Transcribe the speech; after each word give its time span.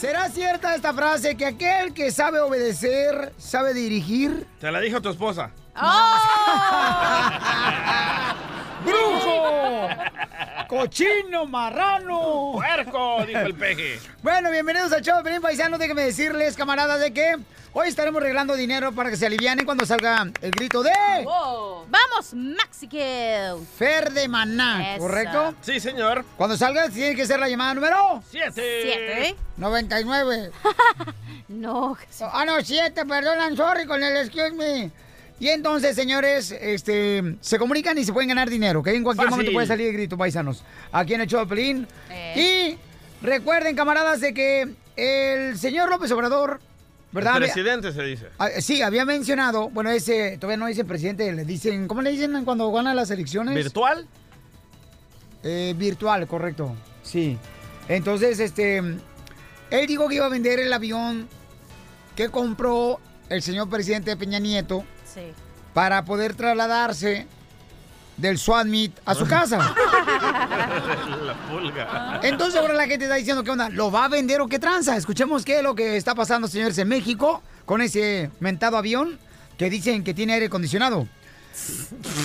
¿Será 0.00 0.30
cierta 0.30 0.74
esta 0.74 0.94
frase 0.94 1.36
que 1.36 1.44
aquel 1.44 1.92
que 1.92 2.10
sabe 2.10 2.40
obedecer, 2.40 3.34
sabe 3.36 3.74
dirigir? 3.74 4.46
Te 4.58 4.72
la 4.72 4.80
dijo 4.80 5.02
tu 5.02 5.10
esposa. 5.10 5.50
¡Brujo! 8.82 9.88
¡Cochino, 10.70 11.46
marrano! 11.46 12.52
¡Puerco! 12.52 13.24
Dijo 13.26 13.40
el 13.40 13.56
peje. 13.56 13.98
Bueno, 14.22 14.52
bienvenidos 14.52 14.92
al 14.92 15.02
show 15.02 15.20
Pelín 15.20 15.42
Paisano. 15.42 15.78
Déjenme 15.78 16.02
decirles, 16.02 16.54
camaradas, 16.54 17.00
de 17.00 17.12
que 17.12 17.38
hoy 17.72 17.88
estaremos 17.88 18.22
regalando 18.22 18.54
dinero 18.54 18.92
para 18.92 19.10
que 19.10 19.16
se 19.16 19.26
alivianen 19.26 19.66
cuando 19.66 19.84
salga 19.84 20.30
el 20.40 20.52
grito 20.52 20.84
de... 20.84 20.92
¡Vamos, 21.24 22.34
Mexico! 22.34 23.66
Fer 23.76 24.12
de 24.12 24.28
Maná, 24.28 24.94
Eso. 24.94 25.02
¿correcto? 25.02 25.56
Sí, 25.60 25.80
señor. 25.80 26.24
Cuando 26.36 26.56
salga 26.56 26.88
tiene 26.88 27.16
que 27.16 27.26
ser 27.26 27.40
la 27.40 27.48
llamada 27.48 27.74
número... 27.74 28.22
Siete. 28.30 28.82
Siete. 28.84 29.36
99. 29.56 30.52
No. 31.48 31.98
Ah, 32.32 32.44
no, 32.44 32.62
7, 32.62 33.04
perdón, 33.06 33.38
I'm 33.40 33.56
sorry 33.56 33.84
con 33.84 34.00
el 34.00 34.16
excuse 34.18 34.52
me. 34.52 34.92
Y 35.40 35.48
entonces, 35.48 35.96
señores, 35.96 36.52
este, 36.52 37.36
se 37.40 37.58
comunican 37.58 37.96
y 37.98 38.04
se 38.04 38.12
pueden 38.12 38.28
ganar 38.28 38.48
dinero, 38.50 38.82
que 38.82 38.94
en 38.94 39.02
cualquier 39.02 39.26
Fácil. 39.28 39.38
momento 39.38 39.52
puede 39.52 39.66
salir 39.66 39.86
el 39.88 39.94
grito, 39.94 40.16
paisanos, 40.18 40.62
aquí 40.92 41.14
en 41.14 41.22
el 41.22 41.26
show 41.26 41.40
de 41.40 41.46
Pelín. 41.46 41.88
Eh. 42.10 42.76
Y 43.22 43.24
recuerden, 43.26 43.74
camaradas, 43.74 44.20
de 44.20 44.34
que 44.34 44.68
el 44.96 45.56
señor 45.58 45.88
López 45.88 46.10
Obrador, 46.12 46.60
¿verdad? 47.10 47.38
El 47.38 47.42
Había- 47.44 47.54
presidente 47.54 47.92
se 47.92 48.02
dice. 48.02 48.26
ah, 48.38 48.50
sí, 48.60 48.82
había 48.82 49.06
mencionado, 49.06 49.70
bueno, 49.70 49.90
ese, 49.90 50.36
todavía 50.38 50.58
no 50.58 50.66
dice 50.66 50.84
presidente, 50.84 51.32
le 51.32 51.46
dicen, 51.46 51.88
¿cómo 51.88 52.02
le 52.02 52.10
dicen 52.10 52.44
cuando 52.44 52.70
ganan 52.70 52.94
las 52.94 53.10
elecciones? 53.10 53.54
¿Virtual? 53.54 54.06
Eh, 55.42 55.74
virtual, 55.76 56.26
correcto. 56.26 56.74
Sí. 57.02 57.38
Entonces, 57.88 58.38
este. 58.40 58.76
Él 58.76 59.86
dijo 59.86 60.06
que 60.08 60.16
iba 60.16 60.26
a 60.26 60.28
vender 60.28 60.58
el 60.60 60.70
avión 60.72 61.28
que 62.14 62.28
compró 62.28 63.00
el 63.30 63.40
señor 63.40 63.70
presidente 63.70 64.14
Peña 64.16 64.38
Nieto 64.38 64.84
Sí. 65.12 65.32
para 65.74 66.04
poder 66.04 66.34
trasladarse 66.34 67.26
del 68.16 68.38
SWAT 68.38 68.66
Meet 68.66 68.92
a 69.04 69.14
su 69.14 69.26
casa. 69.26 69.58
la 71.24 71.34
pulga. 71.48 72.20
Entonces 72.22 72.60
ahora 72.60 72.74
la 72.74 72.86
gente 72.86 73.04
está 73.06 73.16
diciendo, 73.16 73.42
¿qué 73.42 73.50
onda? 73.50 73.70
¿Lo 73.70 73.90
va 73.90 74.04
a 74.04 74.08
vender 74.08 74.40
o 74.40 74.48
qué 74.48 74.58
tranza? 74.58 74.96
Escuchemos 74.96 75.44
qué 75.44 75.58
es 75.58 75.62
lo 75.62 75.74
que 75.74 75.96
está 75.96 76.14
pasando, 76.14 76.46
señores, 76.48 76.76
en 76.78 76.88
México 76.88 77.42
con 77.64 77.80
ese 77.80 78.30
mentado 78.40 78.76
avión 78.76 79.18
que 79.56 79.70
dicen 79.70 80.04
que 80.04 80.12
tiene 80.14 80.34
aire 80.34 80.46
acondicionado. 80.46 81.06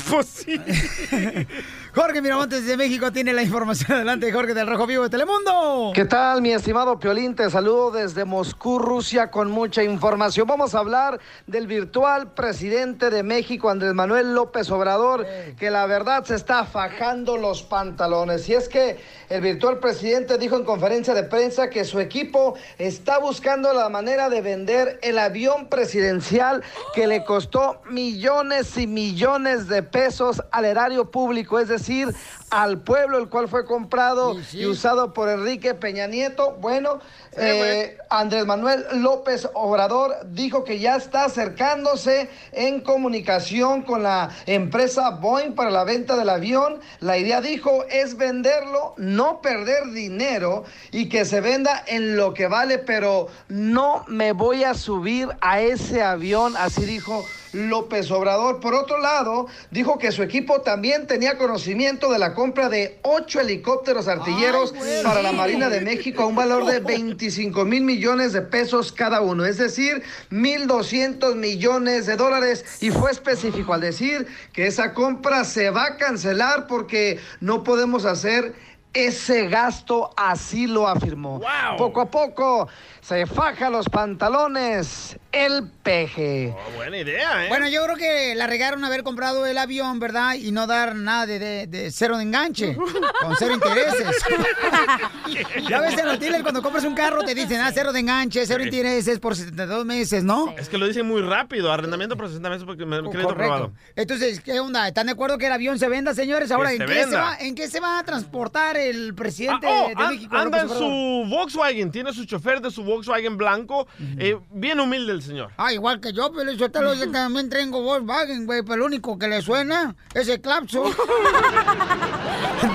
Pues 0.10 0.28
sí. 0.28 0.62
Jorge 1.96 2.22
Miramontes 2.22 2.66
de 2.66 2.76
México 2.76 3.10
tiene 3.14 3.32
la 3.32 3.42
información. 3.42 3.92
Adelante, 3.96 4.30
Jorge 4.30 4.54
del 4.54 4.68
Rojo 4.68 4.86
Vivo 4.86 5.04
de 5.04 5.10
Telemundo. 5.10 5.94
¿Qué 5.96 6.04
tal, 6.04 6.42
mi 6.42 6.52
estimado 6.52 7.00
Piolín? 7.00 7.36
Te 7.36 7.50
saludo 7.50 7.90
desde 7.90 8.26
Moscú, 8.26 8.80
Rusia, 8.80 9.32
con 9.32 9.50
mucha 9.50 9.82
información. 9.82 10.46
Vamos 10.46 10.76
a 10.76 10.80
hablar 10.80 11.22
del 11.48 11.68
virtual 11.68 12.34
presidente 12.34 13.10
de 13.10 13.24
México, 13.24 13.70
Andrés 13.70 13.94
Manuel 13.94 14.36
López 14.36 14.70
Obrador, 14.72 15.26
que 15.58 15.72
la 15.72 15.86
verdad 15.86 16.26
se 16.26 16.36
está 16.36 16.66
fajando 16.66 17.38
los 17.38 17.64
pantalones. 17.64 18.50
Y 18.50 18.56
es 18.56 18.68
que 18.68 18.98
el 19.30 19.40
virtual 19.40 19.80
presidente 19.80 20.38
dijo 20.38 20.58
en 20.58 20.66
conferencia 20.66 21.14
de 21.14 21.24
prensa 21.24 21.70
que 21.70 21.86
su 21.86 22.02
equipo 22.02 22.56
está 22.78 23.20
buscando 23.20 23.72
la 23.72 23.88
manera 23.88 24.28
de 24.28 24.42
vender 24.42 25.00
el 25.02 25.18
avión 25.18 25.68
presidencial 25.70 26.62
que 26.94 27.08
le 27.08 27.24
costó 27.24 27.82
millones 27.90 28.78
y 28.78 28.86
millones 28.86 29.70
de 29.70 29.82
pesos 29.82 30.44
al 30.52 30.66
erario 30.66 31.10
público, 31.10 31.58
es 31.58 31.70
decir, 31.70 31.85
decir 31.86 32.16
al 32.52 32.80
pueblo, 32.82 33.18
el 33.18 33.28
cual 33.28 33.48
fue 33.48 33.66
comprado 33.66 34.36
Sí, 34.36 34.44
sí. 34.52 34.58
y 34.60 34.66
usado 34.66 35.14
por 35.14 35.30
Enrique 35.30 35.74
Peña 35.74 36.08
Nieto. 36.08 36.56
Bueno, 36.62 37.00
Sí, 37.32 37.42
eh, 37.42 37.98
Andrés 38.10 38.46
Manuel 38.46 38.86
López 38.94 39.50
Obrador 39.56 40.16
dijo 40.28 40.64
que 40.64 40.80
ya 40.80 40.96
está 40.96 41.26
acercándose 41.26 42.30
en 42.54 42.80
comunicación 42.80 43.82
con 43.82 44.04
la 44.04 44.30
empresa 44.46 45.10
Boeing 45.10 45.54
para 45.54 45.70
la 45.70 45.84
venta 45.84 46.16
del 46.16 46.30
avión. 46.30 46.80
La 47.02 47.18
idea, 47.18 47.42
dijo, 47.42 47.84
es 47.90 48.16
venderlo, 48.16 48.94
no 48.96 49.42
perder 49.42 49.92
dinero 49.92 50.64
y 50.92 51.10
que 51.10 51.26
se 51.26 51.42
venda 51.42 51.84
en 51.88 52.16
lo 52.16 52.34
que 52.34 52.48
vale, 52.48 52.78
pero 52.78 53.28
no 53.50 54.06
me 54.08 54.32
voy 54.32 54.64
a 54.64 54.74
subir 54.74 55.28
a 55.42 55.60
ese 55.60 56.04
avión, 56.04 56.56
así 56.58 56.86
dijo 56.86 57.26
López 57.52 58.12
Obrador. 58.12 58.60
Por 58.62 58.76
otro 58.76 58.98
lado, 59.00 59.48
dijo 59.72 59.98
que 59.98 60.12
su 60.14 60.24
equipo 60.24 60.62
también 60.62 61.06
tenía 61.08 61.38
conocimiento 61.38 62.12
de 62.12 62.20
la 62.20 62.34
compra 62.34 62.45
de 62.54 63.00
ocho 63.04 63.40
helicópteros 63.40 64.08
artilleros 64.08 64.72
Ay, 64.74 64.80
güey. 64.80 65.04
para 65.04 65.22
la 65.22 65.32
Marina 65.32 65.70
de 65.70 65.82
México 65.82 66.24
a 66.24 66.28
un 66.28 66.36
valor 66.36 66.66
de 66.66 66.80
25 66.82 67.66
mil 67.66 67.84
millones 67.84 68.34
de 68.34 68.42
pesos 68.42 68.92
cada 68.92 69.22
uno, 69.22 69.46
es 69.46 69.58
decir, 69.58 70.04
1.200 70.32 71.36
millones 71.36 72.06
de 72.06 72.16
dólares. 72.16 72.66
Y 72.82 72.92
fue 72.92 73.12
específico 73.12 73.74
al 73.74 73.82
decir 73.82 74.28
que 74.54 74.68
esa 74.68 74.94
compra 74.94 75.44
se 75.44 75.70
va 75.70 75.86
a 75.86 75.98
cancelar 75.98 76.68
porque 76.68 77.20
no 77.40 77.64
podemos 77.64 78.06
hacer 78.06 78.54
ese 78.94 79.48
gasto, 79.48 80.12
así 80.16 80.68
lo 80.68 80.88
afirmó. 80.88 81.40
Wow. 81.40 81.78
Poco 81.78 82.02
a 82.02 82.10
poco 82.10 82.68
se 83.02 83.26
faja 83.26 83.70
los 83.70 83.90
pantalones 83.90 85.18
el 85.36 85.68
peje. 85.84 86.54
Oh, 86.56 86.76
buena 86.78 86.98
idea, 86.98 87.46
¿eh? 87.46 87.50
Bueno, 87.50 87.68
yo 87.68 87.84
creo 87.84 87.98
que 87.98 88.36
la 88.36 88.48
regaron 88.48 88.84
haber 88.86 89.04
comprado 89.04 89.46
el 89.46 89.58
avión, 89.58 90.00
¿verdad? 90.00 90.36
Y 90.36 90.52
no 90.52 90.66
dar 90.66 90.96
nada 90.96 91.26
de, 91.26 91.40
de- 91.40 91.68
de 91.68 91.92
cero 91.92 92.18
de 92.18 92.24
enganche, 92.24 92.76
con 93.22 93.36
cero 93.38 93.54
intereses. 93.54 94.08
ya 95.70 95.80
ves 95.82 95.98
en 95.98 96.06
los 96.06 96.20
dealers 96.20 96.44
cuando 96.44 96.62
compras 96.62 96.84
un 96.86 96.96
carro 96.96 97.22
te 97.24 97.36
dicen, 97.36 97.60
ah, 97.62 97.72
cero 97.74 97.92
de 97.92 98.00
enganche, 98.00 98.46
cero 98.46 98.62
Sí. 98.64 98.70
intereses 98.70 99.20
por 99.20 99.36
72 99.36 99.86
meses, 99.86 100.24
¿no? 100.24 100.54
Es 100.58 100.70
que 100.70 100.78
lo 100.78 100.88
dicen 100.88 101.06
muy 101.06 101.22
rápido. 101.22 101.72
Arrendamiento 101.72 102.16
por 102.16 102.28
60 102.28 102.50
meses 102.50 102.64
porque 102.66 102.86
me 102.86 102.98
lo 103.02 103.10
crédito 103.10 103.32
aprobado. 103.32 103.74
Entonces, 103.96 104.40
¿qué 104.40 104.60
onda? 104.60 104.88
¿Están 104.88 105.08
de 105.08 105.12
acuerdo 105.14 105.38
que 105.38 105.48
el 105.48 105.52
avión 105.52 105.78
se 105.80 105.88
venda, 105.90 106.14
señores? 106.14 106.52
Ahora, 106.52 106.72
¿en 106.72 106.80
se 106.80 106.86
qué, 106.86 107.04
se 107.04 107.16
va, 107.16 107.38
¿en 107.40 107.56
qué 107.56 107.68
se 107.68 107.80
va 107.80 108.00
a 108.00 108.04
transportar 108.04 108.78
el 108.78 109.10
Ah, 109.12 109.16
presidente 109.16 109.68
oh, 109.68 109.88
de 109.90 109.94
an- 110.04 110.10
México? 110.14 110.36
anda 110.36 110.62
en 110.62 110.70
su 110.70 111.26
Volkswagen, 111.30 111.92
tiene 111.92 112.14
su 112.14 112.26
chofer 112.26 112.62
de 112.62 112.72
su 112.72 112.84
Volkswagen 112.84 113.38
blanco. 113.38 113.88
Eh, 114.18 114.38
bien 114.52 114.80
humilde 114.80 115.12
el 115.12 115.22
señor. 115.26 115.52
Ah, 115.58 115.74
igual 115.74 116.00
que 116.00 116.14
yo, 116.14 116.32
pero 116.32 116.52
yo, 116.52 116.72
te 116.72 116.82
lo, 116.82 116.94
yo 116.94 117.12
también 117.12 117.50
tengo 117.50 117.82
Volkswagen, 117.82 118.46
güey, 118.46 118.64
pero 118.64 118.78
lo 118.78 118.86
único 118.86 119.18
que 119.18 119.28
le 119.28 119.42
suena 119.42 119.96
es 120.14 120.28
el 120.28 120.42
clapso. 120.42 120.84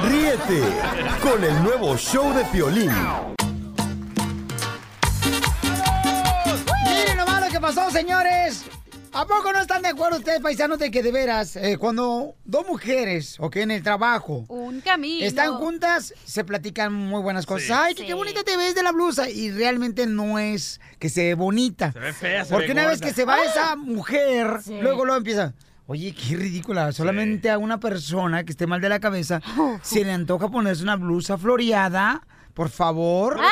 Ríete 0.04 0.62
con 1.22 1.42
el 1.42 1.62
nuevo 1.62 1.96
show 1.96 2.34
de 2.34 2.44
Piolín. 2.46 2.92
Miren 6.86 7.16
nomás 7.16 7.44
lo 7.44 7.48
que 7.50 7.60
pasó, 7.60 7.90
señores. 7.90 8.64
¿A 9.12 9.26
poco 9.26 9.52
no 9.52 9.60
están 9.60 9.82
de 9.82 9.88
acuerdo 9.88 10.18
ustedes, 10.18 10.40
paisanos, 10.40 10.78
de 10.78 10.90
que 10.92 11.02
de 11.02 11.10
veras, 11.10 11.56
eh, 11.56 11.76
cuando 11.78 12.36
dos 12.44 12.64
mujeres, 12.68 13.36
o 13.40 13.50
que 13.50 13.62
en 13.62 13.72
el 13.72 13.82
trabajo, 13.82 14.44
Un 14.48 14.80
camino. 14.80 15.26
están 15.26 15.54
juntas, 15.54 16.14
se 16.24 16.44
platican 16.44 16.92
muy 16.92 17.20
buenas 17.20 17.44
cosas? 17.44 17.66
Sí. 17.66 17.72
Ay, 17.74 17.94
que 17.96 18.06
qué 18.06 18.14
bonita 18.14 18.44
te 18.44 18.56
ves 18.56 18.74
de 18.76 18.84
la 18.84 18.92
blusa. 18.92 19.28
Y 19.28 19.50
realmente 19.50 20.06
no 20.06 20.38
es 20.38 20.80
que 21.00 21.08
se 21.08 21.24
ve 21.24 21.34
bonita. 21.34 21.90
Se 21.92 21.98
ve 21.98 22.12
fea, 22.12 22.44
se 22.44 22.52
Porque 22.52 22.68
ve 22.68 22.72
una 22.74 22.86
vez 22.86 23.00
que 23.00 23.12
se 23.12 23.24
va 23.24 23.42
esa 23.42 23.74
mujer, 23.74 24.58
Sí. 24.62 24.78
luego 24.80 25.04
luego 25.04 25.18
empieza. 25.18 25.54
Oye, 25.86 26.14
qué 26.14 26.36
ridícula. 26.36 26.92
Solamente 26.92 27.50
a 27.50 27.58
una 27.58 27.80
persona 27.80 28.44
que 28.44 28.52
esté 28.52 28.68
mal 28.68 28.80
de 28.80 28.88
la 28.90 29.00
cabeza 29.00 29.40
se 29.82 30.04
le 30.04 30.12
antoja 30.12 30.48
ponerse 30.50 30.84
una 30.84 30.94
blusa 30.94 31.36
floreada. 31.36 32.22
Por 32.54 32.68
favor. 32.68 33.36
Los 33.36 33.46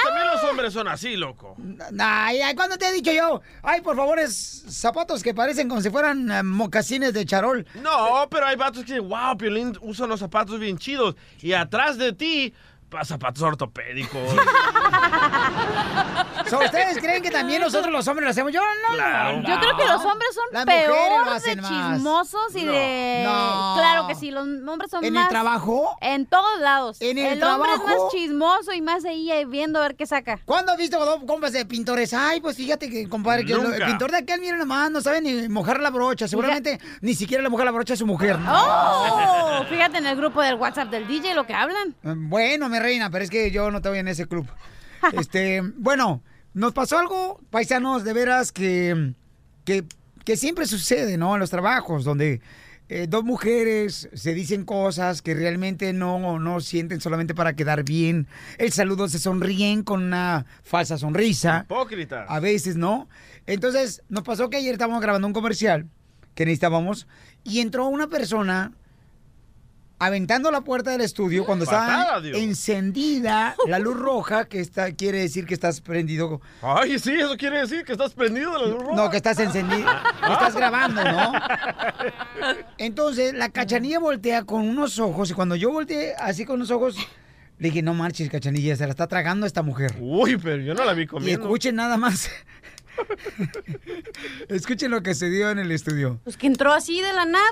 hombres 0.51 0.73
son 0.73 0.89
así, 0.89 1.17
loco. 1.17 1.57
Ay, 1.99 2.41
ay, 2.41 2.55
¿cuándo 2.55 2.77
te 2.77 2.89
he 2.89 2.93
dicho 2.93 3.13
yo? 3.13 3.41
Ay, 3.63 3.81
por 3.81 3.97
favor, 3.97 4.19
es 4.19 4.65
zapatos 4.69 5.23
que 5.23 5.35
parecen 5.35 5.69
como 5.69 5.81
si 5.81 5.91
fueran 5.91 6.31
eh, 6.31 6.43
mocasines 6.43 7.13
de 7.13 7.25
charol. 7.25 7.67
No, 7.83 8.27
pero 8.31 8.47
hay 8.47 8.57
vatos 8.57 8.85
que 8.85 8.95
dicen, 8.95 9.09
wow, 9.09 9.37
Piolín 9.37 9.77
usa 9.81 10.07
unos 10.07 10.21
zapatos 10.21 10.59
bien 10.59 10.79
chidos. 10.79 11.17
Y 11.41 11.53
atrás 11.53 11.99
de 11.99 12.13
ti, 12.13 12.55
zapatos 13.05 13.43
ortopédicos. 13.43 14.35
So, 16.49 16.59
¿Ustedes 16.61 16.99
creen 16.99 17.23
que 17.23 17.31
también 17.31 17.61
nosotros 17.61 17.93
los 17.93 18.07
hombres 18.09 18.25
lo 18.25 18.31
hacemos? 18.31 18.53
Yo 18.53 18.61
no. 18.61 18.95
Claro. 18.95 19.41
no. 19.41 19.49
Yo 19.49 19.61
creo 19.61 19.77
que 19.77 19.85
los 19.85 20.05
hombres 20.05 20.29
son 20.35 20.45
Las 20.53 20.65
peor 20.65 21.41
de 21.43 21.57
chismosos 21.57 22.55
y 22.57 22.65
de... 22.65 23.23
No. 23.25 23.75
Claro 23.77 24.07
que 24.09 24.15
sí, 24.15 24.31
los 24.31 24.45
hombres 24.45 24.91
son 24.91 25.05
¿En 25.05 25.13
más... 25.13 25.25
el 25.25 25.29
trabajo? 25.29 25.97
En 26.01 26.25
todos 26.27 26.61
lados. 26.61 27.01
¿En 27.03 27.19
el 27.19 27.43
hombre 27.43 27.71
es 27.73 27.79
más 27.85 28.11
chismoso 28.13 28.73
y 28.73 28.81
más 28.81 29.05
ahí 29.05 29.31
eh, 29.31 29.45
viendo 29.45 29.79
a 29.79 29.83
ver 29.83 29.97
qué 29.97 30.07
saca. 30.07 30.39
¿Cuándo 30.45 30.73
has 30.73 30.79
visto 30.79 31.05
dos 31.05 31.21
compas 31.27 31.53
de 31.53 31.67
pintores? 31.67 32.15
Ay, 32.15 32.41
pues 32.41 32.57
fíjate 32.57 32.89
que, 32.89 33.09
compadre, 33.09 33.45
que 33.45 33.55
lo- 33.55 33.73
el 33.73 33.85
pintor 33.85 34.11
de 34.11 34.19
aquel, 34.19 34.41
mira 34.41 34.57
nomás, 34.57 34.91
no 34.91 35.01
sabe 35.03 35.21
ni 35.21 35.49
mojar 35.49 35.81
la 35.81 35.91
brocha. 35.91 36.29
Seguramente 36.29 36.81
ni 37.03 37.15
siquiera 37.15 37.43
le 37.43 37.51
moja 37.51 37.65
la 37.65 37.73
brocha 37.73 37.93
a 37.95 37.97
su 37.97 38.07
mujer. 38.07 38.39
¡Oh! 38.49 39.65
Fíjate 39.69 39.99
en 39.99 40.07
el 40.07 40.17
grupo 40.17 40.41
del 40.41 40.55
WhatsApp 40.55 40.89
del 40.89 41.07
DJ 41.07 41.35
lo 41.35 41.47
que 41.47 41.53
hablan. 41.55 41.95
Bueno, 42.03 42.69
mi 42.79 42.85
reina, 42.85 43.11
pero 43.11 43.25
es 43.25 43.31
que 43.31 43.51
yo 43.51 43.71
no 43.71 43.79
estoy 43.79 43.99
en 43.99 44.09
ese 44.09 44.27
club. 44.27 44.47
Este, 45.13 45.63
bueno, 45.77 46.23
nos 46.55 46.73
pasó 46.73 46.99
algo, 46.99 47.41
paisanos, 47.51 48.03
de 48.03 48.13
veras 48.13 48.51
que, 48.51 49.15
que, 49.65 49.85
que 50.25 50.37
siempre 50.37 50.67
sucede, 50.67 51.17
¿no? 51.17 51.35
En 51.35 51.41
los 51.41 51.51
trabajos, 51.51 52.05
donde 52.05 52.41
eh, 52.89 53.07
dos 53.09 53.23
mujeres 53.23 54.09
se 54.15 54.33
dicen 54.33 54.65
cosas 54.65 55.21
que 55.21 55.35
realmente 55.35 55.93
no, 55.93 56.39
no 56.39 56.61
sienten 56.61 57.01
solamente 57.01 57.35
para 57.35 57.55
quedar 57.55 57.85
bien. 57.85 58.27
El 58.57 58.73
saludo 58.73 59.09
se 59.09 59.19
sonríen 59.19 59.83
con 59.83 60.03
una 60.03 60.47
falsa 60.63 60.97
sonrisa. 60.97 61.65
Hipócrita. 61.67 62.25
A 62.25 62.41
veces, 62.41 62.77
¿no? 62.77 63.09
Entonces, 63.47 64.03
nos 64.09 64.25
pasó 64.25 64.49
que 64.49 64.57
ayer 64.57 64.73
estábamos 64.73 65.03
grabando 65.03 65.27
un 65.27 65.35
comercial 65.35 65.87
que 66.35 66.47
necesitábamos 66.47 67.07
y 67.45 67.61
entró 67.61 67.87
una 67.89 68.09
persona 68.09 68.73
aventando 70.01 70.51
la 70.51 70.61
puerta 70.61 70.91
del 70.93 71.01
estudio 71.01 71.45
cuando 71.45 71.65
estaba 71.65 72.21
encendida 72.35 73.57
la 73.67 73.79
luz 73.79 73.97
roja, 73.99 74.45
que 74.47 74.61
está, 74.61 74.93
quiere 74.93 75.19
decir 75.21 75.45
que 75.47 75.55
estás 75.55 75.81
prendido. 75.81 76.41
Ay, 76.63 76.99
sí, 76.99 77.13
eso 77.15 77.37
quiere 77.37 77.61
decir 77.61 77.85
que 77.85 77.93
estás 77.93 78.15
prendido 78.15 78.53
de 78.53 78.59
la 78.59 78.67
luz 78.67 78.83
roja. 78.83 78.95
No, 78.97 79.11
que 79.11 79.17
estás 79.17 79.39
encendido. 79.41 79.89
que 80.27 80.33
estás 80.33 80.55
grabando, 80.55 81.03
¿no? 81.03 81.33
Entonces, 82.79 83.35
la 83.35 83.49
cachanilla 83.49 83.99
voltea 83.99 84.45
con 84.45 84.69
unos 84.69 84.99
ojos 84.99 85.31
y 85.31 85.35
cuando 85.35 85.57
yo 85.57 85.71
volteé 85.71 86.15
así 86.19 86.45
con 86.45 86.59
los 86.61 86.71
ojos, 86.71 86.97
le 87.59 87.69
dije, 87.69 87.83
no 87.83 87.93
marches, 87.95 88.31
cachanilla, 88.31 88.77
se 88.77 88.85
la 88.85 88.91
está 88.91 89.09
tragando 89.09 89.47
esta 89.47 89.63
mujer. 89.63 89.97
Uy, 89.99 90.37
pero 90.37 90.63
yo 90.63 90.75
no 90.75 90.85
la 90.85 90.93
vi 90.95 91.03
Y 91.03 91.07
comiendo. 91.07 91.45
escuchen 91.45 91.75
nada 91.75 91.97
más. 91.97 92.31
escuchen 94.49 94.91
lo 94.91 95.03
que 95.03 95.15
se 95.15 95.29
dio 95.31 95.51
en 95.51 95.59
el 95.59 95.73
estudio. 95.73 96.21
Pues 96.25 96.37
que 96.37 96.47
entró 96.47 96.73
así 96.73 97.01
de 97.01 97.13
la 97.13 97.25
nada. 97.25 97.45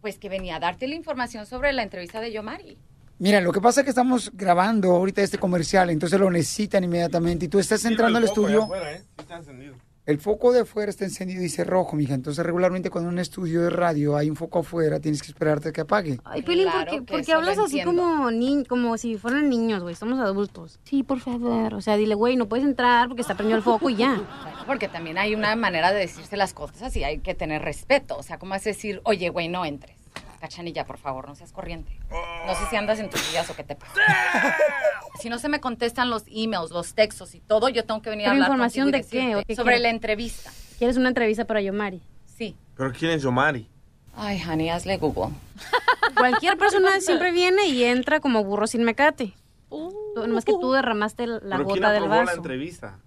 Pues 0.00 0.18
que 0.18 0.28
venía 0.28 0.56
a 0.56 0.60
darte 0.60 0.86
la 0.86 0.94
información 0.94 1.46
sobre 1.46 1.72
la 1.72 1.82
entrevista 1.82 2.20
de 2.20 2.32
Yomari. 2.32 2.78
Mira, 3.18 3.40
lo 3.40 3.52
que 3.52 3.60
pasa 3.60 3.80
es 3.80 3.84
que 3.84 3.90
estamos 3.90 4.30
grabando 4.32 4.92
ahorita 4.92 5.22
este 5.22 5.38
comercial, 5.38 5.90
entonces 5.90 6.20
lo 6.20 6.30
necesitan 6.30 6.84
inmediatamente. 6.84 7.46
Y 7.46 7.48
tú 7.48 7.58
estás 7.58 7.84
entrando 7.84 8.18
al 8.18 8.24
estudio, 8.24 8.68
¿eh? 8.76 9.02
Sí 9.02 9.14
está 9.18 9.36
encendido. 9.38 9.74
El 10.08 10.18
foco 10.18 10.52
de 10.52 10.60
afuera 10.60 10.88
está 10.88 11.04
encendido 11.04 11.40
y 11.40 11.44
dice 11.44 11.64
rojo, 11.64 11.94
mija. 11.94 12.14
Entonces, 12.14 12.42
regularmente 12.42 12.88
cuando 12.88 13.10
en 13.10 13.16
un 13.16 13.18
estudio 13.18 13.60
de 13.60 13.68
radio 13.68 14.16
hay 14.16 14.30
un 14.30 14.36
foco 14.36 14.60
afuera, 14.60 15.00
tienes 15.00 15.20
que 15.20 15.28
esperarte 15.28 15.68
a 15.68 15.72
que 15.72 15.82
apague. 15.82 16.18
Ay, 16.24 16.40
Pelín, 16.40 16.64
Claro 16.64 16.78
¿por 16.78 16.84
qué, 16.86 16.96
que 16.96 17.02
por 17.02 17.16
qué 17.16 17.20
eso 17.20 17.32
lo 17.32 17.38
hablas 17.40 17.58
así 17.58 17.82
como, 17.82 18.30
ni, 18.30 18.64
como 18.64 18.96
si 18.96 19.18
fueran 19.18 19.50
niños, 19.50 19.82
güey? 19.82 19.94
Somos 19.94 20.18
adultos. 20.18 20.80
Sí, 20.84 21.02
por 21.02 21.20
favor. 21.20 21.74
O 21.74 21.82
sea, 21.82 21.98
dile, 21.98 22.14
güey, 22.14 22.36
no 22.36 22.48
puedes 22.48 22.64
entrar 22.64 23.08
porque 23.08 23.20
está 23.20 23.34
prendido 23.34 23.58
el 23.58 23.62
foco 23.62 23.90
y 23.90 23.96
ya. 23.96 24.14
Bueno, 24.14 24.58
porque 24.66 24.88
también 24.88 25.18
hay 25.18 25.34
una 25.34 25.54
manera 25.56 25.92
de 25.92 26.00
decirse 26.00 26.38
las 26.38 26.54
cosas 26.54 26.80
así, 26.84 27.04
hay 27.04 27.18
que 27.18 27.34
tener 27.34 27.60
respeto. 27.60 28.16
O 28.16 28.22
sea, 28.22 28.38
¿cómo 28.38 28.54
es 28.54 28.64
decir, 28.64 29.02
oye, 29.04 29.28
güey, 29.28 29.48
no 29.48 29.66
entres? 29.66 29.97
Cachanilla, 30.40 30.84
por 30.84 30.98
favor, 30.98 31.26
no 31.28 31.34
seas 31.34 31.52
corriente. 31.52 31.98
No 32.46 32.54
sé 32.54 32.66
si 32.70 32.76
andas 32.76 32.98
en 33.00 33.10
tus 33.10 33.28
días 33.30 33.48
o 33.50 33.56
qué 33.56 33.64
te 33.64 33.74
pasa. 33.74 33.92
Si 35.20 35.28
no 35.28 35.38
se 35.40 35.48
me 35.48 35.58
contestan 35.60 36.10
los 36.10 36.22
emails, 36.30 36.70
los 36.70 36.94
textos 36.94 37.34
y 37.34 37.40
todo, 37.40 37.68
yo 37.68 37.84
tengo 37.84 38.00
que 38.02 38.10
venir 38.10 38.26
a 38.26 38.30
¿Pero 38.30 38.34
hablar 38.44 38.48
información 38.50 38.92
de 38.92 39.00
qué? 39.00 39.18
decirte 39.18 39.36
¿O 39.36 39.42
qué 39.44 39.56
Sobre 39.56 39.80
la 39.80 39.88
entrevista. 39.88 40.52
¿Quieres 40.78 40.96
una 40.96 41.08
entrevista 41.08 41.44
para 41.44 41.60
Yomari? 41.60 42.00
Sí. 42.24 42.54
¿Pero 42.76 42.92
quién 42.92 43.10
es 43.10 43.22
Yomari? 43.22 43.68
Ay, 44.14 44.40
honey, 44.48 44.68
hazle 44.68 44.96
Google. 44.98 45.34
Cualquier 46.16 46.56
persona 46.56 47.00
siempre 47.00 47.32
viene 47.32 47.66
y 47.66 47.82
entra 47.82 48.20
como 48.20 48.44
burro 48.44 48.68
sin 48.68 48.84
mecate. 48.84 49.34
Tú- 49.70 49.92
Nomás 50.28 50.44
que 50.44 50.52
tú 50.52 50.70
derramaste 50.70 51.26
la 51.26 51.40
¿Pero 51.40 51.56
quién 51.66 51.66
gota 51.66 51.90
del 51.90 52.04
aprobó 52.04 52.14
la 52.20 52.24
vaso. 52.26 52.36
entrevista? 52.36 52.98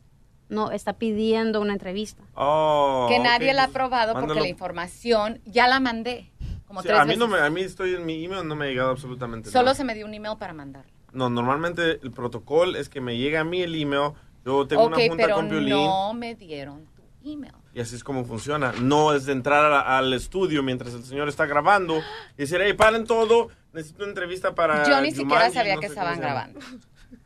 No, 0.50 0.72
está 0.72 0.94
pidiendo 0.94 1.62
una 1.62 1.72
entrevista. 1.72 2.22
Oh, 2.36 3.06
que 3.10 3.19
nadie 3.19 3.54
la 3.54 3.62
ha 3.63 3.66
aprobado 3.68 4.12
porque 4.12 4.27
mándalo. 4.27 4.42
la 4.42 4.50
información 4.50 5.39
ya 5.45 5.69
la 5.69 5.80
mandé. 5.80 6.30
Como 6.71 6.83
Sí, 6.83 6.88
tres 6.88 7.00
a 7.01 7.03
mí 7.03 7.07
veces. 7.09 7.19
no 7.19 7.27
me, 7.27 7.38
a 7.38 7.50
mí 7.50 7.59
estoy 7.59 7.95
en 7.95 8.06
mi 8.06 8.23
email 8.23 8.47
no 8.47 8.56
me 8.56 8.63
ha 8.63 8.68
llegado 8.69 8.91
absolutamente 8.91 9.50
Solo 9.51 9.63
nada. 9.65 9.75
se 9.75 9.83
me 9.83 9.94
dio 9.94 10.06
un 10.06 10.13
email 10.13 10.38
para 10.39 10.53
mandar. 10.53 10.85
No, 11.12 11.29
normalmente 11.29 12.00
el 12.01 12.12
protocolo 12.12 12.77
es 12.77 12.88
que 12.88 13.01
me 13.01 13.18
llega 13.18 13.41
a 13.41 13.44
mí 13.44 13.62
el 13.62 13.75
email, 13.75 14.13
yo 14.45 14.65
tengo 14.68 14.83
Ok, 14.83 14.88
una 14.88 14.97
junta 15.09 15.15
pero 15.18 15.35
con 15.35 15.50
Piolín 15.50 15.69
no 15.71 16.13
me 16.13 16.33
dieron 16.35 16.85
tu 16.95 17.03
email. 17.29 17.51
y 17.73 17.81
así 17.81 17.94
es 17.97 18.06
como 18.06 18.23
funciona. 18.23 18.71
No 18.81 19.13
es 19.13 19.25
de 19.25 19.33
entrar 19.33 19.69
a- 19.69 19.97
al 19.97 20.13
estudio 20.13 20.63
mientras 20.63 20.94
el 20.94 21.03
señor 21.03 21.27
está 21.27 21.45
grabando 21.45 21.97
y 22.38 22.44
decir, 22.44 22.62
hey, 22.63 22.71
paren 22.71 23.03
todo, 23.03 23.50
necesito 23.74 24.03
una 24.03 24.12
entrevista 24.12 24.56
para 24.56 24.88
Yo 24.88 25.01
ni 25.01 25.09
siquiera 25.12 25.27
Jumanji", 25.47 25.53
sabía 25.53 25.75
no 25.75 25.81
que 25.81 25.88
estaban 25.88 26.21
grabando. 26.21 26.62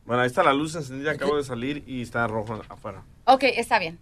Bueno, 0.06 0.24
ahí 0.24 0.28
está 0.28 0.42
la 0.42 0.54
luz 0.54 0.74
encendida, 0.76 1.12
acabo 1.12 1.38
de 1.38 1.44
salir 1.44 1.84
y 1.86 2.02
está 2.02 2.26
rojo 2.26 2.60
afuera. 2.68 3.04
Ok, 3.26 3.44
está 3.44 3.78
bien. 3.78 4.00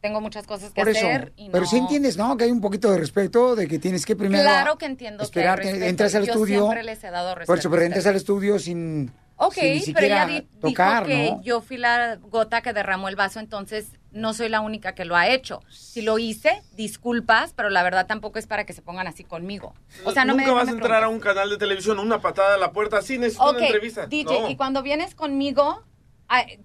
Tengo 0.00 0.20
muchas 0.20 0.46
cosas 0.46 0.72
que 0.72 0.80
Por 0.80 0.90
eso. 0.90 0.98
hacer 1.06 1.32
y 1.36 1.50
Pero 1.50 1.64
no- 1.64 1.70
sí 1.70 1.76
entiendes, 1.76 2.16
¿no? 2.16 2.36
Que 2.36 2.44
hay 2.44 2.50
un 2.52 2.60
poquito 2.60 2.90
de 2.92 2.98
respeto, 2.98 3.56
de 3.56 3.66
que 3.66 3.78
tienes 3.80 4.06
que 4.06 4.14
primero... 4.14 4.42
Claro 4.44 4.78
que 4.78 4.86
entiendo 4.86 5.18
que 5.18 5.24
Esperarte, 5.24 5.62
respeto. 5.64 5.84
entras 5.86 6.14
al 6.14 6.24
Yo 6.26 6.32
estudio... 6.34 6.60
siempre 6.60 6.84
les 6.84 7.02
he 7.02 7.10
dado 7.10 7.30
Por 7.30 7.38
respeto 7.38 7.58
eso, 7.58 7.68
a 7.68 7.70
pero 7.72 7.82
entras 7.82 8.06
al 8.06 8.16
estudio 8.16 8.58
sin... 8.58 9.10
Ok, 9.40 9.54
sin 9.54 9.72
ni 9.86 9.92
pero 9.94 10.06
ella 10.06 10.26
di- 10.26 10.42
tocar, 10.60 11.06
dijo 11.06 11.16
que 11.20 11.30
¿no? 11.30 11.42
yo 11.42 11.60
fui 11.60 11.76
la 11.76 12.16
gota 12.16 12.60
que 12.60 12.72
derramó 12.72 13.08
el 13.08 13.14
vaso, 13.14 13.38
entonces 13.38 13.86
no 14.10 14.34
soy 14.34 14.48
la 14.48 14.60
única 14.60 14.94
que 14.96 15.04
lo 15.04 15.14
ha 15.14 15.28
hecho. 15.28 15.62
Si 15.70 16.02
lo 16.02 16.18
hice, 16.18 16.60
disculpas, 16.72 17.52
pero 17.54 17.70
la 17.70 17.84
verdad 17.84 18.06
tampoco 18.08 18.38
es 18.40 18.46
para 18.48 18.64
que 18.66 18.72
se 18.72 18.82
pongan 18.82 19.06
así 19.06 19.22
conmigo. 19.22 19.74
O 20.04 20.10
sea, 20.12 20.24
no 20.24 20.32
Nunca 20.32 20.46
me 20.46 20.52
vas 20.52 20.64
no 20.66 20.70
a 20.72 20.74
me 20.74 20.78
entrar 20.80 21.04
a 21.04 21.08
un 21.08 21.20
canal 21.20 21.50
de 21.50 21.56
televisión, 21.56 22.00
una 22.00 22.20
patada 22.20 22.54
a 22.54 22.58
la 22.58 22.72
puerta, 22.72 23.00
sí, 23.02 23.16
necesito 23.18 23.44
Ok, 23.44 23.56
una 23.58 23.66
entrevista. 23.66 24.06
DJ, 24.06 24.40
No. 24.42 24.50
y 24.50 24.56
cuando 24.56 24.82
vienes 24.82 25.14
conmigo, 25.14 25.84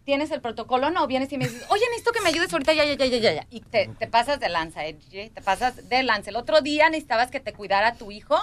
¿tienes 0.04 0.31
el 0.31 0.42
protocolo? 0.42 0.89
No, 0.89 1.07
vienes 1.07 1.31
y 1.31 1.38
me 1.38 1.48
dices, 1.48 1.65
oye, 1.69 1.83
necesito 1.89 2.12
que 2.12 2.21
me 2.21 2.30
ayudes 2.30 2.51
ahorita, 2.51 2.74
ya, 2.74 2.86
ya, 2.86 2.95
ya, 2.95 3.06
ya, 3.06 3.33
ya. 3.33 3.48
Y 3.50 3.62
te, 3.62 3.88
te 3.98 4.07
pasas 4.07 4.39
de 4.39 4.50
lanza, 4.50 4.86
eh, 4.86 4.94
DJ, 4.94 5.30
te 5.30 5.42
pasas 5.42 5.88
de 5.88 6.04
lanza. 6.04 6.30
El 6.30 6.36
otro 6.36 6.62
día 6.62 6.89
necesitabas 6.89 7.31
que 7.31 7.39
te 7.39 7.54
cuidara 7.54 7.95
tu 7.95 8.12
hijo, 8.12 8.38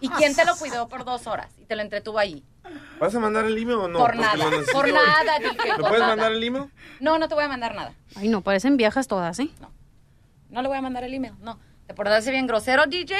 ¿y 0.00 0.08
quién 0.10 0.34
te 0.34 0.44
lo 0.44 0.56
cuidó 0.56 0.88
por 0.88 1.04
dos 1.04 1.26
horas? 1.26 1.52
Y 1.58 1.64
te 1.66 1.76
lo 1.76 1.82
entretuvo 1.82 2.18
ahí. 2.18 2.42
¿Vas 2.98 3.14
a 3.14 3.20
mandar 3.20 3.44
el 3.44 3.58
email 3.58 3.78
o 3.78 3.88
no? 3.88 3.98
por 3.98 4.16
nada, 4.16 4.32
por 4.72 4.90
nada, 4.92 5.38
DJ, 5.38 5.50
¿Me 5.54 5.74
por 5.74 5.80
puedes 5.80 5.98
nada. 6.00 6.06
mandar 6.16 6.32
el 6.32 6.42
email? 6.42 6.70
No, 7.00 7.18
no 7.18 7.28
te 7.28 7.34
voy 7.34 7.44
a 7.44 7.48
mandar 7.48 7.74
nada. 7.74 7.92
Ay, 8.16 8.28
no, 8.28 8.40
parecen 8.40 8.76
viejas 8.78 9.06
todas, 9.06 9.38
¿eh? 9.40 9.50
No 10.48 10.62
le 10.62 10.68
voy 10.68 10.78
a 10.78 10.82
mandar 10.82 11.04
el 11.04 11.12
email, 11.12 11.34
no. 11.40 11.58
Te 11.86 11.92
portaste 11.92 12.30
bien 12.30 12.46
grosero, 12.46 12.86
DJ, 12.86 13.14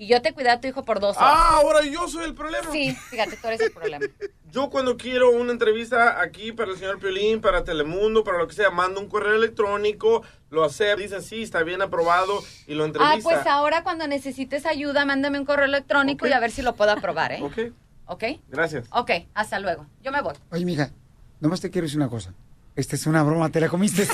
y 0.00 0.06
yo 0.06 0.22
te 0.22 0.32
cuidé 0.32 0.48
a 0.48 0.58
tu 0.58 0.66
hijo 0.66 0.82
por 0.82 0.98
dos 0.98 1.14
horas. 1.18 1.30
Ah, 1.30 1.56
ahora 1.56 1.82
yo 1.84 2.08
soy 2.08 2.24
el 2.24 2.34
problema. 2.34 2.72
Sí, 2.72 2.96
fíjate, 3.10 3.36
tú 3.36 3.48
eres 3.48 3.60
el 3.60 3.70
problema. 3.70 4.06
Yo 4.50 4.68
cuando 4.70 4.96
quiero 4.96 5.30
una 5.30 5.52
entrevista 5.52 6.20
aquí 6.20 6.50
para 6.50 6.72
el 6.72 6.78
señor 6.78 6.98
Piolín, 6.98 7.40
para 7.40 7.62
Telemundo, 7.62 8.24
para 8.24 8.38
lo 8.38 8.48
que 8.48 8.54
sea, 8.54 8.70
mando 8.70 8.98
un 8.98 9.08
correo 9.08 9.36
electrónico, 9.36 10.22
lo 10.48 10.64
acepta, 10.64 10.96
dicen 11.02 11.22
sí, 11.22 11.42
está 11.42 11.62
bien 11.62 11.82
aprobado 11.82 12.42
y 12.66 12.74
lo 12.74 12.82
Ah, 12.82 12.86
entrevista. 12.86 13.22
pues 13.22 13.46
ahora 13.46 13.84
cuando 13.84 14.08
necesites 14.08 14.66
ayuda, 14.66 15.04
mándame 15.04 15.38
un 15.38 15.44
correo 15.44 15.66
electrónico 15.66 16.26
y 16.26 16.32
a 16.32 16.40
ver 16.40 16.50
si 16.50 16.62
lo 16.62 16.74
puedo 16.74 16.90
aprobar, 16.90 17.30
¿eh? 17.32 17.42
Ok, 17.42 17.58
¿Ok? 18.06 18.24
gracias. 18.48 18.86
Ok, 18.90 19.10
hasta 19.34 19.60
luego. 19.60 19.86
Yo 20.02 20.10
me 20.10 20.20
voy. 20.22 20.34
Oye, 20.50 20.64
mija, 20.64 20.90
nomás 21.40 21.60
te 21.60 21.70
quiero 21.70 21.84
decir 21.84 21.98
una 22.00 22.08
cosa. 22.08 22.32
Esta 22.74 22.96
es 22.96 23.06
una 23.06 23.22
broma, 23.22 23.50
te 23.50 23.60
la 23.60 23.68
comiste. 23.68 24.02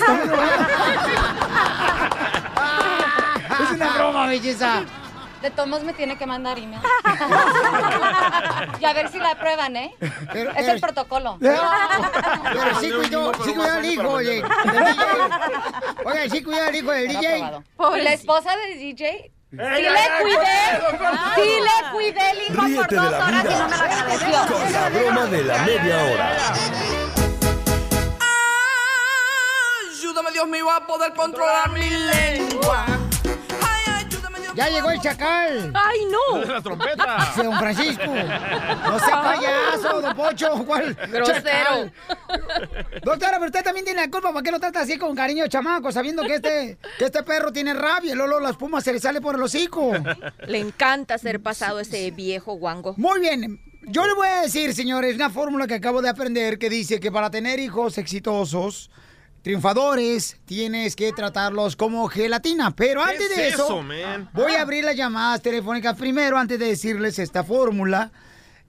es 3.61 3.71
una 3.71 3.95
broma, 3.95 4.27
belleza. 4.27 4.85
De 5.43 5.51
todos 5.51 5.69
modos 5.69 5.85
me 5.85 5.93
tiene 5.93 6.17
que 6.17 6.27
mandar 6.27 6.59
email. 6.59 6.81
y 8.81 8.85
a 8.85 8.93
ver 8.95 9.11
si 9.11 9.19
la 9.19 9.31
aprueban, 9.33 9.77
¿eh? 9.77 9.95
Pero- 10.33 10.51
es 10.51 10.57
pero- 10.57 10.73
el 10.73 10.81
protocolo. 10.81 11.37
Pero 11.41 11.61
sí 12.81 12.91
cuidó, 12.91 13.33
sí 13.45 13.53
cuidó 13.55 13.73
al 13.73 13.85
hijo, 13.85 14.09
oye. 14.09 14.43
Oye, 16.05 16.31
sí 16.31 16.43
cuidó 16.43 16.63
al 16.67 16.75
hijo 16.75 16.91
del 16.91 17.09
DJ. 17.09 17.39
Y 17.39 18.01
la 18.03 18.13
esposa 18.13 18.57
del 18.57 18.79
DJ. 18.79 19.31
Sí 19.51 19.59
¡Ey, 19.63 19.83
le 19.85 20.23
cuidé, 20.23 20.59
sí 21.37 21.49
le 21.61 21.91
cuidé 21.93 22.31
el 22.33 22.39
hijo 22.43 22.55
por 22.57 22.65
Ríete 22.67 22.95
dos 22.97 23.05
de 23.05 23.11
la 23.11 23.25
horas 23.27 23.45
y 23.45 23.47
vida 23.47 23.59
no 23.59 23.69
me 23.69 23.77
lo 23.77 23.83
agradeció. 23.85 24.55
con 24.57 24.73
la 24.73 24.89
broma 24.91 25.25
de 25.27 25.45
la 25.45 25.59
media 25.59 26.05
hora. 26.05 26.37
Ayúdame, 29.93 30.31
Dios 30.33 30.49
mío, 30.49 30.71
a 30.71 30.87
poder 30.87 31.13
controlar 31.15 31.71
mi 31.71 31.89
lengua. 31.89 32.87
Ya 34.57 34.69
llegó 34.71 34.91
el 34.91 35.01
chacal. 35.01 35.73
¡Ay, 35.75 35.99
no! 36.11 36.39
De 36.41 36.47
la 36.47 36.63
trompeta. 36.63 37.33
de 37.37 37.43
Don 37.43 37.59
Francisco. 37.59 38.07
No 38.07 38.99
sea 38.99 39.23
payaso, 39.23 40.01
don 40.01 40.17
Pocho. 40.17 40.65
¿Cuál? 40.65 40.95
Grosero. 40.95 41.93
Doctora, 43.05 43.33
pero 43.33 43.47
usted 43.47 43.63
también 43.63 43.85
tiene 43.85 44.01
la 44.01 44.11
culpa. 44.11 44.33
¿Por 44.33 44.43
qué 44.43 44.51
lo 44.51 44.59
trata 44.59 44.81
así 44.81 44.97
con 44.97 45.15
cariño 45.15 45.43
de 45.43 45.51
chamaco? 45.51 45.93
Sabiendo 45.93 46.23
que 46.23 46.37
este, 46.37 46.79
que 46.99 47.05
este 47.05 47.23
perro 47.23 47.53
tiene 47.53 47.75
rabia. 47.75 48.13
y 48.13 48.17
Luego 48.17 48.41
la 48.41 48.51
espuma 48.51 48.81
se 48.81 48.95
le 48.95 48.99
sale 48.99 49.21
por 49.21 49.35
el 49.35 49.43
hocico. 49.43 49.93
Le 50.47 50.59
encanta 50.59 51.19
ser 51.19 51.43
pasado 51.43 51.79
ese 51.79 52.11
viejo 52.11 52.55
guango. 52.55 52.95
Muy 52.97 53.21
bien. 53.21 53.61
Yo 53.89 54.07
le 54.07 54.15
voy 54.15 54.27
a 54.27 54.41
decir, 54.41 54.75
señores, 54.75 55.15
una 55.15 55.31
fórmula 55.31 55.67
que 55.67 55.75
acabo 55.75 56.03
de 56.03 56.09
aprender 56.09 56.59
que 56.59 56.69
dice 56.71 56.99
que 56.99 57.13
para 57.13 57.31
tener 57.31 57.61
hijos 57.61 57.99
exitosos 57.99 58.91
triunfadores 59.47 60.39
tienes 60.45 60.97
que 60.97 61.13
tratarlos 61.13 61.77
como 61.77 62.09
gelatina. 62.09 62.75
Pero 62.75 63.05
¿Qué 63.05 63.11
antes 63.11 63.31
es 63.31 63.37
de 63.37 63.49
eso, 63.51 63.65
eso, 63.67 63.83
man? 63.83 64.29
voy 64.33 64.57
a 64.57 64.61
abrir 64.61 64.83
las 64.83 64.97
llamadas 64.97 65.41
telefónicas 65.41 65.97
primero 65.97 66.37
antes 66.37 66.59
de 66.59 66.67
decirles 66.67 67.17
esta 67.21 67.45
fórmula. 67.45 68.11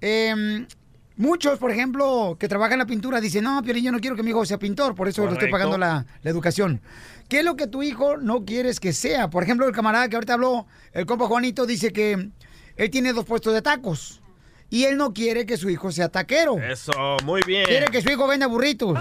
Em, 0.01 0.67
muchos, 1.15 1.57
por 1.57 1.71
ejemplo, 1.71 2.37
que 2.39 2.47
trabajan 2.47 2.73
en 2.73 2.77
la 2.77 2.85
pintura 2.85 3.19
dicen, 3.19 3.45
no, 3.45 3.59
pero 3.65 3.79
yo 3.79 3.91
no 3.91 3.99
quiero 3.99 4.15
que 4.15 4.21
mi 4.21 4.29
hijo 4.29 4.45
sea 4.45 4.59
pintor, 4.59 4.93
por 4.93 5.07
eso 5.07 5.25
le 5.25 5.33
estoy 5.33 5.49
pagando 5.49 5.79
la, 5.79 6.05
la 6.21 6.29
educación. 6.29 6.79
¿Qué 7.27 7.39
es 7.39 7.43
lo 7.43 7.55
que 7.55 7.65
tu 7.65 7.81
hijo 7.81 8.17
no 8.17 8.45
quieres 8.45 8.79
que 8.79 8.93
sea? 8.93 9.31
Por 9.31 9.41
ejemplo, 9.41 9.65
el 9.65 9.73
camarada 9.73 10.07
que 10.09 10.15
ahorita 10.15 10.33
habló, 10.33 10.67
el 10.93 11.07
compa 11.07 11.25
Juanito, 11.25 11.65
dice 11.65 11.91
que 11.91 12.29
él 12.75 12.89
tiene 12.91 13.13
dos 13.13 13.25
puestos 13.25 13.51
de 13.55 13.63
tacos. 13.63 14.21
Y 14.69 14.83
él 14.83 14.97
no 14.97 15.13
quiere 15.13 15.45
que 15.45 15.55
su 15.55 15.69
hijo 15.69 15.91
sea 15.93 16.09
taquero. 16.09 16.57
Eso, 16.57 16.91
muy 17.23 17.41
bien. 17.47 17.65
Quiere 17.65 17.85
que 17.87 18.01
su 18.01 18.09
hijo 18.09 18.27
venda 18.27 18.47
burritos. 18.47 18.97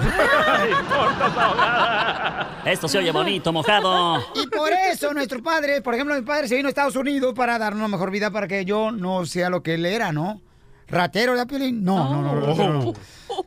Esto 2.65 2.87
se 2.87 2.99
oye 2.99 3.11
bonito, 3.11 3.53
mojado. 3.53 4.25
Y 4.37 4.47
por 4.47 4.71
eso 4.73 5.13
nuestro 5.13 5.43
padre, 5.43 5.83
por 5.83 5.95
ejemplo, 5.95 6.15
mi 6.15 6.23
padre 6.23 6.47
se 6.47 6.55
vino 6.55 6.69
a 6.69 6.71
Estados 6.71 6.95
Unidos 6.95 7.35
para 7.35 7.59
darnos 7.59 7.81
una 7.81 7.89
mejor 7.89 8.13
vida 8.13 8.31
para 8.31 8.47
que 8.47 8.65
yo 8.65 8.93
no 8.93 9.27
sea 9.27 9.51
lo 9.51 9.65
que 9.65 9.75
él 9.75 9.87
era, 9.87 10.13
¿no? 10.13 10.41
Ratero, 10.87 11.33
¿verdad, 11.33 11.49
Piolín? 11.49 11.83
No, 11.83 12.13
no, 12.13 12.23
no, 12.23 12.47
ratero 12.47 12.73
no. 12.73 12.93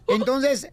Entonces, 0.07 0.71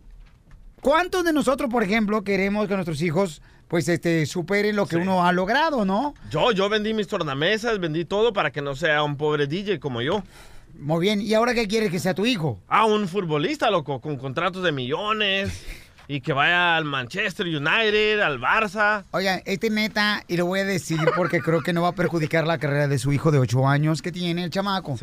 ¿cuántos 0.81 1.25
de 1.25 1.33
nosotros, 1.33 1.71
por 1.71 1.85
ejemplo, 1.85 2.25
queremos 2.25 2.67
que 2.67 2.75
nuestros 2.75 3.01
hijos, 3.03 3.41
pues, 3.69 3.89
este, 3.89 4.27
superen 4.27 4.75
lo 4.75 4.87
que 4.87 4.97
uno 4.97 5.25
ha 5.25 5.31
logrado, 5.31 5.85
¿no? 5.85 6.15
Yo, 6.29 6.51
yo 6.51 6.69
vendí 6.69 6.93
mis 6.93 7.07
tornamesas, 7.07 7.79
vendí 7.79 8.05
todo 8.05 8.33
para 8.33 8.51
que 8.51 8.63
no 8.63 8.75
sea 8.75 9.05
un 9.05 9.17
pobre 9.17 9.47
DJ 9.47 9.79
como 9.79 10.03
yo. 10.03 10.25
Muy 10.79 11.01
bien, 11.01 11.23
¿y 11.23 11.35
ahora 11.35 11.55
qué 11.55 11.67
quieres 11.67 11.91
que 11.91 11.99
sea 11.99 12.15
tu 12.15 12.27
hijo? 12.27 12.61
Ah, 12.69 12.85
un 12.85 13.09
futbolista, 13.09 13.71
loco, 13.71 14.01
con 14.01 14.17
contratos 14.17 14.63
de 14.63 14.73
millones 14.73 15.65
y 16.09 16.21
que 16.21 16.33
vaya 16.33 16.77
al 16.77 16.85
Manchester 16.85 17.47
United, 17.47 18.21
al 18.21 18.41
Barça. 18.41 19.05
Oigan, 19.13 19.43
este 19.47 19.71
neta, 19.71 20.23
y 20.29 20.37
lo 20.37 20.47
voy 20.47 20.61
a 20.61 20.65
decir 20.65 20.99
porque 21.17 21.41
creo 21.41 21.63
que 21.63 21.73
no 21.73 21.83
va 21.83 21.89
a 21.89 21.95
perjudicar 21.95 22.47
la 22.47 22.59
carrera 22.59 22.89
de 22.89 22.99
su 22.99 23.13
hijo 23.13 23.31
de 23.31 23.39
8 23.39 23.67
años 23.67 24.03
que 24.03 24.13
tiene 24.13 24.45
el 24.45 24.51
chamaco. 24.51 24.99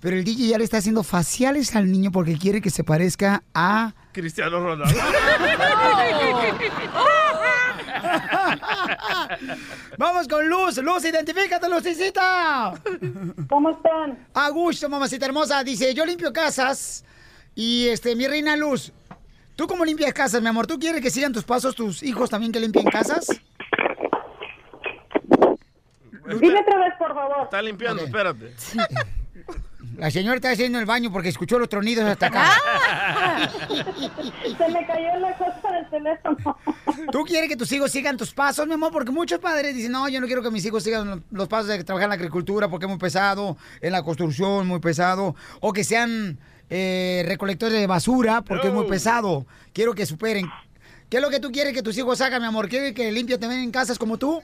Pero 0.00 0.16
el 0.16 0.24
DJ 0.24 0.48
ya 0.48 0.58
le 0.58 0.64
está 0.64 0.78
haciendo 0.78 1.02
faciales 1.02 1.76
al 1.76 1.90
niño 1.90 2.10
porque 2.10 2.38
quiere 2.38 2.62
que 2.62 2.70
se 2.70 2.84
parezca 2.84 3.42
a... 3.52 3.92
Cristiano 4.12 4.60
Ronaldo. 4.60 4.94
Vamos 9.98 10.28
con 10.28 10.48
Luz. 10.48 10.78
Luz, 10.78 11.04
identifícate, 11.04 11.68
Lucicita. 11.68 12.74
¿Cómo 13.48 13.70
están? 13.70 14.26
A 14.34 14.50
gusto, 14.50 14.88
mamacita 14.88 15.26
hermosa. 15.26 15.62
Dice, 15.64 15.94
yo 15.94 16.04
limpio 16.04 16.32
casas 16.32 17.04
y, 17.54 17.88
este, 17.88 18.16
mi 18.16 18.26
reina 18.26 18.56
Luz, 18.56 18.92
¿tú 19.56 19.66
cómo 19.66 19.84
limpias 19.84 20.12
casas, 20.12 20.40
mi 20.42 20.48
amor? 20.48 20.66
¿Tú 20.66 20.78
quieres 20.78 21.00
que 21.00 21.10
sigan 21.10 21.32
tus 21.32 21.44
pasos 21.44 21.74
tus 21.74 22.02
hijos 22.02 22.30
también 22.30 22.52
que 22.52 22.60
limpien 22.60 22.86
casas? 22.86 23.26
Dime 26.38 26.60
otra 26.60 26.78
vez, 26.78 26.94
por 26.98 27.14
favor. 27.14 27.44
Está 27.44 27.60
limpiando, 27.62 28.04
espérate. 28.04 28.54
La 30.00 30.10
señora 30.10 30.36
está 30.36 30.50
haciendo 30.50 30.78
el 30.78 30.86
baño 30.86 31.12
porque 31.12 31.28
escuchó 31.28 31.58
los 31.58 31.68
tronidos 31.68 32.06
hasta 32.06 32.28
acá. 32.28 32.58
Se 33.68 34.68
me 34.70 34.86
cayó 34.86 35.18
la 35.18 35.36
cosa 35.36 35.72
del 35.72 35.90
teléfono. 35.90 36.56
¿Tú 37.12 37.22
quieres 37.24 37.50
que 37.50 37.56
tus 37.56 37.70
hijos 37.72 37.90
sigan 37.90 38.16
tus 38.16 38.32
pasos, 38.32 38.66
mi 38.66 38.72
amor? 38.72 38.92
Porque 38.92 39.12
muchos 39.12 39.38
padres 39.40 39.76
dicen, 39.76 39.92
no, 39.92 40.08
yo 40.08 40.22
no 40.22 40.26
quiero 40.26 40.42
que 40.42 40.50
mis 40.50 40.64
hijos 40.64 40.84
sigan 40.84 41.22
los 41.30 41.48
pasos 41.48 41.68
de 41.68 41.84
trabajar 41.84 42.06
en 42.06 42.10
la 42.10 42.14
agricultura 42.14 42.68
porque 42.68 42.86
es 42.86 42.88
muy 42.88 42.98
pesado, 42.98 43.58
en 43.82 43.92
la 43.92 44.02
construcción 44.02 44.66
muy 44.66 44.80
pesado, 44.80 45.36
o 45.60 45.74
que 45.74 45.84
sean 45.84 46.38
eh, 46.70 47.22
recolectores 47.26 47.78
de 47.78 47.86
basura 47.86 48.40
porque 48.40 48.68
es 48.68 48.72
muy 48.72 48.86
pesado. 48.86 49.44
Quiero 49.74 49.94
que 49.94 50.06
superen. 50.06 50.50
¿Qué 51.10 51.18
es 51.18 51.22
lo 51.22 51.28
que 51.28 51.40
tú 51.40 51.52
quieres 51.52 51.74
que 51.74 51.82
tus 51.82 51.98
hijos 51.98 52.22
hagan, 52.22 52.40
mi 52.40 52.48
amor? 52.48 52.70
¿Quieres 52.70 52.94
que 52.94 53.12
limpien 53.12 53.38
también 53.38 53.60
en 53.60 53.70
casas 53.70 53.98
como 53.98 54.16
tú? 54.16 54.40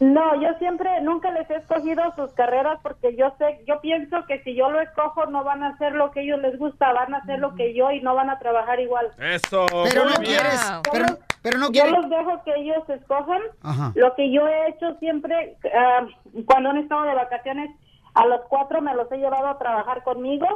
No, 0.00 0.40
yo 0.40 0.56
siempre, 0.58 1.00
nunca 1.00 1.32
les 1.32 1.50
he 1.50 1.56
escogido 1.56 2.02
sus 2.14 2.32
carreras 2.34 2.78
porque 2.84 3.16
yo 3.16 3.34
sé, 3.36 3.64
yo 3.66 3.80
pienso 3.80 4.24
que 4.26 4.40
si 4.44 4.54
yo 4.54 4.70
lo 4.70 4.80
escojo 4.80 5.26
no 5.26 5.42
van 5.42 5.64
a 5.64 5.70
hacer 5.70 5.92
lo 5.92 6.12
que 6.12 6.20
a 6.20 6.22
ellos 6.22 6.38
les 6.40 6.56
gusta, 6.56 6.92
van 6.92 7.14
a 7.14 7.18
hacer 7.18 7.40
lo 7.40 7.56
que 7.56 7.74
yo 7.74 7.90
y 7.90 8.00
no 8.00 8.14
van 8.14 8.30
a 8.30 8.38
trabajar 8.38 8.78
igual. 8.78 9.10
Eso. 9.18 9.66
Pero 9.84 10.04
no 10.04 10.10
bien. 10.20 10.22
quieres, 10.22 10.72
pero, 10.92 11.06
pero 11.42 11.58
no 11.58 11.66
Yo 11.66 11.72
quieres. 11.72 11.92
los 11.92 12.10
dejo 12.10 12.42
que 12.44 12.54
ellos 12.54 12.88
escojan. 12.88 13.42
Ajá. 13.62 13.92
Lo 13.96 14.14
que 14.14 14.30
yo 14.30 14.46
he 14.46 14.68
hecho 14.70 14.94
siempre, 15.00 15.56
ah, 15.74 16.06
cuando 16.46 16.70
han 16.70 16.78
estado 16.78 17.02
de 17.02 17.14
vacaciones, 17.16 17.70
a 18.14 18.24
los 18.26 18.42
cuatro 18.48 18.80
me 18.80 18.94
los 18.94 19.10
he 19.10 19.16
llevado 19.16 19.48
a 19.48 19.58
trabajar 19.58 20.04
conmigo. 20.04 20.46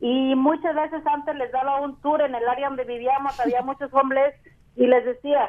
Y 0.00 0.34
muchas 0.34 0.74
veces 0.74 1.00
antes 1.06 1.34
les 1.36 1.50
daba 1.50 1.80
un 1.80 1.98
tour 2.02 2.20
en 2.20 2.34
el 2.34 2.46
área 2.46 2.68
donde 2.68 2.84
vivíamos, 2.84 3.40
había 3.40 3.62
muchos 3.64 3.92
hombres, 3.94 4.34
y 4.76 4.86
les 4.86 5.02
decía, 5.06 5.48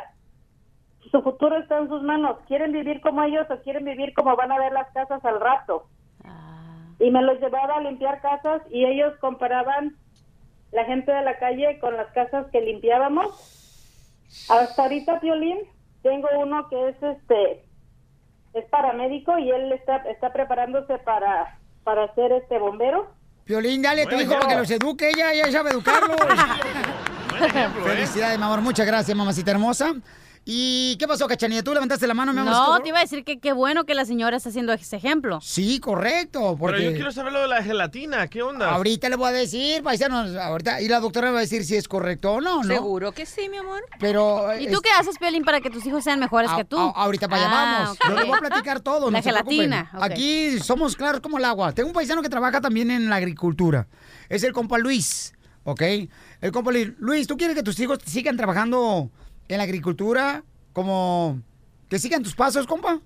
su 1.10 1.22
futuro 1.22 1.58
está 1.58 1.80
en 1.80 1.88
sus 1.88 2.02
manos. 2.02 2.38
¿Quieren 2.48 2.72
vivir 2.72 3.02
como 3.02 3.24
ellos 3.24 3.46
o 3.50 3.62
quieren 3.64 3.86
vivir 3.86 4.14
como 4.14 4.36
van 4.36 4.52
a 4.52 4.60
ver 4.60 4.72
las 4.72 4.92
casas 4.92 5.24
al 5.24 5.40
rato? 5.40 5.88
Y 7.00 7.12
me 7.12 7.22
los 7.22 7.40
llevaba 7.40 7.76
a 7.76 7.82
limpiar 7.82 8.22
casas 8.22 8.62
y 8.70 8.86
ellos 8.86 9.14
comparaban 9.20 9.96
la 10.72 10.86
gente 10.86 11.12
de 11.12 11.22
la 11.24 11.38
calle 11.38 11.80
con 11.80 11.96
las 11.96 12.12
casas 12.14 12.48
que 12.52 12.62
limpiábamos. 12.62 13.30
Hasta 14.50 14.84
ahorita, 14.84 15.20
Piolín, 15.20 15.60
tengo 16.02 16.28
uno 16.38 16.68
que 16.70 16.90
es 16.90 17.04
este 17.04 17.64
es 18.54 18.64
paramédico 18.70 19.38
y 19.38 19.52
él 19.52 19.72
está 19.74 19.98
está 19.98 20.32
preparándose 20.32 20.98
para 21.00 21.60
para 21.84 22.14
ser 22.16 22.32
este 22.32 22.58
bombero. 22.58 23.08
Piolín, 23.44 23.82
dale 23.82 24.04
a 24.04 24.06
tu 24.08 24.16
hijo 24.16 24.34
para 24.34 24.48
que 24.48 24.56
los 24.56 24.72
eduque, 24.72 25.10
ella, 25.10 25.34
ella 25.34 25.52
sabe 25.52 25.72
educarlos. 25.72 26.18
Felicidades, 27.84 28.38
mi 28.40 28.44
amor, 28.44 28.62
muchas 28.62 28.88
gracias, 28.88 29.16
mamacita 29.16 29.52
hermosa. 29.52 29.94
¿Y 30.48 30.96
qué 30.98 31.08
pasó, 31.08 31.28
Cachanilla? 31.28 31.64
¿Tú 31.64 31.74
levantaste 31.74 32.06
la 32.06 32.14
mano, 32.14 32.32
mi 32.32 32.40
amor? 32.42 32.54
No, 32.54 32.80
te 32.82 32.90
iba 32.90 33.00
a 33.00 33.02
decir 33.02 33.24
que 33.24 33.40
qué 33.40 33.52
bueno 33.52 33.84
que 33.86 33.96
la 33.96 34.06
señora 34.06 34.38
está 34.38 34.50
haciendo 34.50 34.74
ese 34.74 34.96
ejemplo. 34.96 35.40
Sí, 35.42 35.80
correcto, 35.80 36.56
porque... 36.60 36.78
Pero 36.78 36.90
yo 36.92 36.96
quiero 36.96 37.12
saber 37.12 37.34
lo 37.34 37.42
de 37.42 37.48
la 37.48 37.64
gelatina, 37.64 38.28
¿qué 38.28 38.44
onda? 38.44 38.70
Ahorita 38.70 39.10
le 39.10 39.16
voy 39.16 39.30
a 39.30 39.32
decir, 39.32 39.82
paisanos, 39.82 40.36
ahorita, 40.36 40.82
y 40.82 40.88
la 40.88 41.00
doctora 41.00 41.30
me 41.30 41.34
va 41.34 41.40
a 41.40 41.42
decir 41.42 41.66
si 41.66 41.75
es 41.75 41.88
correcto 41.88 42.34
o 42.34 42.42
no, 42.42 42.58
¿no? 42.62 42.68
Seguro 42.68 43.12
que 43.12 43.25
sí, 43.25 43.50
mi 43.50 43.58
amor. 43.58 43.84
Pero... 44.00 44.56
¿Y 44.60 44.70
tú 44.70 44.82
qué 44.82 44.92
haces, 44.92 45.18
Piolín, 45.18 45.44
para 45.44 45.62
que 45.62 45.72
tus 45.72 45.84
hijos 45.88 46.04
sean 46.04 46.20
mejores 46.20 46.52
que 46.52 46.64
tú? 46.64 46.78
A- 46.78 46.92
ahorita 46.92 47.28
para 47.28 47.42
allá 47.42 47.52
Ah, 47.52 47.80
vamos. 47.86 47.98
Yo 48.08 48.16
les 48.16 48.28
voy 48.28 48.38
a 48.38 48.42
platicar 48.42 48.80
todo. 48.82 49.10
La 49.10 49.18
no 49.18 49.24
se 49.24 49.32
preocupen. 49.32 49.58
gelatina. 49.72 49.90
Aquí 49.94 50.60
somos 50.60 50.96
claros 50.96 51.22
como 51.22 51.40
el 51.40 51.46
agua. 51.46 51.72
Tengo 51.74 51.88
un 51.90 51.94
paisano 51.96 52.22
que 52.22 52.30
trabaja 52.30 52.62
también 52.62 52.92
en 52.92 53.10
la 53.10 53.16
agricultura. 53.16 53.88
Es 54.30 54.44
el 54.44 54.54
compa 54.54 54.78
Luis, 54.78 55.34
¿ok? 55.64 55.82
El 56.42 56.52
compa 56.52 56.72
Luis. 56.72 56.90
Luis, 57.00 57.25
¿tú 57.25 57.36
quieres 57.36 57.56
que 57.56 57.64
tus 57.64 57.80
hijos 57.80 57.98
sigan 58.06 58.38
trabajando 58.38 59.10
en 59.48 59.58
la 59.58 59.64
agricultura 59.64 60.44
como... 60.74 61.40
que 61.90 62.00
sigan 62.00 62.24
tus 62.24 62.36
pasos, 62.36 62.68
compa? 62.68 63.00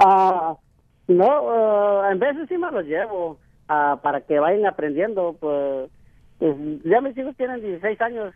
Ah, 0.00 0.56
no, 1.08 1.54
eh, 1.54 2.12
en 2.12 2.18
veces 2.18 2.48
sí 2.48 2.58
me 2.58 2.70
los 2.70 2.84
llevo 2.84 3.38
ah, 3.68 4.00
para 4.02 4.20
que 4.22 4.38
vayan 4.38 4.66
aprendiendo. 4.66 5.36
Pues, 5.38 5.90
ya 6.84 7.00
mis 7.00 7.16
hijos 7.16 7.36
tienen 7.36 7.60
16 7.60 8.00
años, 8.00 8.34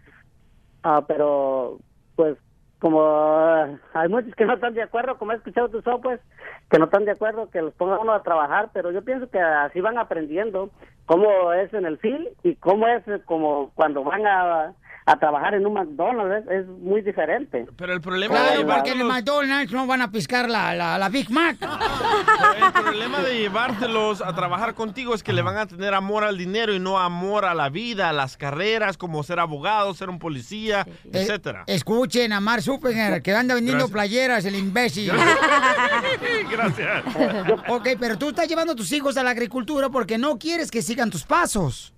ah, 0.83 1.05
pero 1.07 1.79
pues 2.17 2.37
como 2.79 3.03
ah, 3.03 3.69
hay 3.93 4.09
muchos 4.09 4.35
que 4.35 4.47
no 4.47 4.55
están 4.55 4.75
de 4.75 4.83
acuerdo, 4.83 5.19
como 5.19 5.33
he 5.33 5.37
escuchado 5.37 5.69
tu 5.69 5.83
show, 5.83 6.01
pues 6.01 6.21
que 6.71 6.79
no 6.79 6.87
están 6.87 7.05
de 7.05 7.11
acuerdo 7.11 7.51
que 7.51 7.61
los 7.61 7.75
ponga 7.75 7.99
uno 7.99 8.13
a 8.13 8.23
trabajar, 8.23 8.71
pero 8.73 8.91
yo 8.91 9.03
pienso 9.03 9.29
que 9.29 9.39
así 9.39 9.81
van 9.81 9.99
aprendiendo 9.99 10.71
cómo 11.07 11.53
es 11.53 11.73
en 11.75 11.85
el 11.85 11.99
field 11.99 12.29
y 12.43 12.55
cómo 12.55 12.87
es 12.87 13.03
como 13.27 13.71
cuando 13.75 14.03
van 14.05 14.27
a, 14.27 14.73
a 15.07 15.19
trabajar 15.19 15.55
en 15.55 15.67
un 15.67 15.73
McDonald's, 15.75 16.47
es, 16.49 16.61
es 16.61 16.67
muy 16.67 17.01
diferente. 17.03 17.67
Pero 17.77 17.93
el 17.93 18.01
problema 18.01 18.35
Claro, 18.35 18.61
de 18.61 18.65
porque 18.67 18.91
en 18.91 19.01
el 19.01 19.07
McDonald's 19.07 19.73
no 19.73 19.87
van 19.87 20.03
a 20.03 20.11
piscar 20.11 20.49
la, 20.49 20.75
la, 20.75 20.99
la 20.99 21.09
Big 21.09 21.31
Mac. 21.31 21.57
el 21.61 22.73
problema 22.83 23.21
de 23.21 23.39
llevártelos 23.39 24.21
a 24.23 24.35
trabajar 24.35 24.75
contigo 24.75 25.15
es 25.15 25.23
que 25.23 25.33
le 25.33 25.43
van 25.43 25.57
a 25.57 25.67
tener 25.67 25.95
amor 25.95 26.25
al 26.25 26.37
dinero 26.39 26.75
y 26.75 26.79
no 26.79 26.99
amor 26.99 27.45
a 27.45 27.55
la 27.55 27.69
vida, 27.71 28.09
a 28.11 28.13
las 28.13 28.37
carreras, 28.37 28.97
como 28.97 29.23
ser 29.23 29.41
abogado, 29.41 29.95
ser 29.95 30.11
un 30.11 30.19
policía, 30.19 30.87
etcétera. 31.13 31.65
Escuchen 31.67 32.33
a 32.33 32.41
Mar 32.41 32.63
Suppenger, 32.63 33.23
que 33.23 33.35
anda 33.35 33.55
vendiendo 33.55 33.87
Gracias. 33.89 33.93
playeras, 33.93 34.45
el 34.45 34.55
imbécil. 34.57 35.11
Gracias. 36.51 37.05
ok, 37.69 37.89
pero 37.99 38.19
tú 38.19 38.29
estás 38.31 38.49
llevando 38.49 38.73
a 38.73 38.77
tus 38.77 38.93
hijos 38.93 39.17
a 39.17 39.23
la 39.23 39.31
agricultura 39.31 39.89
porque 39.89 40.19
no 40.19 40.39
quieres 40.39 40.71
que 40.71 40.83
sigan 40.83 41.11
tus 41.11 41.25
pasos. 41.25 41.95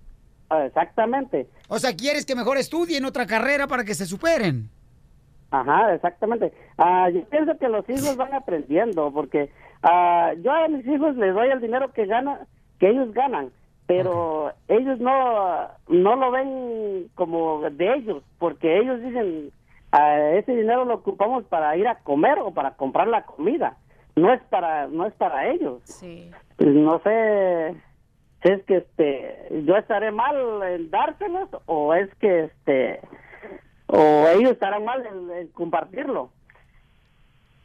Ah, 0.53 0.65
Exactamente. 0.65 1.47
O 1.69 1.79
sea, 1.79 1.95
quieres 1.95 2.25
que 2.25 2.35
mejor 2.35 2.57
estudien 2.57 3.05
otra 3.05 3.25
carrera 3.25 3.67
para 3.67 3.83
que 3.83 3.95
se 3.95 4.05
superen. 4.05 4.69
Ajá, 5.51 5.93
exactamente. 5.93 6.51
Ah, 6.77 7.09
yo 7.09 7.23
pienso 7.25 7.57
que 7.57 7.69
los 7.69 7.87
hijos 7.87 8.17
van 8.17 8.33
aprendiendo 8.33 9.11
porque 9.11 9.51
ah, 9.83 10.33
yo 10.41 10.51
a 10.51 10.67
mis 10.67 10.85
hijos 10.87 11.15
les 11.15 11.33
doy 11.33 11.49
el 11.49 11.61
dinero 11.61 11.91
que 11.93 12.07
gana, 12.07 12.47
que 12.79 12.89
ellos 12.89 13.13
ganan, 13.13 13.51
pero 13.85 14.51
ellos 14.67 14.99
no 14.99 15.67
no 15.87 16.15
lo 16.15 16.31
ven 16.31 17.07
como 17.13 17.69
de 17.69 17.93
ellos 17.93 18.23
porque 18.39 18.79
ellos 18.79 18.99
dicen 19.01 19.51
ese 20.33 20.55
dinero 20.55 20.85
lo 20.85 20.95
ocupamos 20.95 21.43
para 21.45 21.77
ir 21.77 21.87
a 21.87 21.99
comer 21.99 22.39
o 22.39 22.51
para 22.51 22.71
comprar 22.71 23.07
la 23.07 23.23
comida, 23.23 23.77
no 24.15 24.33
es 24.33 24.41
para 24.49 24.87
no 24.87 25.05
es 25.05 25.13
para 25.13 25.49
ellos. 25.49 25.81
Sí. 25.83 26.31
No 26.57 26.99
sé 27.03 27.75
si 28.43 28.49
es 28.49 28.63
que 28.65 28.77
este 28.77 29.63
yo 29.65 29.75
estaré 29.77 30.11
mal 30.11 30.35
en 30.63 30.91
dárselos 30.91 31.49
o 31.65 31.93
es 31.93 32.09
que 32.19 32.45
este 32.45 32.99
o 33.87 34.27
ellos 34.27 34.51
estarán 34.51 34.85
mal 34.85 35.05
en, 35.05 35.31
en 35.31 35.47
compartirlo. 35.49 36.31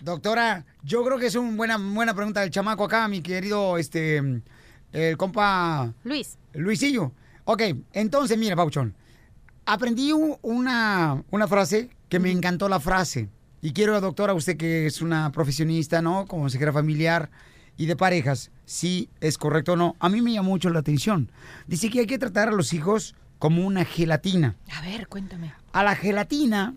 Doctora, 0.01 0.65
yo 0.85 1.05
creo 1.05 1.19
que 1.19 1.27
es 1.27 1.35
una 1.35 1.57
buena, 1.57 1.77
buena 1.77 2.15
pregunta 2.15 2.41
del 2.41 2.51
chamaco 2.51 2.85
acá, 2.85 3.09
mi 3.09 3.21
querido, 3.21 3.79
este, 3.79 4.23
el 4.93 5.17
compa... 5.17 5.93
Luis. 6.05 6.39
Luisillo. 6.53 7.11
Ok, 7.45 7.63
entonces, 7.93 8.39
mira, 8.39 8.55
Pauchón. 8.55 8.95
Aprendí 9.67 10.13
una, 10.13 11.25
una 11.31 11.49
frase 11.49 11.91
que 12.09 12.21
me 12.21 12.31
encantó 12.31 12.69
la 12.69 12.79
frase. 12.79 13.29
Y 13.61 13.73
quiero, 13.73 14.01
doctora, 14.01 14.35
usted 14.35 14.57
que 14.57 14.87
es 14.87 15.03
una 15.03 15.33
profesionista, 15.33 16.01
¿no? 16.01 16.27
Como 16.27 16.43
consejera 16.43 16.73
familiar 16.73 17.31
y 17.79 17.87
de 17.87 17.97
parejas, 17.97 18.51
si 18.67 19.09
es 19.21 19.39
correcto 19.39 19.73
o 19.73 19.77
no. 19.77 19.97
A 20.01 20.11
mí 20.11 20.21
me 20.21 20.33
llamó 20.35 20.51
mucho 20.51 20.69
la 20.69 20.81
atención. 20.81 21.31
Dice 21.67 21.89
que 21.89 22.01
hay 22.01 22.07
que 22.07 22.19
tratar 22.19 22.49
a 22.49 22.53
los 22.53 22.75
hijos 22.75 23.15
como 23.39 23.67
una 23.67 23.85
gelatina. 23.87 24.57
A 24.77 24.83
ver, 24.83 25.07
cuéntame. 25.09 25.55
A 25.73 25.83
la 25.85 25.95
gelatina 25.97 26.75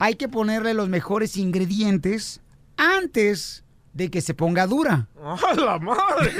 hay 0.00 0.14
que 0.16 0.28
ponerle 0.28 0.74
los 0.74 0.88
mejores 0.88 1.36
ingredientes 1.36 2.40
antes 2.76 3.62
de 3.92 4.10
que 4.10 4.20
se 4.20 4.34
ponga 4.34 4.66
dura. 4.66 5.06
¡A 5.22 5.54
la 5.54 5.78
madre! 5.78 6.32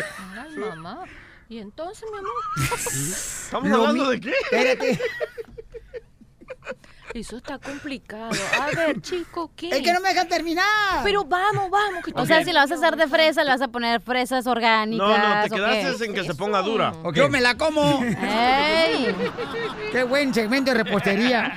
Mamá. 0.58 1.04
¿Y 1.48 1.58
entonces, 1.58 2.04
mi 2.10 2.18
amor? 2.18 2.32
¿Estamos 2.88 3.68
Lo 3.70 3.76
hablando 3.86 4.04
mi- 4.06 4.10
de 4.12 4.20
qué? 4.20 4.30
Espérate. 4.44 5.00
Eso 7.14 7.36
está 7.36 7.58
complicado. 7.58 8.30
A 8.60 8.74
ver, 8.76 9.00
chico, 9.00 9.52
¿qué? 9.54 9.68
Es 9.68 9.82
que 9.82 9.92
no 9.92 10.00
me 10.00 10.08
dejan 10.08 10.28
terminar. 10.28 10.64
Pero 11.04 11.24
vamos, 11.24 11.70
vamos. 11.70 12.04
Que 12.04 12.10
O 12.12 12.26
sea, 12.26 12.44
si 12.44 12.52
la 12.52 12.62
vas 12.62 12.72
a 12.72 12.74
hacer 12.74 12.96
de 12.96 13.06
fresa, 13.06 13.44
le 13.44 13.50
vas 13.50 13.60
a 13.62 13.68
poner 13.68 14.00
fresas 14.00 14.48
orgánicas. 14.48 15.06
No, 15.08 15.16
no, 15.16 15.42
te 15.44 15.50
quedaste 15.50 16.04
en 16.06 16.14
que 16.14 16.24
se 16.24 16.34
ponga 16.34 16.60
dura. 16.60 16.92
Yo 17.14 17.28
me 17.28 17.40
la 17.40 17.56
como. 17.56 18.02
¡Ey! 18.02 19.14
Qué 19.92 20.02
buen 20.02 20.34
segmento 20.34 20.72
de 20.72 20.82
repostería. 20.82 21.52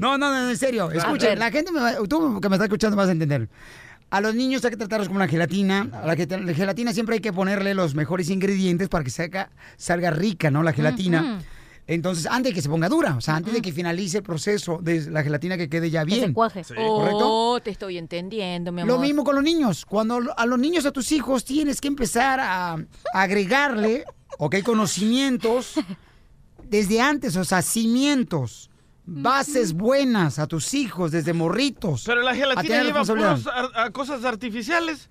No, 0.00 0.18
no, 0.18 0.28
no, 0.30 0.50
en 0.50 0.56
serio. 0.56 0.90
Escuchen, 0.90 1.38
la 1.38 1.50
gente, 1.52 1.70
me 1.70 1.80
va- 1.80 1.94
tú 2.08 2.40
que 2.40 2.48
me 2.48 2.56
estás 2.56 2.66
escuchando 2.66 2.96
vas 2.96 3.08
a 3.08 3.12
entender. 3.12 3.48
A 4.10 4.20
los 4.20 4.34
niños 4.34 4.64
hay 4.64 4.70
que 4.72 4.76
tratarlos 4.76 5.06
como 5.08 5.18
una 5.18 5.28
gelatina. 5.28 5.88
A 5.92 6.04
la, 6.06 6.16
gel- 6.16 6.44
la 6.44 6.52
gelatina 6.52 6.92
siempre 6.92 7.14
hay 7.14 7.20
que 7.20 7.32
ponerle 7.32 7.74
los 7.74 7.94
mejores 7.94 8.28
ingredientes 8.30 8.88
para 8.88 9.04
que 9.04 9.10
salga, 9.10 9.50
salga 9.76 10.10
rica, 10.10 10.50
¿no? 10.50 10.64
La 10.64 10.72
gelatina. 10.72 11.40
Entonces, 11.88 12.26
antes 12.26 12.50
de 12.50 12.54
que 12.54 12.62
se 12.62 12.68
ponga 12.68 12.88
dura, 12.88 13.14
o 13.16 13.20
sea, 13.20 13.36
antes 13.36 13.54
de 13.54 13.62
que 13.62 13.72
finalice 13.72 14.16
el 14.18 14.22
proceso 14.24 14.78
de 14.82 15.08
la 15.10 15.22
gelatina 15.22 15.56
que 15.56 15.68
quede 15.68 15.88
ya 15.88 16.04
Que 16.04 16.10
se 16.12 16.16
bien. 16.20 16.34
¿Correcto? 16.34 16.74
Oh, 16.78 17.60
te 17.62 17.70
estoy 17.70 17.96
entendiendo, 17.96 18.72
mi 18.72 18.80
amor. 18.82 18.96
Lo 18.96 19.00
mismo 19.00 19.22
con 19.22 19.36
los 19.36 19.44
niños. 19.44 19.86
Cuando 19.86 20.18
a 20.36 20.46
los 20.46 20.58
niños, 20.58 20.84
a 20.86 20.90
tus 20.90 21.12
hijos, 21.12 21.44
tienes 21.44 21.80
que 21.80 21.86
empezar 21.88 22.40
a 22.40 22.76
agregarle, 23.14 24.04
ok, 24.38 24.56
conocimientos 24.64 25.74
desde 26.64 27.00
antes, 27.00 27.36
o 27.36 27.44
sea, 27.44 27.62
cimientos, 27.62 28.68
bases 29.04 29.72
buenas 29.72 30.40
a 30.40 30.48
tus 30.48 30.74
hijos 30.74 31.12
desde 31.12 31.32
morritos. 31.32 32.02
Pero 32.04 32.22
la 32.22 32.32
A 32.32 32.34
gelatina 32.34 32.82
lleva 32.82 33.00
ar- 33.02 33.70
a 33.76 33.90
cosas 33.90 34.24
artificiales. 34.24 35.08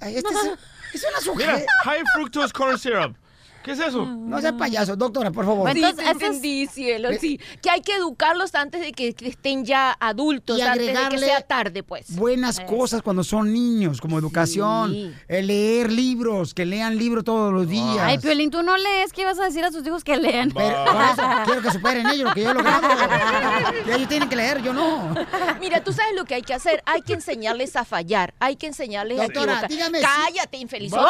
Ay, 0.00 0.16
este 0.16 0.28
es, 0.32 0.94
es 0.94 1.02
una 1.02 1.34
Mira, 1.36 1.54
sujeira. 1.54 1.72
high 1.84 2.02
fructose 2.14 2.52
corn 2.52 2.78
syrup. 2.78 3.16
¿Qué 3.62 3.72
es 3.72 3.78
eso? 3.78 4.04
No 4.06 4.40
sea 4.40 4.56
payaso, 4.56 4.96
doctora, 4.96 5.30
por 5.30 5.44
favor. 5.44 5.72
Sí, 5.72 5.82
te 5.96 6.10
entendí, 6.10 6.66
cielo, 6.66 7.10
sí. 7.20 7.38
Que 7.60 7.70
hay 7.70 7.80
que 7.80 7.94
educarlos 7.94 8.54
antes 8.54 8.80
de 8.80 8.92
que 8.92 9.12
que 9.14 9.28
estén 9.28 9.64
ya 9.64 9.96
adultos, 10.00 10.58
Y 10.58 10.62
antes 10.62 10.86
de 10.86 11.08
que 11.10 11.18
sea 11.18 11.40
tarde, 11.42 11.82
pues. 11.82 12.14
Buenas 12.16 12.60
cosas 12.60 13.02
cuando 13.02 13.24
son 13.24 13.52
niños, 13.52 14.00
como 14.00 14.18
educación, 14.18 15.14
el 15.28 15.46
leer 15.46 15.92
libros, 15.92 16.54
que 16.54 16.64
lean 16.66 16.96
libros 16.98 17.24
todos 17.24 17.52
los 17.52 17.68
días. 17.68 17.98
Ay, 18.00 18.18
Piolín, 18.18 18.50
tú 18.50 18.62
no 18.62 18.76
lees. 18.76 19.12
¿Qué 19.12 19.22
ibas 19.22 19.38
a 19.38 19.44
decir 19.44 19.64
a 19.64 19.70
tus 19.70 19.86
hijos 19.86 20.02
que 20.04 20.16
lean? 20.16 20.50
Pero 20.54 20.84
por 20.84 21.02
eso 21.02 21.22
quiero 21.44 21.62
que 21.62 21.70
superen 21.70 22.06
ellos 22.08 22.28
lo 22.28 22.34
que 22.34 22.42
yo 22.42 22.50
he 22.50 22.54
logrado. 22.54 22.88
Y 23.86 23.90
ellos 23.90 24.08
tienen 24.08 24.28
que 24.28 24.36
leer, 24.36 24.62
yo 24.62 24.72
no. 24.72 25.14
Mira, 25.60 25.82
tú 25.82 25.92
sabes 25.92 26.14
lo 26.14 26.24
que 26.24 26.34
hay 26.34 26.42
que 26.42 26.54
hacer. 26.54 26.82
Hay 26.86 27.02
que 27.02 27.14
enseñarles 27.14 27.74
a 27.76 27.84
fallar. 27.84 28.34
Hay 28.38 28.56
que 28.56 28.66
enseñarles 28.66 29.18
Doctora, 29.18 29.60
a 29.60 29.64
equivocar. 29.64 29.70
dígame 29.70 30.00
Cállate, 30.00 30.56
infeliz. 30.58 30.92
¡Oh! 30.92 31.04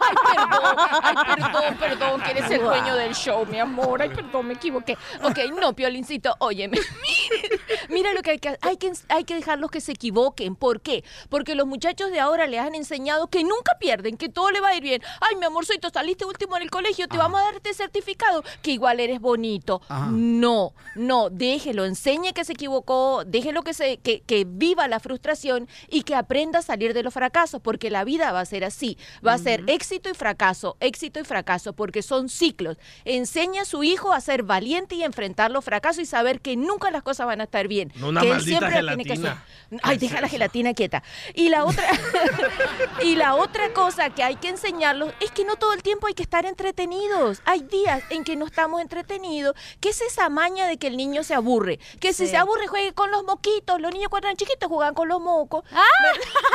Ay, 0.00 0.16
perdón, 0.24 0.76
ay, 1.02 1.14
perdón, 1.24 1.76
perdón, 1.78 2.20
que 2.20 2.30
eres 2.30 2.50
el 2.50 2.62
dueño 2.62 2.94
del 2.94 3.14
show, 3.14 3.44
mi 3.46 3.58
amor. 3.58 4.02
Ay, 4.02 4.10
perdón, 4.10 4.46
me 4.46 4.54
equivoqué. 4.54 4.96
Ok, 5.22 5.38
no, 5.58 5.74
Piolincito, 5.74 6.34
óyeme. 6.38 6.78
Mira, 6.78 7.62
mira 7.88 8.12
lo 8.12 8.22
que 8.22 8.32
hay 8.32 8.38
que 8.38 8.58
hay 8.60 8.76
que 8.76 8.92
hay 9.08 9.24
que 9.24 9.34
dejarlos 9.34 9.70
que 9.70 9.80
se 9.80 9.92
equivoquen. 9.92 10.56
¿Por 10.56 10.80
qué? 10.80 11.04
Porque 11.28 11.54
los 11.54 11.66
muchachos 11.66 12.10
de 12.10 12.20
ahora 12.20 12.46
les 12.46 12.60
han 12.60 12.74
enseñado 12.74 13.28
que 13.28 13.42
nunca 13.42 13.76
pierden, 13.78 14.16
que 14.16 14.28
todo 14.28 14.50
le 14.50 14.60
va 14.60 14.68
a 14.68 14.74
ir 14.74 14.82
bien. 14.82 15.02
Ay, 15.20 15.36
mi 15.36 15.46
amorcito, 15.46 15.90
saliste 15.90 16.24
último 16.24 16.56
en 16.56 16.62
el 16.62 16.70
colegio, 16.70 17.08
te 17.08 17.16
vamos 17.16 17.40
a 17.40 17.44
dar 17.44 17.54
este 17.54 17.74
certificado, 17.74 18.42
que 18.62 18.72
igual 18.72 19.00
eres 19.00 19.20
bonito. 19.20 19.80
Ajá. 19.88 20.08
No, 20.10 20.72
no, 20.94 21.30
déjelo, 21.30 21.84
enseñe 21.84 22.32
que 22.32 22.44
se 22.44 22.52
equivocó, 22.52 23.24
déjelo 23.26 23.62
que, 23.62 23.74
se, 23.74 23.98
que, 23.98 24.20
que 24.20 24.44
viva 24.46 24.88
la 24.88 25.00
frustración 25.00 25.68
y 25.88 26.02
que 26.02 26.14
aprenda 26.14 26.60
a 26.60 26.62
salir 26.62 26.94
de 26.94 27.02
los 27.02 27.14
fracasos, 27.14 27.60
porque 27.60 27.90
la 27.90 28.04
vida 28.04 28.32
va 28.32 28.40
a 28.40 28.46
ser 28.46 28.64
así, 28.64 28.98
va 29.26 29.34
a 29.34 29.38
ser 29.38 29.64
éxito 29.68 30.10
y 30.10 30.14
fracaso, 30.14 30.76
éxito 30.80 31.07
y 31.20 31.24
fracaso, 31.24 31.72
porque 31.72 32.02
son 32.02 32.28
ciclos. 32.28 32.76
Enseña 33.04 33.62
a 33.62 33.64
su 33.64 33.82
hijo 33.82 34.12
a 34.12 34.20
ser 34.20 34.42
valiente 34.42 34.94
y 34.94 35.02
enfrentar 35.02 35.50
los 35.50 35.64
fracasos 35.64 36.02
y 36.02 36.06
saber 36.06 36.40
que 36.40 36.56
nunca 36.56 36.90
las 36.90 37.02
cosas 37.02 37.26
van 37.26 37.40
a 37.40 37.44
estar 37.44 37.66
bien. 37.68 37.92
No 37.96 38.08
una 38.08 38.20
que 38.20 38.30
él 38.30 38.40
siempre 38.42 38.68
tiene 38.70 38.96
que 38.96 39.02
gelatina. 39.16 39.32
hacer- 39.70 39.80
Ay, 39.82 39.98
deja 39.98 40.20
la 40.20 40.28
gelatina 40.28 40.74
quieta. 40.74 41.02
Y 41.34 41.48
la 41.48 41.64
otra 41.64 41.84
y 43.02 43.14
la 43.16 43.34
otra 43.34 43.72
cosa 43.72 44.10
que 44.10 44.22
hay 44.22 44.36
que 44.36 44.48
enseñarlos 44.48 45.12
es 45.20 45.30
que 45.30 45.44
no 45.44 45.56
todo 45.56 45.72
el 45.72 45.82
tiempo 45.82 46.06
hay 46.06 46.14
que 46.14 46.22
estar 46.22 46.44
entretenidos. 46.46 47.40
Hay 47.44 47.60
días 47.62 48.02
en 48.10 48.24
que 48.24 48.36
no 48.36 48.46
estamos 48.46 48.80
entretenidos. 48.80 49.54
¿Qué 49.80 49.90
es 49.90 50.00
esa 50.00 50.28
maña 50.28 50.66
de 50.66 50.76
que 50.78 50.86
el 50.88 50.96
niño 50.96 51.22
se 51.22 51.34
aburre? 51.34 51.78
Que 52.00 52.12
si 52.12 52.24
Sí. 52.26 52.32
se 52.32 52.36
aburre 52.36 52.66
juegue 52.66 52.92
con 52.92 53.10
los 53.10 53.24
moquitos. 53.24 53.80
Los 53.80 53.92
niños 53.92 54.08
cuando 54.08 54.28
eran 54.28 54.36
chiquitos 54.36 54.68
jugaban 54.68 54.94
con 54.94 55.08
los 55.08 55.20
mocos. 55.20 55.64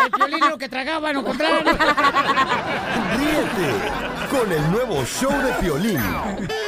El 0.05 0.11
violín 0.17 0.49
lo 0.49 0.57
que 0.57 0.67
tragaban 0.69 1.15
o 1.17 1.23
compraban. 1.25 1.65
Ríete 3.17 3.73
con 4.43 4.51
el 4.51 4.71
nuevo 4.71 5.05
show 5.05 5.31
de 5.31 5.53
Piolín. 5.53 6.01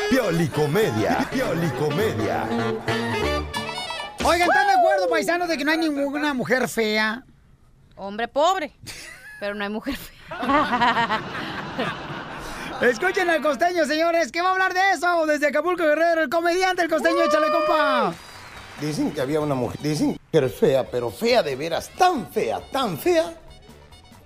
Piolicomedia. 0.10 1.28
Piolicomedia. 1.30 2.48
Oigan, 4.24 4.48
¿están 4.50 4.68
de 4.68 4.74
acuerdo, 4.74 5.10
paisanos, 5.10 5.50
de 5.50 5.58
que 5.58 5.66
no 5.66 5.72
hay 5.72 5.80
ninguna 5.80 6.34
mujer 6.34 6.70
fea? 6.70 7.26
Hombre 7.98 8.30
pobre. 8.30 8.72
Pero 9.42 9.56
no 9.56 9.64
hay 9.66 9.70
mujer 9.70 9.98
fea. 9.98 11.22
Escuchen 12.82 13.30
al 13.30 13.42
costeño, 13.42 13.86
señores, 13.86 14.32
que 14.32 14.42
va 14.42 14.50
a 14.50 14.52
hablar 14.54 14.74
de 14.74 14.92
eso 14.94 15.26
desde 15.26 15.48
Acapulco 15.48 15.84
Guerrero, 15.84 16.22
el 16.22 16.30
comediante, 16.30 16.82
el 16.82 16.90
costeño, 16.90 17.24
échale 17.24 17.48
compa. 17.52 18.14
Dicen 18.80 19.12
que 19.12 19.20
había 19.20 19.42
una 19.42 19.56
mujer, 19.56 19.82
dicen 19.82 20.18
que 20.32 20.38
era 20.38 20.48
fea, 20.48 20.90
pero 20.90 21.10
fea 21.10 21.44
de 21.44 21.58
veras, 21.58 21.90
tan 21.98 22.32
fea, 22.32 22.62
tan 22.72 22.98
fea, 22.98 23.34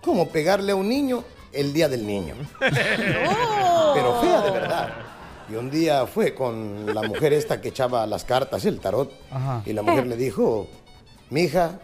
como 0.04 0.30
pegarle 0.30 0.72
a 0.72 0.76
un 0.76 0.88
niño 0.88 1.24
el 1.54 1.74
día 1.74 1.88
del 1.90 2.06
niño. 2.06 2.36
Pero 2.60 4.22
fea 4.22 4.42
de 4.42 4.52
verdad. 4.52 4.90
Y 5.50 5.56
un 5.56 5.72
día 5.72 6.06
fue 6.06 6.36
con 6.36 6.94
la 6.94 7.02
mujer 7.04 7.34
esta 7.34 7.60
que 7.60 7.70
echaba 7.70 8.06
las 8.06 8.24
cartas, 8.24 8.66
el 8.66 8.80
tarot, 8.80 9.12
Ajá. 9.32 9.64
y 9.66 9.74
la 9.74 9.82
mujer 9.82 10.06
le 10.06 10.16
dijo, 10.16 10.68
mija, 11.32 11.80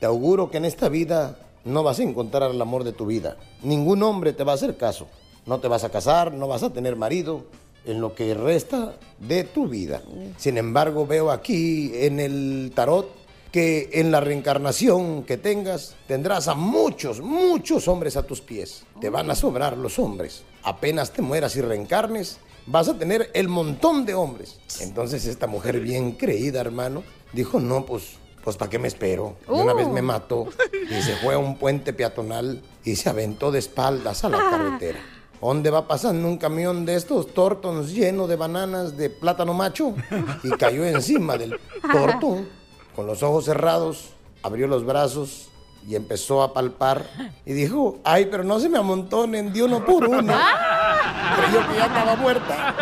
te 0.00 0.06
auguro 0.06 0.50
que 0.50 0.56
en 0.56 0.64
esta 0.64 0.88
vida 0.88 1.38
no 1.64 1.82
vas 1.84 2.00
a 2.00 2.02
encontrar 2.02 2.50
el 2.50 2.60
amor 2.60 2.82
de 2.82 2.92
tu 2.92 3.06
vida. 3.06 3.36
Ningún 3.62 4.02
hombre 4.02 4.32
te 4.32 4.42
va 4.42 4.52
a 4.52 4.54
hacer 4.56 4.76
caso. 4.76 5.06
No 5.46 5.60
te 5.60 5.68
vas 5.68 5.84
a 5.84 5.90
casar, 5.90 6.32
no 6.32 6.48
vas 6.48 6.62
a 6.64 6.70
tener 6.72 6.96
marido 6.96 7.44
en 7.84 8.00
lo 8.00 8.14
que 8.14 8.34
resta 8.34 8.94
de 9.20 9.44
tu 9.44 9.68
vida. 9.68 10.02
Sin 10.36 10.58
embargo, 10.58 11.06
veo 11.06 11.30
aquí 11.30 11.92
en 11.94 12.18
el 12.18 12.72
tarot 12.74 13.08
que 13.54 13.88
en 13.92 14.10
la 14.10 14.18
reencarnación 14.18 15.22
que 15.22 15.36
tengas 15.36 15.94
tendrás 16.08 16.48
a 16.48 16.54
muchos, 16.56 17.20
muchos 17.20 17.86
hombres 17.86 18.16
a 18.16 18.24
tus 18.24 18.40
pies. 18.40 18.82
Te 19.00 19.10
van 19.10 19.30
a 19.30 19.36
sobrar 19.36 19.78
los 19.78 20.00
hombres. 20.00 20.42
Apenas 20.64 21.12
te 21.12 21.22
mueras 21.22 21.54
y 21.54 21.60
reencarnes, 21.60 22.38
vas 22.66 22.88
a 22.88 22.98
tener 22.98 23.30
el 23.32 23.46
montón 23.46 24.04
de 24.06 24.14
hombres. 24.14 24.58
Entonces 24.80 25.24
esta 25.26 25.46
mujer 25.46 25.78
bien 25.78 26.10
creída, 26.14 26.60
hermano, 26.60 27.04
dijo, 27.32 27.60
no, 27.60 27.86
pues, 27.86 28.14
pues 28.42 28.56
¿para 28.56 28.68
qué 28.68 28.80
me 28.80 28.88
espero? 28.88 29.36
Una 29.46 29.72
Uh. 29.72 29.76
vez 29.76 29.86
me 29.86 30.02
mato 30.02 30.48
y 30.90 31.00
se 31.00 31.14
fue 31.18 31.34
a 31.34 31.38
un 31.38 31.56
puente 31.56 31.92
peatonal 31.92 32.60
y 32.84 32.96
se 32.96 33.08
aventó 33.08 33.52
de 33.52 33.60
espaldas 33.60 34.24
a 34.24 34.30
la 34.30 34.38
carretera. 34.50 34.98
¿Dónde 35.40 35.70
va 35.70 35.86
pasando 35.86 36.26
un 36.26 36.38
camión 36.38 36.84
de 36.84 36.96
estos 36.96 37.32
tortons 37.32 37.92
lleno 37.92 38.26
de 38.26 38.34
bananas 38.34 38.96
de 38.96 39.10
plátano 39.10 39.54
macho? 39.54 39.94
Y 40.42 40.50
cayó 40.56 40.84
encima 40.84 41.36
del 41.36 41.56
tortón. 41.92 42.63
Con 42.94 43.06
los 43.06 43.22
ojos 43.22 43.44
cerrados, 43.44 44.10
abrió 44.42 44.66
los 44.66 44.84
brazos 44.84 45.48
y 45.88 45.96
empezó 45.96 46.42
a 46.42 46.52
palpar. 46.54 47.04
Y 47.44 47.52
dijo, 47.52 47.98
ay, 48.04 48.26
pero 48.30 48.44
no 48.44 48.60
se 48.60 48.68
me 48.68 48.78
amontonen 48.78 49.52
de 49.52 49.62
uno 49.62 49.84
por 49.84 50.06
uno. 50.06 50.32
Creyó 51.36 51.68
que 51.68 51.76
ya 51.76 51.86
estaba 51.86 52.16
muerta. 52.16 52.74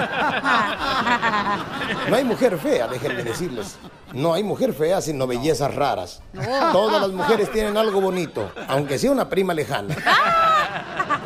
No 2.09 2.17
hay 2.17 2.25
mujer 2.25 2.59
fea, 2.59 2.89
déjenme 2.89 3.23
decirles. 3.23 3.77
No 4.13 4.35
hay 4.35 4.43
mujer 4.43 4.75
fea, 4.75 5.01
sino 5.01 5.27
bellezas 5.27 5.75
raras. 5.75 6.21
Todas 6.73 7.01
las 7.01 7.11
mujeres 7.11 7.51
tienen 7.51 7.77
algo 7.77 8.01
bonito, 8.01 8.51
aunque 8.69 8.99
sea 8.99 9.11
una 9.11 9.29
prima 9.29 9.55
lejana. 9.55 9.97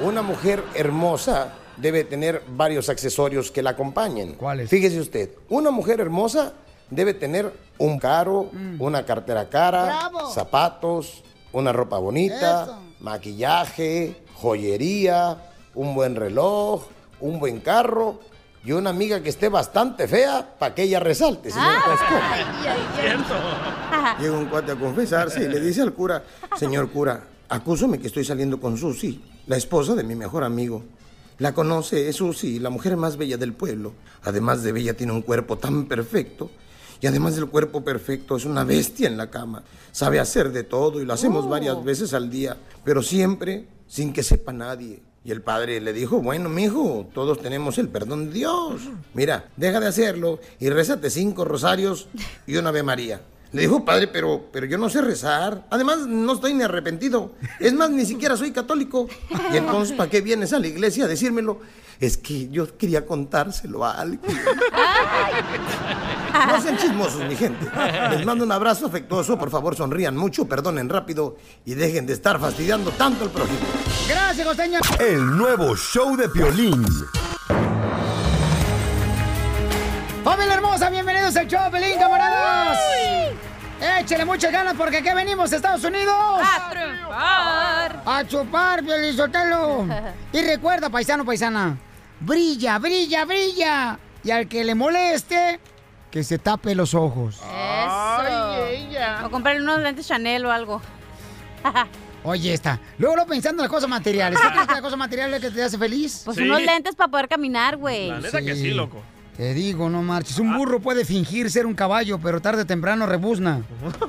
Una 0.03 0.23
mujer 0.23 0.63
hermosa 0.75 1.55
debe 1.77 2.05
tener 2.05 2.43
varios 2.49 2.89
accesorios 2.89 3.51
que 3.51 3.63
la 3.63 3.71
acompañen. 3.71 4.35
¿Cuáles? 4.35 4.71
Fíjese 4.71 5.01
usted, 5.01 5.31
una 5.49 5.71
mujer 5.71 6.01
hermosa 6.01 6.53
debe 6.91 7.15
tener 7.15 7.53
un 7.79 7.99
carro, 7.99 8.51
una 8.79 9.05
cartera 9.05 9.49
cara, 9.49 9.85
Bravo. 9.85 10.31
zapatos, 10.31 11.23
una 11.53 11.73
ropa 11.73 11.99
bonita, 11.99 12.65
Eso. 12.65 12.79
maquillaje, 13.01 14.23
joyería, 14.35 15.39
un 15.75 15.95
buen 15.95 16.17
reloj, 16.17 16.85
un 17.21 17.39
buen 17.39 17.61
carro 17.61 18.21
y 18.65 18.73
una 18.73 18.91
amiga 18.91 19.23
que 19.23 19.29
esté 19.29 19.49
bastante 19.49 20.09
fea 20.09 20.55
para 20.59 20.75
que 20.75 20.83
ella 20.83 21.01
resalte, 21.01 21.51
señor 21.51 21.75
Costco. 21.85 22.15
Llega 24.21 24.37
un 24.37 24.47
cuate 24.47 24.73
a 24.73 24.77
confesarse 24.77 25.45
y 25.45 25.49
le 25.49 25.61
dice 25.61 25.83
al 25.83 25.93
cura, 25.93 26.23
señor 26.57 26.91
cura, 26.91 27.23
acúsame 27.49 27.99
que 27.99 28.07
estoy 28.09 28.25
saliendo 28.25 28.61
con 28.61 28.77
Susi, 28.77 29.23
la 29.47 29.57
esposa 29.57 29.95
de 29.95 30.05
mi 30.05 30.15
mejor 30.15 30.45
amigo. 30.45 30.83
La 31.39 31.53
conoce, 31.53 32.09
es 32.09 32.17
Susi, 32.17 32.59
la 32.59 32.71
mujer 32.71 32.97
más 32.97 33.17
bella 33.19 33.37
del 33.37 33.53
pueblo. 33.53 33.93
Además 34.25 34.63
de 34.63 34.73
bella, 34.73 34.95
tiene 34.95 35.13
un 35.13 35.21
cuerpo 35.23 35.59
tan 35.59 35.85
perfecto. 35.85 36.51
Y 37.01 37.07
además 37.07 37.37
del 37.37 37.47
cuerpo 37.47 37.85
perfecto, 37.85 38.37
es 38.37 38.45
una 38.45 38.65
bestia 38.65 39.09
en 39.09 39.17
la 39.17 39.31
cama. 39.31 39.63
Sabe 39.93 40.21
hacer 40.21 40.53
de 40.53 40.63
todo 40.63 41.01
y 41.01 41.05
lo 41.05 41.13
hacemos 41.13 41.49
varias 41.49 41.83
veces 41.85 42.15
al 42.15 42.31
día, 42.31 42.57
pero 42.85 43.03
siempre 43.03 43.67
sin 43.87 44.13
que 44.13 44.23
sepa 44.23 44.53
nadie. 44.53 45.03
Y 45.25 45.33
el 45.33 45.43
padre 45.43 45.81
le 45.81 45.93
dijo, 45.93 46.21
bueno, 46.23 46.49
mijo, 46.49 47.09
todos 47.13 47.41
tenemos 47.41 47.79
el 47.79 47.89
perdón 47.89 48.27
de 48.29 48.35
Dios. 48.35 48.83
Mira, 49.13 49.49
deja 49.57 49.81
de 49.81 49.89
hacerlo 49.89 50.39
y 50.61 50.71
rézate 50.71 51.11
cinco 51.11 51.45
rosarios 51.45 52.09
y 52.47 52.57
una 52.57 52.69
Ave 52.69 52.85
María. 52.85 53.21
Le 53.53 53.63
dijo, 53.63 53.85
padre, 53.85 54.09
pero, 54.09 54.49
pero 54.53 54.67
yo 54.67 54.77
no 54.77 54.91
sé 54.91 55.01
rezar. 55.01 55.67
Además, 55.71 56.07
no 56.07 56.33
estoy 56.33 56.53
ni 56.53 56.63
arrepentido. 56.63 57.33
Es 57.61 57.73
más, 57.73 57.91
ni 57.91 58.05
siquiera 58.05 58.37
soy 58.37 58.51
católico. 58.53 59.09
Y 59.53 59.57
entonces, 59.57 59.97
¿para 59.97 60.11
qué 60.11 60.21
vienes 60.21 60.53
a 60.53 60.59
la 60.59 60.67
iglesia 60.67 61.05
a 61.05 61.09
decírmelo? 61.09 61.61
Es 61.99 62.19
que 62.19 62.49
yo 62.51 62.77
quería 62.77 63.07
contárselo 63.07 63.85
a 63.85 63.93
alguien. 63.93 64.21
No 66.47 66.61
sean 66.61 66.77
chismosos, 66.77 67.25
mi 67.27 67.35
gente. 67.35 67.67
Les 68.11 68.27
mando 68.27 68.45
un 68.45 68.53
abrazo 68.53 68.87
afectuoso. 68.87 69.39
Por 69.39 69.49
favor, 69.51 69.75
sonrían 69.75 70.15
mucho, 70.17 70.47
perdonen 70.47 70.91
rápido 70.91 71.37
y 71.65 71.75
dejen 71.75 72.05
de 72.05 72.13
estar 72.13 72.39
fastidiando 72.39 72.91
tanto 72.91 73.25
al 73.25 73.31
prójimo. 73.31 73.61
Gracias, 74.07 74.47
costeño. 74.47 74.81
El 74.99 75.37
nuevo 75.37 75.75
show 75.77 76.15
de 76.17 76.29
Piolín. 76.29 76.85
Familia 80.23 80.55
hermosa, 80.55 80.91
bienvenidos 80.91 81.37
al 81.37 81.47
show, 81.47 81.65
de 81.65 81.71
Pelín, 81.71 81.99
camaradas. 81.99 82.79
Échale 83.81 84.25
muchas 84.25 84.51
ganas 84.53 84.75
porque 84.75 84.99
aquí 84.99 85.09
venimos, 85.15 85.53
Estados 85.53 85.85
Unidos. 85.85 86.15
A 86.43 86.71
triunfar. 86.71 88.03
A 88.07 88.25
chupar, 88.27 88.83
Piolizotelo. 88.83 89.87
Y 90.33 90.43
recuerda, 90.43 90.91
paisano, 90.91 91.25
paisana, 91.25 91.77
brilla, 92.21 92.79
brilla, 92.79 93.25
brilla. 93.25 93.99
Y 94.25 94.31
al 94.31 94.49
que 94.49 94.65
le 94.65 94.75
moleste, 94.75 95.61
que 96.11 96.25
se 96.25 96.39
tape 96.39 96.75
los 96.75 96.95
ojos. 96.95 97.37
Eso. 97.37 99.27
O 99.27 99.31
comprarle 99.31 99.63
unos 99.63 99.81
lentes 99.81 100.07
Chanel 100.07 100.45
o 100.47 100.53
algo. 100.53 100.81
Oye, 102.25 102.55
está. 102.55 102.81
Luego, 102.99 103.15
luego 103.15 103.31
pensando 103.31 103.63
en 103.63 103.69
las 103.69 103.71
cosas 103.71 103.89
materiales. 103.89 104.41
¿Qué 104.41 104.49
crees 104.49 104.67
que 104.67 104.75
la 104.75 104.83
cosa 104.83 104.97
material 104.97 105.33
es 105.33 105.41
la 105.43 105.49
que 105.49 105.55
te 105.55 105.63
hace 105.63 105.79
feliz? 105.79 106.23
Pues 106.25 106.39
unos 106.39 106.61
lentes 106.61 106.95
para 106.97 107.09
poder 107.09 107.29
caminar, 107.29 107.77
güey. 107.77 108.09
La 108.09 108.21
neta 108.21 108.43
que 108.43 108.57
sí, 108.57 108.71
loco. 108.73 109.01
Te 109.37 109.53
digo, 109.53 109.91
no 109.91 110.03
marches. 110.03 110.39
Un 110.39 110.57
burro 110.57 110.81
puede 110.81 111.05
fingir 111.05 111.51
ser 111.51 111.67
un 111.67 111.75
caballo, 111.75 112.19
pero 112.19 112.41
tarde 112.41 112.63
o 112.63 112.67
temprano 112.67 113.07
rebuzna. 113.07 113.61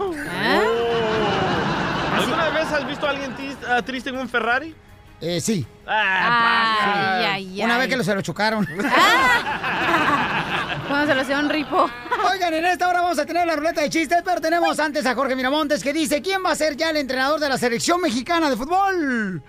¿Alguna 2.13 2.49
vez 2.49 2.71
has 2.71 2.87
visto 2.87 3.05
a 3.05 3.09
alguien 3.09 3.35
ah, 3.67 3.81
triste 3.81 4.09
en 4.09 4.17
un 4.17 4.29
Ferrari? 4.29 4.73
Eh, 5.19 5.41
sí. 5.41 5.65
Ah, 5.85 7.33
Ay, 7.33 7.57
ay, 7.57 7.63
Una 7.63 7.77
vez 7.77 7.89
que 7.89 7.97
lo, 7.97 8.03
se 8.03 8.15
lo 8.15 8.21
chocaron. 8.21 8.65
Cuando 10.87 11.07
se 11.07 11.15
lo 11.15 11.21
hacía 11.21 11.39
un 11.39 11.49
ripo. 11.49 11.89
Oigan, 12.31 12.53
en 12.53 12.65
esta 12.65 12.87
hora 12.87 13.01
vamos 13.01 13.19
a 13.19 13.25
tener 13.25 13.45
la 13.45 13.57
ruleta 13.57 13.81
de 13.81 13.89
chistes, 13.89 14.21
pero 14.23 14.39
tenemos 14.39 14.79
antes 14.79 15.05
a 15.05 15.13
Jorge 15.13 15.35
Miramontes 15.35 15.83
que 15.83 15.91
dice, 15.91 16.21
¿quién 16.21 16.41
va 16.45 16.51
a 16.51 16.55
ser 16.55 16.77
ya 16.77 16.91
el 16.91 16.97
entrenador 16.97 17.41
de 17.41 17.49
la 17.49 17.57
selección 17.57 17.99
mexicana 17.99 18.49
de 18.49 18.55
fútbol? 18.55 19.43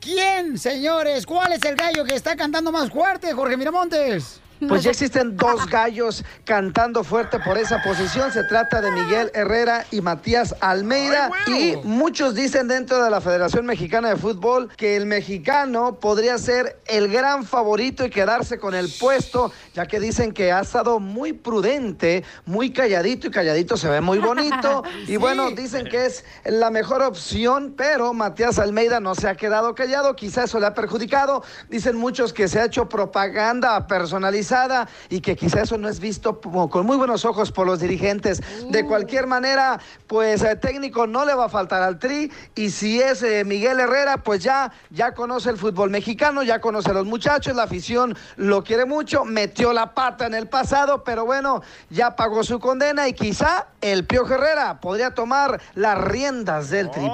¿Quién, 0.00 0.58
señores? 0.58 1.26
¿Cuál 1.26 1.52
es 1.52 1.62
el 1.64 1.76
gallo 1.76 2.04
que 2.04 2.14
está 2.14 2.34
cantando 2.36 2.72
más 2.72 2.90
fuerte, 2.90 3.34
Jorge 3.34 3.58
Miramontes? 3.58 4.40
Pues 4.68 4.82
ya 4.82 4.90
existen 4.90 5.36
dos 5.36 5.66
gallos 5.66 6.24
cantando 6.44 7.02
fuerte 7.02 7.38
por 7.38 7.56
esa 7.56 7.82
posición. 7.82 8.30
Se 8.30 8.44
trata 8.44 8.80
de 8.80 8.90
Miguel 8.90 9.30
Herrera 9.34 9.86
y 9.90 10.00
Matías 10.00 10.54
Almeida. 10.60 11.30
Y 11.46 11.76
muchos 11.82 12.34
dicen 12.34 12.68
dentro 12.68 13.02
de 13.02 13.10
la 13.10 13.20
Federación 13.20 13.64
Mexicana 13.64 14.10
de 14.10 14.16
Fútbol 14.16 14.68
que 14.76 14.96
el 14.96 15.06
mexicano 15.06 15.98
podría 15.98 16.36
ser 16.36 16.78
el 16.86 17.08
gran 17.08 17.44
favorito 17.44 18.04
y 18.04 18.10
quedarse 18.10 18.58
con 18.58 18.74
el 18.74 18.92
puesto, 19.00 19.50
ya 19.74 19.86
que 19.86 19.98
dicen 19.98 20.32
que 20.32 20.52
ha 20.52 20.60
estado 20.60 21.00
muy 21.00 21.32
prudente, 21.32 22.22
muy 22.44 22.72
calladito 22.72 23.28
y 23.28 23.30
calladito 23.30 23.76
se 23.76 23.88
ve 23.88 24.00
muy 24.00 24.18
bonito. 24.18 24.82
Y 25.06 25.16
bueno, 25.16 25.50
dicen 25.50 25.86
que 25.86 26.06
es 26.06 26.24
la 26.44 26.70
mejor 26.70 27.02
opción, 27.02 27.74
pero 27.76 28.12
Matías 28.12 28.58
Almeida 28.58 29.00
no 29.00 29.14
se 29.14 29.28
ha 29.28 29.34
quedado 29.34 29.74
callado. 29.74 30.14
Quizá 30.14 30.44
eso 30.44 30.60
le 30.60 30.66
ha 30.66 30.74
perjudicado. 30.74 31.42
Dicen 31.68 31.96
muchos 31.96 32.32
que 32.32 32.46
se 32.46 32.60
ha 32.60 32.66
hecho 32.66 32.88
propaganda 32.88 33.86
personalizada 33.86 34.49
y 35.08 35.20
que 35.20 35.36
quizá 35.36 35.62
eso 35.62 35.78
no 35.78 35.88
es 35.88 36.00
visto 36.00 36.40
con 36.40 36.86
muy 36.86 36.96
buenos 36.96 37.24
ojos 37.24 37.52
por 37.52 37.66
los 37.66 37.80
dirigentes. 37.80 38.42
De 38.70 38.84
cualquier 38.84 39.26
manera, 39.26 39.80
pues 40.06 40.42
eh, 40.42 40.56
técnico 40.56 41.06
no 41.06 41.24
le 41.24 41.34
va 41.34 41.44
a 41.46 41.48
faltar 41.48 41.82
al 41.82 41.98
Tri 41.98 42.32
y 42.54 42.70
si 42.70 43.00
es 43.00 43.22
eh, 43.22 43.44
Miguel 43.44 43.78
Herrera, 43.78 44.18
pues 44.18 44.42
ya, 44.42 44.72
ya 44.90 45.12
conoce 45.12 45.50
el 45.50 45.56
fútbol 45.56 45.90
mexicano, 45.90 46.42
ya 46.42 46.60
conoce 46.60 46.90
a 46.90 46.94
los 46.94 47.06
muchachos, 47.06 47.54
la 47.54 47.64
afición 47.64 48.16
lo 48.36 48.64
quiere 48.64 48.86
mucho, 48.86 49.24
metió 49.24 49.72
la 49.72 49.94
pata 49.94 50.26
en 50.26 50.34
el 50.34 50.48
pasado, 50.48 51.04
pero 51.04 51.24
bueno, 51.24 51.62
ya 51.88 52.16
pagó 52.16 52.42
su 52.42 52.58
condena 52.58 53.06
y 53.06 53.12
quizá 53.12 53.68
el 53.80 54.04
Pío 54.04 54.26
Herrera 54.26 54.80
podría 54.80 55.14
tomar 55.14 55.60
las 55.74 55.98
riendas 55.98 56.70
del 56.70 56.90
Tri. 56.90 57.08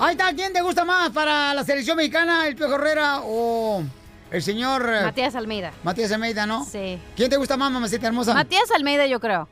Ahí 0.00 0.12
está, 0.12 0.34
¿quién 0.34 0.52
te 0.52 0.60
gusta 0.60 0.84
más 0.84 1.10
para 1.10 1.54
la 1.54 1.64
selección 1.64 1.96
mexicana, 1.96 2.48
el 2.48 2.56
Pío 2.56 2.74
Herrera 2.74 3.20
o 3.22 3.84
el 4.30 4.42
señor... 4.42 4.88
eh, 4.88 5.02
Matías 5.04 5.34
Almeida. 5.34 5.72
Matías 5.82 6.10
Almeida, 6.12 6.46
¿no? 6.46 6.64
Sí. 6.64 6.98
¿Quién 7.16 7.30
te 7.30 7.36
gusta 7.36 7.56
más, 7.56 7.70
mamacita 7.70 8.06
hermosa? 8.06 8.34
Matías 8.34 8.70
Almeida, 8.72 9.06
yo 9.06 9.20
creo. 9.20 9.48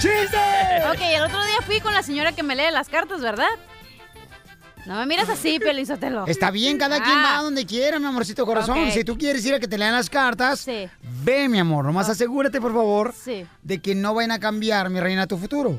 ¡Chiste! 0.00 0.38
Ok, 0.90 1.00
el 1.00 1.22
otro 1.24 1.42
día 1.44 1.56
fui 1.66 1.80
con 1.80 1.92
la 1.92 2.02
señora 2.02 2.32
que 2.32 2.42
me 2.42 2.56
lee 2.56 2.70
las 2.72 2.88
cartas, 2.88 3.20
¿verdad? 3.20 3.48
No 4.86 4.96
me 4.96 5.06
miras 5.06 5.28
así, 5.28 5.58
Pelizotelo. 5.60 6.26
Está 6.26 6.50
bien, 6.50 6.78
cada 6.78 7.02
quien 7.02 7.18
va 7.18 7.42
donde 7.42 7.66
quiera, 7.66 7.98
mi 7.98 8.06
amorcito 8.06 8.46
corazón. 8.46 8.90
Si 8.92 9.04
tú 9.04 9.18
quieres 9.18 9.44
ir 9.44 9.54
a 9.54 9.60
que 9.60 9.68
te 9.68 9.76
lean 9.76 9.92
las 9.92 10.08
cartas, 10.08 10.64
ve, 11.22 11.48
mi 11.48 11.58
amor. 11.58 11.84
Nomás 11.84 12.08
asegúrate, 12.08 12.60
por 12.60 12.72
favor, 12.72 13.14
Sí. 13.14 13.44
de 13.62 13.82
que 13.82 13.94
no 13.94 14.14
vayan 14.14 14.32
a 14.32 14.38
cambiar, 14.40 14.88
mi 14.88 15.00
reina, 15.00 15.26
tu 15.26 15.36
futuro. 15.36 15.78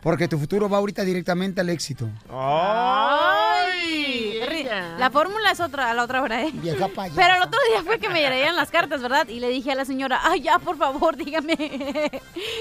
Porque 0.00 0.28
tu 0.28 0.38
futuro 0.38 0.68
va 0.68 0.78
ahorita 0.78 1.02
directamente 1.02 1.62
al 1.62 1.70
éxito. 1.70 2.08
¡Ay! 2.30 4.33
La 4.74 4.98
La 4.98 5.10
fórmula 5.10 5.50
es 5.50 5.60
otra, 5.60 5.90
a 5.90 5.94
la 5.94 6.04
otra 6.04 6.22
hora, 6.22 6.42
¿eh? 6.42 6.50
Vieja 6.52 6.88
payasa. 6.88 7.20
Pero 7.20 7.34
el 7.36 7.42
otro 7.42 7.60
día 7.70 7.82
fue 7.82 7.98
que 7.98 8.08
me 8.08 8.28
leían 8.28 8.56
las 8.56 8.70
cartas, 8.70 9.02
¿verdad? 9.02 9.28
Y 9.28 9.40
le 9.40 9.48
dije 9.48 9.72
a 9.72 9.74
la 9.74 9.84
señora, 9.84 10.20
ay, 10.22 10.42
ya, 10.42 10.58
por 10.58 10.76
favor, 10.76 11.16
dígame, 11.24 12.10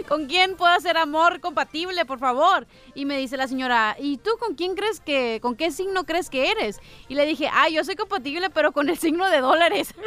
¿con 0.07 0.27
quién 0.27 0.55
puedo 0.55 0.71
hacer 0.71 0.97
amor 0.97 1.39
compatible, 1.39 2.05
por 2.05 2.19
favor? 2.19 2.67
Y 2.95 3.05
me 3.05 3.17
dice 3.17 3.37
la 3.37 3.47
señora, 3.47 3.95
¿y 3.99 4.17
tú 4.17 4.31
con 4.39 4.55
quién 4.55 4.75
crees 4.75 4.99
que, 4.99 5.39
con 5.41 5.55
qué 5.55 5.71
signo 5.71 6.05
crees 6.05 6.29
que 6.29 6.51
eres? 6.51 6.79
Y 7.07 7.15
le 7.15 7.25
dije, 7.25 7.49
ay, 7.51 7.73
yo 7.73 7.83
soy 7.83 7.95
compatible, 7.95 8.49
pero 8.49 8.71
con 8.71 8.89
el 8.89 8.97
signo 8.97 9.29
de 9.29 9.39
dólares. 9.39 9.93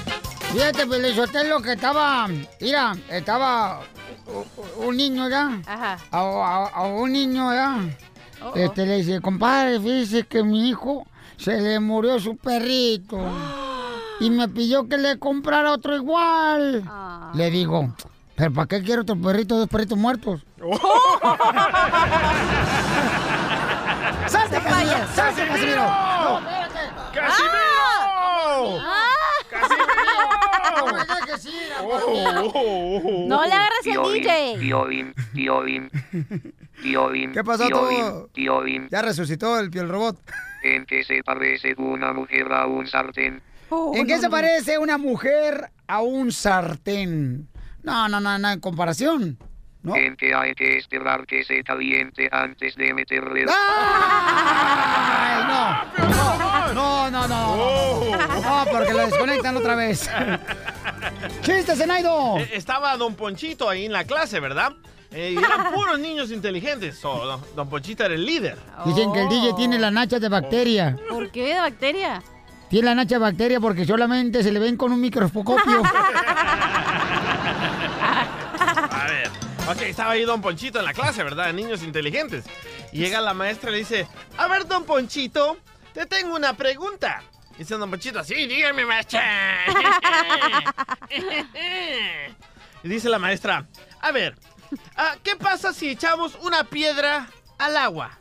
Fíjate, 0.56 0.88
Pelizotelo, 0.88 1.62
que 1.62 1.74
estaba, 1.74 2.28
mira, 2.62 2.96
estaba 3.10 3.82
un 4.78 4.96
niño 4.96 5.28
ya. 5.30 5.60
Ajá. 5.68 5.98
A, 6.12 6.18
a- 6.20 6.68
a 6.74 6.84
un 6.84 7.12
niño 7.12 7.54
ya. 7.54 7.80
Oh, 8.42 8.52
oh. 8.52 8.56
Este 8.56 8.86
le 8.86 8.96
dice, 8.98 9.20
compadre, 9.20 9.82
fíjese 9.82 10.24
que 10.26 10.44
mi 10.44 10.70
hijo 10.70 11.06
se 11.38 11.60
le 11.60 11.80
murió 11.82 12.20
su 12.20 12.38
perrito. 12.38 13.18
Y 14.22 14.30
me 14.30 14.48
pidió 14.48 14.88
que 14.88 14.98
le 14.98 15.20
comprara 15.20 15.74
otro 15.74 15.94
igual. 15.94 16.84
Ah. 16.88 17.34
Le 17.36 17.52
digo, 17.52 17.94
¿pero 18.38 18.54
para 18.54 18.66
qué 18.68 18.82
quiero 18.82 19.02
otro 19.02 19.20
perrito, 19.20 19.58
dos 19.58 19.68
perritos 19.68 19.98
muertos? 19.98 20.42
¡Salte, 24.28 24.62
Casimiro! 24.62 25.06
¡Salte, 25.14 25.46
Casimiro! 25.50 25.82
No, 25.86 26.40
espérate. 26.40 26.80
¡Casimiro! 27.14 27.66
No 30.76 30.86
me 30.94 31.00
dejes 31.00 31.46
ir, 31.46 33.28
No 33.28 33.46
le 33.46 33.54
agarres 33.54 33.86
el 33.86 34.14
DJ. 34.14 34.58
Piolín, 34.60 35.14
Piolín, 35.34 35.90
Piolín, 36.82 37.32
¿Qué 37.32 37.44
pasó, 37.44 37.68
Piolín, 37.68 38.00
todo? 38.00 38.28
Piolín. 38.34 38.88
Ya 38.90 39.02
resucitó 39.02 39.60
el 39.60 39.70
piel 39.70 39.90
robot. 39.90 40.18
¿En 40.64 40.86
qué 40.86 41.04
se 41.04 41.24
parece 41.24 41.76
una 41.78 42.14
mujer 42.14 42.52
a 42.52 42.66
un 42.68 42.88
sartén? 42.88 43.42
¿En 43.94 44.08
qué 44.08 44.18
se 44.20 44.30
parece 44.30 44.78
una 44.78 44.98
mujer 44.98 45.70
a 45.88 46.02
un 46.02 46.32
sartén? 46.32 47.48
No, 47.84 48.08
no, 48.10 48.20
no, 48.20 48.38
no, 48.38 48.52
en 48.52 48.60
comparación. 48.60 49.38
¿No? 49.84 49.96
En 49.96 50.16
que 50.18 50.34
hay 50.34 50.56
que 50.56 50.78
esperar 50.78 51.28
que 51.28 51.44
se 51.44 51.64
caliente 51.64 52.28
antes 52.32 52.76
de 52.76 52.92
meterle... 52.96 53.46
¡Ay, 53.48 55.44
no! 55.48 56.10
No, 56.10 56.74
no, 56.74 57.12
no, 57.12 57.28
no. 57.28 58.18
No, 58.42 58.66
porque 58.72 58.94
lo 58.94 59.04
otra 59.56 59.76
vez. 59.76 60.10
¡Chiste, 61.42 61.76
Zenaido! 61.76 62.38
Eh, 62.40 62.50
Estaba 62.54 62.96
Don 62.98 63.16
Ponchito 63.16 63.70
ahí 63.70 63.86
en 63.86 63.92
la 63.92 64.06
clase, 64.06 64.40
¿verdad? 64.40 64.74
Eh, 65.12 65.34
y 65.34 65.38
eran 65.38 65.72
puros 65.76 66.00
niños 66.00 66.32
inteligentes. 66.32 66.98
So, 66.98 67.26
don, 67.26 67.42
don 67.56 67.70
Ponchito 67.70 68.04
era 68.06 68.14
el 68.16 68.26
líder. 68.26 68.58
Dicen 68.86 69.12
que 69.14 69.22
el 69.22 69.30
DJ 69.30 69.54
tiene 69.56 69.78
la 69.80 69.92
nacha 69.92 70.20
de 70.20 70.30
bacteria. 70.30 70.98
¿Por 71.10 71.30
qué 71.32 71.54
de 71.54 71.60
bacteria? 71.60 72.24
Tiene 72.70 72.86
la 72.88 72.96
nacha 72.96 73.16
de 73.16 73.20
bacteria 73.20 73.60
porque 73.60 73.86
solamente 73.86 74.42
se 74.44 74.52
le 74.52 74.60
ven 74.60 74.76
con 74.78 74.92
un 74.92 75.00
microscopio. 75.00 75.84
A 78.92 79.06
ver. 79.08 79.30
Ok, 79.68 79.82
estaba 79.82 80.12
ahí 80.12 80.24
Don 80.26 80.42
Ponchito 80.42 80.80
en 80.80 80.86
la 80.86 80.94
clase, 80.94 81.24
¿verdad? 81.24 81.52
Niños 81.54 81.82
inteligentes. 81.84 82.46
Y 82.92 83.00
llega 83.00 83.20
la 83.22 83.34
maestra 83.34 83.70
y 83.70 83.74
le 83.74 83.80
dice, 83.80 84.08
a 84.38 84.48
ver, 84.48 84.68
Don 84.68 84.84
Ponchito, 84.86 85.58
te 85.94 86.06
tengo 86.06 86.36
una 86.36 86.54
pregunta. 86.54 87.24
Dice 87.58 87.76
Don 87.78 87.90
Ponchito, 87.90 88.24
sí, 88.24 88.48
dígame, 88.48 88.86
maestra. 88.86 89.24
y 92.84 92.88
dice 92.90 93.08
la 93.10 93.18
maestra, 93.18 93.66
a 94.02 94.12
ver, 94.12 94.36
ah, 94.98 95.16
¿qué 95.24 95.38
pasa 95.38 95.72
si 95.74 95.90
echamos 95.90 96.36
una 96.42 96.66
piedra 96.66 97.30
al 97.58 97.78
agua? 97.78 98.12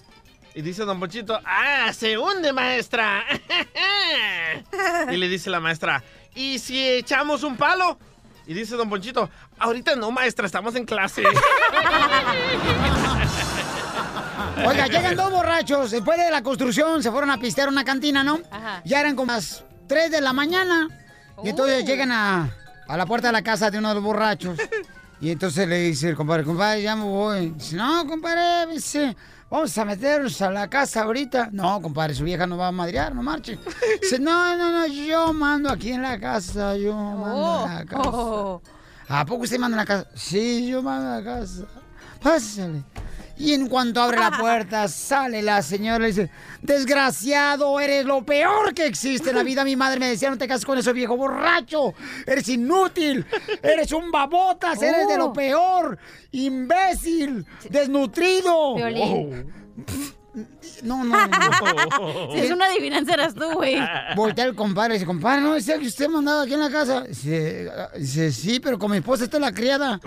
Y 0.55 0.62
dice 0.62 0.85
Don 0.85 1.01
Ponchito, 1.01 1.40
ah, 1.44 1.92
se 1.92 2.16
hunde, 2.16 2.53
maestra. 2.53 3.25
y 5.11 5.16
le 5.16 5.29
dice 5.29 5.51
la 5.51 5.59
maestra, 5.59 6.05
¿y 6.37 6.61
si 6.61 6.88
echamos 6.88 7.42
un 7.42 7.57
palo? 7.57 7.99
Y 8.47 8.55
dice 8.55 8.77
Don 8.77 8.88
Ponchito, 8.88 9.29
ahorita 9.59 9.97
no, 9.97 10.12
maestra, 10.12 10.47
estamos 10.47 10.77
en 10.77 10.85
clase. 10.85 11.25
Oiga, 14.67 14.87
llegan 14.87 15.17
dos 15.17 15.31
borrachos. 15.31 15.90
Después 15.90 16.19
de 16.19 16.31
la 16.31 16.43
construcción 16.43 17.03
se 17.03 17.11
fueron 17.11 17.31
a 17.31 17.38
pistear 17.38 17.69
una 17.69 17.85
cantina, 17.85 18.23
¿no? 18.23 18.40
Ajá. 18.51 18.83
Ya 18.85 19.01
eran 19.01 19.17
como 19.17 19.33
las 19.33 19.64
3 19.87 20.11
de 20.11 20.21
la 20.21 20.33
mañana. 20.33 20.88
Y 21.43 21.49
entonces 21.51 21.85
llegan 21.85 22.12
a, 22.12 22.51
a 22.87 22.97
la 22.97 23.07
puerta 23.07 23.29
de 23.29 23.33
la 23.33 23.43
casa 23.43 23.71
de 23.71 23.79
uno 23.79 23.88
de 23.88 23.95
los 23.95 24.05
borrachos. 24.05 24.59
Y 25.21 25.31
entonces 25.31 25.67
le 25.67 25.79
dice 25.79 26.11
el 26.11 26.17
compadre, 26.17 26.45
compadre, 26.45 26.83
ya 26.83 26.95
me 26.97 27.05
voy. 27.05 27.51
Dice, 27.51 27.77
no, 27.77 28.07
compadre, 28.07 28.71
dice, 28.71 29.17
vamos 29.49 29.79
a 29.79 29.85
meternos 29.87 30.43
a 30.43 30.51
la 30.51 30.69
casa 30.69 31.03
ahorita. 31.03 31.49
No, 31.51 31.81
compadre, 31.81 32.14
su 32.14 32.25
vieja 32.25 32.47
no 32.47 32.59
va 32.59 32.69
a 32.69 32.73
madrear, 32.73 33.14
no 33.14 33.23
marche. 33.23 33.59
Dice, 34.03 34.19
no, 34.19 34.55
no, 34.59 34.71
no, 34.71 34.87
yo 34.87 35.33
mando 35.33 35.71
aquí 35.71 35.93
en 35.93 36.03
la 36.03 36.21
casa, 36.21 36.77
yo 36.77 36.95
mando 36.95 37.67
en 37.67 37.75
la 37.75 37.85
casa. 37.87 38.11
Oh. 38.11 38.61
¿A 39.09 39.25
poco 39.25 39.45
usted 39.45 39.59
manda 39.59 39.77
en 39.77 39.79
la 39.79 39.87
casa? 39.87 40.11
Sí, 40.14 40.69
yo 40.69 40.83
mando 40.83 41.17
en 41.17 41.25
la 41.25 41.38
casa. 41.38 41.62
Pásale. 42.21 42.83
Y 43.37 43.53
en 43.53 43.68
cuanto 43.68 44.01
abre 44.01 44.18
la 44.18 44.31
puerta, 44.38 44.87
sale 44.88 45.42
la 45.42 45.61
señora 45.62 46.05
y 46.05 46.12
dice, 46.12 46.31
desgraciado, 46.62 47.81
eres 47.81 48.05
lo 48.05 48.25
peor 48.25 48.73
que 48.75 48.87
existe 48.87 49.31
en 49.31 49.37
la 49.37 49.42
vida. 49.42 49.64
Mi 49.64 49.75
madre 49.77 49.99
me 49.99 50.09
decía, 50.09 50.31
no 50.31 50.38
te 50.38 50.47
cases 50.47 50.64
con 50.64 50.79
ese 50.79 50.92
viejo 50.92 51.16
borracho. 51.16 51.94
Eres 52.27 52.49
inútil. 52.49 53.27
Eres 53.62 53.90
un 53.92 54.11
babotas. 54.12 54.81
Eres 54.83 55.09
de 55.09 55.16
lo 55.16 55.27
Oh. 55.27 55.33
peor. 55.33 55.99
Imbécil. 56.33 57.44
Desnutrido. 57.70 58.75
Violín. 58.77 59.53
No, 60.83 61.05
no, 61.05 61.27
no. 61.29 62.33
Si 62.33 62.38
es 62.40 62.51
una 62.51 62.66
adivinanza 62.66 63.14
eras 63.14 63.37
tú, 63.37 63.53
güey. 63.53 63.77
Voltea 64.16 64.47
el 64.47 64.57
compadre 64.57 64.94
y 64.94 64.99
dice, 64.99 65.07
compadre, 65.07 65.40
¿no 65.40 65.55
decía 65.55 65.79
que 65.79 65.87
usted 65.87 66.09
mandaba 66.09 66.42
aquí 66.42 66.55
en 66.55 66.61
la 66.61 66.70
casa? 66.70 67.03
Dice, 67.03 67.70
ah, 67.70 67.90
dice, 67.97 68.33
sí, 68.33 68.59
pero 68.59 68.77
con 68.77 68.90
mi 68.90 68.97
esposa 68.97 69.23
está 69.25 69.38
la 69.38 69.53
criada. 69.53 70.01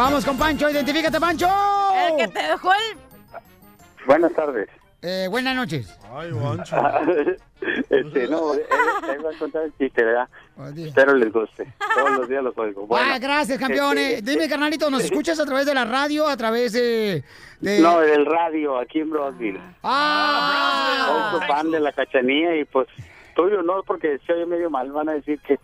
Vamos 0.00 0.24
con 0.24 0.38
Pancho, 0.38 0.70
identifícate, 0.70 1.20
Pancho. 1.20 1.46
El 1.94 2.16
que 2.16 2.28
te 2.28 2.42
dejó 2.42 2.70
el... 2.72 4.06
Buenas 4.06 4.32
tardes. 4.32 4.66
Eh, 5.02 5.26
buenas 5.28 5.54
noches. 5.54 5.94
Ay, 6.10 6.30
Juancho. 6.32 6.74
este, 7.90 8.26
no, 8.28 8.54
eh, 8.54 8.64
eh, 8.66 9.16
iba 9.20 9.28
a 9.30 9.38
contar 9.38 9.64
el 9.64 9.76
chiste, 9.76 10.02
¿verdad? 10.02 10.26
Espero 10.74 11.14
les 11.16 11.30
guste. 11.30 11.70
Todos 11.94 12.12
los 12.12 12.28
días 12.30 12.42
los 12.42 12.56
oigo. 12.56 12.86
Bueno, 12.86 13.10
ah, 13.12 13.18
gracias, 13.18 13.58
campeón. 13.58 13.98
este, 13.98 14.16
Eh, 14.20 14.22
Dime, 14.22 14.48
carnalito, 14.48 14.88
¿nos 14.88 15.04
escuchas 15.04 15.38
a 15.38 15.44
través 15.44 15.66
de 15.66 15.74
la 15.74 15.84
radio, 15.84 16.26
a 16.28 16.36
través 16.38 16.72
de...? 16.72 17.22
de- 17.60 17.80
No, 17.80 18.00
del 18.00 18.24
radio, 18.24 18.78
aquí 18.78 19.00
en 19.00 19.10
Brosville. 19.10 19.60
¡Ah! 19.82 21.28
Soy 21.32 21.46
fan 21.46 21.70
de 21.70 21.78
la 21.78 21.92
cachanía 21.92 22.56
y 22.56 22.64
pues 22.64 22.88
tuyo 23.36 23.62
no, 23.62 23.82
porque 23.82 24.18
se 24.26 24.32
oye 24.32 24.46
medio 24.46 24.70
mal. 24.70 24.90
Van 24.92 25.10
a 25.10 25.12
decir 25.12 25.38
que 25.40 25.58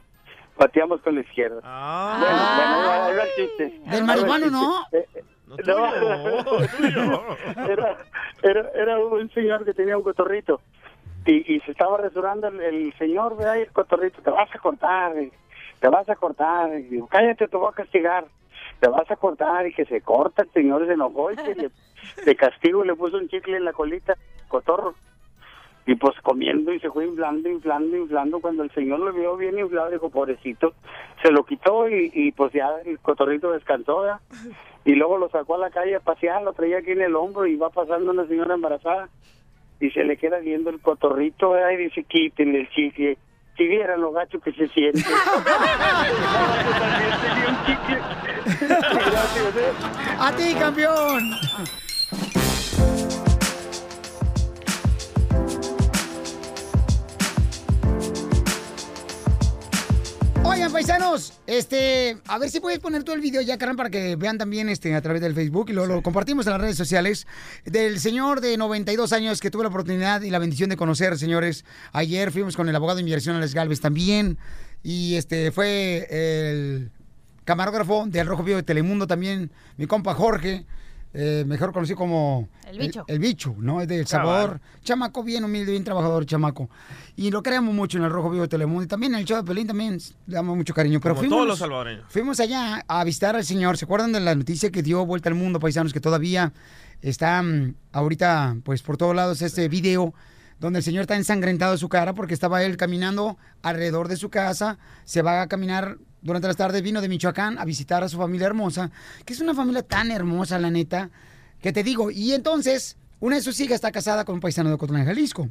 pateamos 0.57 1.01
con 1.03 1.15
la 1.15 1.21
izquierda. 1.21 1.61
Ah. 1.65 2.19
Bueno, 2.21 3.13
bueno, 3.13 3.23
el 3.23 3.29
chiste. 3.37 3.81
Del 3.91 4.05
marihuano, 4.05 4.51
¿no? 4.51 4.83
Eh, 4.93 5.07
eh, 5.15 5.25
No, 5.67 7.23
era, 7.69 7.97
era, 8.43 8.71
era 8.75 8.99
un 8.99 9.31
señor 9.31 9.65
que 9.65 9.75
tenía 9.75 9.97
un 9.97 10.03
cotorrito 10.03 10.61
y, 11.25 11.55
y 11.55 11.61
se 11.61 11.71
estaba 11.71 11.99
resurando 11.99 12.49
el, 12.49 12.61
el 12.61 12.95
señor, 12.99 13.37
¿verdad? 13.37 13.57
Y 13.57 13.61
el 13.61 13.73
cotorrito, 13.73 14.21
te 14.23 14.31
vas 14.31 14.53
a 14.55 14.59
cortar, 14.59 15.17
eh, 15.17 15.31
te 15.81 15.89
vas 15.89 16.09
a 16.09 16.17
cortar. 16.17 16.73
Y 16.79 16.83
digo, 16.85 17.07
cállate, 17.07 17.47
te 17.49 17.57
voy 17.57 17.69
a 17.71 17.75
castigar. 17.77 18.27
Te 18.81 18.89
vas 18.89 19.11
a 19.11 19.17
cortar 19.17 19.67
y 19.67 19.73
que 19.73 19.87
se 19.87 20.03
corta, 20.03 20.43
el 20.43 20.51
señor 20.51 20.87
se 20.87 20.93
enojó 20.93 21.31
y 21.33 21.37
que 21.37 21.55
le, 21.55 21.71
de 22.25 22.37
castigo 22.37 22.85
le 22.85 22.95
puso 22.95 23.17
un 23.17 23.29
chicle 23.29 23.57
en 23.57 23.65
la 23.65 23.73
colita, 23.73 24.15
cotorro. 24.49 24.95
Y 25.87 25.95
pues 25.95 26.17
comiendo 26.21 26.73
y 26.73 26.81
se 26.81 26.91
fue 26.91 27.07
inflando, 27.07 27.49
inflando, 27.49 27.97
inflando. 27.97 28.41
Cuando 28.41 28.65
el 28.65 28.71
señor 28.73 28.99
lo 28.99 29.13
vio 29.13 29.37
bien 29.37 29.57
inflado, 29.59 29.91
dijo, 29.91 30.11
pobrecito, 30.11 30.75
se 31.23 31.31
lo 31.31 31.45
quitó 31.45 31.89
y, 31.89 32.11
y 32.13 32.33
pues 32.33 32.53
ya 32.53 32.69
el 32.85 32.99
cotorrito 32.99 33.53
descansó, 33.53 34.01
¿verdad? 34.01 34.21
Y 34.85 34.95
luego 34.95 35.19
lo 35.19 35.29
sacó 35.29 35.57
a 35.57 35.59
la 35.59 35.71
calle 35.71 35.97
a 35.97 36.01
pasear, 36.01 36.43
lo 36.43 36.53
traía 36.53 36.79
aquí 36.79 36.93
en 36.93 37.03
el 37.03 37.17
hombro 37.17 37.47
y 37.47 37.57
va 37.57 37.71
pasando 37.71 38.11
una 38.11 38.27
señora 38.27 38.55
embarazada. 38.55 39.09
Y 39.81 39.91
se 39.91 40.05
le 40.05 40.17
queda 40.17 40.39
viendo 40.39 40.71
el 40.71 40.81
cotorrito, 40.81 41.51
¿verdad? 41.51 41.71
Y 41.71 41.77
dice, 41.77 42.05
quítenle 42.05 42.61
el 42.61 42.71
chicle. 42.71 43.19
Si 43.57 43.67
vieran 43.67 44.01
lo 44.01 44.13
gacho 44.13 44.41
que 44.41 44.53
se 44.53 44.69
siente. 44.69 45.01
¡A 50.19 50.33
ti, 50.37 50.55
campeón! 50.55 51.31
Oigan, 60.49 60.71
paisanos, 60.71 61.33
este, 61.49 62.19
a 62.29 62.39
ver 62.39 62.49
si 62.51 62.61
puedes 62.61 62.79
poner 62.79 63.03
todo 63.03 63.17
el 63.17 63.21
video 63.21 63.43
ya, 63.43 63.59
carnal, 63.59 63.77
para 63.77 63.91
que 63.91 64.15
vean 64.15 64.39
también 64.39 64.69
este, 64.69 64.95
a 64.95 65.03
través 65.03 65.21
del 65.21 65.35
Facebook 65.35 65.71
y 65.71 65.73
lo, 65.73 65.87
lo 65.87 66.03
compartimos 66.03 66.47
en 66.47 66.53
las 66.53 66.61
redes 66.61 66.77
sociales 66.77 67.27
del 67.65 67.99
señor 67.99 68.41
de 68.41 68.57
92 68.57 69.13
años 69.13 69.41
que 69.41 69.51
tuve 69.51 69.65
la 69.65 69.71
oportunidad 69.71 70.23
y 70.23 70.31
la 70.31 70.39
bendición 70.39 70.71
de 70.71 70.77
conocer, 70.77 71.19
señores. 71.19 71.65
Ayer 71.93 72.31
fuimos 72.31 72.55
con 72.57 72.69
el 72.69 72.77
abogado 72.77 72.97
de 72.97 73.01
inmigración 73.03 73.35
Alex 73.35 73.55
Galvez 73.55 73.81
también. 73.81 74.39
Y 74.85 75.17
este 75.17 75.51
fue 75.51 76.07
el 76.11 76.93
camarógrafo 77.45 78.07
del 78.07 78.29
Rojo 78.29 78.45
Vivo 78.45 78.59
de 78.59 78.63
Telemundo 78.63 79.09
también, 79.09 79.51
mi 79.77 79.87
compa 79.87 80.15
Jorge, 80.15 80.65
eh, 81.19 81.45
mejor 81.47 81.73
conocido 81.73 81.97
como... 81.97 82.47
El 82.67 82.79
bicho. 82.79 83.05
El, 83.09 83.19
bicho, 83.19 83.55
¿no? 83.59 83.81
Es 83.81 83.89
del 83.89 84.07
Cabal. 84.07 84.27
sabor. 84.27 84.61
Chamaco 84.83 85.23
bien 85.23 85.45
humilde, 85.45 85.73
bien 85.73 85.83
trabajador, 85.83 86.27
chamaco. 86.27 86.69
Y 87.17 87.31
lo 87.31 87.43
queremos 87.43 87.75
mucho 87.75 87.97
en 87.97 88.05
el 88.05 88.11
Rojo 88.11 88.29
Vivo 88.29 88.43
de 88.43 88.49
Telemundo. 88.49 88.85
Y 88.85 88.87
también 88.87 89.15
en 89.15 89.21
el 89.21 89.25
show 89.25 89.39
de 89.39 89.45
Pelín 89.45 89.67
también 89.67 89.99
le 90.27 90.35
damos 90.35 90.55
mucho 90.55 90.75
cariño. 90.75 91.01
Pero 91.01 91.15
Como 91.15 91.23
fuimos, 91.23 91.37
todos 91.37 91.49
los 91.49 91.59
salvadoreños. 91.59 92.05
Fuimos 92.11 92.39
allá 92.39 92.85
a 92.87 93.03
visitar 93.03 93.35
al 93.35 93.45
señor. 93.45 93.79
¿Se 93.79 93.87
acuerdan 93.87 94.13
de 94.13 94.21
la 94.21 94.35
noticia 94.35 94.71
que 94.71 94.83
dio 94.83 95.07
vuelta 95.07 95.31
al 95.31 95.35
mundo, 95.37 95.59
paisanos? 95.59 95.95
Que 95.95 96.01
todavía 96.01 96.53
está 97.01 97.43
ahorita, 97.93 98.59
pues 98.63 98.83
por 98.83 98.99
todos 98.99 99.17
lados, 99.17 99.41
este 99.41 99.71
video 99.71 100.13
donde 100.61 100.81
el 100.81 100.83
señor 100.83 101.03
está 101.03 101.17
ensangrentado 101.17 101.73
de 101.73 101.79
su 101.79 101.89
cara 101.89 102.15
porque 102.15 102.35
estaba 102.35 102.63
él 102.63 102.77
caminando 102.77 103.39
alrededor 103.63 104.09
de 104.09 104.17
su 104.17 104.29
casa. 104.29 104.79
Se 105.05 105.23
va 105.23 105.43
a 105.43 105.49
caminar 105.49 105.97
durante 106.23 106.47
las 106.49 106.57
tardes. 106.57 106.83
Vino 106.83 107.01
de 107.01 107.09
Michoacán 107.09 107.59
a 107.59 107.65
visitar 107.65 108.03
a 108.03 108.09
su 108.09 108.17
familia 108.19 108.47
hermosa, 108.47 108.91
que 109.25 109.33
es 109.33 109.41
una 109.41 109.55
familia 109.55 109.83
tan 109.83 110.11
hermosa, 110.11 110.59
la 110.59 110.71
neta, 110.71 111.11
que 111.61 111.73
te 111.73 111.83
digo. 111.83 112.11
Y 112.11 112.33
entonces, 112.33 112.97
una 113.21 113.37
de 113.37 113.43
sus 113.43 113.59
hijas 113.61 113.77
está 113.77 113.93
casada 113.93 114.25
con 114.25 114.35
un 114.37 114.41
paisano 114.41 114.71
de 114.71 114.79
Cotlán, 114.79 115.05
Jalisco. 115.05 115.49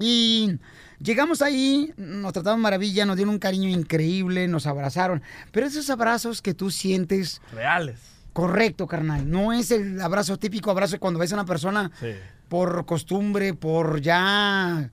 Y 0.00 0.58
llegamos 0.98 1.40
ahí, 1.42 1.92
nos 1.96 2.32
trataron 2.32 2.60
maravilla, 2.60 3.06
nos 3.06 3.16
dieron 3.16 3.34
un 3.34 3.38
cariño 3.38 3.68
increíble, 3.68 4.48
nos 4.48 4.66
abrazaron. 4.66 5.22
Pero 5.52 5.66
esos 5.66 5.88
abrazos 5.90 6.42
que 6.42 6.52
tú 6.54 6.70
sientes 6.70 7.40
Reales. 7.52 7.98
correcto, 8.32 8.86
carnal, 8.88 9.30
no 9.30 9.52
es 9.52 9.70
el 9.70 10.00
abrazo 10.00 10.36
típico 10.38 10.70
abrazo 10.70 10.98
cuando 10.98 11.20
ves 11.20 11.32
a 11.32 11.36
una 11.36 11.44
persona 11.44 11.92
Sí. 12.00 12.08
por 12.48 12.84
costumbre, 12.86 13.54
por 13.54 14.00
ya 14.00 14.90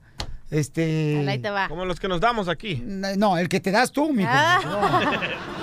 este 0.52 1.24
Ahí 1.26 1.38
te 1.38 1.50
va. 1.50 1.66
Como 1.68 1.86
los 1.86 1.98
que 1.98 2.08
nos 2.08 2.20
damos 2.20 2.46
aquí. 2.48 2.82
no, 2.84 3.38
el 3.38 3.48
que 3.48 3.58
te 3.58 3.70
das 3.70 3.90
tú, 3.90 4.12
mijo. 4.12 4.30
No. 4.30 4.80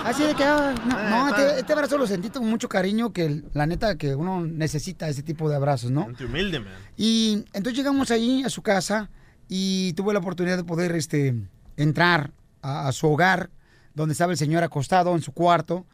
Así 0.04 0.24
de 0.24 0.34
que, 0.34 0.44
ah, 0.44 0.74
no, 0.86 1.10
no, 1.10 1.30
este, 1.30 1.60
este 1.60 1.74
abrazo 1.74 1.98
lo 1.98 2.08
sentí 2.08 2.30
con 2.30 2.50
mucho 2.50 2.68
cariño, 2.68 3.14
que 3.14 3.44
la 3.54 3.68
neta 3.68 3.98
que 3.98 4.16
uno 4.16 4.42
necesita 4.42 5.08
ese 5.08 5.22
tipo 5.22 5.48
de 5.48 5.56
abrazos, 5.56 5.92
¿no? 5.92 6.06
Gente 6.06 6.26
humilde, 6.26 6.60
man. 6.60 6.74
Y 6.98 7.46
entonces 7.54 7.76
llegamos 7.76 8.10
ahí 8.10 8.42
a 8.44 8.50
su 8.50 8.64
casa 8.64 9.12
y 9.48 9.94
tuve 9.94 10.12
la 10.14 10.20
oportunidad 10.20 10.58
de 10.58 10.64
poder 10.64 10.96
este, 10.96 11.36
entrar 11.78 12.32
a, 12.64 12.88
a 12.88 12.92
su 12.92 13.08
hogar, 13.08 13.52
donde 13.94 14.14
estaba 14.14 14.32
el 14.32 14.40
señor 14.40 14.64
acostado 14.64 15.14
en 15.14 15.22
su 15.22 15.34
cuarto. 15.34 15.86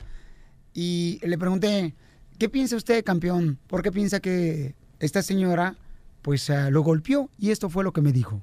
Y 0.73 1.19
le 1.21 1.37
pregunté, 1.37 1.95
¿qué 2.37 2.47
piensa 2.47 2.77
usted, 2.77 3.03
campeón? 3.03 3.59
¿Por 3.67 3.81
qué 3.81 3.91
piensa 3.91 4.21
que 4.21 4.75
esta 4.99 5.21
señora 5.21 5.75
pues 6.21 6.49
ah, 6.49 6.69
lo 6.69 6.81
golpeó? 6.81 7.29
Y 7.37 7.51
esto 7.51 7.69
fue 7.69 7.83
lo 7.83 7.91
que 7.91 8.01
me 8.01 8.13
dijo. 8.13 8.41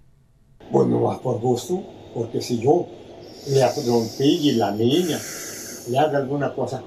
Pues 0.71 0.89
no 0.89 1.01
más 1.01 1.19
por 1.19 1.41
gusto, 1.41 1.83
porque 2.15 2.41
si 2.41 2.59
yo 2.59 2.87
le 3.49 3.67
rompí 3.87 4.49
y 4.49 4.53
la 4.53 4.71
niña 4.71 5.19
le 5.89 5.99
haga 5.99 6.19
alguna 6.19 6.55
cosa, 6.55 6.83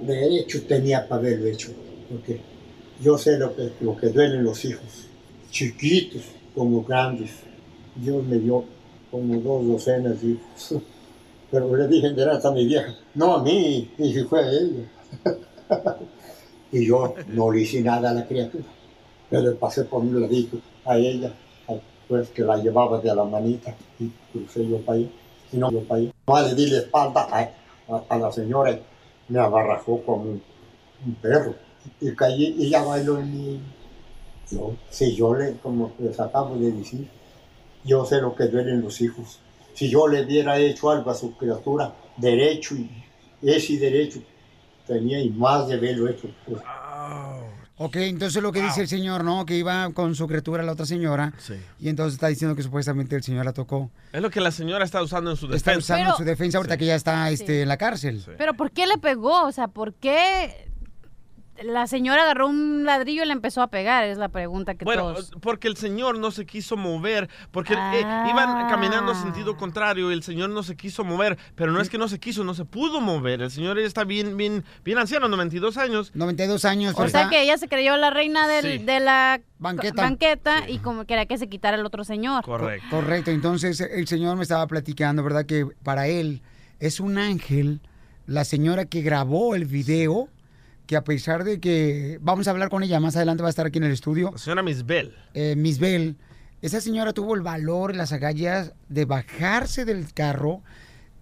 de 0.00 0.36
hecho 0.36 0.64
tenía 0.66 1.08
para 1.08 1.20
haberlo 1.20 1.46
hecho, 1.46 1.70
porque 2.08 2.40
yo 3.02 3.18
sé 3.18 3.38
lo 3.38 3.54
que, 3.54 3.72
lo 3.80 3.96
que 3.96 4.08
duelen 4.08 4.44
los 4.44 4.64
hijos, 4.64 5.06
chiquitos 5.50 6.22
como 6.54 6.82
grandes. 6.82 7.30
Dios 7.94 8.24
me 8.24 8.38
dio 8.38 8.64
como 9.10 9.40
dos 9.40 9.66
docenas 9.66 10.20
de 10.20 10.28
hijos. 10.28 10.82
Pero 11.50 11.74
le 11.76 11.86
dije 11.86 12.08
enterar 12.08 12.40
a 12.44 12.50
mi 12.50 12.66
vieja, 12.66 12.94
no 13.14 13.36
a 13.36 13.42
mí, 13.42 13.88
y 13.96 14.12
si 14.12 14.24
fue 14.24 14.40
a 14.40 14.50
ella. 14.50 14.84
y 16.72 16.86
yo 16.86 17.14
no 17.28 17.52
le 17.52 17.60
hice 17.60 17.80
nada 17.82 18.10
a 18.10 18.14
la 18.14 18.26
criatura, 18.26 18.64
pero 19.30 19.42
le 19.42 19.52
pasé 19.52 19.84
por 19.84 20.02
un 20.02 20.20
ladito 20.20 20.58
a 20.84 20.98
ella, 20.98 21.32
pues 22.08 22.28
que 22.30 22.42
la 22.42 22.56
llevaba 22.56 23.00
de 23.00 23.14
la 23.14 23.24
manita 23.24 23.74
y 23.98 24.10
crucé 24.32 24.66
yo 24.68 24.78
para 24.78 24.98
allá, 24.98 25.08
y 25.52 25.56
no 25.56 25.70
yo 25.70 25.80
para 25.82 26.00
allá. 26.00 26.12
Más 26.26 26.48
le 26.48 26.54
di 26.54 26.70
la 26.70 26.78
espalda 26.78 27.52
a, 27.88 28.18
la 28.18 28.32
señora 28.32 28.72
y 28.72 28.80
me 29.28 29.38
abarrajó 29.40 30.02
como 30.02 30.22
un, 30.22 30.42
perro 31.20 31.54
y 32.00 32.14
caí 32.14 32.56
y 32.58 32.70
ya 32.70 32.82
bailó 32.82 33.18
en 33.18 33.32
mi... 33.32 33.60
Yo, 34.50 34.74
si 34.90 35.14
yo 35.14 35.34
le, 35.34 35.56
como 35.56 35.92
les 35.98 36.18
acabo 36.20 36.56
de 36.56 36.70
decir, 36.70 37.08
yo 37.84 38.04
sé 38.04 38.20
lo 38.20 38.34
que 38.34 38.46
duelen 38.46 38.80
los 38.80 39.00
hijos. 39.00 39.40
Si 39.74 39.88
yo 39.88 40.06
le 40.06 40.24
hubiera 40.24 40.58
hecho 40.58 40.90
algo 40.90 41.10
a 41.10 41.14
su 41.14 41.36
criatura, 41.36 41.92
derecho 42.16 42.76
y 42.76 42.88
ese 43.42 43.76
derecho 43.78 44.20
tenía 44.86 45.20
y 45.20 45.30
más 45.30 45.68
de 45.68 45.74
haberlo 45.74 46.08
hecho. 46.08 46.28
pues, 46.46 46.62
Ok, 47.78 47.96
entonces 47.96 48.42
lo 48.42 48.52
que 48.52 48.62
dice 48.62 48.80
el 48.80 48.88
señor, 48.88 49.22
¿no? 49.22 49.44
Que 49.44 49.56
iba 49.58 49.90
con 49.92 50.14
su 50.14 50.26
criatura 50.26 50.62
la 50.62 50.72
otra 50.72 50.86
señora. 50.86 51.32
Y 51.78 51.90
entonces 51.90 52.14
está 52.14 52.28
diciendo 52.28 52.56
que 52.56 52.62
supuestamente 52.62 53.14
el 53.16 53.22
señor 53.22 53.44
la 53.44 53.52
tocó. 53.52 53.90
Es 54.12 54.22
lo 54.22 54.30
que 54.30 54.40
la 54.40 54.50
señora 54.50 54.84
está 54.84 55.02
usando 55.02 55.30
en 55.30 55.36
su 55.36 55.46
Está 55.52 55.72
defensa. 55.72 55.94
usando 55.94 56.10
en 56.12 56.16
su 56.16 56.24
defensa 56.24 56.56
ahorita 56.58 56.78
que 56.78 56.86
ya 56.86 56.94
está 56.94 57.28
este, 57.30 57.62
en 57.62 57.68
la 57.68 57.76
cárcel. 57.76 58.24
Pero 58.38 58.54
¿por 58.54 58.70
qué 58.70 58.86
le 58.86 58.96
pegó? 58.96 59.44
O 59.44 59.52
sea, 59.52 59.68
¿por 59.68 59.92
qué 59.92 60.65
la 61.62 61.86
señora 61.86 62.22
agarró 62.22 62.46
un 62.48 62.84
ladrillo 62.84 63.22
y 63.22 63.26
le 63.26 63.32
empezó 63.32 63.62
a 63.62 63.68
pegar? 63.68 64.04
Es 64.04 64.18
la 64.18 64.28
pregunta 64.28 64.74
que 64.74 64.84
Bueno, 64.84 65.12
todos... 65.14 65.32
porque 65.40 65.68
el 65.68 65.76
señor 65.76 66.18
no 66.18 66.30
se 66.30 66.46
quiso 66.46 66.76
mover, 66.76 67.28
porque 67.50 67.74
eh, 67.74 67.76
Ah. 68.04 68.26
iban 68.30 68.68
caminando 68.68 69.12
en 69.12 69.18
sentido 69.18 69.56
contrario 69.56 70.10
y 70.10 70.14
el 70.14 70.22
señor 70.22 70.50
no 70.50 70.62
se 70.62 70.76
quiso 70.76 71.04
mover, 71.04 71.38
pero 71.54 71.72
no 71.72 71.80
es 71.80 71.88
que 71.90 71.98
no 71.98 72.08
se 72.08 72.18
quiso, 72.20 72.44
no 72.44 72.54
se 72.54 72.64
pudo 72.64 73.00
mover. 73.00 73.42
El 73.42 73.50
señor 73.50 73.78
está 73.78 74.04
bien, 74.04 74.36
bien, 74.36 74.64
bien 74.84 74.98
anciano, 74.98 75.28
92 75.28 75.76
años. 75.76 76.10
92 76.14 76.64
años. 76.64 76.94
O 76.96 77.08
sea 77.08 77.28
que 77.28 77.42
ella 77.42 77.58
se 77.58 77.68
creyó 77.68 77.96
la 77.96 78.10
reina 78.10 78.46
del- 78.48 78.78
Sí. 78.80 78.84
de 78.84 79.00
la 79.00 79.40
Banqueta. 79.58 80.02
banqueta 80.02 80.68
y 80.68 80.78
como 80.78 81.04
quería 81.06 81.26
que 81.26 81.38
se 81.38 81.48
quitara 81.48 81.76
el 81.76 81.86
otro 81.86 82.04
señor. 82.04 82.44
Correcto, 82.44 83.30
entonces 83.30 83.80
el 83.80 84.06
señor 84.06 84.36
me 84.36 84.42
estaba 84.42 84.66
platicando, 84.66 85.22
¿verdad? 85.22 85.46
Que 85.46 85.66
para 85.82 86.06
él 86.08 86.42
es 86.80 87.00
un 87.00 87.18
ángel, 87.18 87.80
la 88.26 88.44
señora 88.44 88.84
que 88.84 89.02
grabó 89.02 89.54
el 89.54 89.64
video, 89.64 90.28
que 90.86 90.96
a 90.96 91.04
pesar 91.04 91.44
de 91.44 91.60
que 91.60 92.18
vamos 92.22 92.46
a 92.48 92.52
hablar 92.52 92.68
con 92.68 92.82
ella 92.82 93.00
más 93.00 93.16
adelante, 93.16 93.42
va 93.42 93.48
a 93.48 93.50
estar 93.50 93.66
aquí 93.66 93.78
en 93.78 93.84
el 93.84 93.92
estudio. 93.92 94.30
La 94.32 94.38
señora 94.38 94.62
Miss 94.62 94.86
Bell. 94.86 95.14
Eh, 95.34 95.54
Miss 95.56 95.78
Bell, 95.78 96.16
esa 96.62 96.80
señora 96.80 97.12
tuvo 97.12 97.34
el 97.34 97.42
valor 97.42 97.94
las 97.94 98.12
agallas 98.12 98.72
de 98.88 99.04
bajarse 99.04 99.84
del 99.84 100.12
carro 100.12 100.62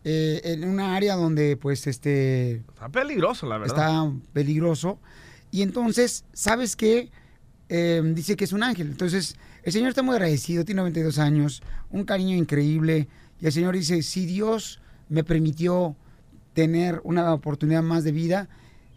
eh, 0.05 0.41
en 0.45 0.69
una 0.69 0.95
área 0.95 1.15
donde, 1.17 1.57
pues, 1.57 1.87
este, 1.87 2.57
Está 2.69 2.91
peligroso, 2.91 3.47
la 3.47 3.59
verdad. 3.59 3.77
está 3.77 4.13
peligroso. 4.35 5.01
Y 5.51 5.63
entonces, 5.63 6.25
¿sabes 6.35 6.77
qué? 6.77 7.11
Eh, 7.71 8.03
dice 8.15 8.37
que 8.37 8.45
es 8.45 8.53
un 8.53 8.63
ángel. 8.63 8.89
Entonces, 8.89 9.37
el 9.63 9.73
Señor 9.73 9.89
está 9.89 10.03
muy 10.03 10.15
agradecido, 10.15 10.65
tiene 10.65 10.81
92 10.83 11.19
años, 11.19 11.63
un 11.91 12.05
cariño 12.05 12.37
increíble. 12.37 13.09
Y 13.41 13.47
el 13.47 13.53
Señor 13.53 13.75
dice, 13.75 14.03
si 14.03 14.27
Dios 14.27 14.81
me 15.09 15.25
permitió 15.25 15.97
tener 16.53 17.01
una 17.05 17.33
oportunidad 17.33 17.83
más 17.83 18.05
de 18.05 18.13
vida, 18.13 18.49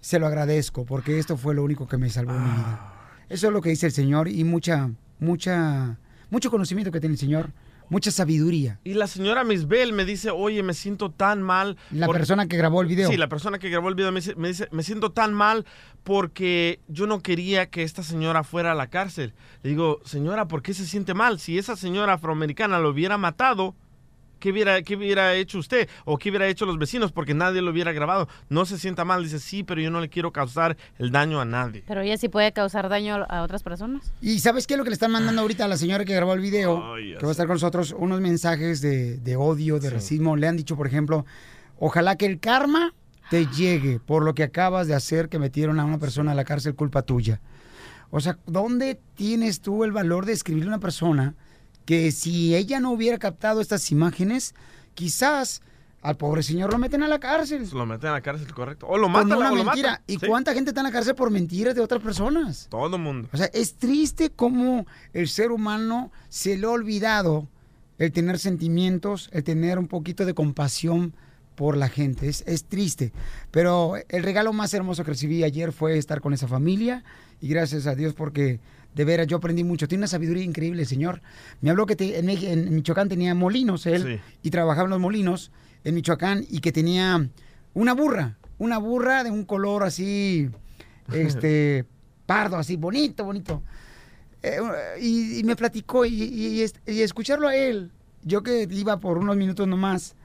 se 0.08 0.20
lo 0.20 0.28
agradezco, 0.28 0.86
porque 0.86 1.20
esto 1.20 1.36
fue 1.36 1.54
lo 1.54 1.65
único 1.65 1.86
que 1.86 1.98
me 1.98 2.10
salvó 2.10 2.32
mi 2.32 2.50
vida. 2.50 2.93
Eso 3.28 3.48
es 3.48 3.54
lo 3.54 3.60
que 3.60 3.72
dice 3.72 3.88
el 3.88 3.91
Señor 3.91 4.30
y 4.30 4.46
mucha, 4.46 4.89
mucha, 5.20 6.00
mucho 6.30 6.50
conocimiento 6.50 6.93
que 6.93 7.02
tiene 7.02 7.15
el 7.15 7.20
Señor, 7.20 7.52
mucha 7.89 8.10
sabiduría. 8.10 8.80
Y 8.86 8.93
la 8.93 9.08
señora 9.08 9.43
Miss 9.43 9.67
Bell 9.67 9.91
me 9.91 10.06
dice, 10.06 10.30
oye, 10.30 10.63
me 10.63 10.74
siento 10.74 11.12
tan 11.12 11.41
mal. 11.41 11.76
La 11.91 12.08
persona 12.08 12.48
que 12.48 12.56
grabó 12.56 12.82
el 12.82 12.88
video. 12.88 13.10
Sí, 13.10 13.17
la 13.17 13.28
persona 13.28 13.60
que 13.60 13.70
grabó 13.70 13.89
el 13.89 13.96
video 13.96 14.13
me 14.13 14.22
dice, 14.22 14.34
me 14.36 14.48
dice, 14.48 14.70
me 14.72 14.84
siento 14.84 15.12
tan 15.12 15.34
mal 15.34 15.65
porque 16.06 16.80
yo 16.88 17.06
no 17.06 17.22
quería 17.22 17.70
que 17.70 17.84
esta 17.84 18.02
señora 18.02 18.46
fuera 18.46 18.72
a 18.72 18.76
la 18.76 18.88
cárcel. 18.88 19.34
Le 19.62 19.72
digo, 19.72 20.00
señora, 20.06 20.48
¿por 20.48 20.62
qué 20.62 20.74
se 20.74 20.86
siente 20.86 21.15
mal? 21.15 21.38
Si 21.41 21.58
esa 21.58 21.76
señora 21.76 22.13
afroamericana 22.13 22.80
lo 22.80 22.91
hubiera 22.91 23.17
matado, 23.17 23.76
¿qué 24.39 24.52
hubiera, 24.52 24.82
qué 24.82 24.95
hubiera 24.95 25.34
hecho 25.36 25.60
usted? 25.60 25.89
¿O 26.06 26.17
qué 26.17 26.30
hubiera 26.30 26.47
hecho 26.47 26.65
los 26.65 26.78
vecinos? 26.78 27.12
Porque 27.12 27.34
nadie 27.34 27.62
lo 27.62 27.71
hubiera 27.71 27.91
grabado. 27.91 28.28
No 28.50 28.65
se 28.65 28.78
sienta 28.78 29.06
mal. 29.06 29.23
Dice, 29.23 29.39
sí, 29.39 29.63
pero 29.63 29.82
yo 29.82 29.91
no 29.91 30.02
le 30.02 30.10
quiero 30.10 30.32
causar 30.32 30.78
el 30.97 31.12
daño 31.12 31.39
a 31.39 31.45
nadie. 31.45 31.84
Pero 31.88 32.02
ella 32.02 32.17
sí 32.17 32.30
puede 32.30 32.52
causar 32.52 32.89
daño 32.89 33.26
a 33.30 33.41
otras 33.41 33.63
personas. 33.63 34.12
¿Y 34.21 34.39
sabes 34.39 34.67
qué 34.67 34.73
es 34.73 34.78
lo 34.78 34.84
que 34.84 34.89
le 34.89 34.95
están 34.95 35.12
mandando 35.12 35.41
ahorita 35.41 35.65
a 35.65 35.67
la 35.67 35.78
señora 35.78 36.06
que 36.06 36.13
grabó 36.13 36.34
el 36.34 36.41
video? 36.41 36.95
Que 36.95 37.23
va 37.23 37.30
a 37.30 37.32
estar 37.32 37.47
con 37.47 37.56
nosotros, 37.56 37.95
unos 37.97 38.21
mensajes 38.21 38.82
de, 38.82 39.17
de 39.17 39.36
odio, 39.36 39.80
de 39.80 39.89
racismo. 39.89 40.36
Le 40.36 40.47
han 40.47 40.58
dicho, 40.58 40.76
por 40.76 40.88
ejemplo, 40.88 41.26
ojalá 41.80 42.15
que 42.15 42.26
el 42.26 42.39
karma 42.39 42.93
te 43.30 43.45
llegue 43.47 44.00
por 44.00 44.23
lo 44.23 44.34
que 44.34 44.43
acabas 44.43 44.88
de 44.88 44.95
hacer 44.95 45.30
que 45.30 45.39
metieron 45.39 45.80
a 45.80 45.86
una 45.86 45.97
persona 45.97 46.32
a 46.32 46.36
la 46.36 46.45
cárcel 46.45 46.76
culpa 46.76 47.02
tuya. 47.02 47.41
O 48.10 48.21
sea, 48.21 48.38
¿dónde 48.45 49.00
tienes 49.15 49.62
tú 49.62 49.84
el 49.84 49.91
valor 49.91 50.26
de 50.26 50.34
escribirle 50.34 50.69
a 50.69 50.76
una 50.76 50.80
persona 50.80 51.36
que 51.88 52.12
si 52.12 52.54
ella 52.54 52.80
no 52.82 52.91
hubiera 52.91 53.17
captado 53.17 53.62
estas 53.62 53.89
imágenes, 53.91 54.53
quizás 54.93 55.61
al 56.01 56.18
pobre 56.18 56.43
señor 56.43 56.72
lo 56.72 56.78
meten 56.78 57.01
a 57.01 57.07
la 57.07 57.18
cárcel? 57.20 57.68
Lo 57.74 57.86
meten 57.86 58.09
a 58.09 58.14
la 58.14 58.22
cárcel, 58.22 58.53
correcto. 58.53 58.86
O 58.88 58.97
lo 58.97 59.03
Por 59.05 59.11
matan 59.26 59.38
una 59.38 59.51
o 59.51 59.55
lo 59.55 59.64
mentira. 59.64 59.91
matan. 59.91 60.03
¿Y 60.05 60.20
Sí. 60.20 60.28
cuánta 60.28 60.53
gente 60.53 60.72
está 60.72 60.82
en 60.82 60.86
la 60.88 60.91
cárcel 60.91 61.16
por 61.16 61.32
mentiras 61.32 61.74
de 61.76 61.82
otras 61.82 62.01
personas? 62.03 62.68
Todo 62.70 62.97
el 62.97 63.01
mundo. 63.01 63.30
O 63.32 63.38
sea, 63.38 63.47
es 63.53 63.74
triste 63.76 64.30
cómo 64.30 64.86
el 65.14 65.28
ser 65.30 65.51
humano 65.51 66.11
se 66.30 66.57
le 66.57 66.68
ha 66.68 66.72
olvidado 66.72 67.47
el 67.97 68.11
tener 68.11 68.38
sentimientos, 68.38 69.30
el 69.32 69.43
tener 69.45 69.80
un 69.80 69.88
poquito 69.88 70.26
de 70.26 70.34
compasión 70.34 71.14
por 71.55 71.78
la 71.78 71.88
gente. 71.89 72.28
Es, 72.28 72.43
es 72.45 72.66
triste. 72.66 73.11
Pero 73.49 73.93
el 74.09 74.24
regalo 74.24 74.51
más 74.53 74.74
hermoso 74.74 75.03
que 75.05 75.11
recibí 75.11 75.43
ayer 75.43 75.72
fue 75.72 75.97
estar 75.97 76.22
con 76.22 76.34
esa 76.34 76.47
familia 76.47 77.03
y 77.41 77.47
gracias 77.47 77.88
a 77.88 77.95
Dios 77.95 78.14
porque 78.14 78.59
de 78.98 79.06
veras 79.06 79.28
yo 79.28 79.38
aprendí 79.38 79.64
mucho. 79.64 79.88
Tiene 79.88 80.02
una 80.02 80.08
sabiduría 80.08 80.43
increíble, 80.43 80.84
señor. 80.86 81.22
Me 81.62 81.70
habló 81.70 81.86
que 81.86 81.95
te- 81.95 82.18
en, 82.20 82.74
Michoacán 82.76 83.08
tenía 83.08 83.34
molinos 83.34 83.86
él 83.86 84.04
Sí. 84.04 84.20
y 84.43 84.50
trabajaba 84.50 84.86
en 84.86 84.89
los 84.89 85.00
molinos 85.00 85.52
en 85.86 85.95
Michoacán 85.95 86.45
y 86.50 86.60
que 86.60 86.72
tenía 86.74 87.30
una 87.74 87.93
burra, 87.93 88.38
una 88.58 88.78
burra 88.80 89.24
de 89.24 89.32
un 89.32 89.45
color 89.45 89.84
así, 89.84 90.50
este, 91.14 91.86
pardo, 92.26 92.58
así, 92.58 92.76
bonito, 92.76 93.24
bonito. 93.24 93.62
Eh, 94.43 94.60
y, 95.00 95.39
y 95.39 95.43
me 95.43 95.56
platicó 95.56 96.06
y, 96.06 96.12
y 96.86 97.02
escucharlo 97.02 97.48
a 97.48 97.56
él, 97.56 97.91
yo 98.24 98.43
que 98.43 98.68
iba 98.70 99.00
por 99.00 99.18
unos 99.18 99.38
minutos 99.38 99.68
nomás, 99.68 100.16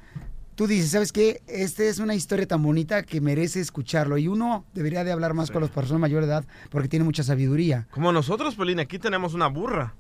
tú 0.55 0.66
dices, 0.66 0.90
¿sabes 0.90 1.12
qué? 1.12 1.42
Esta 1.46 1.84
es 1.84 1.98
una 1.98 2.14
historia 2.14 2.46
tan 2.46 2.62
bonita 2.62 3.03
que 3.03 3.20
merece 3.20 3.61
escucharlo 3.61 4.18
y 4.18 4.28
uno 4.28 4.64
debería 4.74 5.05
de 5.05 5.12
hablar 5.12 5.34
más 5.34 5.50
con 5.50 5.62
las 5.62 5.70
personas 5.70 6.00
mayores 6.00 6.28
de 6.28 6.34
edad 6.34 6.44
porque 6.70 6.88
tiene 6.88 7.05
mucha 7.05 7.22
sabiduría. 7.22 7.86
Como 7.90 8.12
nosotros, 8.12 8.55
Pelín, 8.55 8.80
aquí 8.80 8.98
tenemos 8.98 9.34
una 9.34 9.48
burra. 9.48 9.94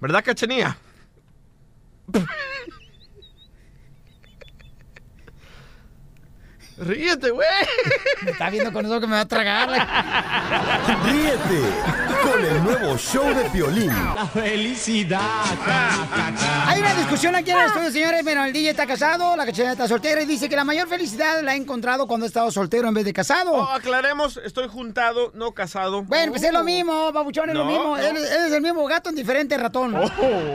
¿Verdad, 0.00 0.24
Cachanía? 0.24 0.76
Ríete, 6.80 7.30
güey. 7.30 7.46
Me 8.24 8.30
está 8.32 8.50
viendo 8.50 8.72
con 8.72 8.84
eso 8.86 9.00
que 9.00 9.06
me 9.06 9.14
va 9.14 9.20
a 9.22 9.28
tragar. 9.28 9.68
Ríete 11.04 11.60
con 12.22 12.44
el 12.44 12.62
nuevo 12.64 12.96
show 12.96 13.26
de 13.34 13.44
Piolín. 13.50 13.88
La 14.14 14.26
felicidad. 14.26 15.20
Hay 16.66 16.80
una 16.80 16.94
discusión 16.94 17.34
aquí 17.34 17.50
en 17.50 17.58
el 17.58 17.66
estudio, 17.66 17.90
señores. 17.90 18.22
Bueno, 18.24 18.44
el 18.44 18.52
DJ 18.52 18.70
está 18.70 18.86
casado, 18.86 19.36
la 19.36 19.44
cachanilla 19.46 19.72
está 19.72 19.88
soltera 19.88 20.22
y 20.22 20.26
dice 20.26 20.48
que 20.48 20.56
la 20.56 20.64
mayor 20.64 20.88
felicidad 20.88 21.42
la 21.42 21.52
ha 21.52 21.56
encontrado 21.56 22.06
cuando 22.06 22.24
ha 22.24 22.28
estado 22.28 22.50
soltero 22.50 22.88
en 22.88 22.94
vez 22.94 23.04
de 23.04 23.12
casado. 23.12 23.52
Oh, 23.52 23.62
aclaremos, 23.68 24.36
estoy 24.44 24.68
juntado, 24.68 25.30
no 25.34 25.52
casado. 25.52 26.02
Bueno, 26.02 26.32
pues 26.32 26.42
es 26.44 26.52
lo 26.52 26.62
mismo, 26.64 27.12
babuchón, 27.12 27.48
es 27.50 27.54
lo 27.56 27.64
No, 27.64 27.70
mismo. 27.70 27.96
no. 27.96 27.98
Él, 27.98 28.16
él 28.16 28.46
es 28.46 28.52
el 28.52 28.60
mismo 28.62 28.84
gato 28.86 29.10
en 29.10 29.16
diferente 29.16 29.56
ratón. 29.58 29.94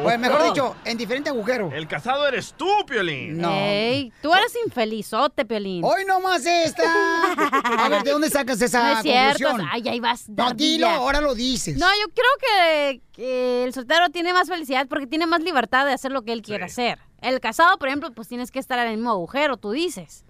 Pues 0.03 0.19
mejor 0.19 0.39
No. 0.39 0.45
dicho, 0.45 0.75
en 0.85 0.97
diferente 0.97 1.29
agujero. 1.29 1.71
El 1.73 1.87
casado 1.87 2.27
eres 2.27 2.53
tú, 2.57 2.67
Piolín. 2.87 3.39
No. 3.39 3.51
Ey, 3.51 4.11
tú 4.21 4.33
eres 4.33 4.53
infelizote, 4.65 5.45
Piolín. 5.45 5.81
Hoy 5.83 6.03
nomás 6.13 6.45
esta. 6.45 6.83
A 7.63 7.89
ver, 7.89 8.03
¿de 8.03 8.11
dónde 8.11 8.29
sacas 8.29 8.61
esa 8.61 8.83
No 8.93 8.97
es 8.97 9.03
cierto. 9.03 9.43
conclusión? 9.45 9.69
Ay, 9.71 9.87
ahí 9.89 9.99
vas. 9.99 10.29
No, 10.29 10.51
dilo, 10.51 10.87
ahora 10.87 11.21
lo 11.21 11.35
dices. 11.35 11.77
No, 11.77 11.87
yo 11.87 12.13
creo 12.13 12.31
que, 12.39 13.01
que 13.13 13.63
el 13.63 13.73
soltero 13.73 14.09
tiene 14.09 14.33
más 14.33 14.47
felicidad 14.47 14.87
porque 14.87 15.07
tiene 15.07 15.25
más 15.27 15.41
libertad 15.41 15.85
de 15.85 15.93
hacer 15.93 16.11
lo 16.11 16.23
que 16.23 16.33
él 16.33 16.41
quiere 16.41 16.65
hacer. 16.65 16.99
El 17.21 17.39
casado, 17.39 17.77
por 17.77 17.87
ejemplo, 17.87 18.11
pues 18.13 18.27
tienes 18.27 18.51
que 18.51 18.59
estar 18.59 18.77
en 18.79 18.87
el 18.89 18.97
mismo 18.97 19.11
agujero, 19.11 19.57
tú 19.57 19.71
dices. 19.71 20.25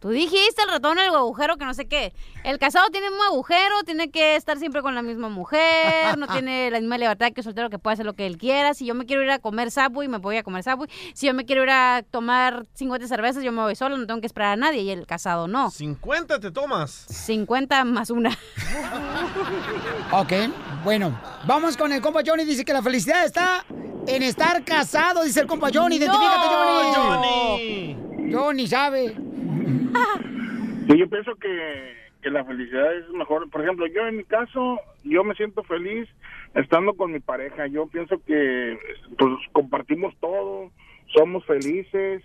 Tú 0.00 0.08
dijiste 0.08 0.62
el 0.62 0.70
ratón 0.70 0.98
en 0.98 1.08
el 1.08 1.14
agujero 1.14 1.58
que 1.58 1.66
no 1.66 1.74
sé 1.74 1.86
qué. 1.86 2.14
El 2.42 2.58
casado 2.58 2.88
tiene 2.88 3.10
mismo 3.10 3.22
agujero, 3.24 3.82
tiene 3.84 4.10
que 4.10 4.34
estar 4.34 4.58
siempre 4.58 4.80
con 4.80 4.94
la 4.94 5.02
misma 5.02 5.28
mujer, 5.28 6.16
no 6.16 6.26
tiene 6.32 6.70
la 6.70 6.80
misma 6.80 6.96
libertad 6.96 7.32
que 7.32 7.42
el 7.42 7.44
soltero 7.44 7.68
que 7.68 7.78
puede 7.78 7.94
hacer 7.94 8.06
lo 8.06 8.14
que 8.14 8.26
él 8.26 8.38
quiera. 8.38 8.72
Si 8.72 8.86
yo 8.86 8.94
me 8.94 9.04
quiero 9.04 9.22
ir 9.22 9.30
a 9.30 9.38
comer 9.38 9.70
Subway, 9.70 10.08
me 10.08 10.16
voy 10.16 10.38
a 10.38 10.42
comer 10.42 10.64
Subway. 10.64 10.88
Si 11.12 11.26
yo 11.26 11.34
me 11.34 11.44
quiero 11.44 11.62
ir 11.64 11.70
a 11.70 12.02
tomar 12.10 12.64
50 12.74 13.08
cervezas, 13.08 13.44
yo 13.44 13.52
me 13.52 13.60
voy 13.60 13.76
solo, 13.76 13.98
no 13.98 14.06
tengo 14.06 14.20
que 14.20 14.26
esperar 14.26 14.52
a 14.52 14.56
nadie. 14.56 14.80
Y 14.80 14.90
el 14.90 15.06
casado 15.06 15.46
no. 15.48 15.70
50 15.70 16.40
te 16.40 16.50
tomas. 16.50 16.90
50 17.08 17.84
más 17.84 18.10
una. 18.10 18.36
Ok, 20.12 20.32
bueno, 20.82 21.18
vamos 21.46 21.76
con 21.76 21.92
el 21.92 22.00
compa 22.00 22.22
Johnny. 22.26 22.44
Dice 22.44 22.64
que 22.64 22.72
la 22.72 22.82
felicidad 22.82 23.24
está 23.24 23.64
en 24.06 24.22
estar 24.22 24.64
casado, 24.64 25.22
dice 25.22 25.40
el 25.40 25.46
compa 25.46 25.68
Johnny. 25.72 25.96
Identifícate, 25.96 26.46
Johnny. 26.48 26.94
Johnny. 26.94 28.09
Johnny 28.30 28.66
sabe. 28.66 29.14
Sí, 30.88 30.98
yo 30.98 31.08
pienso 31.08 31.34
que, 31.36 31.94
que 32.22 32.30
la 32.30 32.44
felicidad 32.44 32.94
es 32.94 33.08
mejor. 33.10 33.48
Por 33.50 33.62
ejemplo, 33.62 33.86
yo 33.86 34.06
en 34.06 34.18
mi 34.18 34.24
caso, 34.24 34.80
yo 35.04 35.24
me 35.24 35.34
siento 35.34 35.62
feliz 35.64 36.08
estando 36.54 36.94
con 36.94 37.12
mi 37.12 37.20
pareja. 37.20 37.66
Yo 37.66 37.86
pienso 37.86 38.20
que 38.26 38.78
pues 39.18 39.32
compartimos 39.52 40.14
todo, 40.20 40.70
somos 41.14 41.44
felices 41.46 42.22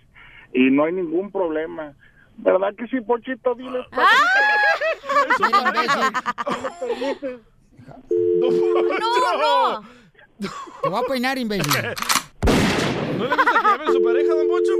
y 0.52 0.70
no 0.70 0.84
hay 0.84 0.92
ningún 0.92 1.30
problema. 1.30 1.94
¿Verdad 2.38 2.74
que 2.76 2.86
sí, 2.88 3.00
Pochito? 3.00 3.54
Diles. 3.54 3.86
felices. 6.80 7.40
No, 8.40 8.50
no. 9.38 9.80
Te 10.82 10.88
voy 10.88 11.00
a 11.02 11.06
peinar, 11.08 11.38
imbécil. 11.38 11.72
¿No 13.16 13.24
le 13.24 13.36
gusta 13.36 13.60
que 13.60 13.66
hable 13.66 13.92
su 13.92 14.02
pareja, 14.02 14.34
don 14.34 14.48
Pocho? 14.48 14.72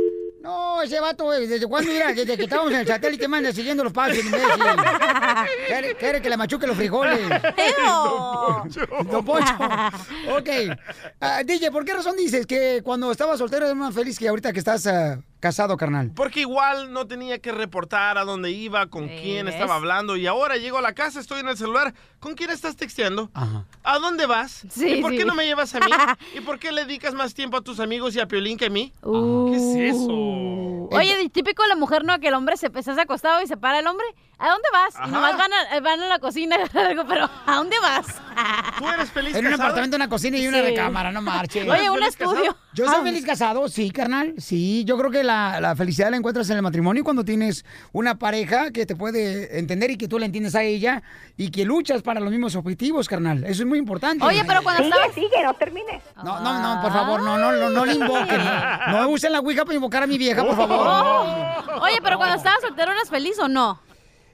No, 0.46 0.80
ese 0.80 1.00
vato, 1.00 1.28
¿desde 1.32 1.66
cuándo? 1.66 1.90
Mira, 1.90 2.12
desde 2.12 2.36
que 2.36 2.44
estábamos 2.44 2.72
en 2.72 2.78
el 2.78 2.86
satélite, 2.86 3.26
manda 3.26 3.52
siguiendo 3.52 3.82
los 3.82 3.92
pasos, 3.92 4.18
imbécil. 4.18 4.62
Quiere, 5.66 5.96
quiere 5.96 6.22
que 6.22 6.30
le 6.30 6.36
machuque 6.36 6.68
los 6.68 6.76
frijoles. 6.76 7.18
Don 9.10 9.24
Poncho. 9.24 9.54
Ok. 10.30 10.48
Ah, 11.20 11.42
DJ, 11.44 11.72
¿por 11.72 11.84
qué 11.84 11.94
razón 11.94 12.16
dices 12.16 12.46
que 12.46 12.80
cuando 12.84 13.10
estabas 13.10 13.38
soltero 13.38 13.66
eres 13.66 13.76
más 13.76 13.92
feliz 13.92 14.16
que 14.20 14.28
ahorita 14.28 14.52
que 14.52 14.60
estás 14.60 14.86
ah, 14.86 15.18
casado, 15.46 15.76
carnal? 15.76 16.10
Porque 16.14 16.40
igual 16.40 16.92
no 16.92 17.06
tenía 17.06 17.38
que 17.38 17.52
reportar 17.52 18.18
a 18.18 18.24
dónde 18.24 18.50
iba, 18.50 18.86
con 18.88 19.06
quién 19.08 19.46
¿ves? 19.46 19.54
estaba 19.54 19.76
hablando. 19.76 20.16
Y 20.16 20.26
ahora 20.26 20.56
llego 20.56 20.78
a 20.78 20.82
la 20.82 20.92
casa, 20.92 21.20
estoy 21.20 21.40
en 21.40 21.48
el 21.48 21.56
celular. 21.56 21.94
¿Con 22.18 22.34
quién 22.34 22.50
estás 22.50 22.74
texteando? 22.76 23.30
¿A 23.84 23.98
dónde 23.98 24.26
vas? 24.26 24.64
Sí, 24.70 24.94
¿Y 24.94 25.02
por 25.02 25.12
sí. 25.12 25.18
qué 25.18 25.24
no 25.24 25.34
me 25.34 25.46
llevas 25.46 25.74
a 25.76 25.80
mí? 25.80 25.86
¿Y 26.36 26.40
por 26.40 26.58
qué 26.58 26.72
le 26.72 26.84
dedicas 26.84 27.14
más 27.14 27.32
tiempo 27.34 27.56
a 27.58 27.60
tus 27.60 27.78
amigos 27.78 28.16
y 28.16 28.20
a 28.20 28.26
Piolín 28.26 28.58
que 28.58 28.66
a 28.66 28.70
mí? 28.70 28.92
Uh. 29.02 29.50
¿Qué 29.52 29.56
es 29.56 29.94
eso? 29.96 30.88
Oye, 30.90 31.28
típico 31.30 31.62
de 31.62 31.68
la 31.68 31.76
mujer, 31.76 32.04
¿no? 32.04 32.18
Que 32.18 32.28
el 32.28 32.34
hombre 32.34 32.56
se 32.56 32.66
estás 32.66 32.98
acostado 32.98 33.42
y 33.42 33.46
se 33.46 33.56
para 33.56 33.78
el 33.78 33.86
hombre. 33.86 34.06
¿A 34.38 34.50
dónde 34.50 34.68
vas? 34.70 34.94
Ajá. 34.96 35.08
Y 35.08 35.10
nomás 35.12 35.36
van 35.38 35.50
a, 35.52 35.80
van 35.80 36.00
a 36.00 36.08
la 36.08 36.18
cocina 36.18 36.56
algo, 36.74 37.04
pero 37.06 37.28
¿a 37.46 37.56
dónde 37.56 37.76
vas? 37.80 38.06
¿Tú 38.78 38.86
eres 38.86 39.10
feliz 39.10 39.34
En 39.34 39.46
un 39.46 39.52
casado? 39.52 39.62
apartamento, 39.68 39.96
una 39.96 40.08
cocina 40.10 40.36
y 40.36 40.46
una 40.46 40.58
Sí. 40.58 40.64
recámara, 40.64 41.10
no 41.10 41.22
marches. 41.22 41.66
Oye, 41.68 41.88
un 41.90 42.02
estudio. 42.02 42.54
Yo 42.74 42.84
soy 42.86 42.96
Ah. 43.00 43.02
feliz 43.02 43.24
casado, 43.24 43.66
sí, 43.68 43.90
carnal. 43.90 44.34
Sí, 44.38 44.84
yo 44.84 44.98
creo 44.98 45.10
que 45.10 45.24
la, 45.24 45.35
la 45.60 45.74
felicidad 45.76 46.10
la 46.10 46.16
encuentras 46.16 46.48
en 46.50 46.56
el 46.56 46.62
matrimonio 46.62 47.04
cuando 47.04 47.24
tienes 47.24 47.64
una 47.92 48.18
pareja 48.18 48.70
que 48.70 48.86
te 48.86 48.96
puede 48.96 49.58
entender 49.58 49.90
y 49.90 49.96
que 49.96 50.08
tú 50.08 50.18
la 50.18 50.26
entiendes 50.26 50.54
a 50.54 50.62
ella 50.62 51.02
y 51.36 51.50
que 51.50 51.64
luchas 51.64 52.02
para 52.02 52.20
los 52.20 52.30
mismos 52.30 52.54
objetivos, 52.56 53.08
carnal. 53.08 53.44
Eso 53.44 53.62
es 53.62 53.68
muy 53.68 53.78
importante. 53.78 54.24
Oye, 54.24 54.42
pero 54.46 54.62
cuando 54.62 54.82
Sigue, 54.82 54.94
estabas... 54.94 55.14
sigue, 55.14 55.44
no 55.44 55.54
termine. 55.54 56.00
No, 56.22 56.40
no, 56.40 56.60
no, 56.60 56.82
por 56.82 56.92
favor, 56.92 57.22
no, 57.22 57.38
no, 57.38 57.52
no, 57.52 57.70
no 57.70 57.84
le 57.86 57.94
invoquen. 57.94 58.38
No, 58.88 59.02
no 59.02 59.08
usen 59.08 59.32
la 59.32 59.40
ouija 59.40 59.64
para 59.64 59.74
invocar 59.74 60.02
a 60.02 60.06
mi 60.06 60.18
vieja, 60.18 60.44
por 60.44 60.56
favor. 60.56 60.86
Oye, 61.82 61.98
pero 62.02 62.16
cuando 62.16 62.36
estabas 62.36 62.60
soltero, 62.60 62.92
¿eras 62.92 63.08
feliz 63.08 63.38
o 63.38 63.48
no? 63.48 63.80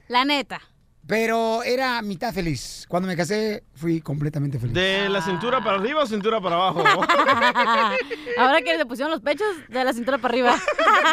La 0.07 0.25
neta. 0.25 0.61
Pero 1.05 1.63
era 1.63 2.01
mitad 2.01 2.33
feliz. 2.33 2.85
Cuando 2.87 3.07
me 3.07 3.17
casé, 3.17 3.63
fui 3.75 3.99
completamente 3.99 4.57
feliz. 4.57 4.73
¿De 4.73 5.09
la 5.09 5.21
cintura 5.21 5.61
para 5.61 5.77
arriba 5.77 6.03
o 6.03 6.05
cintura 6.07 6.39
para 6.39 6.55
abajo? 6.55 6.81
Ahora 8.37 8.61
que 8.61 8.77
le 8.77 8.85
pusieron 8.85 9.11
los 9.11 9.19
pechos 9.21 9.47
de 9.67 9.83
la 9.83 9.91
cintura 9.91 10.17
para 10.17 10.31
arriba. 10.31 10.55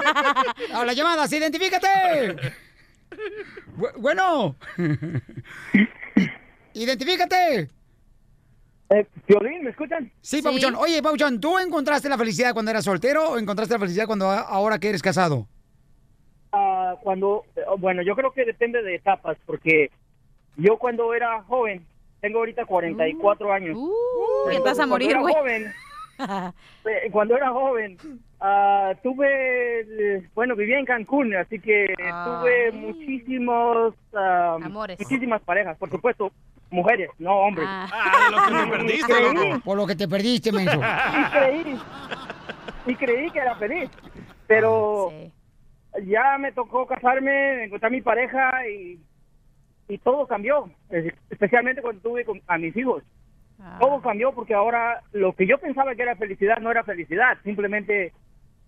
¡Hola, 0.76 0.92
llamadas! 0.92 1.32
¡Identifícate! 1.32 2.36
Bu- 3.76 3.92
bueno. 3.96 4.54
¡Identifícate! 6.72 7.68
Eh, 8.90 9.06
Violín, 9.26 9.64
¿me 9.64 9.70
escuchan? 9.70 10.10
Sí, 10.20 10.40
Pabuchón. 10.42 10.74
Oye, 10.76 11.02
Pabuchón, 11.02 11.40
¿tú 11.40 11.58
encontraste 11.58 12.08
la 12.08 12.18
felicidad 12.18 12.52
cuando 12.52 12.70
eras 12.70 12.84
soltero 12.84 13.30
o 13.30 13.38
encontraste 13.38 13.74
la 13.74 13.80
felicidad 13.80 14.06
cuando 14.06 14.30
ahora 14.30 14.78
que 14.78 14.88
eres 14.88 15.02
casado? 15.02 15.48
Ah, 16.80 16.96
cuando, 17.02 17.44
bueno, 17.78 18.00
yo 18.02 18.16
creo 18.16 18.32
que 18.32 18.44
depende 18.44 18.82
de 18.82 18.94
etapas, 18.94 19.36
porque 19.44 19.90
yo 20.56 20.78
cuando 20.78 21.12
era 21.12 21.42
joven, 21.42 21.84
tengo 22.20 22.38
ahorita 22.38 22.64
44 22.64 23.52
años. 23.52 23.76
Uh, 23.76 24.50
ya 24.50 24.58
te 24.58 24.60
vas 24.60 24.78
a 24.78 24.86
Cuando 24.86 24.94
morir, 24.94 25.10
era 25.10 25.20
güey. 25.20 25.34
joven, 25.34 25.72
eh, 26.86 27.10
cuando 27.12 27.36
era 27.36 27.50
joven, 27.50 27.98
ah, 28.40 28.94
tuve, 29.02 30.26
bueno, 30.34 30.56
vivía 30.56 30.78
en 30.78 30.86
Cancún, 30.86 31.34
así 31.36 31.58
que 31.58 31.92
tuve 31.96 32.72
muchísimos, 32.72 33.94
ah, 34.14 34.56
muchísimas 34.60 35.42
parejas, 35.42 35.76
por 35.76 35.90
supuesto, 35.90 36.32
mujeres, 36.70 37.10
no 37.18 37.40
hombres. 37.40 37.66
Ah, 37.68 38.28
de 38.30 38.36
lo 38.36 38.42
que 38.46 38.64
te 38.64 38.70
perdiste, 38.70 39.32
loco. 39.34 39.60
Por 39.64 39.76
lo 39.76 39.86
que 39.86 39.96
te 39.96 40.08
perdiste, 40.08 40.52
menso. 40.52 40.80
y 40.80 41.30
creí 41.30 41.78
y 42.86 42.94
creí 42.94 43.30
que 43.30 43.38
era 43.38 43.54
feliz 43.56 43.90
pero 44.50 45.12
ya 46.04 46.38
me 46.38 46.52
tocó 46.52 46.86
casarme 46.86 47.64
encontrar 47.64 47.90
mi 47.92 48.00
pareja 48.00 48.66
y 48.68 48.98
y 49.88 49.98
todo 49.98 50.24
cambió 50.28 50.70
es- 50.90 51.12
especialmente 51.30 51.82
cuando 51.82 52.00
tuve 52.00 52.24
con- 52.24 52.40
a 52.46 52.58
mis 52.58 52.76
hijos. 52.76 53.02
Todo 53.80 54.00
cambió 54.00 54.32
porque 54.32 54.54
ahora 54.54 55.02
lo 55.12 55.32
que 55.34 55.46
yo 55.46 55.58
pensaba 55.58 55.94
que 55.96 56.02
era 56.02 56.14
felicidad 56.16 56.58
no 56.58 56.70
era 56.70 56.84
felicidad 56.84 57.36
simplemente 57.42 58.12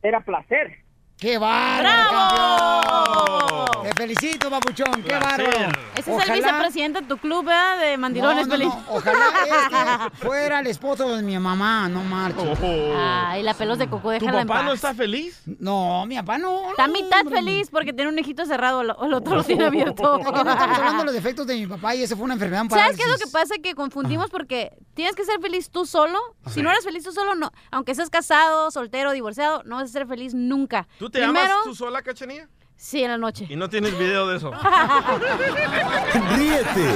era 0.02 0.20
placer 0.20 0.78
¡Qué 1.22 1.38
bárbaro, 1.38 2.10
campeón! 2.10 3.82
Te 3.84 3.94
felicito, 3.94 4.50
papuchón, 4.50 5.02
qué 5.04 5.12
bárbaro. 5.12 5.70
Ese 5.94 6.16
es 6.16 6.28
el 6.28 6.34
vicepresidente 6.34 7.00
de 7.02 7.06
tu 7.06 7.16
club, 7.18 7.44
¿verdad? 7.44 7.78
De 7.78 7.96
mandilones, 7.96 8.48
No, 8.48 8.52
no, 8.52 8.58
Pelín. 8.58 8.68
no, 8.68 8.84
Ojalá 8.88 9.26
este 10.10 10.16
fuera 10.26 10.58
el 10.60 10.66
esposo 10.66 11.14
de 11.14 11.22
mi 11.22 11.38
mamá, 11.38 11.88
no 11.88 12.02
marches. 12.02 12.58
Ay, 12.96 13.44
la 13.44 13.54
pelos 13.54 13.78
de 13.78 13.88
coco, 13.88 14.08
¿Tu 14.08 14.10
déjala 14.10 14.40
en 14.42 14.48
papá 14.48 14.60
paz. 14.60 14.66
no 14.68 14.72
está 14.72 14.94
feliz? 14.94 15.40
No, 15.60 16.04
mi 16.06 16.16
papá 16.16 16.38
no. 16.38 16.70
Está 16.70 16.84
a 16.84 16.88
mitad 16.88 17.24
feliz 17.26 17.68
porque 17.70 17.92
tiene 17.92 18.10
un 18.10 18.18
hijito 18.18 18.44
cerrado, 18.44 18.80
el 18.80 18.90
el 18.90 19.14
otro 19.14 19.36
lo 19.36 19.44
tiene 19.44 19.66
abierto. 19.66 20.18
Es 20.18 20.26
que 20.26 20.32
no 20.32 20.50
estamos 20.50 20.78
hablando 20.78 20.98
de 21.00 21.04
los 21.04 21.14
defectos 21.14 21.46
de 21.46 21.54
mi 21.54 21.66
papá 21.68 21.94
y 21.94 22.02
esa 22.02 22.16
fue 22.16 22.24
una 22.24 22.34
enfermedad. 22.34 22.64
¿Sabes 22.68 22.96
qué 22.96 23.04
es 23.04 23.08
lo 23.08 23.18
que 23.18 23.30
pasa? 23.30 23.54
Que 23.62 23.76
confundimos 23.76 24.28
porque 24.28 24.72
tienes 24.94 25.14
que 25.14 25.24
ser 25.24 25.40
feliz 25.40 25.70
tú 25.70 25.86
solo. 25.86 26.18
Si 26.50 26.62
no 26.62 26.70
eres 26.70 26.82
feliz 26.84 27.04
tú 27.04 27.12
solo, 27.12 27.36
no. 27.36 27.52
Aunque 27.70 27.94
seas 27.94 28.10
casado, 28.10 28.72
soltero, 28.72 29.12
divorciado, 29.12 29.62
no 29.64 29.76
vas 29.76 29.84
a 29.84 29.92
ser 29.92 30.06
feliz 30.08 30.34
nunca. 30.34 30.88
¿Tú 30.98 31.10
te 31.12 31.18
Primero, 31.18 31.54
amas 31.54 31.64
tú 31.64 31.74
sola, 31.74 32.02
cachanilla? 32.02 32.48
Sí, 32.74 33.02
en 33.02 33.10
la 33.10 33.18
noche. 33.18 33.46
Y 33.48 33.54
no 33.54 33.68
tienes 33.68 33.96
video 33.96 34.26
de 34.26 34.38
eso. 34.38 34.50
Ríete 36.36 36.86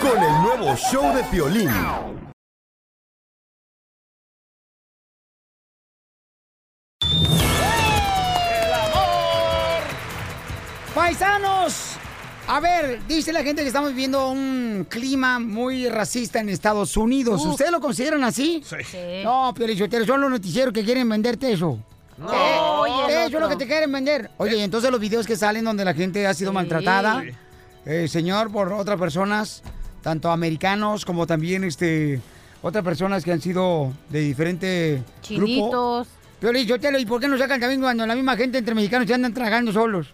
con 0.00 0.22
el 0.22 0.42
nuevo 0.42 0.76
show 0.76 1.12
de 1.16 1.24
Piolín. 1.24 1.70
Paisanos, 10.94 11.96
a 12.46 12.60
ver, 12.60 13.04
dice 13.08 13.32
la 13.32 13.42
gente 13.42 13.62
que 13.62 13.68
estamos 13.68 13.90
viviendo 13.90 14.30
un 14.30 14.86
clima 14.88 15.40
muy 15.40 15.88
racista 15.88 16.38
en 16.38 16.48
Estados 16.50 16.96
Unidos. 16.96 17.44
¿Ustedes 17.44 17.72
lo 17.72 17.80
consideran 17.80 18.22
así? 18.22 18.62
Sí. 18.64 19.22
No, 19.24 19.52
Piolichotero, 19.56 20.06
son 20.06 20.20
los 20.20 20.30
noticieros 20.30 20.72
que 20.72 20.84
quieren 20.84 21.08
venderte 21.08 21.50
eso. 21.50 21.80
No. 22.16 22.86
Eh, 22.86 23.26
eso 23.26 23.36
es 23.36 23.40
lo 23.40 23.48
que 23.48 23.56
te 23.56 23.66
quieren 23.66 23.90
vender. 23.90 24.30
Oye, 24.38 24.56
y 24.56 24.60
entonces 24.60 24.90
los 24.90 25.00
videos 25.00 25.26
que 25.26 25.36
salen 25.36 25.64
donde 25.64 25.84
la 25.84 25.94
gente 25.94 26.26
ha 26.26 26.34
sido 26.34 26.52
maltratada, 26.52 27.24
eh, 27.84 28.08
señor, 28.08 28.50
por 28.50 28.72
otras 28.72 28.98
personas, 28.98 29.62
tanto 30.02 30.30
americanos 30.30 31.04
como 31.04 31.26
también 31.26 31.64
este 31.64 32.20
otras 32.62 32.82
personas 32.82 33.24
que 33.24 33.32
han 33.32 33.40
sido 33.40 33.92
de 34.08 34.20
diferente 34.20 35.02
grupo. 35.28 35.46
Chinitos. 35.46 36.08
Piolichotero, 36.40 36.98
¿y 36.98 37.06
por 37.06 37.20
qué 37.20 37.28
no 37.28 37.38
sacan 37.38 37.60
también 37.60 37.80
cuando 37.80 38.06
la 38.06 38.14
misma 38.14 38.36
gente 38.36 38.58
entre 38.58 38.74
mexicanos 38.74 39.06
se 39.06 39.14
andan 39.14 39.32
tragando 39.32 39.72
solos? 39.72 40.08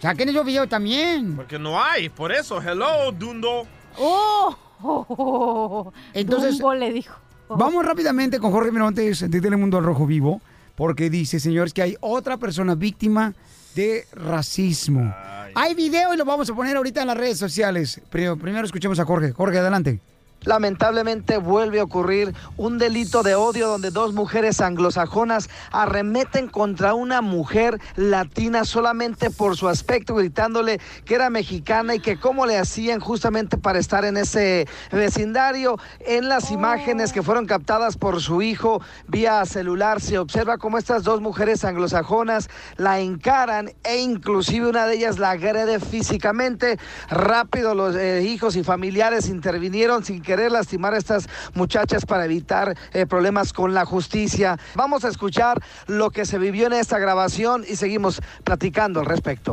Saquen 0.00 0.28
esos 0.28 0.44
videos 0.44 0.68
también. 0.68 1.36
Porque 1.36 1.58
no 1.58 1.82
hay, 1.82 2.08
por 2.08 2.32
eso. 2.32 2.60
Hello, 2.60 3.12
Dundo. 3.12 3.66
¡Oh! 3.98 5.92
Entonces, 6.12 6.58
Dumbo 6.58 6.74
le 6.74 6.92
dijo. 6.92 7.14
Vamos 7.48 7.84
rápidamente 7.84 8.38
con 8.38 8.50
Jorge 8.50 8.72
Miramontes 8.72 9.30
de 9.30 9.40
Telemundo 9.40 9.78
al 9.78 9.84
Rojo 9.84 10.06
Vivo, 10.06 10.40
porque 10.74 11.10
dice, 11.10 11.40
señores, 11.40 11.72
que 11.72 11.82
hay 11.82 11.96
otra 12.00 12.36
persona 12.36 12.74
víctima 12.74 13.34
de 13.74 14.06
racismo. 14.12 15.14
Hay 15.54 15.74
video 15.74 16.14
y 16.14 16.16
lo 16.16 16.24
vamos 16.24 16.48
a 16.50 16.54
poner 16.54 16.76
ahorita 16.76 17.02
en 17.02 17.08
las 17.08 17.16
redes 17.16 17.38
sociales. 17.38 18.00
Pero 18.10 18.36
primero 18.36 18.64
escuchemos 18.64 18.98
a 18.98 19.04
Jorge. 19.04 19.32
Jorge, 19.32 19.58
adelante. 19.58 20.00
Lamentablemente 20.44 21.38
vuelve 21.38 21.80
a 21.80 21.84
ocurrir 21.84 22.34
un 22.56 22.78
delito 22.78 23.22
de 23.22 23.34
odio 23.34 23.68
donde 23.68 23.90
dos 23.90 24.12
mujeres 24.12 24.60
anglosajonas 24.60 25.48
arremeten 25.70 26.48
contra 26.48 26.94
una 26.94 27.20
mujer 27.20 27.80
latina 27.96 28.64
solamente 28.64 29.30
por 29.30 29.56
su 29.56 29.68
aspecto, 29.68 30.14
gritándole 30.14 30.80
que 31.04 31.14
era 31.14 31.30
mexicana 31.30 31.94
y 31.94 32.00
que 32.00 32.18
cómo 32.18 32.46
le 32.46 32.58
hacían 32.58 33.00
justamente 33.00 33.56
para 33.56 33.78
estar 33.78 34.04
en 34.04 34.16
ese 34.16 34.66
vecindario. 34.90 35.78
En 36.00 36.28
las 36.28 36.50
imágenes 36.50 37.12
que 37.12 37.22
fueron 37.22 37.46
captadas 37.46 37.96
por 37.96 38.20
su 38.20 38.42
hijo 38.42 38.80
vía 39.08 39.44
celular 39.46 40.00
se 40.00 40.18
observa 40.18 40.58
cómo 40.58 40.78
estas 40.78 41.04
dos 41.04 41.20
mujeres 41.20 41.64
anglosajonas 41.64 42.48
la 42.76 43.00
encaran 43.00 43.72
e 43.84 43.98
inclusive 43.98 44.68
una 44.68 44.86
de 44.86 44.96
ellas 44.96 45.18
la 45.18 45.30
agrede 45.30 45.80
físicamente. 45.80 46.78
Rápido 47.08 47.74
los 47.74 47.96
eh, 47.96 48.22
hijos 48.22 48.56
y 48.56 48.64
familiares 48.64 49.28
intervinieron 49.28 50.04
sin 50.04 50.22
querer 50.32 50.50
lastimar 50.50 50.94
a 50.94 50.96
estas 50.96 51.28
muchachas 51.52 52.06
para 52.06 52.24
evitar 52.24 52.74
eh, 52.94 53.04
problemas 53.04 53.52
con 53.52 53.74
la 53.74 53.84
justicia. 53.84 54.58
Vamos 54.74 55.04
a 55.04 55.08
escuchar 55.08 55.60
lo 55.88 56.08
que 56.10 56.24
se 56.24 56.38
vivió 56.38 56.68
en 56.68 56.72
esta 56.72 56.98
grabación 56.98 57.66
y 57.68 57.76
seguimos 57.76 58.22
platicando 58.42 59.00
al 59.00 59.06
respecto. 59.06 59.52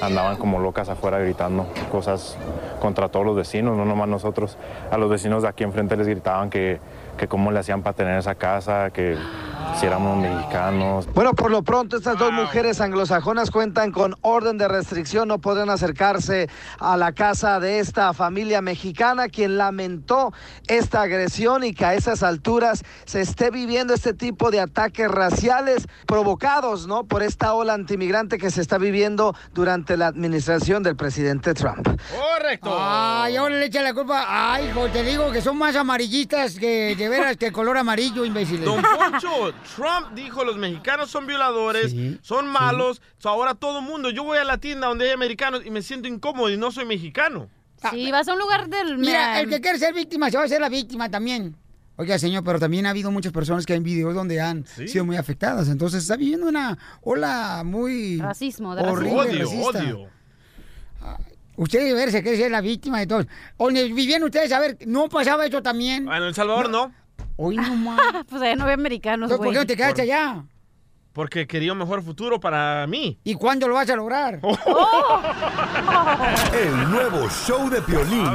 Andaban 0.00 0.36
como 0.36 0.60
locas 0.60 0.88
afuera 0.88 1.18
gritando 1.18 1.66
cosas 1.90 2.36
contra 2.80 3.08
todos 3.08 3.26
los 3.26 3.34
vecinos, 3.34 3.76
no 3.76 3.84
nomás 3.84 4.06
nosotros. 4.06 4.56
A 4.92 4.96
los 4.96 5.10
vecinos 5.10 5.42
de 5.42 5.48
aquí 5.48 5.64
enfrente 5.64 5.96
les 5.96 6.06
gritaban 6.06 6.50
que, 6.50 6.78
que 7.18 7.26
cómo 7.26 7.50
le 7.50 7.58
hacían 7.58 7.82
para 7.82 7.96
tener 7.96 8.16
esa 8.16 8.36
casa, 8.36 8.90
que 8.90 9.18
si 9.78 9.86
éramos 9.86 10.16
mexicanos. 10.18 11.06
Bueno, 11.14 11.34
por 11.34 11.50
lo 11.50 11.62
pronto 11.62 11.96
estas 11.96 12.18
dos 12.18 12.32
mujeres 12.32 12.80
anglosajonas 12.80 13.50
cuentan 13.50 13.92
con 13.92 14.14
orden 14.22 14.58
de 14.58 14.68
restricción, 14.68 15.28
no 15.28 15.38
podrán 15.38 15.70
acercarse 15.70 16.48
a 16.78 16.96
la 16.96 17.12
casa 17.12 17.60
de 17.60 17.78
esta 17.78 18.12
familia 18.12 18.62
mexicana, 18.62 19.28
quien 19.28 19.58
lamentó 19.58 20.32
esta 20.66 21.02
agresión 21.02 21.64
y 21.64 21.74
que 21.74 21.84
a 21.84 21.94
esas 21.94 22.22
alturas 22.22 22.84
se 23.04 23.20
esté 23.20 23.50
viviendo 23.50 23.94
este 23.94 24.14
tipo 24.14 24.50
de 24.50 24.60
ataques 24.60 25.10
raciales 25.10 25.86
provocados, 26.06 26.86
¿no? 26.86 27.04
Por 27.04 27.22
esta 27.22 27.54
ola 27.54 27.74
antimigrante 27.74 28.38
que 28.38 28.50
se 28.50 28.60
está 28.60 28.78
viviendo 28.78 29.34
durante 29.52 29.96
la 29.96 30.06
administración 30.06 30.82
del 30.82 30.96
presidente 30.96 31.54
Trump. 31.54 31.86
Correcto. 31.86 32.76
Ay, 32.78 33.36
ahora 33.36 33.56
le 33.56 33.66
echa 33.66 33.82
la 33.82 33.94
culpa. 33.94 34.24
Ay, 34.28 34.68
hijo, 34.68 34.88
te 34.88 35.02
digo 35.02 35.30
que 35.32 35.40
son 35.40 35.56
más 35.58 35.76
amarillistas 35.76 36.58
que 36.58 36.94
de 36.96 37.08
veras 37.08 37.36
que 37.36 37.46
el 37.46 37.52
color 37.52 37.78
amarillo, 37.78 38.24
imbéciles. 38.24 38.64
Don 38.64 38.82
Poncho, 38.82 39.52
Trump 39.74 40.14
dijo 40.14 40.44
los 40.44 40.56
mexicanos 40.56 41.10
son 41.10 41.26
violadores, 41.26 41.94
son 42.22 42.48
malos. 42.48 43.00
So, 43.18 43.28
ahora 43.28 43.54
todo 43.54 43.80
el 43.80 43.84
mundo, 43.84 44.10
yo 44.10 44.24
voy 44.24 44.38
a 44.38 44.44
la 44.44 44.58
tienda 44.58 44.88
donde 44.88 45.06
hay 45.06 45.12
americanos 45.12 45.62
y 45.64 45.70
me 45.70 45.82
siento 45.82 46.08
incómodo 46.08 46.50
y 46.50 46.56
no 46.56 46.70
soy 46.70 46.84
mexicano. 46.84 47.48
Sí, 47.90 48.10
vas 48.10 48.28
a 48.28 48.32
un 48.32 48.38
lugar 48.38 48.68
del... 48.68 48.98
Mira, 48.98 49.40
el 49.40 49.48
que 49.48 49.60
quiere 49.60 49.78
ser 49.78 49.92
víctima 49.94 50.30
se 50.30 50.38
va 50.38 50.44
a 50.44 50.48
ser 50.48 50.60
la 50.60 50.68
víctima 50.68 51.10
también. 51.10 51.56
Oiga, 51.96 52.18
señor, 52.18 52.42
pero 52.42 52.58
también 52.58 52.86
ha 52.86 52.90
habido 52.90 53.10
muchas 53.12 53.32
personas 53.32 53.66
que 53.66 53.72
hay 53.72 53.80
videos 53.80 54.14
donde 54.14 54.40
han 54.40 54.66
sido 54.66 55.04
muy 55.04 55.16
afectadas. 55.16 55.68
Entonces 55.68 56.02
está 56.02 56.16
viviendo 56.16 56.48
una 56.48 56.76
ola 57.02 57.62
muy... 57.64 58.18
Racismo, 58.18 58.74
de 58.74 58.82
horrible, 58.82 59.20
Odio, 59.20 59.44
racista. 59.44 59.78
odio. 59.78 60.08
Usted 61.56 61.84
de 61.84 61.92
ver 61.92 62.10
se 62.10 62.22
quiere 62.22 62.36
ser 62.36 62.50
la 62.50 62.60
víctima 62.60 62.98
de 62.98 63.06
todos. 63.06 63.26
Donde 63.56 63.84
vivían 63.84 64.24
ustedes, 64.24 64.50
a 64.50 64.58
ver, 64.58 64.76
¿no 64.86 65.08
pasaba 65.08 65.46
eso 65.46 65.62
también? 65.62 66.08
En 66.08 66.22
El 66.22 66.34
Salvador 66.34 66.68
no. 66.68 66.92
Hoy 67.36 67.56
no 67.56 67.76
más. 67.94 68.24
pues 68.28 68.42
allá 68.42 68.56
no 68.56 68.66
ve 68.66 68.72
americanos, 68.72 69.32
¿por 69.32 69.48
qué 69.50 69.54
no 69.54 69.66
te 69.66 69.76
quedaste 69.76 70.02
allá? 70.02 70.44
Porque 71.12 71.46
quería 71.46 71.72
un 71.72 71.78
mejor 71.78 72.02
futuro 72.02 72.40
para 72.40 72.84
mí. 72.88 73.20
¿Y 73.22 73.34
cuándo 73.34 73.68
lo 73.68 73.74
vas 73.74 73.88
a 73.88 73.94
lograr? 73.94 74.40
El 76.52 76.90
nuevo 76.90 77.28
show 77.28 77.70
de 77.70 77.80
Piolín. 77.82 78.26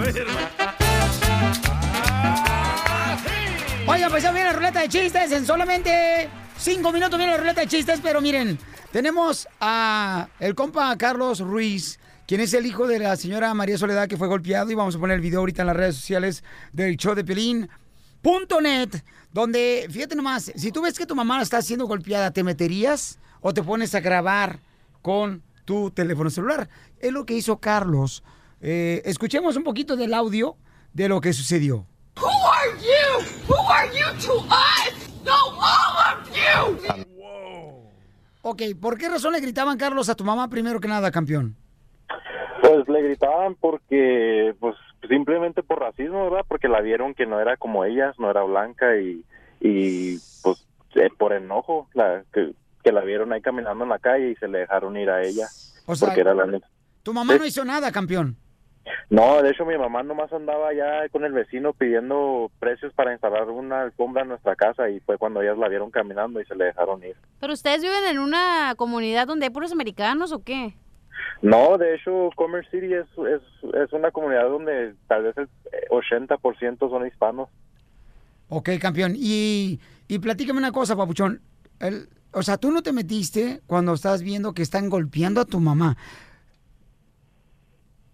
Oigan, 3.86 4.10
pues 4.12 4.24
ya 4.24 4.32
viene 4.32 4.46
la 4.46 4.54
ruleta 4.54 4.80
de 4.82 4.88
chistes. 4.88 5.30
En 5.34 5.46
solamente 5.46 6.30
cinco 6.58 6.94
minutos 6.94 7.18
viene 7.18 7.34
la 7.34 7.40
ruleta 7.40 7.60
de 7.62 7.68
chistes. 7.68 8.00
Pero 8.02 8.22
miren, 8.22 8.58
tenemos 8.94 9.46
a 9.60 10.30
el 10.40 10.56
compa 10.56 10.96
Carlos 10.98 11.42
Ruiz, 11.42 12.00
quien 12.28 12.40
es 12.40 12.54
el 12.54 12.66
hijo 12.66 12.88
de 12.88 13.00
la 13.00 13.18
señora 13.18 13.54
María 13.54 13.78
Soledad 13.78 14.08
que 14.08 14.16
fue 14.16 14.30
golpeado. 14.30 14.72
Y 14.72 14.76
vamos 14.76 14.96
a 14.96 15.00
poner 15.00 15.16
el 15.16 15.22
video 15.22 15.42
ahorita 15.42 15.64
en 15.64 15.68
las 15.68 15.76
redes 15.76 15.98
sociales 15.98 16.46
del 16.72 16.96
show 16.96 17.14
de 17.14 17.26
Piolín.net. 18.22 19.04
Donde, 19.32 19.88
fíjate 19.90 20.16
nomás, 20.16 20.52
si 20.56 20.72
tú 20.72 20.82
ves 20.82 20.98
que 20.98 21.06
tu 21.06 21.16
mamá 21.16 21.42
está 21.42 21.62
siendo 21.62 21.86
golpeada, 21.86 22.32
¿te 22.32 22.44
meterías 22.44 23.20
o 23.42 23.54
te 23.54 23.62
pones 23.62 23.94
a 23.94 24.00
grabar 24.00 24.60
con 25.02 25.44
tu 25.66 25.92
teléfono 25.92 26.30
celular? 26.30 26.68
Es 27.00 27.12
lo 27.12 27.26
que 27.26 27.36
hizo 27.36 27.60
Carlos. 27.60 28.24
Eh, 28.62 29.02
escuchemos 29.06 29.56
un 29.56 29.64
poquito 29.64 29.96
del 29.96 30.14
audio 30.14 30.58
de 30.94 31.08
lo 31.08 31.22
que 31.22 31.32
sucedió. 31.34 31.86
Who 32.18 32.28
are 32.28 32.72
you? 32.80 33.26
Who 33.48 33.72
are 33.72 33.88
you 33.90 34.06
to 34.26 34.34
us? 34.48 35.10
No, 35.24 35.36
all 35.60 36.18
of 36.18 36.30
you! 36.30 36.90
Ok, 38.42 38.62
¿por 38.82 38.98
qué 38.98 39.10
razón 39.10 39.34
le 39.34 39.42
gritaban 39.42 39.78
Carlos 39.78 40.10
a 40.10 40.16
tu 40.16 40.24
mamá 40.24 40.50
primero 40.50 40.80
que 40.80 40.88
nada, 40.88 41.12
campeón? 41.12 41.56
Pues 42.62 42.88
le 42.88 43.02
gritaban 43.04 43.56
porque, 43.56 44.56
pues 44.60 44.76
simplemente 45.08 45.64
por 45.64 45.80
racismo, 45.80 46.30
¿verdad? 46.30 46.46
Porque 46.48 46.68
la 46.68 46.82
vieron 46.82 47.14
que 47.14 47.26
no 47.26 47.40
era 47.40 47.58
como 47.58 47.86
ellas, 47.86 48.18
no 48.20 48.30
era 48.30 48.44
blanca 48.44 48.98
y, 48.98 49.24
y 49.60 50.18
pues 50.44 50.66
eh, 50.96 51.10
por 51.18 51.34
enojo, 51.34 51.88
la, 51.94 52.24
que, 52.34 52.54
que 52.84 52.92
la 52.92 53.02
vieron 53.02 53.32
ahí 53.34 53.42
caminando 53.42 53.84
en 53.84 53.90
la 53.90 54.00
calle 54.00 54.32
y 54.32 54.36
se 54.36 54.48
le 54.48 54.60
dejaron 54.60 54.98
ir 54.98 55.10
a 55.10 55.24
ella. 55.24 55.48
O 55.86 55.96
sea, 55.96 56.10
porque 56.10 56.22
era 56.22 56.34
la 56.34 56.60
Tu 57.04 57.14
mamá 57.14 57.36
no 57.36 57.46
hizo 57.46 57.64
nada, 57.66 57.92
campeón. 57.92 58.38
No, 59.10 59.42
de 59.42 59.52
hecho 59.52 59.66
mi 59.66 59.78
mamá 59.78 60.04
nomás 60.04 60.32
andaba 60.34 60.74
ya 60.74 61.08
con 61.10 61.24
el 61.24 61.32
vecino 61.32 61.74
pidiendo 61.74 62.52
precios 62.60 62.94
para 62.94 63.12
instalar 63.12 63.50
una 63.50 63.82
alfombra 63.82 64.24
en 64.24 64.30
nuestra 64.30 64.56
casa 64.56 64.90
y 64.90 65.00
fue 65.00 65.18
cuando 65.18 65.42
ellas 65.42 65.58
la 65.58 65.68
vieron 65.68 65.92
caminando 65.92 66.40
y 66.40 66.46
se 66.46 66.56
le 66.56 66.66
dejaron 66.66 67.04
ir. 67.04 67.16
¿Pero 67.40 67.54
ustedes 67.54 67.82
viven 67.82 68.06
en 68.10 68.20
una 68.20 68.74
comunidad 68.78 69.28
donde 69.28 69.48
hay 69.48 69.50
puros 69.52 69.72
americanos 69.72 70.32
o 70.32 70.44
qué? 70.44 70.76
No, 71.42 71.78
de 71.78 71.96
hecho 71.96 72.30
Commerce 72.36 72.70
City 72.72 72.94
es, 72.94 73.06
es, 73.18 73.42
es 73.76 73.94
una 73.94 74.12
comunidad 74.12 74.50
donde 74.50 74.96
tal 75.08 75.24
vez 75.24 75.38
el 75.38 75.46
eh, 75.72 75.88
80% 75.90 76.78
son 76.90 77.08
hispanos. 77.08 77.50
Ok, 78.50 78.70
campeón. 78.82 79.14
Y, 79.16 79.80
y 80.08 80.20
platícame 80.20 80.60
una 80.60 80.72
cosa, 80.72 80.96
papuchón. 80.96 81.42
El- 81.80 82.10
o 82.32 82.44
sea, 82.44 82.58
tú 82.58 82.70
no 82.72 82.84
te 82.84 82.94
metiste 82.94 83.62
cuando 83.66 83.94
estás 83.94 84.22
viendo 84.22 84.54
que 84.54 84.62
están 84.62 84.90
golpeando 84.90 85.42
a 85.42 85.46
tu 85.46 85.60
mamá. 85.60 85.98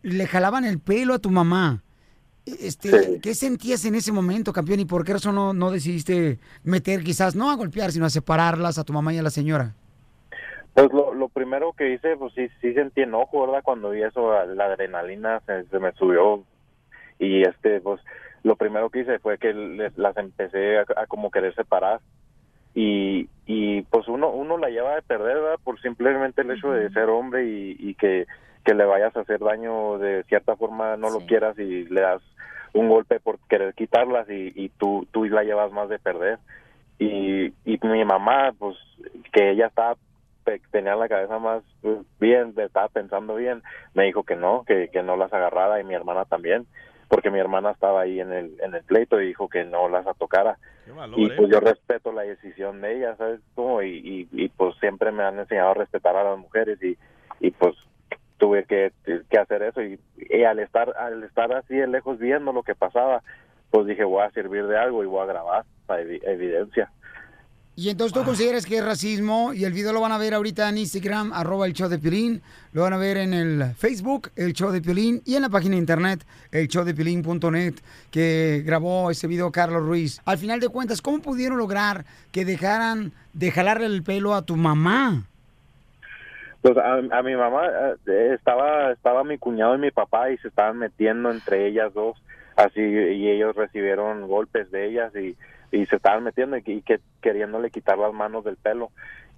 Le 0.04 0.28
jalaban 0.28 0.66
el 0.66 0.80
pelo 0.80 1.16
a 1.16 1.20
tu 1.20 1.32
mamá. 1.32 1.84
Este, 2.46 3.20
¿Qué 3.22 3.34
sentías 3.34 3.84
en 3.86 3.96
ese 3.96 4.12
momento, 4.12 4.54
campeón? 4.54 4.80
¿Y 4.80 4.86
por 4.86 5.04
qué 5.04 5.14
razón 5.14 5.34
no, 5.34 5.54
no 5.54 5.72
decidiste 5.72 6.40
meter 6.64 7.04
quizás, 7.04 7.36
no 7.36 7.50
a 7.50 7.56
golpear, 7.56 7.92
sino 7.92 8.06
a 8.06 8.10
separarlas 8.12 8.78
a 8.78 8.84
tu 8.84 8.94
mamá 8.94 9.14
y 9.14 9.18
a 9.18 9.24
la 9.24 9.32
señora? 9.32 9.74
Pues 10.76 10.92
lo, 10.92 11.14
lo 11.14 11.30
primero 11.30 11.72
que 11.74 11.94
hice, 11.94 12.18
pues 12.18 12.34
sí, 12.34 12.50
sí 12.62 12.74
sentí 12.74 13.02
enojo, 13.02 13.48
¿verdad? 13.48 13.64
Cuando 13.64 13.92
vi 13.92 14.04
eso, 14.04 14.34
la 14.46 14.66
adrenalina 14.66 15.40
se, 15.46 15.64
se 15.66 15.80
me 15.80 15.94
subió. 15.94 16.44
Y 17.18 17.44
este, 17.44 17.80
pues 17.80 18.02
lo 18.44 18.58
primero 18.58 18.90
que 18.90 19.00
hice 19.00 19.18
fue 19.20 19.38
que 19.38 19.54
les- 19.54 19.98
las 19.98 20.18
empecé 20.18 20.78
a, 20.80 20.86
a 20.98 21.08
como 21.08 21.32
querer 21.32 21.56
separar. 21.56 22.02
Y, 22.74 23.30
y 23.46 23.84
pues 23.84 24.10
uno 24.10 24.30
uno 24.32 24.58
la 24.58 24.70
lleva 24.70 24.96
de 24.96 25.02
perder 25.02 25.36
¿verdad? 25.36 25.60
por 25.64 25.80
simplemente 25.82 26.42
el 26.42 26.52
hecho 26.52 26.72
de 26.72 26.90
ser 26.90 27.08
hombre 27.08 27.46
y, 27.46 27.78
y 27.80 27.96
que, 27.96 28.26
que 28.66 28.74
le 28.74 28.84
vayas 28.84 29.16
a 29.16 29.22
hacer 29.22 29.40
daño 29.40 29.98
de 29.98 30.24
cierta 30.26 30.58
forma 30.58 30.98
no 30.98 31.10
lo 31.10 31.26
quieras 31.26 31.58
y 31.58 31.86
le 31.86 32.02
das 32.02 32.22
un 32.74 32.90
golpe 32.90 33.22
por 33.22 33.40
querer 33.48 33.74
quitarlas 33.76 34.30
y, 34.30 34.52
y 34.56 34.68
tú 34.78 35.08
tú 35.14 35.24
la 35.24 35.44
llevas 35.46 35.72
más 35.72 35.88
de 35.88 36.00
perder. 36.00 36.38
Y, 37.00 37.46
y 37.64 37.80
mi 37.84 38.04
mamá 38.04 38.52
pues 38.60 38.76
que 39.32 39.52
ella 39.52 39.68
estaba 39.68 39.96
tenía 40.72 40.96
la 40.96 41.10
cabeza 41.10 41.40
más 41.40 41.64
pues, 41.82 41.98
bien 42.20 42.54
estaba 42.58 42.88
pensando 42.88 43.36
bien. 43.36 43.64
Me 43.94 44.04
dijo 44.06 44.24
que 44.24 44.36
no 44.36 44.64
que, 44.66 44.90
que 44.90 45.04
no 45.04 45.18
las 45.18 45.34
agarrara 45.34 45.80
y 45.80 45.84
mi 45.84 45.94
hermana 45.94 46.26
también 46.26 46.66
porque 47.08 47.30
mi 47.30 47.40
hermana 47.40 47.72
estaba 47.72 48.02
ahí 48.02 48.20
en 48.20 48.32
el 48.34 48.58
en 48.62 48.74
el 48.74 48.84
pleito 48.84 49.20
y 49.22 49.28
dijo 49.28 49.48
que 49.48 49.64
no 49.64 49.90
las 49.90 50.06
tocara. 50.18 50.58
Y 51.18 51.30
pues 51.38 51.50
yo 51.50 51.60
respeto 51.60 52.12
la 52.12 52.24
decisión 52.24 52.82
de 52.82 52.98
ella 52.98 53.16
sabes 53.16 53.42
cómo 53.56 53.82
y, 53.82 53.98
y, 53.98 54.28
y, 54.32 54.50
pues 54.50 54.76
siempre 54.80 55.12
me 55.12 55.24
han 55.24 55.38
enseñado 55.40 55.72
a 55.72 55.74
respetar 55.76 56.16
a 56.16 56.24
las 56.24 56.38
mujeres 56.38 56.82
y 56.82 56.98
y 57.40 57.52
pues 57.52 57.76
tuve 58.38 58.64
que, 58.66 58.92
que 59.30 59.38
hacer 59.38 59.62
eso. 59.64 59.82
Y, 59.82 60.00
y 60.18 60.44
al 60.44 60.60
estar 60.60 60.96
al 60.98 61.24
estar 61.24 61.52
así 61.54 61.76
de 61.76 61.88
lejos 61.88 62.18
viendo 62.20 62.54
lo 62.54 62.64
que 62.64 62.76
pasaba 62.76 63.22
pues 63.72 63.88
dije 63.88 64.04
voy 64.04 64.24
a 64.24 64.32
servir 64.32 64.66
de 64.68 64.78
algo 64.78 65.04
y 65.04 65.08
voy 65.08 65.22
a 65.22 65.26
grabar 65.26 65.66
para 65.86 66.02
evi- 66.02 66.22
evidencia 66.24 66.92
Y 67.78 67.90
entonces 67.90 68.14
tú 68.14 68.24
consideras 68.24 68.66
que 68.66 68.78
es 68.78 68.86
racismo 68.86 69.54
y 69.54 69.66
el 69.66 69.74
video 69.74 69.92
lo 69.92 70.00
van 70.00 70.14
a 70.14 70.18
ver 70.18 70.34
ahorita 70.34 70.70
en 70.70 70.78
Instagram, 70.78 71.34
arroba 71.34 71.66
el 71.66 71.74
show 71.74 71.90
de 71.90 72.00
Piolín, 72.00 72.42
lo 72.72 72.84
van 72.84 72.94
a 72.94 72.98
ver 72.98 73.18
en 73.18 73.34
el 73.34 73.74
Facebook, 73.76 74.30
el 74.38 74.54
show 74.54 74.72
de 74.72 74.82
Piolín, 74.82 75.22
y 75.26 75.36
en 75.36 75.42
la 75.42 75.50
página 75.50 75.74
de 75.74 75.80
internet, 75.80 76.26
el 76.54 76.70
show 76.70 76.86
de 76.86 77.74
que 78.12 78.64
grabó 78.66 79.12
ese 79.12 79.28
video 79.28 79.52
Carlos 79.52 79.84
Ruiz. 79.84 80.22
Al 80.24 80.38
final 80.38 80.62
de 80.62 80.70
cuentas, 80.70 81.02
¿cómo 81.02 81.22
pudieron 81.22 81.58
lograr 81.58 82.06
que 82.32 82.46
dejaran 82.46 83.12
de 83.34 83.52
jalarle 83.52 83.88
el 83.88 84.04
pelo 84.04 84.36
a 84.36 84.44
tu 84.44 84.56
mamá? 84.56 85.24
Pues 86.62 86.78
a, 86.78 86.94
a 86.96 87.24
mi 87.24 87.36
mamá 87.36 87.68
eh, 88.08 88.32
estaba 88.34 88.94
estaba 88.94 89.26
mi 89.26 89.38
cuñado 89.38 89.76
y 89.76 89.80
mi 89.80 89.92
papá 89.92 90.32
y 90.32 90.38
se 90.38 90.48
estaban 90.48 90.78
metiendo 90.78 91.30
entre 91.30 91.68
ellas 91.68 91.94
dos 91.94 92.16
así 92.56 92.80
y 92.80 93.30
ellos 93.30 93.54
recibieron 93.54 94.28
golpes 94.30 94.72
de 94.72 94.88
ellas 94.88 95.14
y, 95.14 95.36
y 95.76 95.86
se 95.88 95.98
estaban 95.98 96.24
metiendo 96.24 96.58
y, 96.58 96.64
y 96.66 96.82
que 96.82 97.00
queriéndole 97.22 97.70
quitar 97.70 97.98
las 97.98 98.14
manos 98.14 98.44
del 98.44 98.56
pelo. 98.56 98.92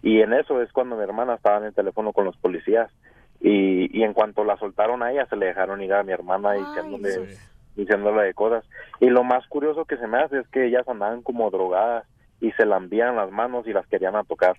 Y 0.04 0.22
en 0.22 0.34
eso 0.34 0.62
es 0.62 0.72
cuando 0.72 0.96
mi 0.96 1.04
hermana 1.04 1.36
estaba 1.36 1.58
en 1.58 1.66
el 1.66 1.74
teléfono 1.74 2.14
con 2.14 2.26
los 2.26 2.38
policías. 2.38 2.92
Y, 3.40 3.98
y 3.98 4.04
en 4.04 4.14
cuanto 4.14 4.44
la 4.44 4.58
soltaron 4.58 5.04
a 5.04 5.12
ella 5.12 5.28
se 5.28 5.36
le 5.36 5.48
dejaron 5.48 5.82
ir 5.82 5.94
a 5.94 6.04
mi 6.04 6.12
hermana 6.12 6.54
diciéndole 6.54 7.38
diciéndole 7.76 8.24
de 8.24 8.34
cosas. 8.34 8.66
Y 9.00 9.08
lo 9.08 9.24
más 9.24 9.46
curioso 9.48 9.86
que 9.86 9.98
se 9.98 10.08
me 10.08 10.18
hace 10.18 10.40
es 10.40 10.48
que 10.48 10.66
ellas 10.66 10.88
andaban 10.88 11.22
como 11.22 11.50
drogadas 11.52 12.06
y 12.42 12.52
se 12.52 12.66
lambían 12.66 13.16
las 13.16 13.32
manos 13.32 13.68
y 13.68 13.74
las 13.74 13.86
querían 13.88 14.16
a 14.16 14.24
tocar. 14.24 14.58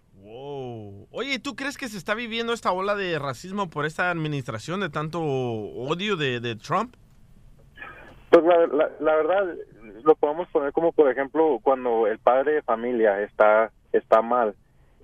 Oye, 1.11 1.39
¿tú 1.41 1.57
crees 1.57 1.77
que 1.77 1.89
se 1.89 1.97
está 1.97 2.15
viviendo 2.15 2.53
esta 2.53 2.71
ola 2.71 2.95
de 2.95 3.19
racismo 3.19 3.71
por 3.71 3.87
esta 3.87 4.11
administración 4.11 4.81
de 4.81 4.89
tanto 4.89 5.21
odio 5.21 6.17
de, 6.17 6.39
de 6.39 6.55
Trump? 6.55 6.95
Pues 8.43 8.59
la, 8.59 8.67
la, 8.69 8.91
la 9.01 9.17
verdad, 9.17 9.55
lo 10.05 10.15
podemos 10.15 10.49
poner 10.49 10.73
como, 10.73 10.93
por 10.93 11.11
ejemplo, 11.11 11.59
cuando 11.63 12.07
el 12.07 12.19
padre 12.19 12.53
de 12.55 12.63
familia 12.63 13.21
está, 13.23 13.71
está 13.93 14.23
mal, 14.23 14.55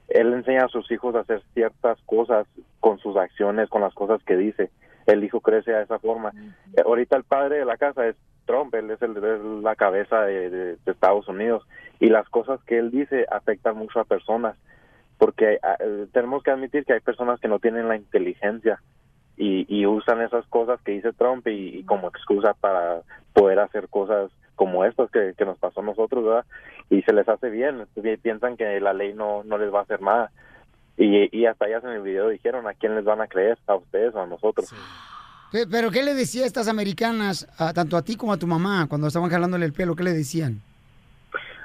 él 0.08 0.32
enseña 0.34 0.64
a 0.64 0.68
sus 0.68 0.90
hijos 0.90 1.14
a 1.14 1.20
hacer 1.20 1.42
ciertas 1.54 1.98
cosas 2.06 2.46
con 2.80 2.98
sus 2.98 3.16
acciones, 3.16 3.68
con 3.68 3.80
las 3.82 3.94
cosas 3.94 4.22
que 4.24 4.36
dice. 4.36 4.70
El 5.06 5.24
hijo 5.24 5.40
crece 5.40 5.74
a 5.74 5.82
esa 5.82 5.98
forma. 5.98 6.32
Eh, 6.76 6.82
Ahorita 6.84 7.16
el 7.16 7.24
padre 7.24 7.58
de 7.58 7.64
la 7.64 7.76
casa 7.76 8.06
es 8.06 8.16
Trump, 8.46 8.74
él 8.74 8.90
es, 8.90 9.00
el, 9.02 9.16
es 9.16 9.40
la 9.62 9.74
cabeza 9.74 10.22
de, 10.22 10.50
de- 10.50 10.76
de 10.76 10.92
Estados 10.92 11.26
Unidos 11.28 11.66
y 12.00 12.08
las 12.10 12.28
cosas 12.28 12.62
que 12.64 12.78
él 12.78 12.90
dice 12.90 13.24
afectan 13.30 13.76
mucho 13.76 14.00
a 14.00 14.04
personas 14.04 14.56
porque 15.18 15.58
ah, 15.62 15.76
eh, 15.80 16.06
tenemos 16.12 16.42
que 16.42 16.50
admitir 16.50 16.84
que 16.84 16.92
hay 16.92 17.00
personas 17.00 17.40
que 17.40 17.48
no 17.48 17.58
tienen 17.58 17.88
la 17.88 17.96
inteligencia 17.96 18.80
y, 19.36 19.66
y 19.68 19.86
usan 19.86 20.20
esas 20.22 20.46
cosas 20.46 20.80
que 20.84 20.92
dice 20.92 21.12
Trump 21.12 21.46
y, 21.48 21.78
y 21.78 21.82
como 21.84 22.08
excusa 22.08 22.54
para 22.54 23.00
poder 23.32 23.58
hacer 23.60 23.88
cosas 23.88 24.30
como 24.54 24.84
estas 24.84 25.10
que, 25.10 25.34
que 25.36 25.44
nos 25.44 25.58
pasó 25.58 25.80
a 25.80 25.84
nosotros, 25.84 26.24
¿verdad? 26.24 26.44
Y 26.90 27.02
se 27.02 27.12
les 27.12 27.28
hace 27.28 27.50
bien, 27.50 27.86
pi- 28.00 28.16
piensan 28.18 28.56
que 28.56 28.78
la 28.80 28.92
ley 28.92 29.12
no, 29.14 29.42
no 29.44 29.58
les 29.58 29.72
va 29.74 29.80
a 29.80 29.82
hacer 29.82 30.00
nada. 30.00 30.30
Y, 30.96 31.36
y 31.36 31.46
hasta 31.46 31.66
ellas 31.66 31.82
en 31.82 31.90
el 31.90 32.02
video 32.02 32.28
dijeron 32.28 32.68
a 32.68 32.74
quién 32.74 32.94
les 32.94 33.04
van 33.04 33.20
a 33.20 33.26
creer, 33.26 33.58
a 33.66 33.74
ustedes 33.74 34.14
o 34.14 34.22
a 34.22 34.26
nosotros. 34.26 34.72
Pe- 35.50 35.66
¿Pero 35.66 35.90
qué 35.90 36.04
le 36.04 36.14
decía 36.14 36.44
a 36.44 36.46
estas 36.46 36.68
americanas, 36.68 37.48
a- 37.58 37.72
tanto 37.72 37.96
a 37.96 38.02
ti 38.02 38.14
como 38.16 38.32
a 38.32 38.36
tu 38.38 38.46
mamá, 38.46 38.86
cuando 38.88 39.08
estaban 39.08 39.28
jalándole 39.30 39.66
el 39.66 39.72
pelo? 39.72 39.96
¿Qué 39.96 40.04
le 40.04 40.12
decían? 40.12 40.60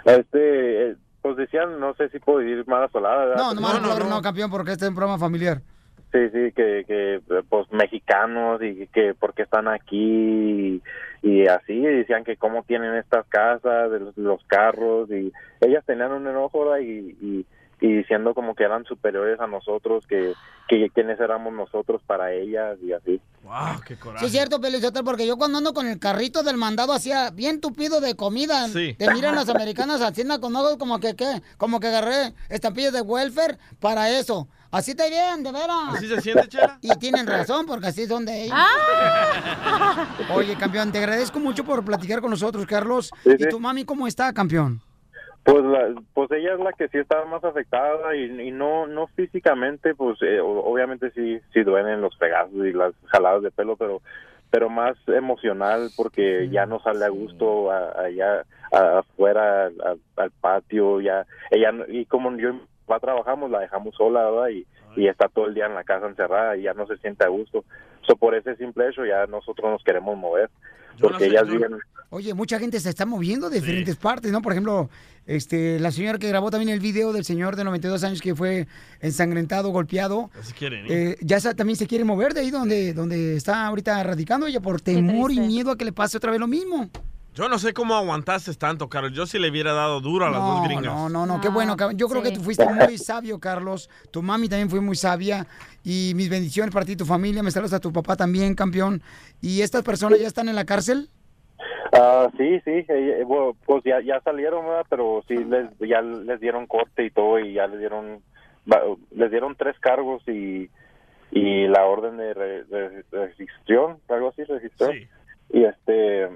Este, 0.05 0.91
eh, 0.91 0.95
pues 1.21 1.37
decían, 1.37 1.79
no 1.79 1.93
sé 1.95 2.09
si 2.09 2.19
puedo 2.19 2.39
decir 2.39 2.65
mala 2.67 2.87
solada, 2.89 3.25
¿verdad? 3.25 3.35
No, 3.37 3.53
no, 3.53 3.79
no, 3.99 4.09
no, 4.09 4.21
campeón, 4.21 4.49
porque 4.49 4.71
este 4.71 4.85
es 4.85 4.89
un 4.89 4.95
programa 4.95 5.19
familiar. 5.19 5.61
Sí, 6.11 6.29
sí, 6.29 6.51
que, 6.53 6.85
que 6.87 7.21
pues 7.49 7.71
mexicanos 7.71 8.63
y 8.63 8.87
que 8.87 9.13
por 9.13 9.35
qué 9.35 9.43
están 9.43 9.67
aquí 9.67 10.81
y, 11.21 11.47
así, 11.47 11.73
y 11.73 11.85
decían 11.85 12.23
que 12.23 12.35
cómo 12.35 12.63
tienen 12.63 12.95
estas 12.95 13.27
casas, 13.27 13.91
los, 13.91 14.17
los 14.17 14.43
carros 14.45 15.11
y 15.11 15.31
ellas 15.61 15.85
tenían 15.85 16.11
un 16.11 16.27
enojo 16.27 16.75
y, 16.79 17.15
y, 17.21 17.45
y 17.81 17.87
diciendo 17.97 18.33
como 18.33 18.55
que 18.55 18.63
eran 18.63 18.83
superiores 18.85 19.39
a 19.39 19.47
nosotros, 19.47 20.05
que, 20.07 20.33
que 20.67 20.89
quiénes 20.93 21.19
éramos 21.19 21.53
nosotros 21.53 22.01
para 22.05 22.33
ellas 22.33 22.77
y 22.83 22.91
así. 22.93 23.21
¡Wow! 23.43 23.81
¡Qué 23.85 23.95
Sí, 23.95 23.99
coraje! 24.01 24.25
es 24.25 24.31
cierto, 24.31 24.59
Pelizotel, 24.59 25.03
porque 25.03 25.25
yo 25.25 25.37
cuando 25.37 25.57
ando 25.59 25.73
con 25.73 25.87
el 25.87 25.97
carrito 25.99 26.43
del 26.43 26.57
mandado 26.57 26.93
hacía 26.93 27.29
bien 27.31 27.61
tupido 27.61 28.01
de 28.01 28.15
comida. 28.15 28.67
Sí. 28.67 28.95
Te 28.97 29.11
miran 29.13 29.35
las 29.35 29.49
americanas 29.49 30.01
haciendo 30.01 30.39
con 30.41 30.55
ojos 30.55 30.77
como 30.77 30.99
que, 30.99 31.15
¿qué? 31.15 31.41
Como 31.57 31.79
que 31.79 31.87
agarré 31.87 32.33
estampillas 32.49 32.93
de 32.93 33.01
welfare 33.01 33.57
para 33.79 34.09
eso. 34.09 34.47
Así 34.71 34.93
te 34.93 35.09
bien, 35.09 35.41
de 35.41 35.51
veras. 35.51 35.95
¿Así 35.95 36.07
se 36.07 36.21
siente, 36.21 36.47
Chela? 36.47 36.77
Y 36.81 36.89
tienen 36.97 37.25
razón, 37.25 37.65
porque 37.65 37.87
así 37.87 38.05
son 38.05 38.25
de 38.25 38.43
ellos. 38.43 38.57
Oye, 40.33 40.55
campeón, 40.57 40.91
te 40.91 40.99
agradezco 40.99 41.39
mucho 41.39 41.63
por 41.63 41.83
platicar 41.83 42.21
con 42.21 42.29
nosotros, 42.29 42.65
Carlos. 42.65 43.09
Sí, 43.23 43.31
¿Y 43.39 43.43
sí. 43.43 43.49
tu 43.49 43.59
mami 43.59 43.83
cómo 43.85 44.05
está, 44.05 44.31
campeón? 44.33 44.81
Pues, 45.43 45.63
la, 45.63 45.95
pues 46.13 46.29
ella 46.31 46.53
es 46.53 46.59
la 46.59 46.73
que 46.73 46.87
sí 46.89 46.97
estaba 46.97 47.25
más 47.25 47.43
afectada 47.43 48.15
y, 48.15 48.25
y 48.41 48.51
no 48.51 48.87
no 48.87 49.07
físicamente, 49.07 49.95
pues 49.95 50.21
eh, 50.21 50.39
obviamente 50.41 51.11
sí 51.11 51.39
sí 51.53 51.63
duelen 51.63 52.01
los 52.01 52.15
pegazos 52.17 52.65
y 52.65 52.73
las 52.73 52.93
jaladas 53.07 53.43
de 53.43 53.51
pelo, 53.51 53.75
pero 53.75 54.01
pero 54.51 54.69
más 54.69 54.97
emocional 55.07 55.89
porque 55.95 56.49
ya 56.49 56.65
no 56.65 56.79
sale 56.81 57.05
a 57.05 57.09
gusto 57.09 57.71
allá 57.71 58.45
afuera 58.71 59.69
al, 60.15 60.31
patio, 60.41 61.01
ya 61.01 61.25
ella 61.51 61.71
y 61.87 62.05
como 62.05 62.35
yo 62.35 62.53
papá 62.85 62.99
trabajamos 62.99 63.51
la 63.51 63.59
dejamos 63.59 63.95
sola, 63.95 64.29
¿verdad? 64.29 64.49
Y, 64.49 64.65
y 64.95 65.07
está 65.07 65.27
todo 65.29 65.45
el 65.47 65.53
día 65.53 65.65
en 65.67 65.75
la 65.75 65.83
casa 65.83 66.07
encerrada 66.07 66.57
y 66.57 66.63
ya 66.63 66.73
no 66.73 66.85
se 66.87 66.97
siente 66.97 67.23
a 67.25 67.29
gusto. 67.29 67.63
So, 68.07 68.15
por 68.15 68.35
ese 68.35 68.55
simple 68.55 68.89
hecho 68.89 69.05
ya 69.05 69.25
nosotros 69.27 69.69
nos 69.71 69.83
queremos 69.83 70.17
mover 70.17 70.49
porque 70.99 71.25
ellas 71.27 71.43
viven 71.47 71.71
Oye, 72.11 72.33
mucha 72.33 72.57
gente 72.59 72.79
se 72.79 72.89
está 72.89 73.05
moviendo 73.05 73.49
de 73.51 73.59
diferentes 73.59 73.95
partes, 73.95 74.31
¿no? 74.31 74.41
Por 74.41 74.51
ejemplo, 74.53 74.89
este, 75.27 75.79
la 75.79 75.91
señora 75.91 76.17
que 76.17 76.27
grabó 76.27 76.49
también 76.49 76.69
el 76.71 76.79
video 76.79 77.13
del 77.13 77.23
señor 77.23 77.55
de 77.55 77.63
92 77.63 78.03
años 78.03 78.19
que 78.19 78.33
fue 78.33 78.65
ensangrentado, 78.99 79.69
golpeado. 79.69 80.31
Así 80.39 80.53
quieren, 80.53 80.85
¿eh? 80.87 81.11
Eh, 81.11 81.17
ya 81.21 81.39
sa- 81.39 81.53
también 81.53 81.77
se 81.77 81.85
quiere 81.87 82.03
mover 82.03 82.33
de 82.33 82.41
ahí 82.41 82.49
donde, 82.51 82.93
donde 82.93 83.35
está 83.35 83.67
ahorita 83.67 84.01
radicando 84.03 84.47
ella 84.47 84.59
por 84.59 84.81
temor 84.81 85.31
y 85.31 85.39
miedo 85.39 85.69
a 85.71 85.77
que 85.77 85.85
le 85.85 85.91
pase 85.93 86.17
otra 86.17 86.31
vez 86.31 86.39
lo 86.39 86.47
mismo. 86.47 86.89
Yo 87.35 87.47
no 87.47 87.57
sé 87.59 87.73
cómo 87.73 87.95
aguantaste 87.95 88.53
tanto, 88.55 88.89
Carlos. 88.89 89.13
Yo 89.13 89.25
sí 89.25 89.39
le 89.39 89.49
hubiera 89.49 89.71
dado 89.71 90.01
duro 90.01 90.25
a 90.25 90.29
las 90.29 90.41
dos 90.41 90.63
gringas. 90.63 90.85
No, 90.85 91.07
no, 91.09 91.25
no, 91.25 91.39
qué 91.39 91.47
bueno. 91.47 91.77
cabrón. 91.77 91.97
Yo 91.97 92.07
creo 92.09 92.21
que 92.21 92.29
sí. 92.29 92.35
tú 92.35 92.41
fuiste 92.41 92.65
muy 92.67 92.97
sabio, 92.97 93.39
Carlos. 93.39 93.89
Tu 94.11 94.21
mami 94.21 94.49
también 94.49 94.69
fue 94.69 94.81
muy 94.81 94.95
sabia. 94.95 95.47
Y 95.83 96.13
mis 96.15 96.29
bendiciones 96.29 96.73
para 96.73 96.85
ti 96.85 96.93
y 96.93 96.97
tu 96.97 97.05
familia. 97.05 97.41
Me 97.43 97.51
saludas 97.51 97.73
a 97.73 97.79
tu 97.79 97.93
papá 97.93 98.15
también, 98.17 98.55
campeón. 98.55 99.01
¿Y 99.41 99.61
estas 99.61 99.83
personas 99.83 100.19
ya 100.19 100.27
están 100.27 100.49
en 100.49 100.55
la 100.55 100.65
cárcel? 100.65 101.09
Ah, 101.93 102.29
sí, 102.37 102.59
sí, 102.65 102.85
eh, 102.87 103.23
bueno, 103.25 103.55
pues 103.65 103.83
ya, 103.83 103.99
ya 104.01 104.21
salieron, 104.21 104.65
¿verdad? 104.65 104.85
Pero 104.89 105.23
sí 105.27 105.35
les, 105.35 105.69
ya 105.79 106.01
les 106.01 106.39
dieron 106.39 106.67
corte 106.67 107.05
y 107.05 107.11
todo 107.11 107.39
y 107.39 107.53
ya 107.53 107.67
les 107.67 107.79
dieron, 107.79 108.21
les 109.11 109.31
dieron 109.31 109.55
tres 109.55 109.75
cargos 109.79 110.21
y, 110.27 110.69
y 111.31 111.67
la 111.67 111.85
orden 111.85 112.17
de, 112.17 112.33
re- 112.33 112.63
de 112.65 113.03
registración, 113.11 113.97
algo 114.07 114.29
así, 114.29 114.43
registró. 114.43 114.91
Y 115.51 115.63
este, 115.63 116.29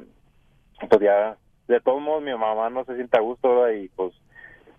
pues 0.89 1.01
ya, 1.01 1.38
de 1.67 1.79
todos 1.79 2.01
modos 2.01 2.23
mi 2.23 2.31
mamá 2.31 2.69
no 2.69 2.84
se 2.86 2.95
siente 2.95 3.17
a 3.17 3.21
gusto, 3.21 3.49
¿verdad? 3.49 3.73
Y 3.73 3.89
pues, 3.89 4.13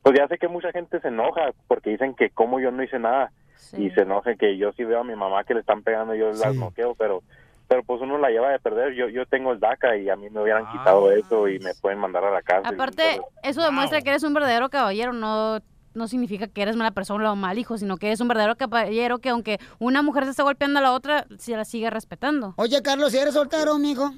pues 0.02 0.16
ya 0.18 0.28
sé 0.28 0.38
que 0.38 0.48
mucha 0.48 0.72
gente 0.72 1.00
se 1.00 1.08
enoja 1.08 1.52
porque 1.66 1.90
dicen 1.90 2.14
que 2.14 2.30
como 2.30 2.60
yo 2.60 2.70
no 2.70 2.82
hice 2.82 2.98
nada 2.98 3.32
y 3.76 3.90
se 3.90 4.02
enoja 4.02 4.34
que 4.34 4.56
yo 4.56 4.72
sí 4.72 4.84
veo 4.84 5.00
a 5.00 5.04
mi 5.04 5.16
mamá 5.16 5.44
que 5.44 5.54
le 5.54 5.60
están 5.60 5.82
pegando, 5.82 6.14
yo 6.14 6.30
las 6.32 6.54
noqueo, 6.54 6.94
pero 6.94 7.22
pero 7.66 7.82
pues 7.82 8.02
uno 8.02 8.18
la 8.18 8.28
lleva 8.28 8.50
de 8.50 8.58
perder. 8.58 8.94
Yo 8.94 9.08
yo 9.08 9.26
tengo 9.26 9.52
el 9.52 9.60
DACA 9.60 9.96
y 9.96 10.10
a 10.10 10.16
mí 10.16 10.28
me 10.30 10.42
hubieran 10.42 10.70
quitado 10.70 11.10
eso 11.10 11.48
y 11.48 11.58
me 11.60 11.74
pueden 11.74 11.98
mandar 11.98 12.24
a 12.24 12.30
la 12.30 12.42
cárcel. 12.42 12.74
Aparte, 12.74 13.20
eso 13.42 13.62
demuestra 13.62 14.02
que 14.02 14.10
eres 14.10 14.22
un 14.22 14.34
verdadero 14.34 14.68
caballero, 14.68 15.12
no 15.12 15.60
no 15.94 16.08
significa 16.08 16.48
que 16.48 16.62
eres 16.62 16.76
mala 16.76 16.90
persona 16.90 17.32
o 17.32 17.36
mal 17.36 17.58
hijo, 17.58 17.78
sino 17.78 17.96
que 17.96 18.08
eres 18.08 18.20
un 18.20 18.28
verdadero 18.28 18.56
caballero 18.56 19.18
que 19.18 19.28
aunque 19.28 19.58
una 19.78 20.02
mujer 20.02 20.24
se 20.24 20.30
está 20.30 20.42
golpeando 20.42 20.80
a 20.80 20.82
la 20.82 20.92
otra, 20.92 21.26
se 21.38 21.56
la 21.56 21.64
sigue 21.64 21.88
respetando. 21.88 22.54
Oye, 22.56 22.82
Carlos, 22.82 23.14
¿y 23.14 23.18
eres 23.18 23.34
soltero, 23.34 23.78
mijo? 23.78 24.12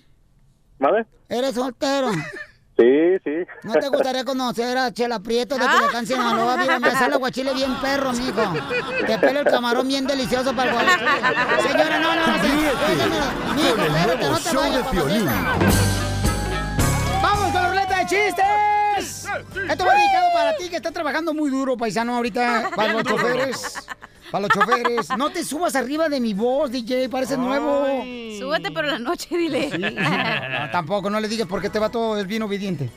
¿Vale? 0.79 1.07
¿Eres 1.29 1.55
soltero? 1.55 2.11
Sí, 2.79 2.85
sí. 3.25 3.31
¿No 3.63 3.73
te 3.73 3.89
gustaría 3.89 4.23
conocer 4.23 4.77
a 4.77 4.93
Chela 4.93 5.19
Prieto 5.19 5.57
de 5.57 5.65
Ah. 5.65 5.73
Culiacán, 5.79 6.07
Sinaloa? 6.07 6.59
Mira, 6.59 6.79
me 6.79 6.91
sale 6.91 7.15
aguachile 7.15 7.55
bien 7.55 7.75
perro, 7.81 8.13
mijo. 8.13 8.53
Te 9.07 9.17
pelo 9.19 9.41
el 9.41 9.47
camarón 9.47 9.89
bien 9.89 10.07
delicioso 10.07 10.55
para 10.55 10.73
el 10.73 10.77
aguachile. 10.91 11.11
Señora, 11.73 11.99
no, 11.99 12.15
no, 12.15 12.27
no. 12.27 12.33
Mijo, 13.55 13.77
el 13.83 13.97
espérate, 13.97 14.29
no 14.29 14.39
te 14.39 14.57
vayas. 14.57 14.87
¡Vamos 17.23 17.45
con 17.53 17.63
la 17.63 17.69
ruleta 17.71 17.99
de 17.99 18.05
chistes! 18.07 19.27
Esto 19.71 19.85
va 19.87 19.95
dedicado 19.95 20.27
para 20.35 20.57
ti 20.59 20.69
que 20.69 20.77
está 20.77 20.91
trabajando 20.91 21.33
muy 21.33 21.51
duro, 21.51 21.79
paisano, 21.79 22.15
ahorita. 22.17 22.73
Para 22.77 22.93
los 22.93 23.03
choferes. 23.05 23.89
Para 24.31 24.43
los 24.43 24.51
choferes. 24.51 25.09
No 25.17 25.31
te 25.31 25.45
subas 25.45 25.75
arriba 25.77 26.09
de 26.09 26.21
mi 26.21 26.35
voz, 26.35 26.71
DJ, 26.71 27.09
pareces 27.09 27.39
nuevo. 27.39 27.87
Súbete, 28.39 28.71
pero 28.71 28.89
la 28.89 28.99
noche, 28.99 29.37
dile. 29.37 29.71
No, 29.79 30.71
tampoco, 30.71 31.11
no 31.11 31.21
le 31.21 31.29
digas 31.29 31.47
porque 31.49 31.71
te 31.71 31.79
va 31.79 31.91
todo, 31.91 32.19
es 32.19 32.27
bien 32.27 32.43
obediente. 32.43 32.91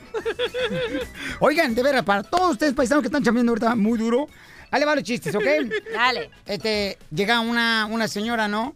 Oigan, 1.40 1.74
de 1.74 1.82
veras, 1.82 2.02
para 2.02 2.22
todos 2.22 2.52
ustedes 2.52 2.74
paisanos 2.74 3.02
que 3.02 3.08
están 3.08 3.22
chambeando 3.22 3.52
ahorita 3.52 3.74
muy 3.74 3.98
duro, 3.98 4.28
ahí 4.70 4.80
le 4.80 4.86
va 4.86 4.94
los 4.94 5.04
chistes, 5.04 5.34
¿ok? 5.34 5.44
Dale. 5.92 6.30
Este, 6.46 6.98
llega 7.14 7.40
una, 7.40 7.86
una 7.90 8.08
señora, 8.08 8.48
¿no? 8.48 8.74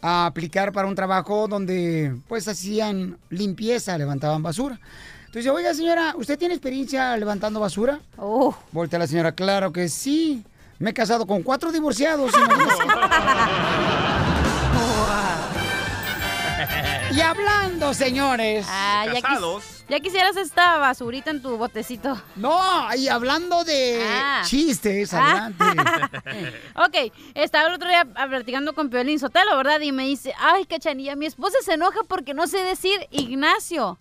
A 0.00 0.26
aplicar 0.26 0.72
para 0.72 0.86
un 0.88 0.94
trabajo 0.94 1.48
donde, 1.48 2.14
pues, 2.28 2.46
hacían 2.48 3.18
limpieza, 3.30 3.98
levantaban 3.98 4.42
basura. 4.42 4.78
Entonces, 5.26 5.50
oiga, 5.50 5.74
señora, 5.74 6.14
¿usted 6.16 6.38
tiene 6.38 6.54
experiencia 6.54 7.16
levantando 7.16 7.60
basura? 7.60 8.00
Oh. 8.16 8.56
Voltea 8.72 8.98
la 8.98 9.06
señora, 9.06 9.32
claro 9.32 9.72
que 9.72 9.88
sí. 9.88 10.44
Me 10.78 10.90
he 10.90 10.94
casado 10.94 11.26
con 11.26 11.42
cuatro 11.42 11.72
divorciados. 11.72 12.32
y 17.12 17.20
hablando, 17.20 17.94
señores. 17.94 18.66
Ah, 18.68 19.06
ya, 19.06 19.20
quis- 19.20 19.62
ya 19.88 20.00
quisieras 20.00 20.36
esta 20.36 20.76
basurita 20.78 21.30
en 21.30 21.40
tu 21.40 21.56
botecito. 21.56 22.20
No, 22.34 22.60
y 22.94 23.08
hablando 23.08 23.64
de 23.64 24.04
Ah. 24.06 24.42
chistes, 24.44 25.14
Ah. 25.14 25.50
adelante. 25.54 25.64
Ok, 26.76 27.12
estaba 27.34 27.68
el 27.68 27.74
otro 27.74 27.88
día 27.88 28.04
platicando 28.28 28.74
con 28.74 28.90
Piolín 28.90 29.18
Sotelo, 29.18 29.56
¿verdad? 29.56 29.80
Y 29.80 29.92
me 29.92 30.04
dice, 30.04 30.34
ay, 30.38 30.66
cachanilla, 30.66 31.16
mi 31.16 31.24
esposa 31.26 31.56
se 31.64 31.74
enoja 31.74 32.00
porque 32.06 32.34
no 32.34 32.46
sé 32.46 32.58
decir 32.58 33.06
Ignacio. 33.10 33.98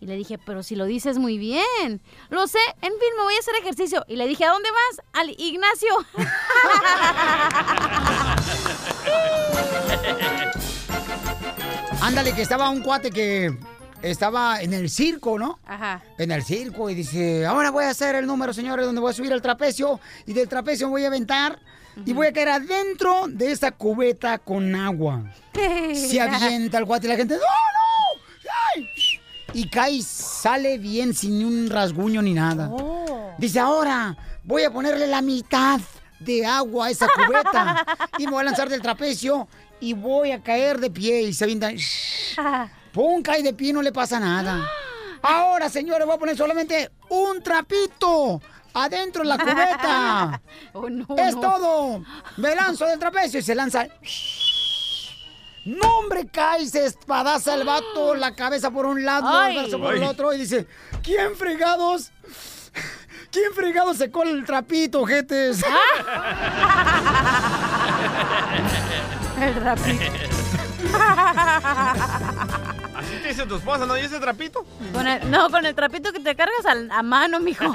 Y 0.00 0.06
le 0.06 0.16
dije, 0.16 0.38
pero 0.38 0.62
si 0.62 0.76
lo 0.76 0.84
dices 0.84 1.18
muy 1.18 1.38
bien. 1.38 2.02
Lo 2.28 2.46
sé, 2.46 2.58
en 2.82 2.92
fin, 2.92 3.08
me 3.16 3.22
voy 3.22 3.34
a 3.34 3.38
hacer 3.38 3.54
ejercicio. 3.60 4.04
Y 4.08 4.16
le 4.16 4.26
dije, 4.26 4.44
¿a 4.44 4.50
dónde 4.50 4.68
vas? 4.70 5.00
Al 5.12 5.30
Ignacio. 5.38 5.88
Ándale, 12.02 12.34
que 12.34 12.42
estaba 12.42 12.68
un 12.70 12.82
cuate 12.82 13.10
que 13.10 13.56
estaba 14.02 14.60
en 14.60 14.74
el 14.74 14.90
circo, 14.90 15.38
¿no? 15.38 15.58
Ajá. 15.66 16.02
En 16.18 16.30
el 16.30 16.44
circo 16.44 16.90
y 16.90 16.94
dice, 16.94 17.46
ahora 17.46 17.70
voy 17.70 17.84
a 17.84 17.90
hacer 17.90 18.14
el 18.16 18.26
número, 18.26 18.52
señores, 18.52 18.86
donde 18.86 19.00
voy 19.00 19.10
a 19.10 19.14
subir 19.14 19.32
al 19.32 19.42
trapecio 19.42 19.98
y 20.26 20.32
del 20.32 20.48
trapecio 20.48 20.86
me 20.86 20.92
voy 20.92 21.04
a 21.04 21.08
aventar 21.08 21.58
y 22.04 22.12
voy 22.12 22.26
a 22.26 22.32
caer 22.32 22.50
adentro 22.50 23.26
de 23.28 23.52
esa 23.52 23.70
cubeta 23.72 24.38
con 24.38 24.74
agua. 24.74 25.22
Se 25.94 26.20
avienta 26.20 26.78
el 26.78 26.86
cuate 26.86 27.06
y 27.06 27.10
la 27.10 27.16
gente, 27.16 27.34
¡no, 27.34 27.40
no! 27.40 27.46
¡Ay! 28.76 28.88
Y 29.56 29.70
cae 29.70 29.92
y 29.92 30.02
sale 30.02 30.76
bien 30.76 31.14
sin 31.14 31.42
un 31.42 31.70
rasguño 31.70 32.20
ni 32.20 32.34
nada. 32.34 32.70
Dice, 33.38 33.58
ahora 33.58 34.14
voy 34.44 34.64
a 34.64 34.70
ponerle 34.70 35.06
la 35.06 35.22
mitad 35.22 35.80
de 36.20 36.44
agua 36.44 36.88
a 36.88 36.90
esa 36.90 37.06
cubeta 37.08 37.86
y 38.18 38.26
me 38.26 38.32
voy 38.32 38.40
a 38.42 38.44
lanzar 38.44 38.68
del 38.68 38.82
trapecio 38.82 39.48
y 39.80 39.94
voy 39.94 40.32
a 40.32 40.42
caer 40.42 40.78
de 40.78 40.90
pie 40.90 41.22
y 41.22 41.32
se 41.32 41.44
avienta. 41.44 41.70
¡Pum! 42.92 43.22
Cae 43.22 43.42
de 43.42 43.54
pie, 43.54 43.72
no 43.72 43.80
le 43.80 43.92
pasa 43.92 44.20
nada. 44.20 44.62
Ahora, 45.22 45.70
señores, 45.70 46.06
voy 46.06 46.16
a 46.16 46.18
poner 46.18 46.36
solamente 46.36 46.90
un 47.08 47.42
trapito 47.42 48.42
adentro 48.74 49.22
de 49.22 49.28
la 49.28 49.38
cubeta. 49.38 50.42
Oh, 50.74 50.90
no, 50.90 51.06
es 51.16 51.34
no. 51.34 51.40
todo. 51.40 52.04
Me 52.36 52.54
lanzo 52.54 52.84
del 52.84 52.98
trapecio 52.98 53.40
y 53.40 53.42
se 53.42 53.54
lanza. 53.54 53.86
No, 55.66 55.98
hombre, 55.98 56.28
cae, 56.32 56.64
se 56.66 56.86
espadaza 56.86 57.54
el 57.54 57.64
vato, 57.64 58.14
la 58.18 58.34
cabeza 58.36 58.70
por 58.70 58.86
un 58.86 59.04
lado, 59.04 59.28
Ay. 59.28 59.56
el 59.56 59.62
brazo 59.62 59.80
por 59.80 59.94
el 59.96 60.04
otro 60.04 60.32
y 60.32 60.38
dice, 60.38 60.66
¿quién 61.02 61.34
fregados? 61.36 62.12
¿Quién 63.32 63.52
fregados 63.52 63.96
secó 63.98 64.22
el 64.22 64.44
trapito, 64.44 65.04
jetes? 65.04 65.62
El 69.38 69.54
trapito. 69.54 70.04
Te 73.26 73.32
dice 73.32 73.44
tu 73.46 73.56
esposa, 73.56 73.84
¿no? 73.86 73.98
¿Y 73.98 74.02
ese 74.02 74.20
trapito? 74.20 74.64
Con 74.92 75.04
el- 75.04 75.28
no, 75.28 75.50
con 75.50 75.66
el 75.66 75.74
trapito 75.74 76.12
que 76.12 76.20
te 76.20 76.36
cargas 76.36 76.64
a 76.92 77.02
mano, 77.02 77.40
mijo. 77.40 77.64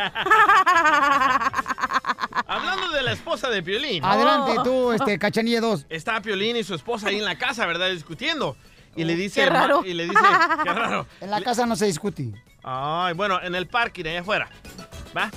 Hablando 2.48 2.90
de 2.92 3.02
la 3.04 3.12
esposa 3.12 3.50
de 3.50 3.62
Piolín. 3.62 4.02
Adelante, 4.06 4.62
tú, 4.64 4.94
este, 4.94 5.20
Cachanilla 5.20 5.60
2. 5.60 5.88
Está 5.90 6.22
Piolín 6.22 6.56
y 6.56 6.64
su 6.64 6.74
esposa 6.74 7.10
ahí 7.10 7.18
en 7.18 7.26
la 7.26 7.38
casa, 7.38 7.66
¿verdad? 7.66 7.90
Discutiendo. 7.90 8.56
Y 8.96 9.04
le 9.04 9.18
dice... 9.18 9.44
Qué 9.44 9.50
raro. 9.50 9.84
Y 9.86 9.94
le 9.94 10.04
dice... 10.06 10.16
Qué 10.64 10.70
raro. 10.74 11.06
En 11.20 11.30
la 11.30 11.42
casa 11.42 11.66
no 11.66 11.76
se 11.76 11.86
discute. 11.88 12.32
Ay, 12.64 13.14
bueno, 13.14 13.42
en 13.44 13.54
el 13.54 13.68
parking, 13.68 14.06
allá 14.06 14.22
afuera. 14.22 14.48
¿Va? 15.18 15.30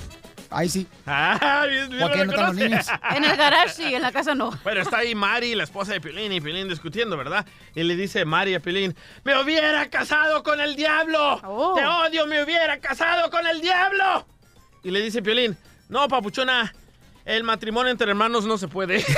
Ahí 0.49 0.69
sí. 0.69 0.87
Ah, 1.05 1.65
bien, 1.69 1.89
bien 1.89 2.01
¿Por 2.01 2.11
qué 2.11 2.25
no 2.25 2.31
están 2.31 2.45
los 2.47 2.55
niños? 2.55 2.87
En 3.15 3.23
el 3.23 3.35
garage 3.35 3.73
sí, 3.73 3.95
en 3.95 4.01
la 4.01 4.11
casa 4.11 4.35
no. 4.35 4.51
Bueno, 4.63 4.81
está 4.81 4.99
ahí 4.99 5.15
Mari, 5.15 5.55
la 5.55 5.63
esposa 5.63 5.93
de 5.93 6.01
Piolín, 6.01 6.31
y 6.31 6.41
Piolín 6.41 6.67
discutiendo, 6.67 7.17
¿verdad? 7.17 7.45
Y 7.73 7.83
le 7.83 7.95
dice 7.95 8.25
Mari 8.25 8.55
a 8.55 8.59
Piolín, 8.59 8.95
¡Me 9.23 9.39
hubiera 9.41 9.89
casado 9.89 10.43
con 10.43 10.59
el 10.61 10.75
diablo! 10.75 11.41
Oh. 11.43 11.75
¡Te 11.75 11.85
odio, 11.85 12.27
me 12.27 12.43
hubiera 12.43 12.79
casado 12.79 13.29
con 13.29 13.45
el 13.47 13.61
diablo! 13.61 14.27
Y 14.83 14.91
le 14.91 15.01
dice 15.01 15.21
Piolín, 15.21 15.57
no, 15.89 16.07
papuchona, 16.07 16.73
el 17.25 17.43
matrimonio 17.43 17.91
entre 17.91 18.09
hermanos 18.09 18.45
no 18.45 18.57
se 18.57 18.67
puede. 18.67 19.03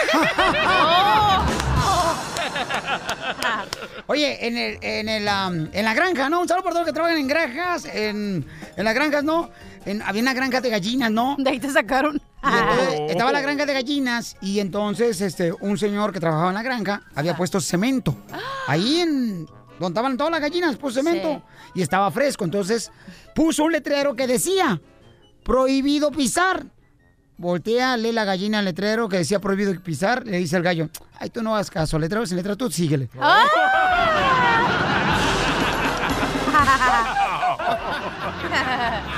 Oye, 4.07 4.47
en, 4.47 4.57
el, 4.57 4.77
en, 4.81 5.09
el, 5.09 5.27
en 5.27 5.85
la 5.85 5.93
granja, 5.93 6.29
¿no? 6.29 6.39
Un 6.41 6.47
saludo 6.47 6.63
para 6.63 6.73
todos 6.73 6.85
los 6.85 6.93
que 6.93 6.93
trabajan 6.93 7.17
en 7.17 7.27
granjas, 7.27 7.85
en, 7.85 8.45
en 8.77 8.85
las 8.85 8.95
granjas, 8.95 9.23
¿no? 9.23 9.51
En- 9.87 10.01
había 10.01 10.21
una 10.21 10.33
granja 10.33 10.59
de 10.59 10.69
gallinas, 10.69 11.09
¿no? 11.11 11.35
De 11.39 11.49
ahí 11.49 11.59
te 11.59 11.69
sacaron. 11.69 12.21
Y 12.43 12.47
entonces, 12.47 12.99
estaba 13.09 13.31
la 13.31 13.41
granja 13.41 13.65
de 13.65 13.73
gallinas 13.73 14.35
y 14.41 14.59
entonces 14.59 15.21
este, 15.21 15.53
un 15.53 15.77
señor 15.77 16.11
que 16.11 16.19
trabajaba 16.19 16.49
en 16.49 16.55
la 16.55 16.61
granja 16.63 17.01
había 17.15 17.35
puesto 17.35 17.61
cemento. 17.61 18.15
Ahí 18.67 18.99
en 18.99 19.45
donde 19.79 19.87
estaban 19.87 20.17
todas 20.17 20.31
las 20.31 20.41
gallinas, 20.41 20.75
puso 20.75 20.95
cemento. 21.01 21.41
Y 21.73 21.81
estaba 21.81 22.11
fresco. 22.11 22.43
Entonces 22.43 22.91
puso 23.33 23.63
un 23.63 23.71
letrero 23.71 24.13
que 24.15 24.27
decía, 24.27 24.81
prohibido 25.43 26.11
pisar. 26.11 26.65
Voltea, 27.37 27.95
lee 27.97 28.11
la 28.11 28.25
gallina 28.25 28.59
el 28.59 28.65
letrero 28.65 29.07
que 29.07 29.17
decía 29.17 29.39
prohibido 29.39 29.73
pisar. 29.81 30.25
Le 30.25 30.37
dice 30.37 30.55
al 30.57 30.63
gallo, 30.63 30.89
ay, 31.19 31.29
tú 31.29 31.41
no 31.41 31.53
hagas 31.55 31.69
caso, 31.71 31.97
letrero 31.97 32.23
el 32.23 32.35
letrero, 32.35 32.57
tú 32.57 32.69
síguele. 32.69 33.09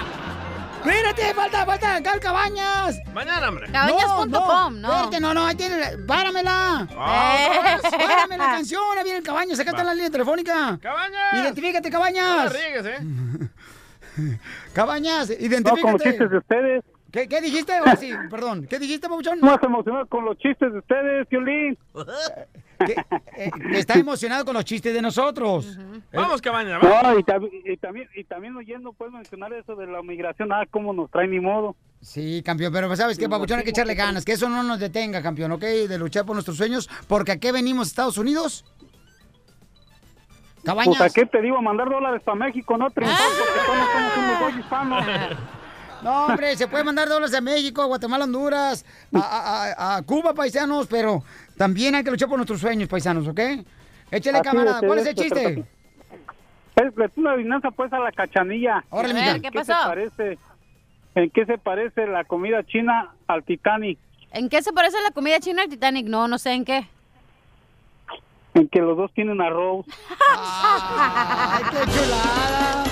¡Espérate! 0.80 1.34
¡Falta, 1.34 1.66
falta! 1.66 2.02
¡Cal 2.02 2.20
Cabañas! 2.20 3.00
Mañana, 3.14 3.50
hombre. 3.50 3.72
Cabañas.com, 3.72 4.82
no. 4.82 4.88
Espérate, 4.96 5.20
no, 5.20 5.34
no, 5.34 5.46
ahí 5.46 5.56
tiene. 5.56 5.78
la- 5.78 5.92
¡Páramela! 6.08 6.88
Ah. 6.98 7.78
¡Párame 7.92 8.38
la 8.38 8.46
canción! 8.46 8.98
Ahí 8.98 9.04
viene 9.04 9.18
el 9.20 9.24
Cabañas, 9.24 9.60
acá 9.60 9.72
está 9.72 9.84
la 9.84 9.94
línea 9.94 10.10
telefónica. 10.10 10.80
¡Cabañas! 10.82 11.34
¡Identifícate, 11.34 11.90
No 11.90 11.94
Cabañas! 11.94 12.46
la 12.46 12.50
riegues, 12.54 12.86
¿eh? 12.86 13.00
Cabañas, 14.74 15.30
No, 15.30 15.36
identifícate. 15.36 15.82
con 15.82 15.92
los 15.94 16.02
chistes 16.02 16.30
de 16.30 16.38
ustedes. 16.38 16.84
¿Qué, 17.12 17.28
qué 17.28 17.42
dijiste? 17.42 17.74
Sí, 18.00 18.12
perdón. 18.30 18.68
¿Qué 18.70 18.78
dijiste, 18.80 19.10
Pabuchón? 19.10 19.40
Más 19.42 19.62
emocionado 19.64 20.06
con 20.08 20.26
los 20.26 20.38
chistes 20.38 20.72
de 20.72 20.80
ustedes, 20.80 21.28
Violín. 21.30 21.78
Eh, 23.36 23.52
está 23.74 23.96
emocionado 23.96 24.46
con 24.46 24.54
los 24.54 24.64
chistes 24.64 24.94
de 24.94 25.02
nosotros. 25.02 25.78
Vamos, 26.14 26.42
Cabañas, 26.42 26.80
vamos. 26.82 27.04
No, 27.04 27.20
y, 27.20 27.24
tam- 27.24 27.50
y 27.66 27.76
también, 27.76 28.08
y 28.16 28.24
también 28.24 28.56
oyendo, 28.56 28.94
puedes 28.94 29.14
mencionar 29.14 29.52
eso 29.52 29.76
de 29.76 29.86
la 29.86 30.02
migración, 30.02 30.54
ah, 30.54 30.64
cómo 30.72 30.94
nos 30.94 31.12
trae 31.12 31.28
ni 31.28 31.42
modo. 31.42 31.76
Sí, 32.00 32.42
campeón, 32.42 32.72
pero 32.72 32.96
¿sabes 32.96 33.18
qué, 33.20 33.28
Pabuchón? 33.28 33.58
Hay 33.60 33.66
que 33.66 33.72
echarle 33.72 33.96
ganas, 33.96 34.24
que 34.24 34.32
eso 34.32 34.48
no 34.48 34.64
nos 34.64 34.80
detenga, 34.80 35.22
campeón, 35.22 35.52
¿ok? 35.52 35.60
De 35.62 35.98
luchar 35.98 36.26
por 36.26 36.38
nuestros 36.38 36.56
sueños, 36.56 36.90
porque 37.10 37.34
¿a 37.34 37.38
qué 37.38 37.52
venimos, 37.52 37.90
Estados 37.90 38.18
Unidos? 38.18 38.64
Cabañas. 40.64 40.98
Pues 40.98 41.12
a 41.12 41.14
qué 41.14 41.26
te 41.26 41.42
digo, 41.42 41.58
a 41.58 41.62
mandar 41.62 41.90
dólares 41.90 42.22
para 42.24 42.36
México, 42.38 42.78
no 42.78 42.90
triunfar, 42.92 43.20
porque 43.38 43.60
todos 43.66 44.14
somos 44.16 44.40
unos 44.42 44.60
hispanos. 44.64 45.06
No, 46.04 46.26
hombre, 46.28 46.56
se 46.56 46.68
puede 46.68 46.84
mandar 46.84 47.10
dólares 47.10 47.36
a 47.36 47.42
México, 47.42 47.82
a 47.82 47.86
Guatemala, 47.86 48.24
Honduras, 48.26 48.86
a, 49.14 49.20
a- 49.20 49.98
a- 49.98 50.02
Cuba, 50.04 50.34
paisanos, 50.34 50.88
pero 50.88 51.24
también 51.58 51.96
hay 51.96 52.04
que 52.04 52.12
luchar 52.12 52.30
por 52.30 52.38
nuestros 52.38 52.62
sueños, 52.62 52.88
paisanos, 52.88 53.28
¿ok? 53.28 53.40
Échale, 54.12 54.42
camarada, 54.42 54.80
¿cuál 54.80 55.00
es 55.00 55.06
el 55.08 55.12
eso 55.14 55.22
se 55.24 55.30
chiste? 55.30 55.66
Es, 56.76 56.94
una 57.18 57.34
adivinanza 57.34 57.70
pues 57.72 57.92
a 57.92 58.00
la 58.00 58.12
cachanilla. 58.12 58.84
Órale, 58.90 59.12
A 59.20 59.24
ver, 59.34 59.40
mija. 59.42 59.52
¿qué 59.52 59.66
se 59.66 59.74
parece? 59.74 60.38
¿En 61.16 61.30
qué 61.32 61.46
se 61.46 61.58
parece 61.58 62.08
la 62.08 62.24
comida 62.24 62.64
china 62.64 63.12
al 63.28 63.44
Titanic? 63.44 64.00
¿En 64.32 64.48
qué 64.48 64.62
se 64.62 64.72
parece 64.72 65.02
la 65.02 65.12
comida 65.12 65.40
china 65.40 65.64
al 65.64 65.70
Titanic? 65.70 66.08
No, 66.08 66.28
no 66.30 66.38
sé 66.38 66.54
en 66.54 66.64
qué. 66.64 66.88
En 68.54 68.68
que 68.70 68.80
los 68.80 68.96
dos 68.96 69.12
tienen 69.14 69.42
arroz. 69.42 69.86
¡Ay, 70.38 71.64
qué 71.72 71.92
chulada! 71.92 72.84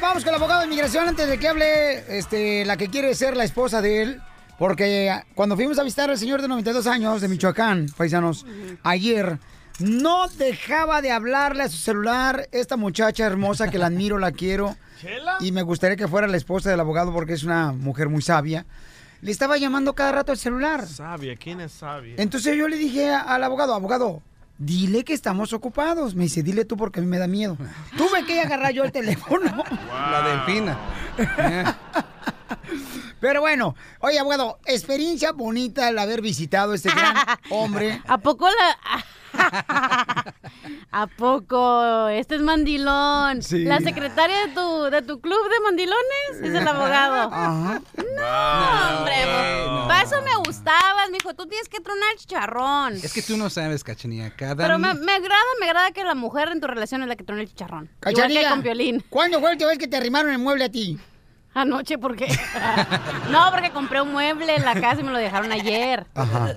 Vamos 0.00 0.24
con 0.24 0.30
el 0.30 0.36
abogado 0.36 0.60
de 0.60 0.66
inmigración 0.66 1.08
antes 1.08 1.28
de 1.28 1.38
que 1.38 1.48
hable 1.48 2.18
este, 2.18 2.64
la 2.64 2.76
que 2.76 2.88
quiere 2.88 3.14
ser 3.14 3.36
la 3.36 3.44
esposa 3.44 3.82
de 3.82 4.02
él. 4.02 4.22
Porque 4.58 5.12
cuando 5.34 5.56
fuimos 5.56 5.78
a 5.78 5.82
visitar 5.82 6.10
al 6.10 6.18
señor 6.18 6.40
de 6.40 6.48
92 6.48 6.86
años 6.86 7.20
de 7.20 7.28
Michoacán, 7.28 7.86
paisanos, 7.96 8.46
ayer, 8.84 9.38
no 9.80 10.28
dejaba 10.28 11.02
de 11.02 11.10
hablarle 11.10 11.64
a 11.64 11.68
su 11.68 11.76
celular 11.76 12.48
esta 12.52 12.76
muchacha 12.76 13.26
hermosa 13.26 13.68
que 13.68 13.78
la 13.78 13.86
admiro, 13.86 14.18
la 14.18 14.30
quiero. 14.30 14.76
¿Chela? 15.00 15.36
Y 15.40 15.50
me 15.50 15.62
gustaría 15.62 15.96
que 15.96 16.06
fuera 16.06 16.28
la 16.28 16.36
esposa 16.36 16.70
del 16.70 16.80
abogado 16.80 17.12
porque 17.12 17.32
es 17.32 17.42
una 17.42 17.72
mujer 17.72 18.08
muy 18.08 18.22
sabia. 18.22 18.64
Le 19.22 19.32
estaba 19.32 19.56
llamando 19.56 19.94
cada 19.94 20.12
rato 20.12 20.32
al 20.32 20.38
celular. 20.38 20.86
Sabia, 20.86 21.34
¿quién 21.36 21.60
es 21.60 21.72
sabia? 21.72 22.14
Entonces 22.18 22.56
yo 22.56 22.68
le 22.68 22.76
dije 22.76 23.10
al 23.10 23.42
abogado, 23.42 23.74
abogado, 23.74 24.22
dile 24.58 25.04
que 25.04 25.12
estamos 25.12 25.52
ocupados. 25.52 26.14
Me 26.14 26.24
dice, 26.24 26.42
dile 26.42 26.64
tú 26.64 26.76
porque 26.76 27.00
a 27.00 27.02
mí 27.02 27.08
me 27.08 27.18
da 27.18 27.26
miedo. 27.26 27.56
Tuve 27.96 28.24
que 28.24 28.40
agarrar 28.40 28.72
yo 28.72 28.84
el 28.84 28.92
teléfono. 28.92 29.64
La 30.10 30.46
delfina. 30.46 30.78
Pero 33.24 33.40
bueno, 33.40 33.74
oye, 34.00 34.18
abogado, 34.18 34.58
experiencia 34.66 35.32
bonita 35.32 35.88
el 35.88 35.98
haber 35.98 36.20
visitado 36.20 36.72
a 36.72 36.74
este 36.74 36.90
gran 36.90 37.16
hombre. 37.50 38.02
¿A 38.06 38.18
poco 38.18 38.46
la.? 38.46 39.02
¿A 40.92 41.06
poco? 41.06 42.08
Este 42.08 42.34
es 42.34 42.42
mandilón. 42.42 43.42
Sí. 43.42 43.64
La 43.64 43.80
secretaria 43.80 44.46
de 44.46 44.52
tu, 44.52 44.82
de 44.90 45.00
tu 45.00 45.22
club 45.22 45.38
de 45.50 45.60
mandilones 45.60 46.42
es 46.42 46.54
el 46.54 46.68
abogado. 46.68 47.14
Ajá. 47.32 47.80
No, 47.96 48.98
hombre. 48.98 49.14
no. 49.68 49.88
Para 49.88 50.02
eso 50.02 50.16
me 50.20 50.36
gustabas, 50.46 51.08
mijo. 51.10 51.32
Tú 51.32 51.46
tienes 51.46 51.70
que 51.70 51.80
tronar 51.80 52.12
el 52.12 52.18
chicharrón. 52.18 52.92
Es 52.96 53.14
que 53.14 53.22
tú 53.22 53.38
no 53.38 53.48
sabes, 53.48 53.82
cachanilla. 53.84 54.36
Cada 54.36 54.54
Pero 54.54 54.78
me, 54.78 54.92
me 54.92 55.12
agrada, 55.12 55.42
me 55.60 55.66
agrada 55.66 55.92
que 55.92 56.04
la 56.04 56.14
mujer 56.14 56.50
en 56.50 56.60
tu 56.60 56.66
relación 56.66 57.00
es 57.00 57.08
la 57.08 57.16
que 57.16 57.24
trona 57.24 57.40
el 57.40 57.48
chicharrón. 57.48 57.84
Igual 57.84 58.14
que 58.14 58.20
Cachanilla, 58.20 58.50
con 58.50 58.62
Piolín. 58.62 59.02
¿Cuándo 59.08 59.40
fue 59.40 59.48
la 59.48 59.52
última 59.52 59.70
vez 59.70 59.78
que 59.78 59.88
te 59.88 59.96
arrimaron 59.96 60.30
el 60.30 60.38
mueble 60.38 60.64
a 60.64 60.68
ti? 60.70 61.00
Anoche, 61.54 61.98
¿por 61.98 62.16
qué? 62.16 62.26
no, 63.30 63.50
porque 63.50 63.70
compré 63.70 64.00
un 64.00 64.12
mueble 64.12 64.56
en 64.56 64.64
la 64.64 64.74
casa 64.74 65.00
y 65.00 65.04
me 65.04 65.12
lo 65.12 65.18
dejaron 65.18 65.52
ayer. 65.52 66.04
Ajá. 66.14 66.54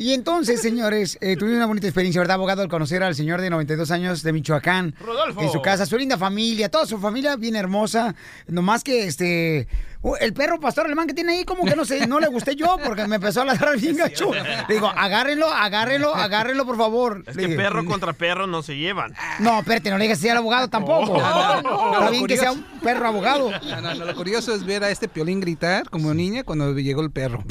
Y 0.00 0.14
entonces, 0.14 0.62
señores, 0.62 1.18
eh, 1.20 1.36
tuvimos 1.36 1.58
una 1.58 1.66
bonita 1.66 1.86
experiencia, 1.86 2.22
¿verdad, 2.22 2.36
abogado? 2.36 2.62
Al 2.62 2.68
conocer 2.68 3.02
al 3.02 3.14
señor 3.14 3.42
de 3.42 3.50
92 3.50 3.90
años 3.90 4.22
de 4.22 4.32
Michoacán. 4.32 4.94
Rodolfo. 4.98 5.42
En 5.42 5.52
su 5.52 5.60
casa, 5.60 5.84
su 5.84 5.98
linda 5.98 6.16
familia, 6.16 6.70
toda 6.70 6.86
su 6.86 6.96
familia 6.96 7.36
bien 7.36 7.54
hermosa. 7.54 8.14
Nomás 8.46 8.82
que, 8.82 9.04
este, 9.04 9.68
uh, 10.00 10.14
el 10.18 10.32
perro 10.32 10.58
pastor 10.58 10.86
alemán 10.86 11.06
que 11.06 11.12
tiene 11.12 11.34
ahí, 11.34 11.44
como 11.44 11.66
que 11.66 11.76
no 11.76 11.84
sé, 11.84 12.06
no 12.06 12.18
le 12.18 12.28
gusté 12.28 12.56
yo, 12.56 12.78
porque 12.82 13.06
me 13.06 13.16
empezó 13.16 13.42
a 13.42 13.44
ladrar 13.44 13.78
bien 13.78 13.94
gacho. 13.98 14.32
Le 14.32 14.74
digo, 14.74 14.88
agárrenlo, 14.88 15.52
agárrenlo, 15.52 16.14
agárrenlo, 16.14 16.64
por 16.64 16.78
favor. 16.78 17.22
Es 17.26 17.36
Le 17.36 17.42
que 17.42 17.48
dije, 17.48 17.62
perro 17.62 17.84
contra 17.84 18.14
perro 18.14 18.46
no 18.46 18.62
se 18.62 18.78
llevan. 18.78 19.14
No, 19.40 19.58
espérate, 19.58 19.90
no 19.90 19.98
le 19.98 20.04
digas 20.04 20.18
así 20.18 20.30
al 20.30 20.38
abogado 20.38 20.68
tampoco. 20.70 21.18
No, 21.18 21.60
no, 21.60 21.62
no, 21.62 21.92
Está 21.92 22.10
bien 22.10 22.26
que 22.26 22.38
sea 22.38 22.52
un 22.52 22.64
perro 22.82 23.06
abogado. 23.06 23.50
No, 23.50 23.80
no, 23.82 23.94
no, 23.94 24.04
lo 24.06 24.14
curioso 24.14 24.54
es 24.54 24.64
ver 24.64 24.82
a 24.82 24.90
este 24.90 25.08
piolín 25.08 25.40
gritar 25.40 25.90
como 25.90 26.14
niña 26.14 26.42
cuando 26.42 26.72
llegó 26.72 27.02
el 27.02 27.10
perro. 27.10 27.44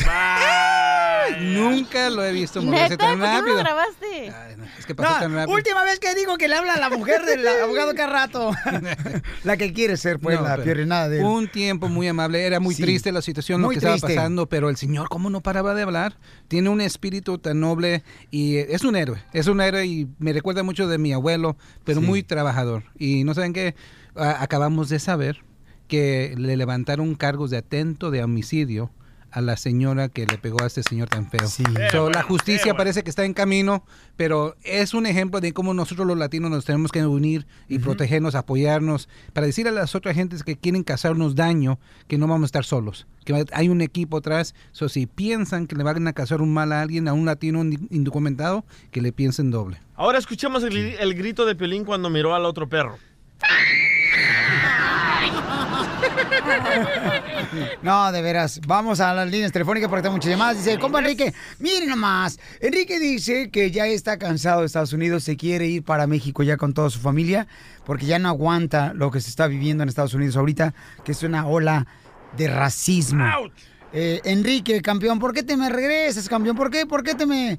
Nunca 1.40 2.10
lo 2.10 2.24
he 2.26 2.32
visto 2.32 2.62
moverse 2.62 2.90
¿Neta? 2.92 3.06
tan 3.06 3.20
¿Por 3.20 3.28
qué 3.28 3.34
no 3.42 3.58
lo 3.58 3.64
rápido. 3.64 4.66
Es 4.78 4.86
que 4.86 4.96
pasó 4.96 5.20
tan 5.20 5.34
rápido. 5.34 5.56
última 5.56 5.84
vez 5.84 6.00
que 6.00 6.14
digo 6.16 6.38
que 6.38 6.48
le 6.48 6.56
habla 6.56 6.74
a 6.74 6.80
la 6.80 6.90
mujer 6.90 7.24
del 7.26 7.48
abogado 7.64 7.94
cada 7.96 8.10
rato. 8.12 8.52
la 9.44 9.58
que 9.58 9.74
quiere 9.74 9.98
ser, 9.98 10.20
pues, 10.20 10.38
No, 10.38 10.44
la 10.44 10.52
pero 10.52 10.64
pierrenada 10.64 11.10
de 11.10 11.20
él. 11.20 11.26
Un 11.26 11.48
tiempo 11.48 11.90
muy 11.90 12.08
amable, 12.08 12.44
era 12.46 12.60
muy 12.60 12.76
Sí. 12.76 12.82
triste 12.84 13.12
la 13.12 13.22
situación, 13.22 13.62
lo 13.62 13.70
que 13.70 13.76
estaba 13.78 13.98
pasando, 13.98 14.48
pero 14.48 14.70
el 14.70 14.78
señor, 14.78 15.10
¿cómo 15.10 15.30
no 15.30 15.42
paraba 15.42 15.74
de 15.74 15.82
hablar? 15.84 16.18
Tiene 16.48 16.70
un 16.70 16.82
espíritu 16.82 17.38
tan 17.38 17.60
noble 17.60 18.04
y 18.32 18.58
eh, 18.58 18.68
es 18.70 18.84
un 18.84 18.96
héroe, 18.96 19.24
es 19.34 19.48
un 19.48 19.62
héroe 19.62 19.86
y 19.86 20.08
me 20.20 20.34
recuerda 20.34 20.64
mucho 20.64 20.88
de 20.88 20.98
mi 20.98 21.14
abuelo, 21.14 21.58
pero 21.84 22.00
Sí. 22.02 22.06
muy 22.08 22.24
trabajador. 22.24 22.84
Y 22.98 23.24
no 23.24 23.34
saben 23.34 23.54
qué, 23.54 23.76
acabamos 24.16 24.90
de 24.90 25.00
saber 25.00 25.44
que 25.88 26.36
le 26.38 26.56
levantaron 26.58 27.16
cargos 27.16 27.50
de 27.50 27.58
atento 27.58 28.12
de 28.12 28.24
homicidio 28.24 28.92
a 29.32 29.42
la 29.42 29.58
señora 29.58 30.10
que 30.10 30.26
le 30.26 30.38
pegó 30.38 30.64
a 30.64 30.68
este 30.68 30.84
señor 30.84 31.10
tan 31.10 31.30
feo. 31.30 31.48
So, 31.48 31.64
Qué 31.64 31.98
bueno, 32.00 32.10
la 32.10 32.24
justicia 32.24 32.66
bueno. 32.66 32.78
parece 32.78 33.04
que 33.04 33.10
está 33.10 33.26
en 33.26 33.34
camino, 33.34 33.84
pero 34.16 34.56
es 34.64 34.94
un 34.94 35.06
ejemplo 35.06 35.40
de 35.42 35.54
cómo 35.54 35.74
nosotros 35.74 36.08
los 36.08 36.18
latinos 36.18 36.52
nos 36.52 36.66
tenemos 36.66 36.92
que 36.92 37.06
unir 37.06 37.46
y 37.68 37.80
protegernos, 37.80 38.36
apoyarnos, 38.36 39.10
para 39.34 39.48
decir 39.48 39.68
a 39.68 39.72
las 39.72 39.96
otras 39.96 40.16
gentes 40.16 40.44
que 40.44 40.56
quieren 40.58 40.84
causarnos 40.84 41.36
daño 41.36 41.80
que 42.08 42.18
no 42.18 42.28
vamos 42.28 42.44
a 42.44 42.46
estar 42.48 42.66
solos, 42.66 43.08
que 43.26 43.46
hay 43.54 43.70
un 43.70 43.82
equipo 43.82 44.18
atrás. 44.18 44.56
So, 44.72 44.90
si 44.90 45.06
piensan 45.06 45.68
que 45.68 45.76
le 45.76 45.84
van 45.84 46.08
a 46.08 46.14
causar 46.14 46.42
un 46.42 46.54
mal 46.54 46.72
a 46.72 46.82
alguien, 46.82 47.08
a 47.08 47.14
un 47.14 47.26
latino 47.26 47.64
ind- 47.64 47.88
indocumentado, 47.92 48.66
que 48.92 49.02
le 49.02 49.12
piensen 49.12 49.52
doble. 49.52 49.80
Ahora 49.96 50.18
escuchemos 50.18 50.64
el 50.64 51.14
grito 51.16 51.46
de 51.46 51.56
Piolín 51.56 51.84
cuando 51.86 52.10
miró 52.10 52.34
al 52.36 52.46
otro 52.46 52.68
perro. 52.70 52.98
No, 57.82 58.12
de 58.12 58.22
veras. 58.22 58.60
Vamos 58.68 59.00
a 59.00 59.14
las 59.14 59.30
líneas 59.30 59.52
telefónicas 59.52 59.90
porque 59.90 60.04
tengo 60.04 60.16
muchas 60.16 60.32
llamadas. 60.32 60.58
Dice, 60.58 60.78
compa 60.80 61.00
Enrique, 61.00 61.34
miren 61.60 61.90
nomás. 61.90 62.40
Enrique 62.60 63.00
dice 63.00 63.50
que 63.52 63.72
ya 63.72 63.88
está 63.88 64.18
cansado 64.18 64.60
de 64.62 64.66
Estados 64.68 64.94
Unidos, 64.94 65.24
se 65.24 65.38
quiere 65.38 65.66
ir 65.68 65.84
para 65.84 66.08
México 66.08 66.44
ya 66.44 66.58
con 66.58 66.74
toda 66.74 66.90
su 66.90 67.00
familia, 67.00 67.48
porque 67.86 68.06
ya 68.06 68.20
no 68.20 68.30
aguanta 68.30 68.94
lo 68.94 69.12
que 69.12 69.22
se 69.22 69.30
está 69.30 69.48
viviendo 69.48 69.84
en 69.84 69.90
Estados 69.90 70.14
Unidos 70.14 70.36
ahorita, 70.38 70.74
que 71.04 71.12
es 71.14 71.24
una 71.24 71.48
ola 71.48 71.88
de 72.38 72.48
racismo. 72.48 73.26
Eh, 73.92 74.22
Enrique, 74.26 74.82
campeón, 74.84 75.18
¿por 75.18 75.34
qué 75.34 75.42
te 75.42 75.58
me 75.58 75.68
regresas, 75.70 76.30
campeón? 76.30 76.56
¿Por 76.56 76.70
qué? 76.70 76.86
¿Por 76.86 77.02
qué 77.04 77.16
te 77.16 77.26
me, 77.26 77.58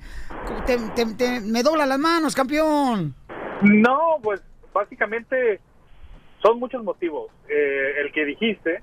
te, 0.67 0.77
te- 0.95 1.15
te- 1.15 1.41
me 1.41 1.63
dobla 1.65 1.87
las 1.87 1.99
manos, 1.99 2.37
campeón? 2.37 3.15
No, 3.63 3.99
pues 4.23 4.41
básicamente 4.73 5.61
son 6.41 6.61
muchos 6.61 6.85
motivos. 6.85 7.31
Eh, 7.49 8.01
el 8.05 8.13
que 8.13 8.25
dijiste, 8.25 8.81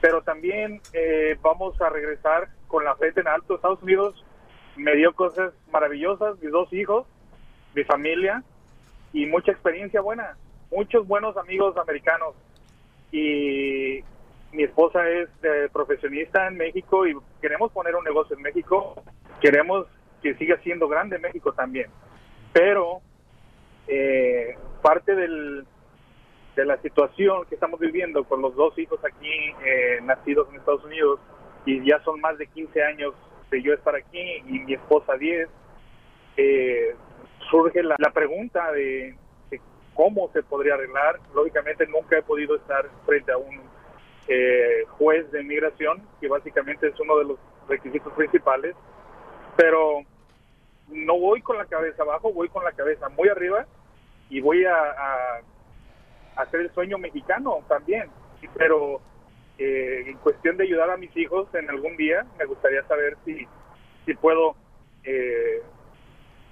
pero 0.00 0.22
también 0.22 0.80
eh, 0.92 1.36
vamos 1.42 1.80
a 1.80 1.88
regresar 1.88 2.48
con 2.66 2.84
la 2.84 2.94
frente 2.96 3.20
en 3.20 3.28
alto. 3.28 3.54
Estados 3.54 3.82
Unidos 3.82 4.24
me 4.76 4.94
dio 4.94 5.12
cosas 5.14 5.52
maravillosas, 5.72 6.38
mis 6.40 6.52
dos 6.52 6.72
hijos, 6.72 7.06
mi 7.74 7.84
familia 7.84 8.42
y 9.12 9.26
mucha 9.26 9.52
experiencia 9.52 10.00
buena, 10.00 10.36
muchos 10.70 11.06
buenos 11.06 11.36
amigos 11.36 11.76
americanos. 11.76 12.34
Y 13.10 14.04
mi 14.52 14.62
esposa 14.62 15.08
es 15.08 15.28
eh, 15.42 15.68
profesionista 15.72 16.46
en 16.46 16.56
México 16.56 17.06
y 17.06 17.16
queremos 17.40 17.72
poner 17.72 17.96
un 17.96 18.04
negocio 18.04 18.36
en 18.36 18.42
México. 18.42 19.02
Queremos 19.40 19.86
que 20.22 20.34
siga 20.34 20.58
siendo 20.62 20.88
grande 20.88 21.18
México 21.18 21.52
también. 21.52 21.90
Pero 22.52 23.00
eh, 23.86 24.56
parte 24.82 25.14
del, 25.14 25.66
de 26.58 26.64
la 26.64 26.76
situación 26.82 27.44
que 27.48 27.54
estamos 27.54 27.78
viviendo 27.78 28.24
con 28.24 28.42
los 28.42 28.52
dos 28.56 28.76
hijos 28.80 28.98
aquí 29.04 29.30
eh, 29.64 30.00
nacidos 30.02 30.48
en 30.48 30.56
Estados 30.56 30.84
Unidos 30.84 31.20
y 31.64 31.88
ya 31.88 32.02
son 32.02 32.20
más 32.20 32.36
de 32.36 32.48
15 32.48 32.82
años 32.82 33.14
de 33.48 33.62
yo 33.62 33.72
estar 33.74 33.94
aquí 33.94 34.42
y 34.44 34.58
mi 34.58 34.74
esposa 34.74 35.14
10, 35.14 35.48
eh, 36.36 36.96
surge 37.48 37.80
la, 37.84 37.96
pregunta 38.12 38.72
de, 38.72 39.14
cómo 39.94 40.30
se 40.32 40.42
podría 40.42 40.74
arreglar. 40.74 41.20
Lógicamente 41.32 41.86
nunca 41.86 42.18
he 42.18 42.22
podido 42.22 42.56
estar 42.56 42.90
frente 43.06 43.30
a 43.30 43.36
un 43.36 43.60
eh, 44.26 44.82
juez 44.98 45.30
de 45.30 45.42
inmigración, 45.42 46.02
que 46.20 46.26
básicamente 46.26 46.88
es 46.88 46.98
uno 46.98 47.18
de 47.18 47.24
los 47.24 47.38
requisitos 47.68 48.12
principales, 48.14 48.74
pero 49.56 50.00
no 50.88 51.20
voy 51.20 51.40
con 51.40 51.56
la 51.56 51.66
cabeza 51.66 52.02
abajo, 52.02 52.32
voy 52.32 52.48
con 52.48 52.64
la 52.64 52.72
cabeza 52.72 53.08
muy 53.10 53.28
arriba 53.28 53.64
y 54.28 54.40
voy 54.40 54.64
a 54.64 55.40
hacer 56.38 56.60
el 56.60 56.72
sueño 56.72 56.98
mexicano 56.98 57.58
también. 57.68 58.08
Pero 58.56 59.00
eh, 59.58 60.04
en 60.06 60.16
cuestión 60.18 60.56
de 60.56 60.64
ayudar 60.64 60.90
a 60.90 60.96
mis 60.96 61.14
hijos 61.16 61.48
en 61.54 61.68
algún 61.68 61.96
día, 61.96 62.24
me 62.38 62.46
gustaría 62.46 62.82
saber 62.86 63.16
si, 63.24 63.46
si 64.06 64.14
puedo 64.14 64.56
eh, 65.04 65.62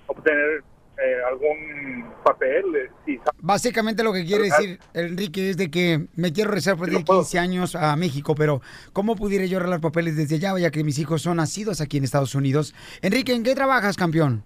obtener 0.06 0.62
eh, 0.98 1.16
algún 1.28 2.06
papel. 2.24 2.64
eh, 2.74 2.90
si 3.04 3.20
Básicamente 3.38 4.02
lo 4.02 4.12
que 4.12 4.24
quiere 4.24 4.44
decir 4.44 4.78
Enrique 4.94 5.50
es 5.50 5.56
de 5.56 5.70
que 5.70 6.06
me 6.16 6.32
quiero 6.32 6.50
regresar 6.50 6.76
por 6.76 6.88
15 6.88 7.38
años 7.38 7.74
a 7.76 7.94
México, 7.96 8.34
pero 8.34 8.62
¿cómo 8.92 9.14
pudiera 9.14 9.44
yo 9.44 9.58
arreglar 9.58 9.80
papeles 9.80 10.16
desde 10.16 10.36
allá, 10.36 10.58
ya 10.58 10.70
que 10.70 10.84
mis 10.84 10.98
hijos 10.98 11.22
son 11.22 11.36
nacidos 11.36 11.80
aquí 11.80 11.98
en 11.98 12.04
Estados 12.04 12.34
Unidos? 12.34 12.74
Enrique, 13.02 13.34
¿en 13.34 13.42
qué 13.42 13.54
trabajas, 13.54 13.96
campeón? 13.96 14.44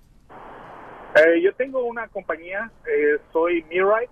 Eh, 1.14 1.41
yo 1.43 1.53
tengo 1.55 1.84
una 1.84 2.09
compañía, 2.09 2.70
eh, 2.86 3.18
soy 3.32 3.64
Mirrite 3.70 4.11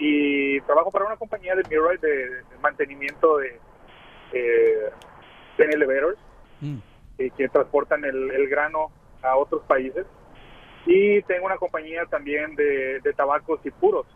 y 0.00 0.60
trabajo 0.62 0.90
para 0.90 1.04
una 1.04 1.16
compañía 1.16 1.54
de 1.54 1.62
Mirrite 1.68 2.06
de, 2.06 2.28
de 2.36 2.58
mantenimiento 2.62 3.36
de, 3.36 3.60
eh, 4.32 4.90
de 5.58 5.64
elevators 5.64 6.18
eh, 7.18 7.30
que 7.36 7.48
transportan 7.50 8.04
el, 8.04 8.30
el 8.30 8.48
grano 8.48 8.90
a 9.22 9.36
otros 9.36 9.62
países. 9.64 10.06
Y 10.86 11.20
tengo 11.22 11.44
una 11.44 11.58
compañía 11.58 12.06
también 12.06 12.56
de, 12.56 13.00
de 13.00 13.12
tabacos 13.12 13.60
y 13.64 13.70
puros. 13.70 14.06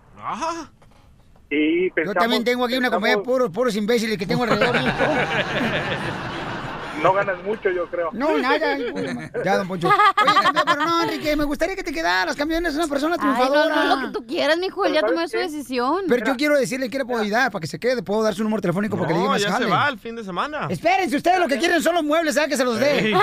Y 1.51 1.91
Yo 2.03 2.15
también 2.15 2.43
tengo 2.43 2.65
aquí 2.65 2.79
una 2.79 2.91
compañía 2.91 3.19
de 3.19 3.23
puros, 3.23 3.51
puros 3.51 3.77
imbéciles 3.77 4.17
que 4.17 4.27
tengo 4.27 4.45
alrededor. 4.45 4.75
No 7.03 7.13
ganas 7.13 7.43
mucho, 7.43 7.71
yo 7.71 7.87
creo. 7.87 8.11
No, 8.13 8.39
nada. 8.39 8.77
Ya, 9.45 9.57
don 9.59 9.69
Poncho. 9.69 9.89
Oye, 9.89 9.97
campeón, 10.43 10.65
pero 10.67 10.85
no, 10.87 11.03
Enrique, 11.03 11.37
me 11.37 11.45
gustaría 11.45 11.77
que 11.77 11.83
te 11.83 11.93
quedaras. 11.93 12.35
Campeón, 12.37 12.65
es 12.67 12.75
una 12.75 12.87
persona 12.87 13.17
Ay, 13.19 13.27
no, 13.29 13.35
triunfadora. 13.37 13.75
no, 13.87 13.97
lo 13.97 14.07
que 14.07 14.13
tú 14.13 14.27
quieras, 14.27 14.57
mijo, 14.59 14.85
él 14.85 14.95
ya 14.95 15.03
tomó 15.03 15.27
su 15.29 15.37
decisión. 15.37 16.03
Pero 16.09 16.25
yo 16.27 16.37
quiero 16.37 16.57
decirle 16.59 16.89
que 16.89 16.99
le 16.99 17.05
puedo 17.05 17.21
ayudar 17.23 17.51
para 17.51 17.61
que 17.61 17.67
se 17.67 17.79
quede. 17.79 18.03
Puedo 18.03 18.23
dar 18.23 18.35
su 18.35 18.43
número 18.45 18.63
telefónico 18.63 18.97
para 18.97 19.09
que 19.09 19.15
le 19.15 19.19
diga 19.21 19.29
No, 19.29 19.35
más 19.35 19.43
ya 19.43 19.51
jale. 19.53 19.65
se 19.67 19.71
va 19.71 19.89
el 19.89 19.99
fin 19.99 20.17
de 20.17 20.25
semana. 20.25 20.67
Espérense, 20.71 21.17
ustedes 21.17 21.39
lo 21.39 21.49
que 21.49 21.59
quieren 21.59 21.83
son 21.83 21.95
los 21.95 22.05
muebles, 22.05 22.35
¿sabes? 22.35 22.51
Que 22.51 22.57
se 22.57 22.65
los 22.65 22.79
dé. 22.79 22.99
Ey, 23.09 23.13
¿cu- 23.13 23.21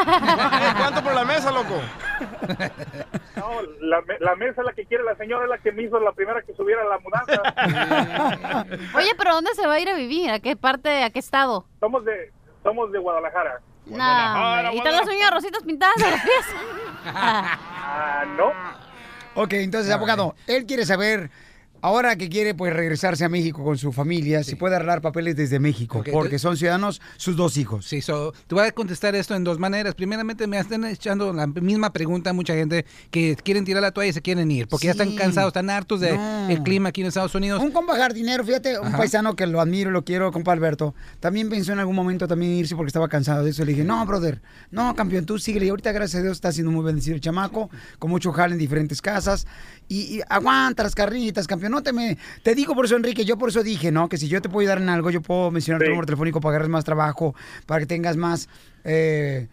¿Cuánto 0.78 1.04
por 1.04 1.14
la 1.14 1.26
mesa, 1.26 1.52
loco? 1.52 1.76
No, 3.36 3.62
la, 3.80 4.02
me- 4.02 4.20
la 4.20 4.36
mesa 4.36 4.62
la 4.62 4.72
que 4.74 4.86
quiere 4.86 5.04
la 5.04 5.16
señora 5.16 5.46
es 5.46 5.50
la 5.50 5.58
que 5.58 5.72
me 5.72 5.84
hizo 5.84 6.00
la 6.00 6.12
primera 6.12 6.42
que 6.44 6.54
subiera 6.54 6.84
la 6.84 7.00
mudanza. 7.00 7.42
Oye, 8.96 9.10
pero 9.18 9.34
¿dónde 9.34 9.52
se 9.56 9.66
va 9.66 9.74
a 9.74 9.80
ir 9.80 9.90
a 9.90 9.96
vivir? 9.96 10.30
¿A 10.30 10.40
qué 10.40 10.56
parte, 10.56 11.04
a 11.04 11.10
qué 11.10 11.20
estado? 11.20 11.66
Somos 11.80 12.06
de, 12.06 12.32
somos 12.64 12.92
de 12.92 13.00
Guadalajara. 13.00 13.62
No, 13.86 13.96
hombre. 13.96 14.74
¿Y 14.74 14.78
están 14.78 14.96
las 14.96 15.08
uñas 15.08 15.32
rositas 15.32 15.64
pintadas 15.64 16.04
a 16.04 16.12
los 16.12 16.20
pies? 16.22 16.46
Ah, 17.94 18.24
no. 18.38 18.54
Ok, 19.34 19.54
entonces, 19.54 19.92
abogado, 19.92 20.36
él 20.48 20.66
quiere 20.66 20.86
saber, 20.86 21.32
ahora 21.82 22.16
que 22.16 22.30
quiere 22.30 22.54
pues 22.54 22.74
regresarse 22.74 23.26
a 23.26 23.30
México 23.30 23.64
con 23.64 23.78
su 23.78 23.92
familia, 23.92 24.44
si 24.44 24.56
puede 24.56 24.76
arreglar 24.76 25.02
papeles 25.02 25.36
desde 25.36 25.60
México, 25.60 26.04
porque 26.12 26.40
son 26.40 26.58
ciudadanos 26.58 27.02
sus 27.18 27.36
dos 27.36 27.58
hijos. 27.58 27.86
Sí, 27.86 28.02
so, 28.02 28.34
te 28.48 28.56
voy 28.56 28.66
a 28.68 28.72
contestar 28.72 29.16
esto 29.16 29.36
en 29.36 29.44
dos 29.44 29.60
maneras. 29.60 29.96
Primeramente, 29.96 30.48
me 30.48 30.60
están 30.60 30.86
echando 30.86 31.32
la 31.34 31.48
misma 31.48 31.92
pregunta 31.92 32.30
a 32.30 32.34
mucha 32.34 32.54
gente 32.54 32.86
que 33.10 33.36
quieren 33.44 33.66
tirar 33.66 33.82
la 33.82 33.92
toalla 33.92 34.10
y 34.10 34.14
se 34.14 34.22
quieren 34.22 34.50
ir, 34.52 34.68
porque 34.68 34.86
ya 34.86 34.92
están 34.92 35.10
Sí. 35.10 35.16
cansados, 35.16 35.50
están 35.50 35.70
hartos 35.70 36.00
del 36.00 36.16
No. 36.18 36.64
clima 36.64 36.90
aquí 36.90 37.02
en 37.02 37.08
Estados 37.08 37.34
Unidos. 37.36 37.62
Un 37.62 37.72
compa 37.72 37.96
jardinero, 37.96 38.44
fíjate, 38.46 38.80
un 38.80 38.88
Ajá. 38.88 38.98
paisano 38.98 39.36
que 39.36 39.48
lo 39.48 39.60
admiro, 39.62 39.92
lo 39.92 40.04
quiero, 40.04 40.32
compa 40.32 40.52
Alberto, 40.52 40.94
también 41.20 41.50
pensó 41.50 41.74
en 41.74 41.80
algún 41.80 41.96
momento 41.96 42.28
también 42.28 42.52
irse 42.54 42.76
porque 42.76 42.88
estaba 42.88 43.08
cansado 43.10 43.44
de 43.44 43.50
eso. 43.52 43.66
Le 43.66 43.72
dije, 43.74 43.84
no, 43.84 44.06
brother, 44.06 44.42
no, 44.70 44.96
campeón, 44.96 45.26
tú 45.26 45.40
síguele. 45.40 45.66
Y 45.66 45.70
ahorita, 45.70 45.92
gracias 45.92 46.20
a 46.20 46.24
Dios, 46.24 46.38
está 46.38 46.52
siendo 46.52 46.72
muy 46.72 46.84
bendecido 46.86 47.16
el 47.16 47.22
chamaco, 47.22 47.70
con 48.00 48.10
mucho 48.12 48.32
jale 48.32 48.54
en 48.54 48.60
diferentes 48.60 49.02
casas. 49.02 49.48
Y, 49.92 50.18
y 50.18 50.22
aguanta 50.30 50.84
las 50.84 50.96
carnitas, 50.96 51.48
campeón. 51.48 51.74
No 51.74 51.84
te 51.84 51.92
me... 51.92 52.18
Te 52.44 52.56
digo 52.56 52.74
por 52.74 52.86
eso, 52.86 52.96
Enrique, 52.96 53.26
yo 53.26 53.38
por 53.38 53.50
eso 53.50 53.62
dije, 53.62 53.92
¿no? 53.92 54.08
Que 54.08 54.18
si 54.18 54.30
yo 54.30 54.42
te 54.42 54.48
puedo 54.48 54.62
ayudar 54.62 54.82
en 54.82 54.88
algo, 54.88 55.10
yo 55.10 55.22
puedo 55.22 55.52
mencionar 55.52 55.82
tu 55.82 55.90
número 55.90 56.06
telefónico 56.06 56.40
para 56.40 56.52
agarrar 56.52 56.70
más 56.70 56.86
trabajo, 56.86 57.36
para 57.66 57.82
que 57.82 57.86
tengas 57.88 58.16
más... 58.16 58.48
eh, 58.86 59.48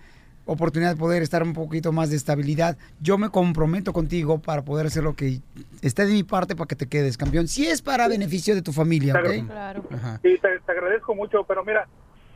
oportunidad 0.50 0.92
de 0.94 0.96
poder 0.96 1.20
estar 1.22 1.42
un 1.42 1.52
poquito 1.52 1.92
más 1.92 2.08
de 2.08 2.16
estabilidad. 2.16 2.78
Yo 3.02 3.18
me 3.18 3.28
comprometo 3.28 3.92
contigo 3.92 4.38
para 4.40 4.62
poder 4.62 4.86
hacer 4.86 5.02
lo 5.04 5.14
que 5.14 5.40
esté 5.82 6.06
de 6.06 6.12
mi 6.14 6.22
parte 6.22 6.56
para 6.56 6.66
que 6.66 6.74
te 6.74 6.86
quedes, 6.86 7.18
campeón. 7.18 7.48
Si 7.48 7.66
es 7.66 7.82
para 7.82 8.08
beneficio 8.08 8.54
de 8.54 8.62
tu 8.62 8.72
familia, 8.72 9.12
¿ok? 9.12 9.46
Claro. 9.46 9.82
Sí, 10.22 10.38
te, 10.40 10.58
te 10.64 10.72
agradezco 10.72 11.14
mucho, 11.14 11.44
pero 11.46 11.62
mira, 11.66 11.86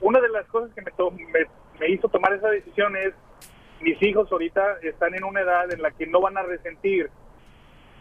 una 0.03 0.21
de 0.21 0.29
las 0.29 0.45
cosas 0.49 0.71
que 0.75 0.83
me, 0.83 0.91
to- 0.91 1.11
me, 1.11 1.47
me 1.81 1.89
hizo 1.91 2.07
tomar 2.09 2.35
esa 2.35 2.49
decisión 2.49 2.95
es, 2.99 3.15
mis 3.81 3.97
hijos 4.03 4.29
ahorita 4.31 4.61
están 4.83 5.15
en 5.15 5.25
una 5.25 5.41
edad 5.41 5.73
en 5.73 5.81
la 5.81 5.91
que 5.93 6.07
no 6.07 6.21
van 6.21 6.37
a 6.37 6.43
resentir 6.43 7.09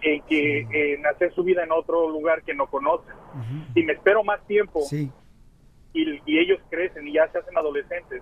en 0.02 0.22
que 0.24 0.60
en 0.96 1.06
hacer 1.06 1.34
su 1.34 1.44
vida 1.44 1.64
en 1.64 1.72
otro 1.72 2.10
lugar 2.10 2.42
que 2.44 2.54
no 2.54 2.68
conocen. 2.68 3.14
Si 3.74 3.84
me 3.84 3.94
espero 3.94 4.24
más 4.24 4.46
tiempo 4.48 4.82
Sí. 4.82 5.10
y, 5.94 6.22
y 6.26 6.40
ellos 6.40 6.60
crecen 6.70 7.08
y 7.08 7.14
ya 7.14 7.28
se 7.32 7.38
hacen 7.40 7.58
adolescentes 7.58 8.22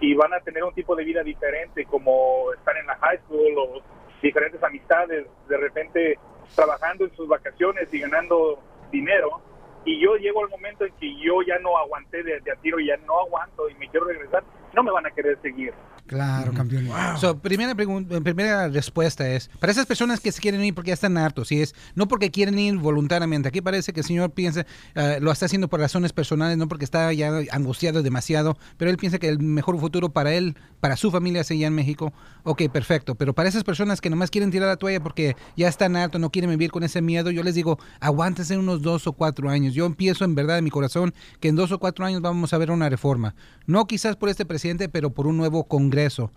y 0.00 0.14
van 0.14 0.32
a 0.32 0.40
tener 0.40 0.62
un 0.64 0.72
tipo 0.74 0.94
de 0.94 1.04
vida 1.04 1.22
diferente, 1.22 1.84
como 1.86 2.52
estar 2.52 2.76
en 2.76 2.86
la 2.86 2.96
high 2.96 3.18
school 3.26 3.54
o 3.58 3.82
diferentes 4.22 4.62
amistades, 4.62 5.26
de 5.48 5.56
repente 5.56 6.18
trabajando 6.54 7.04
en 7.04 7.14
sus 7.16 7.26
vacaciones 7.28 7.92
y 7.92 7.98
ganando 8.00 8.60
dinero. 8.92 9.40
Y 9.84 10.00
yo 10.00 10.16
llego 10.16 10.42
al 10.44 10.50
momento 10.50 10.84
en 10.84 10.92
que 10.94 11.14
yo 11.20 11.40
ya 11.42 11.58
no 11.60 11.78
aguanté 11.78 12.22
de, 12.22 12.40
de 12.40 12.52
a 12.52 12.56
tiro, 12.56 12.78
ya 12.78 12.96
no 12.98 13.20
aguanto 13.20 13.68
y 13.70 13.74
me 13.74 13.88
quiero 13.88 14.06
regresar, 14.06 14.42
no 14.74 14.82
me 14.82 14.90
van 14.90 15.06
a 15.06 15.10
querer 15.10 15.38
seguir. 15.42 15.72
Claro, 16.06 16.52
campeón. 16.54 16.88
So, 17.18 17.38
primera, 17.38 17.74
pregunta, 17.74 18.18
primera 18.22 18.68
respuesta 18.68 19.28
es, 19.28 19.48
para 19.60 19.70
esas 19.70 19.84
personas 19.84 20.20
que 20.20 20.32
se 20.32 20.40
quieren 20.40 20.64
ir 20.64 20.74
porque 20.74 20.88
ya 20.88 20.94
están 20.94 21.18
hartos, 21.18 21.52
y 21.52 21.60
es 21.60 21.74
no 21.94 22.08
porque 22.08 22.30
quieren 22.30 22.58
ir 22.58 22.76
voluntariamente, 22.78 23.48
aquí 23.48 23.60
parece 23.60 23.92
que 23.92 24.00
el 24.00 24.06
señor 24.06 24.30
piensa, 24.30 24.64
eh, 24.94 25.18
lo 25.20 25.30
está 25.30 25.46
haciendo 25.46 25.68
por 25.68 25.80
razones 25.80 26.14
personales, 26.14 26.56
no 26.56 26.66
porque 26.66 26.86
está 26.86 27.12
ya 27.12 27.30
angustiado 27.52 28.02
demasiado, 28.02 28.56
pero 28.78 28.90
él 28.90 28.96
piensa 28.96 29.18
que 29.18 29.28
el 29.28 29.38
mejor 29.38 29.78
futuro 29.78 30.08
para 30.08 30.32
él, 30.32 30.56
para 30.80 30.96
su 30.96 31.10
familia 31.10 31.42
es 31.42 31.50
allá 31.50 31.66
en 31.66 31.74
México, 31.74 32.14
ok, 32.44 32.62
perfecto, 32.72 33.14
pero 33.14 33.34
para 33.34 33.50
esas 33.50 33.62
personas 33.62 34.00
que 34.00 34.08
nomás 34.08 34.30
quieren 34.30 34.50
tirar 34.50 34.68
la 34.68 34.76
toalla 34.76 35.02
porque 35.02 35.36
ya 35.56 35.68
están 35.68 35.94
hartos, 35.94 36.18
no 36.18 36.30
quieren 36.30 36.48
vivir 36.48 36.70
con 36.70 36.84
ese 36.84 37.02
miedo, 37.02 37.30
yo 37.30 37.42
les 37.42 37.54
digo, 37.54 37.78
aguántense 38.00 38.56
unos 38.56 38.80
dos 38.80 39.06
o 39.06 39.12
cuatro 39.12 39.50
años, 39.50 39.74
yo 39.74 39.84
empiezo 39.84 40.24
en 40.24 40.34
verdad 40.34 40.56
en 40.56 40.64
mi 40.64 40.70
corazón 40.70 41.12
que 41.38 41.48
en 41.48 41.56
dos 41.56 41.70
o 41.70 41.78
cuatro 41.78 42.06
años 42.06 42.22
vamos 42.22 42.54
a 42.54 42.58
ver 42.58 42.70
una 42.70 42.88
reforma, 42.88 43.34
no 43.66 43.86
quizás 43.86 44.16
por 44.16 44.30
este 44.30 44.46
presidente, 44.46 44.57
pero 44.88 45.10
por 45.10 45.26
un 45.26 45.36
nuevo 45.36 45.64
Congreso. 45.64 46.30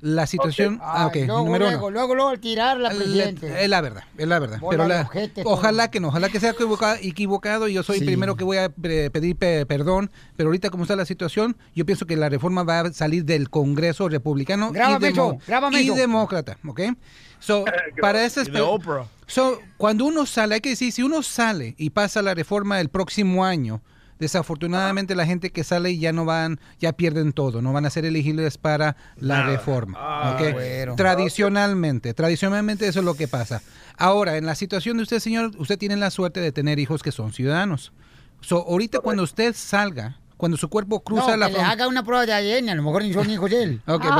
La 0.00 0.28
situación, 0.28 0.78
ah, 0.80 1.10
luego, 1.12 1.38
número 1.44 1.66
uno. 1.66 1.90
luego, 1.90 2.14
luego, 2.14 2.28
al 2.30 2.38
tirar 2.38 2.76
la 2.78 2.90
Le- 2.92 2.98
presidente. 3.00 3.64
Es 3.64 3.68
la 3.68 3.80
verdad, 3.80 4.04
es 4.16 4.28
la 4.28 4.38
verdad. 4.38 4.60
Bola 4.60 4.70
Pero 4.70 4.82
de 4.84 4.88
la- 4.90 5.00
ojete 5.02 5.42
todo. 5.42 5.52
ojalá 5.54 5.90
que 5.90 5.98
no, 5.98 6.06
ojalá 6.08 6.28
que 6.28 6.38
sea 6.38 6.50
equivocado, 6.50 6.96
equivocado 7.02 7.66
y 7.66 7.72
yo 7.74 7.82
soy 7.82 7.96
Sí. 7.96 8.02
el 8.04 8.06
primero 8.06 8.36
que 8.36 8.44
voy 8.44 8.58
a 8.58 8.68
pe- 8.68 9.10
pedir 9.10 9.34
pe- 9.34 9.66
perdón, 9.66 10.12
pero 10.36 10.50
ahorita 10.50 10.70
como 10.70 10.84
está 10.84 10.94
la 10.94 11.04
situación, 11.04 11.56
yo 11.74 11.84
pienso 11.84 12.06
que 12.06 12.16
la 12.16 12.28
reforma 12.28 12.62
va 12.62 12.78
a 12.78 12.92
salir 12.92 13.24
del 13.24 13.50
Congreso 13.50 14.08
republicano 14.08 14.68
y, 14.70 14.74
Grábame 14.74 15.08
demo- 15.12 15.32
eso, 15.32 15.38
grábame 15.48 15.80
y 15.82 15.88
demócrata, 15.90 16.58
¿ok? 16.64 16.80
So, 17.40 17.64
para 18.00 18.24
Oprah. 18.68 19.06
So, 19.26 19.58
cuando 19.78 20.04
uno 20.04 20.26
sale, 20.26 20.54
hay 20.54 20.60
que 20.60 20.70
decir, 20.70 20.92
si 20.92 21.02
uno 21.02 21.24
sale 21.24 21.74
y 21.76 21.90
pasa 21.90 22.22
la 22.22 22.34
reforma 22.34 22.80
el 22.80 22.88
próximo 22.88 23.44
año, 23.44 23.82
desafortunadamente 24.18 25.14
la 25.14 25.26
gente 25.26 25.50
que 25.50 25.64
sale 25.64 25.96
ya 25.98 26.12
no 26.12 26.24
van, 26.24 26.60
ya 26.78 26.92
pierden 26.92 27.32
todo, 27.32 27.62
no 27.62 27.72
van 27.72 27.86
a 27.86 27.90
ser 27.90 28.04
elegibles 28.04 28.58
para 28.58 28.96
la 29.16 29.38
Nada. 29.38 29.50
reforma. 29.50 29.98
Ah. 30.00 30.38
Tradicionalmente, 30.96 32.14
tradicionalmente 32.14 32.86
eso 32.88 33.00
es 33.00 33.04
lo 33.04 33.14
que 33.14 33.28
pasa. 33.28 33.62
Ahora, 33.96 34.36
en 34.36 34.46
la 34.46 34.54
situación 34.54 34.96
de 34.96 35.04
usted, 35.04 35.18
señor, 35.18 35.52
usted 35.58 35.78
tiene 35.78 35.96
la 35.96 36.10
suerte 36.10 36.40
de 36.40 36.52
tener 36.52 36.78
hijos 36.78 37.02
que 37.02 37.12
son 37.12 37.32
ciudadanos. 37.32 37.92
So, 38.40 38.64
ahorita 38.68 39.00
cuando 39.00 39.22
usted 39.22 39.54
salga, 39.54 40.18
cuando 40.38 40.56
su 40.56 40.70
cuerpo 40.70 41.00
cruza 41.00 41.32
no, 41.32 41.36
la 41.36 41.46
que 41.48 41.52
le 41.54 41.60
haga 41.60 41.86
una 41.88 42.02
prueba 42.02 42.24
de 42.24 42.32
ADN, 42.32 42.70
a 42.70 42.74
lo 42.74 42.82
mejor 42.82 43.02
ni 43.02 43.12
son 43.12 43.28
hijos 43.28 43.50
de 43.50 43.62
él. 43.62 43.82
Ok, 43.86 44.02
pero- 44.02 44.14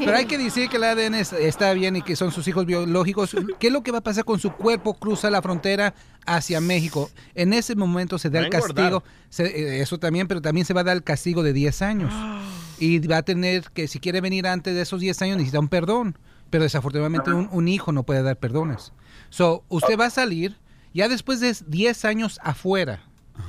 Pero 0.04 0.16
hay 0.18 0.26
que 0.26 0.36
decir 0.36 0.68
que 0.68 0.76
el 0.76 0.84
ADN 0.84 1.14
es- 1.14 1.32
está 1.32 1.72
bien 1.72 1.96
y 1.96 2.02
que 2.02 2.14
son 2.16 2.30
sus 2.32 2.46
hijos 2.48 2.66
biológicos. 2.66 3.34
¿Qué 3.58 3.68
es 3.68 3.72
lo 3.72 3.82
que 3.82 3.92
va 3.92 3.98
a 3.98 4.02
pasar 4.02 4.24
con 4.26 4.38
su 4.38 4.52
cuerpo 4.52 4.92
cruza 4.94 5.30
la 5.30 5.40
frontera 5.40 5.94
hacia 6.26 6.60
México? 6.60 7.08
En 7.34 7.54
ese 7.54 7.74
momento 7.76 8.18
se 8.18 8.28
da 8.28 8.40
el 8.40 8.50
castigo, 8.74 9.04
se- 9.30 9.46
eh, 9.78 9.80
eso 9.80 9.98
también, 9.98 10.28
pero 10.28 10.42
también 10.42 10.66
se 10.66 10.74
va 10.74 10.82
a 10.82 10.84
dar 10.84 10.96
el 10.96 11.02
castigo 11.02 11.42
de 11.42 11.54
10 11.54 11.80
años. 11.80 12.12
Y 12.78 12.98
va 13.06 13.16
a 13.16 13.22
tener 13.22 13.70
que, 13.72 13.88
si 13.88 14.00
quiere 14.00 14.20
venir 14.20 14.46
antes 14.46 14.74
de 14.74 14.82
esos 14.82 15.00
10 15.00 15.22
años, 15.22 15.38
necesita 15.38 15.58
un 15.60 15.68
perdón. 15.68 16.18
Pero 16.50 16.62
desafortunadamente 16.64 17.32
un, 17.32 17.48
un 17.50 17.68
hijo 17.68 17.90
no 17.90 18.02
puede 18.02 18.22
dar 18.22 18.36
perdones. 18.36 18.92
So, 19.30 19.64
usted 19.70 19.98
va 19.98 20.04
a 20.06 20.10
salir 20.10 20.58
ya 20.92 21.08
después 21.08 21.40
de 21.40 21.56
10 21.66 22.04
años 22.04 22.38
afuera. 22.42 23.02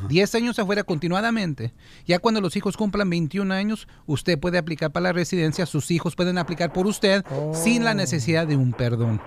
10 0.09 0.35
años 0.35 0.59
afuera 0.59 0.83
continuadamente. 0.83 1.73
Ya 2.05 2.19
cuando 2.19 2.41
los 2.41 2.55
hijos 2.55 2.77
cumplan 2.77 3.09
21 3.09 3.53
años, 3.53 3.87
usted 4.05 4.39
puede 4.39 4.57
aplicar 4.57 4.91
para 4.91 5.05
la 5.05 5.13
residencia, 5.13 5.65
sus 5.65 5.91
hijos 5.91 6.15
pueden 6.15 6.37
aplicar 6.37 6.73
por 6.73 6.87
usted 6.87 7.23
sin 7.53 7.83
la 7.83 7.93
necesidad 7.93 8.47
de 8.47 8.57
un 8.57 8.73
perdón. 8.73 9.21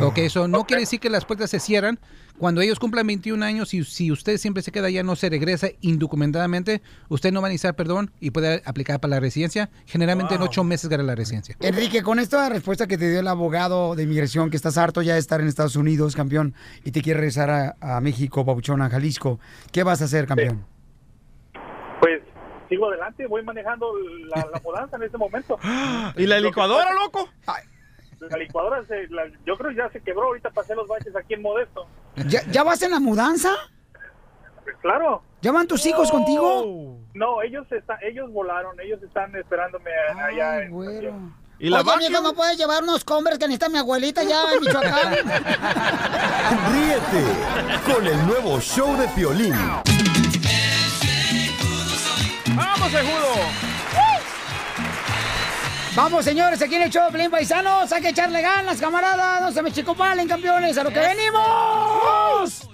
Ok, 0.00 0.18
eso 0.18 0.46
no 0.46 0.64
quiere 0.64 0.82
decir 0.82 1.00
que 1.00 1.10
las 1.10 1.24
puertas 1.24 1.50
se 1.50 1.58
cierran. 1.58 1.98
Cuando 2.38 2.60
ellos 2.60 2.80
cumplan 2.80 3.06
21 3.06 3.44
años 3.44 3.74
y 3.74 3.84
si 3.84 4.10
usted 4.10 4.38
siempre 4.38 4.62
se 4.62 4.72
queda 4.72 4.88
allá, 4.88 5.02
no 5.04 5.14
se 5.14 5.30
regresa 5.30 5.68
indocumentadamente, 5.82 6.82
usted 7.08 7.32
no 7.32 7.40
va 7.40 7.46
a 7.46 7.50
necesitar 7.50 7.76
perdón 7.76 8.10
y 8.20 8.30
puede 8.32 8.60
aplicar 8.64 8.98
para 9.00 9.12
la 9.12 9.20
residencia. 9.20 9.70
Generalmente 9.86 10.34
en 10.34 10.42
ocho 10.42 10.64
meses 10.64 10.90
gana 10.90 11.04
la 11.04 11.14
residencia. 11.14 11.56
Enrique, 11.60 12.02
con 12.02 12.18
esta 12.18 12.48
respuesta 12.48 12.86
que 12.88 12.98
te 12.98 13.08
dio 13.08 13.20
el 13.20 13.28
abogado 13.28 13.94
de 13.94 14.02
inmigración, 14.02 14.50
que 14.50 14.56
estás 14.56 14.76
harto 14.78 15.00
ya 15.00 15.14
de 15.14 15.20
estar 15.20 15.40
en 15.40 15.46
Estados 15.46 15.76
Unidos, 15.76 16.16
campeón, 16.16 16.54
y 16.84 16.90
te 16.90 17.02
quiere 17.02 17.20
regresar 17.20 17.50
a, 17.50 17.76
a 17.80 18.00
México, 18.00 18.44
Pabuchón, 18.44 18.82
a 18.82 18.90
Jalisco, 18.90 19.38
¿qué 19.72 19.84
vas 19.84 20.02
a 20.02 20.06
hacer, 20.06 20.26
campeón? 20.26 20.66
Pues 22.00 22.20
sigo 22.68 22.88
adelante, 22.88 23.26
voy 23.26 23.42
manejando 23.44 23.92
la, 24.34 24.46
la 24.52 24.60
mudanza 24.62 24.96
en 24.96 25.04
este 25.04 25.16
momento. 25.18 25.56
¿Y 26.16 26.26
la 26.26 26.40
licuadora, 26.40 26.90
loco? 26.92 27.28
La 28.28 28.38
licuadora, 28.38 28.82
se- 28.86 29.06
la- 29.08 29.28
yo 29.46 29.56
creo 29.56 29.70
que 29.70 29.76
ya 29.76 29.88
se 29.90 30.00
quebró, 30.00 30.24
ahorita 30.24 30.50
pasé 30.50 30.74
los 30.74 30.88
baches 30.88 31.14
aquí 31.14 31.34
en 31.34 31.42
Modesto. 31.42 31.86
¿Ya, 32.28 32.42
ya 32.50 32.62
vas 32.62 32.80
en 32.82 32.90
la 32.92 33.00
mudanza? 33.00 33.50
Claro. 34.80 35.22
¿Ya 35.42 35.52
van 35.52 35.66
tus 35.66 35.84
hijos 35.86 36.10
contigo? 36.10 36.96
No, 37.14 37.42
ellos 37.42 37.66
están, 37.70 37.98
ellos 38.02 38.30
volaron, 38.32 38.78
ellos 38.80 39.02
están 39.02 39.34
esperándome 39.36 39.90
allá. 40.22 40.62
en- 40.62 41.34
¿Y 41.58 41.70
la 41.70 41.80
Oye, 41.82 42.08
mijo, 42.08 42.20
¿no 42.22 42.34
puedes 42.34 42.56
llevar 42.58 42.82
unos 42.82 43.04
Converse 43.04 43.38
que 43.38 43.46
necesita 43.46 43.68
mi 43.68 43.78
abuelita 43.78 44.22
ya 44.24 44.52
en 44.52 44.60
Michoacán? 44.60 45.12
Ríete 46.72 47.24
con 47.92 48.06
el 48.06 48.26
nuevo 48.26 48.60
show 48.60 48.96
de 48.96 49.06
Piolín. 49.08 49.54
¡Vamos, 52.56 52.92
Ejudo! 52.92 53.73
Vamos, 55.96 56.24
señores, 56.24 56.60
aquí 56.60 56.74
en 56.74 56.82
el 56.82 56.90
show 56.90 57.10
Pelín 57.12 57.30
Paisanos. 57.30 57.90
Hay 57.92 58.02
que 58.02 58.08
echarle 58.08 58.42
ganas, 58.42 58.80
camaradas. 58.80 59.40
No 59.42 59.52
se 59.52 59.62
me 59.62 59.70
chicopalen, 59.70 60.26
campeones. 60.26 60.76
¡A 60.76 60.82
lo 60.84 60.90
que 60.90 60.98
Eso. 61.00 61.08
venimos! 61.08 62.68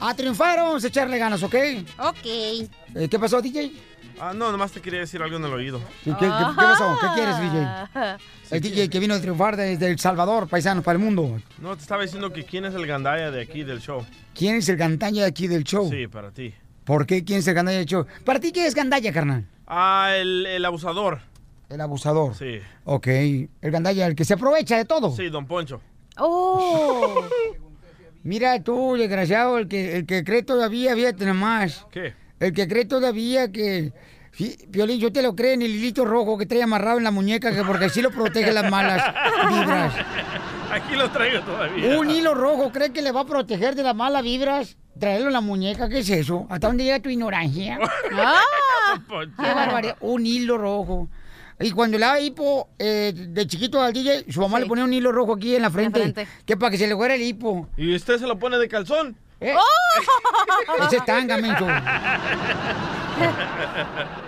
A 0.00 0.14
triunfar, 0.14 0.58
vamos 0.58 0.84
a 0.84 0.88
echarle 0.88 1.16
ganas, 1.16 1.42
¿ok? 1.42 1.54
Ok. 1.98 2.16
Eh, 2.24 3.08
¿Qué 3.10 3.18
pasó, 3.18 3.40
DJ? 3.40 3.72
Ah, 4.20 4.32
no, 4.34 4.52
nomás 4.52 4.70
te 4.72 4.80
quería 4.82 5.00
decir 5.00 5.22
algo 5.22 5.38
en 5.38 5.44
el 5.44 5.52
oído. 5.54 5.80
¿Qué, 6.04 6.10
qué- 6.10 6.18
qué- 6.18 6.26
qué 6.26 6.54
pasó? 6.54 6.98
¿Qué 7.00 7.06
quieres, 7.14 7.36
DJ? 7.40 8.16
El 8.50 8.60
DJ 8.60 8.90
que 8.90 9.00
vino 9.00 9.14
a 9.14 9.20
triunfar 9.20 9.56
desde 9.56 9.90
El 9.90 9.98
Salvador, 9.98 10.46
paisanos, 10.46 10.84
para 10.84 10.98
el 10.98 11.02
mundo. 11.04 11.40
No, 11.58 11.74
te 11.74 11.82
estaba 11.82 12.02
diciendo 12.02 12.30
que 12.32 12.44
quién 12.44 12.66
es 12.66 12.74
el 12.74 12.86
gandaya 12.86 13.30
de 13.30 13.40
aquí 13.42 13.64
del 13.64 13.80
show. 13.80 14.04
¿Quién 14.34 14.56
es 14.56 14.68
el 14.68 14.76
gandalla 14.76 15.22
de 15.22 15.28
aquí 15.28 15.48
del 15.48 15.64
show? 15.64 15.88
Sí, 15.90 16.06
para 16.06 16.30
ti. 16.30 16.54
¿Por 16.84 17.06
qué? 17.06 17.24
¿Quién 17.24 17.38
es 17.38 17.48
el 17.48 17.54
gandalla 17.54 17.78
del 17.78 17.86
show? 17.86 18.06
¿Para 18.24 18.38
ti 18.38 18.52
quién 18.52 18.66
es 18.66 18.74
gandalla, 18.74 19.12
carnal? 19.12 19.46
Ah, 19.66 20.10
el, 20.14 20.44
el 20.46 20.64
abusador. 20.64 21.20
El 21.74 21.80
abusador. 21.80 22.36
Sí. 22.36 22.60
Ok. 22.84 23.08
El 23.08 23.70
gandalla, 23.72 24.06
el 24.06 24.14
que 24.14 24.24
se 24.24 24.34
aprovecha 24.34 24.76
de 24.76 24.84
todo. 24.84 25.10
Sí, 25.10 25.28
don 25.28 25.44
Poncho. 25.44 25.80
¡Oh! 26.18 27.20
Mira 28.22 28.62
tú, 28.62 28.94
desgraciado, 28.96 29.58
el 29.58 29.66
que, 29.66 29.96
el 29.96 30.06
que 30.06 30.22
cree 30.22 30.44
todavía, 30.44 30.94
fíjate 30.94 31.26
nomás. 31.26 31.84
¿Qué? 31.90 32.14
El 32.38 32.52
que 32.52 32.68
cree 32.68 32.84
todavía 32.84 33.50
que... 33.50 33.92
Piolín, 34.70 35.00
yo 35.00 35.12
te 35.12 35.20
lo 35.20 35.34
creo 35.34 35.54
en 35.54 35.62
el 35.62 35.70
hilito 35.72 36.04
rojo 36.04 36.38
que 36.38 36.46
trae 36.46 36.62
amarrado 36.62 36.98
en 36.98 37.04
la 37.04 37.10
muñeca, 37.10 37.52
que 37.52 37.64
porque 37.64 37.86
así 37.86 38.00
lo 38.00 38.12
protege 38.12 38.52
las 38.52 38.70
malas 38.70 39.12
vibras. 39.48 39.94
Aquí 40.70 40.94
lo 40.94 41.10
traigo 41.10 41.40
todavía. 41.40 41.98
Un 41.98 42.08
hilo 42.08 42.34
rojo, 42.34 42.70
¿cree 42.70 42.92
que 42.92 43.02
le 43.02 43.10
va 43.10 43.22
a 43.22 43.26
proteger 43.26 43.74
de 43.74 43.82
las 43.82 43.96
malas 43.96 44.22
vibras? 44.22 44.76
Traerlo 44.98 45.26
en 45.26 45.32
la 45.32 45.40
muñeca, 45.40 45.88
¿qué 45.88 46.00
es 46.00 46.10
eso? 46.10 46.46
¿Hasta 46.50 46.68
dónde 46.68 46.84
llega 46.84 47.00
tu 47.00 47.08
ignorancia? 47.08 47.80
¡Ah! 48.12 49.00
¡Qué 49.08 49.42
barbaridad! 49.42 49.96
Un 50.00 50.24
hilo 50.24 50.56
rojo. 50.56 51.08
Y 51.60 51.70
cuando 51.70 51.96
le 51.98 52.04
daba 52.04 52.20
hipo 52.20 52.68
eh, 52.78 53.12
de 53.14 53.46
chiquito 53.46 53.80
al 53.80 53.92
DJ, 53.92 54.24
su 54.32 54.40
mamá 54.40 54.58
le 54.60 54.66
ponía 54.66 54.84
un 54.84 54.92
hilo 54.92 55.12
rojo 55.12 55.34
aquí 55.34 55.54
en 55.54 55.62
la 55.62 55.70
frente. 55.70 56.00
frente. 56.00 56.26
Que 56.44 56.56
para 56.56 56.70
que 56.70 56.78
se 56.78 56.86
le 56.86 56.96
fuera 56.96 57.14
el 57.14 57.22
hipo. 57.22 57.68
¿Y 57.76 57.94
usted 57.94 58.18
se 58.18 58.26
lo 58.26 58.38
pone 58.38 58.58
de 58.58 58.68
calzón? 58.68 59.16
¿Eh? 59.40 59.54
Ese 60.86 60.96
es 60.96 61.04
tanga, 61.04 61.36
menso. 61.38 61.66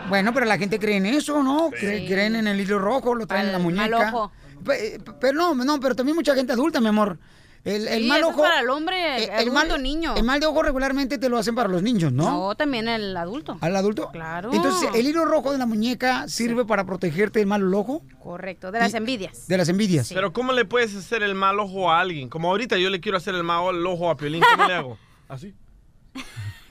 Bueno, 0.09 0.33
pero 0.33 0.47
la 0.47 0.57
gente 0.59 0.79
cree 0.79 0.97
en 0.97 1.07
eso, 1.07 1.43
¿no? 1.43 1.71
Cre- 1.71 2.07
Creen 2.07 2.37
en 2.37 2.47
el 2.47 2.61
hilo 2.61 2.79
rojo, 2.79 3.15
lo 3.15 3.27
traen 3.27 3.47
en 3.47 3.53
la 3.53 3.59
muñeca. 3.59 3.89
mal 3.99 4.15
ojo. 4.15 4.33
Eh, 4.73 4.99
Pero 5.21 5.33
no, 5.37 5.55
no, 5.55 5.81
pero 5.81 5.95
también 5.95 6.15
mucha 6.17 6.35
gente 6.35 6.53
adulta, 6.53 6.81
mi 6.81 6.89
amor. 6.89 7.19
El, 7.67 7.89
el 7.89 8.03
Sí, 8.03 8.09
mal 8.09 8.21
es 8.21 8.27
ojo. 8.27 8.43
para 8.43 8.61
el 8.61 8.71
hombre, 8.71 9.25
eh, 9.25 9.33
adulto, 9.33 9.53
mal, 9.53 9.83
niño. 9.83 10.15
El 10.17 10.23
mal 10.23 10.39
de 10.39 10.47
ojo 10.47 10.63
regularmente 10.63 11.19
te 11.19 11.29
lo 11.29 11.37
hacen 11.37 11.57
para 11.57 11.69
los 11.69 11.83
niños, 11.83 12.13
¿no? 12.13 12.31
No, 12.31 12.55
también 12.55 12.87
el 12.87 13.17
adulto. 13.17 13.59
¿Al 13.61 13.75
adulto? 13.75 14.09
Claro. 14.13 14.51
Entonces, 14.53 14.89
¿el 14.95 15.05
hilo 15.05 15.25
rojo 15.25 15.51
de 15.51 15.59
la 15.59 15.67
muñeca 15.67 16.29
sirve 16.29 16.65
para 16.65 16.85
protegerte 16.87 17.41
del 17.41 17.49
mal 17.49 17.75
ojo? 17.75 18.03
Correcto, 18.23 18.71
de 18.71 18.79
las 18.79 18.95
envidias. 18.95 19.49
De 19.49 19.59
las 19.59 19.69
envidias. 19.69 20.13
Pero 20.15 20.33
¿cómo 20.33 20.53
le 20.53 20.65
puedes 20.65 20.95
hacer 20.95 21.25
el 21.25 21.35
mal 21.35 21.59
ojo 21.59 21.91
a 21.91 21.99
alguien? 21.99 22.29
Como 22.29 22.49
ahorita 22.51 22.79
yo 22.79 22.89
le 22.89 23.01
quiero 23.01 23.19
hacer 23.19 23.35
el 23.35 23.43
mal 23.43 23.85
ojo 23.85 24.11
a 24.11 24.17
Piolín, 24.17 24.45
¿cómo 24.49 24.69
le 24.69 24.75
hago? 24.75 24.99
¿Así? 25.29 25.53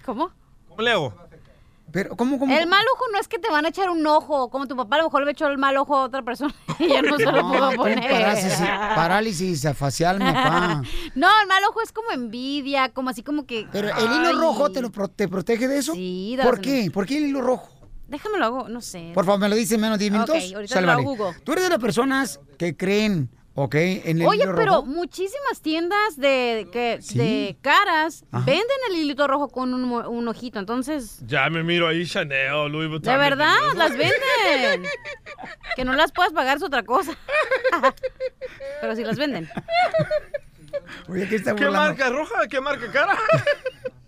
¿Cómo? 0.05 0.31
¿Cómo 0.69 0.81
le 0.81 0.91
hago? 0.91 1.13
Pero, 1.95 2.13
¿cómo, 2.17 2.37
cómo? 2.37 2.53
El 2.53 2.67
mal 2.67 2.83
ojo 2.93 3.05
no 3.13 3.17
es 3.21 3.29
que 3.29 3.39
te 3.39 3.49
van 3.49 3.63
a 3.63 3.69
echar 3.69 3.89
un 3.89 4.05
ojo, 4.05 4.49
como 4.49 4.67
tu 4.67 4.75
papá 4.75 4.97
a 4.97 4.99
lo 4.99 5.05
mejor 5.05 5.23
le 5.23 5.31
echó 5.31 5.47
el 5.47 5.57
mal 5.57 5.77
ojo 5.77 5.95
a 5.95 6.03
otra 6.03 6.23
persona 6.23 6.53
y 6.79 6.89
ya 6.89 7.01
no 7.01 7.15
se 7.17 7.23
lo 7.23 7.31
tengo 7.31 7.71
poner. 7.77 8.11
parálisis, 8.11 8.59
parálisis 8.59 9.67
facial, 9.75 10.19
mi 10.19 10.25
papá. 10.25 10.81
No, 11.15 11.27
el 11.41 11.47
mal 11.47 11.63
ojo 11.69 11.81
es 11.81 11.93
como 11.93 12.11
envidia, 12.11 12.89
como 12.89 13.09
así 13.11 13.23
como 13.23 13.45
que... 13.45 13.65
Pero 13.71 13.87
el 13.87 14.03
hilo 14.11 14.27
Ay. 14.27 14.33
rojo 14.35 14.71
te, 14.73 14.81
lo 14.81 14.91
pro- 14.91 15.07
te 15.07 15.29
protege 15.29 15.69
de 15.69 15.77
eso. 15.77 15.93
Sí, 15.93 16.37
¿Por 16.43 16.59
qué? 16.59 16.91
¿Por 16.93 17.05
qué 17.05 17.17
el 17.17 17.27
hilo 17.27 17.39
rojo? 17.41 17.69
Déjame 18.09 18.39
lo 18.39 18.45
hago, 18.45 18.67
no 18.67 18.81
sé. 18.81 19.11
Por 19.13 19.23
favor, 19.25 19.39
me 19.39 19.47
lo 19.47 19.55
dice 19.55 19.75
en 19.75 19.81
menos 19.81 19.97
de 19.97 20.03
10 20.09 20.11
minutos. 20.11 20.35
Ok, 20.35 20.53
ahorita 20.55 20.81
lo 20.81 20.87
vale. 20.87 21.03
Google. 21.03 21.33
Tú 21.45 21.53
eres 21.53 21.63
de 21.63 21.69
las 21.69 21.79
personas 21.79 22.41
que 22.59 22.75
creen, 22.75 23.29
¿ok? 23.56 23.76
En 23.76 24.22
el 24.22 24.28
Oye, 24.28 24.43
hilo 24.43 24.53
pero 24.56 24.72
rojo. 24.74 24.86
muchísimas 24.86 25.62
tiendas 25.62 26.18
de, 26.18 26.68
que, 26.72 26.99
de 27.16 27.58
caras 27.62 28.24
Ajá. 28.32 28.45
venden 28.45 28.78
el 28.91 28.97
hilito 28.97 29.28
rojo 29.28 29.47
con 29.49 29.74
un, 29.74 29.84
mo- 29.86 30.08
un 30.10 30.28
ojito, 30.28 30.60
entonces... 30.60 31.20
Ya 31.26 31.49
me 31.49 31.64
miro 31.64 31.88
ahí 31.88 32.06
Chanel, 32.06 32.72
Louis 32.72 32.89
Vuitton. 32.89 33.14
De 33.14 33.18
verdad, 33.18 33.56
vendiendo 33.62 33.84
las 33.84 33.91
eso. 33.91 33.97
venden. 33.97 34.91
Que 35.76 35.86
no 35.86 35.93
las 35.93 36.12
puedas 36.12 36.32
pagar 36.34 36.58
es 36.58 36.64
otra 36.64 36.84
cosa. 36.84 37.18
Pero 38.82 38.95
sí 38.95 39.03
las 39.03 39.18
venden. 39.18 39.49
Oye, 41.08 41.28
¿qué 41.28 41.36
está 41.38 41.56
¿Qué 41.56 41.66
burlando? 41.66 41.89
marca 41.89 42.10
roja? 42.10 42.47
¿Qué 42.49 42.62
marca 42.62 42.91
cara? 42.91 43.18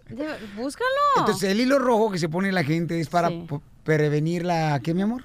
De- 0.10 0.38
búscalo. 0.56 0.90
Entonces, 1.20 1.50
el 1.52 1.60
hilo 1.62 1.80
rojo 1.80 2.12
que 2.12 2.18
se 2.20 2.30
pone 2.30 2.52
la 2.52 2.64
gente 2.64 3.00
es 3.00 3.10
para 3.10 3.30
Sí. 3.30 3.48
prevenir 3.84 4.46
la... 4.46 4.80
¿Qué, 4.84 4.94
mi 4.94 5.02
amor? 5.02 5.24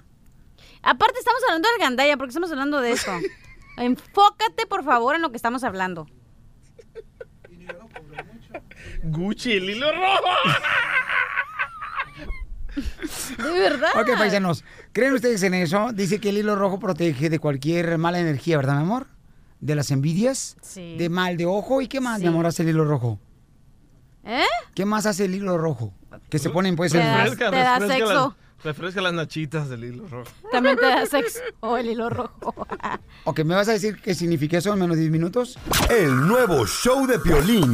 Aparte 0.83 1.19
estamos 1.19 1.41
hablando 1.45 1.69
del 1.69 1.79
gandaya, 1.81 2.17
porque 2.17 2.31
estamos 2.31 2.51
hablando 2.51 2.81
de 2.81 2.93
esto. 2.93 3.11
Enfócate, 3.77 4.67
por 4.69 4.85
favor, 4.85 5.15
en 5.17 5.23
lo 5.23 5.31
que 5.31 5.37
estamos 5.37 5.65
hablando. 5.65 6.07
Gucci, 9.05 9.53
el 9.53 9.71
hilo 9.71 9.91
rojo. 9.93 10.29
De 13.39 13.51
verdad. 13.61 13.89
Ok, 14.01 14.17
paisanos. 14.17 14.65
¿Creen 14.93 15.13
ustedes 15.15 15.43
en 15.43 15.55
eso? 15.55 15.93
Dice 15.93 16.21
que 16.21 16.31
el 16.31 16.39
hilo 16.39 16.57
rojo 16.57 16.79
protege 16.79 17.29
de 17.31 17.39
cualquier 17.39 17.99
mala 17.99 18.19
energía, 18.21 18.57
¿verdad, 18.57 18.77
mi 18.77 18.83
amor? 18.83 19.07
De 19.61 19.75
las 19.75 19.91
envidias, 19.91 20.57
Sí. 20.63 20.97
de 20.97 21.09
mal 21.09 21.37
de 21.37 21.47
ojo. 21.47 21.81
¿Y 21.83 21.89
qué 21.89 22.01
más, 22.01 22.19
Sí. 22.19 22.23
mi 22.25 22.29
amor, 22.29 22.47
hace 22.47 22.63
el 22.63 22.71
hilo 22.71 22.85
rojo? 22.85 23.19
¿Eh? 24.25 24.45
¿Qué 24.75 24.85
más 24.85 25.07
hace 25.07 25.25
el 25.27 25.35
hilo 25.35 25.59
rojo? 25.59 25.93
Que 26.31 26.39
se 26.39 26.51
ponen, 26.51 26.77
pues, 26.77 26.93
Te 26.93 27.01
en... 27.01 27.15
Refresca, 27.17 27.51
te 27.51 27.57
da 27.57 27.81
sexo. 27.81 28.37
Refresca 28.65 29.01
las 29.01 29.13
nachitas 29.13 29.69
del 29.69 29.85
hilo 29.85 30.07
rojo. 30.09 30.31
También 30.53 30.77
te 30.77 30.87
da 30.87 31.05
sexo. 31.07 31.41
O 31.61 31.77
el 31.77 31.91
hilo 31.91 32.09
rojo. 32.11 32.55
Ok, 33.25 33.45
¿me 33.45 33.55
vas 33.55 33.69
a 33.69 33.73
decir 33.73 34.01
qué 34.03 34.17
significa 34.17 34.59
eso 34.59 34.73
en 34.73 34.81
menos 34.81 34.97
de 34.97 35.03
10 35.03 35.13
minutos? 35.13 35.57
El 35.89 36.27
nuevo 36.27 36.67
show 36.67 37.07
de 37.07 37.21
Piolín. 37.21 37.73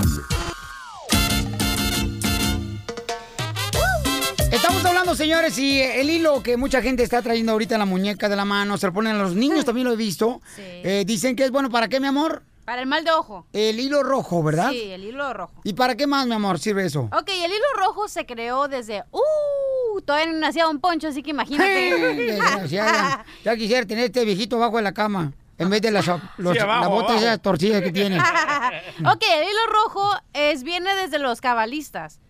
Estamos 4.52 4.84
hablando, 4.84 5.14
señores, 5.14 5.58
y 5.58 5.80
el 5.80 6.10
hilo 6.10 6.42
que 6.42 6.58
mucha 6.58 6.82
gente 6.82 7.02
está 7.02 7.22
trayendo 7.22 7.52
ahorita 7.52 7.76
en 7.76 7.78
la 7.78 7.86
muñeca 7.86 8.28
de 8.28 8.36
la 8.36 8.44
mano, 8.44 8.76
se 8.76 8.88
lo 8.88 8.92
ponen 8.92 9.16
a 9.16 9.22
los 9.22 9.34
niños, 9.34 9.64
también 9.64 9.86
lo 9.86 9.94
he 9.94 9.96
visto. 9.96 10.42
Eh, 10.58 11.04
dicen 11.06 11.34
que 11.34 11.44
es 11.44 11.50
bueno, 11.50 11.70
¿para 11.70 11.88
qué, 11.88 11.98
mi 11.98 12.08
amor? 12.08 12.42
Para 12.68 12.82
el 12.82 12.86
mal 12.86 13.02
de 13.02 13.10
ojo. 13.12 13.46
El 13.54 13.80
hilo 13.80 14.02
rojo, 14.02 14.42
¿verdad? 14.42 14.68
Sí, 14.72 14.90
el 14.90 15.02
hilo 15.02 15.32
rojo. 15.32 15.54
¿Y 15.64 15.72
para 15.72 15.96
qué 15.96 16.06
más, 16.06 16.26
mi 16.26 16.34
amor, 16.34 16.58
sirve 16.58 16.84
eso? 16.84 17.08
Ok, 17.18 17.30
el 17.30 17.50
hilo 17.50 17.64
rojo 17.78 18.08
se 18.08 18.26
creó 18.26 18.68
desde... 18.68 19.04
¡Uh! 19.10 20.02
Todavía 20.02 20.30
no 20.30 20.38
nacía 20.38 20.64
Don 20.64 20.78
Poncho, 20.78 21.08
así 21.08 21.22
que 21.22 21.30
imagínate. 21.30 22.38
Ya 22.68 23.56
quisiera 23.56 23.86
tener 23.86 24.04
este 24.04 24.22
viejito 24.26 24.56
abajo 24.56 24.76
de 24.76 24.82
la 24.82 24.92
cama, 24.92 25.32
en 25.56 25.70
vez 25.70 25.80
de 25.80 25.90
las, 25.90 26.06
los, 26.36 26.52
Sí, 26.52 26.58
abajo, 26.58 26.80
las 26.82 26.90
botas 26.90 27.10
abajo. 27.12 27.24
esas 27.24 27.40
torcidas 27.40 27.80
que 27.80 27.90
tiene. 27.90 28.18
ok, 28.20 29.22
el 29.38 29.44
hilo 29.48 29.66
rojo 29.72 30.10
es, 30.34 30.62
viene 30.62 30.94
desde 30.94 31.18
los 31.18 31.40
cabalistas. 31.40 32.20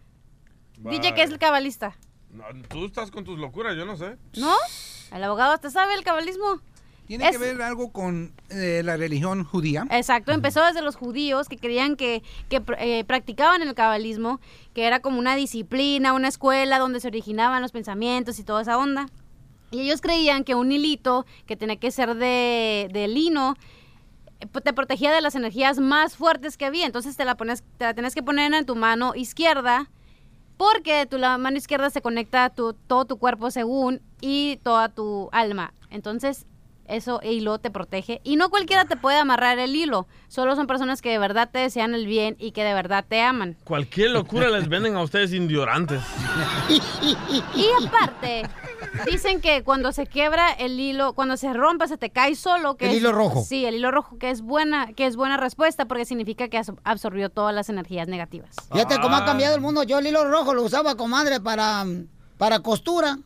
DJ, 0.77 1.15
¿qué 1.15 1.25
es 1.25 1.31
el 1.31 1.41
cabalista? 1.41 1.99
No, 2.31 2.45
tú 2.69 2.87
estás 2.87 3.11
con 3.11 3.25
tus 3.25 3.41
locuras, 3.41 3.77
yo 3.77 3.85
no 3.85 3.97
sé. 3.97 4.17
¿No? 4.37 4.55
El 5.11 5.25
abogado 5.25 5.51
hasta 5.51 5.69
sabe 5.69 5.95
el 5.95 6.05
cabalismo. 6.05 6.61
¿Tiene 7.09 7.25
Es- 7.27 7.33
que 7.33 7.39
ver 7.39 7.61
algo 7.63 7.91
con 7.91 8.33
eh, 8.51 8.83
la 8.85 8.97
religión 8.97 9.43
judía? 9.43 9.87
Exacto, 9.91 10.31
empezó 10.33 10.63
desde 10.65 10.83
los 10.83 10.95
judíos 10.95 11.49
que 11.49 11.57
creían 11.57 11.97
que, 11.97 12.23
que 12.49 12.63
eh, 12.79 13.03
practicaban 13.05 13.63
el 13.63 13.75
cabalismo, 13.75 14.41
que 14.75 14.85
era 14.87 15.01
como 15.01 15.19
una 15.19 15.35
disciplina, 15.35 16.13
una 16.13 16.29
escuela 16.29 16.79
donde 16.79 17.01
se 17.01 17.09
originaban 17.09 17.63
los 17.63 17.73
pensamientos 17.73 18.39
y 18.39 18.45
toda 18.45 18.63
esa 18.63 18.79
onda. 18.79 19.07
Y 19.71 19.81
ellos 19.81 20.01
creían 20.01 20.45
que 20.45 20.55
un 20.55 20.71
hilito 20.71 21.27
que 21.47 21.57
tenía 21.57 21.77
que 21.77 21.91
ser 21.91 22.15
de, 22.15 22.89
de 22.93 23.09
lino 23.09 23.55
eh, 24.41 24.47
te 24.63 24.73
protegía 24.73 25.11
de 25.13 25.21
las 25.23 25.35
energías 25.35 25.79
más 25.79 26.15
fuertes 26.15 26.57
que 26.59 26.67
había. 26.67 26.87
Entonces 26.87 27.17
te 27.17 27.25
la, 27.25 27.37
pones, 27.37 27.65
te 27.79 27.85
la 27.85 27.95
tenías 27.95 28.15
que 28.15 28.23
poner 28.23 28.53
en 28.53 28.67
tu 28.67 28.77
mano 28.77 29.15
izquierda 29.15 29.91
porque 30.59 30.93
de 30.95 31.07
tu 31.07 31.19
la 31.19 31.39
mano 31.39 31.57
izquierda 31.57 31.89
se 31.89 32.03
conecta 32.03 32.45
a 32.45 32.51
tu, 32.51 32.73
todo 32.75 33.05
tu 33.05 33.17
cuerpo 33.19 33.51
según 33.51 34.01
y 34.21 34.59
toda 34.63 34.89
tu 34.89 35.29
alma. 35.33 35.73
Entonces, 35.91 36.47
eso 36.89 37.21
hilo 37.23 37.59
te 37.59 37.71
protege. 37.71 38.21
Y 38.25 38.37
no 38.37 38.51
cualquiera 38.51 38.85
te 38.85 38.97
puede 38.97 39.19
amarrar 39.19 39.59
el 39.59 39.75
hilo. 39.77 40.07
Solo 40.29 40.57
son 40.57 40.67
personas 40.67 41.03
que 41.03 41.11
de 41.11 41.19
verdad 41.19 41.49
te 41.53 41.59
desean 41.61 41.95
el 41.95 42.07
bien 42.07 42.37
y 42.39 42.53
que 42.53 42.65
de 42.65 42.75
verdad 42.75 43.05
te 43.09 43.21
aman. 43.23 43.57
Cualquier 43.65 44.11
locura 44.11 44.49
les 44.51 44.69
venden 44.69 44.97
a 44.97 45.03
ustedes 45.03 45.33
indiorantes. 45.33 46.01
Y 47.55 47.67
aparte, 47.87 48.43
dicen 49.11 49.41
que 49.41 49.63
cuando 49.63 49.93
se 49.93 50.07
quiebra 50.07 50.51
el 50.53 50.79
hilo, 50.79 51.13
cuando 51.15 51.37
se 51.37 51.53
rompe, 51.53 51.89
se 51.89 51.97
te 51.97 52.11
cae 52.11 52.35
solo. 52.35 52.77
Que 52.77 52.87
El 52.87 52.91
es- 52.93 52.97
hilo 52.99 53.13
rojo. 53.13 53.45
Sí, 53.45 53.65
el 53.65 53.77
hilo 53.77 53.91
rojo, 53.91 54.19
que 54.19 54.31
es 54.31 54.43
buena, 54.43 54.93
que 54.95 55.07
es 55.07 55.17
buena 55.17 55.37
respuesta 55.37 55.87
porque 55.87 56.05
significa 56.05 56.49
que 56.49 56.59
absor- 56.59 56.79
absorbió 56.85 57.31
todas 57.31 57.55
las 57.55 57.69
energías 57.69 58.09
negativas. 58.09 58.55
Fíjate 58.73 59.01
cómo 59.01 59.17
Ah. 59.17 59.19
ha 59.19 59.25
cambiado 59.25 59.55
el 59.55 59.61
mundo. 59.61 59.83
Yo 59.83 59.99
el 59.99 60.07
hilo 60.07 60.29
rojo 60.31 60.55
lo 60.55 60.63
usaba, 60.63 60.97
comadre, 60.97 61.41
para, 61.41 61.85
para 62.39 62.61
costura. 62.61 63.19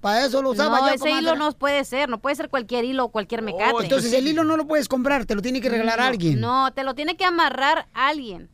Para 0.00 0.24
eso 0.24 0.42
lo 0.42 0.50
usaba 0.50 0.80
no, 0.80 0.86
yo, 0.88 0.94
ese 0.94 0.98
comadre. 1.00 1.20
hilo 1.22 1.36
no 1.36 1.52
puede 1.52 1.84
ser, 1.84 2.08
no 2.08 2.20
puede 2.20 2.34
ser 2.36 2.48
cualquier 2.48 2.84
hilo 2.84 3.04
o 3.04 3.08
cualquier 3.10 3.42
mecate. 3.42 3.72
Oh, 3.72 3.82
entonces 3.82 4.12
el 4.12 4.26
hilo 4.26 4.42
no 4.44 4.56
lo 4.56 4.66
puedes 4.66 4.88
comprar, 4.88 5.26
te 5.26 5.34
lo 5.34 5.42
tiene 5.42 5.60
que 5.60 5.68
regalar 5.68 6.00
a 6.00 6.08
alguien. 6.08 6.40
No, 6.40 6.72
te 6.72 6.82
lo 6.82 6.94
tiene 6.94 7.16
que 7.16 7.24
amarrar 7.24 7.88
alguien. 7.94 8.48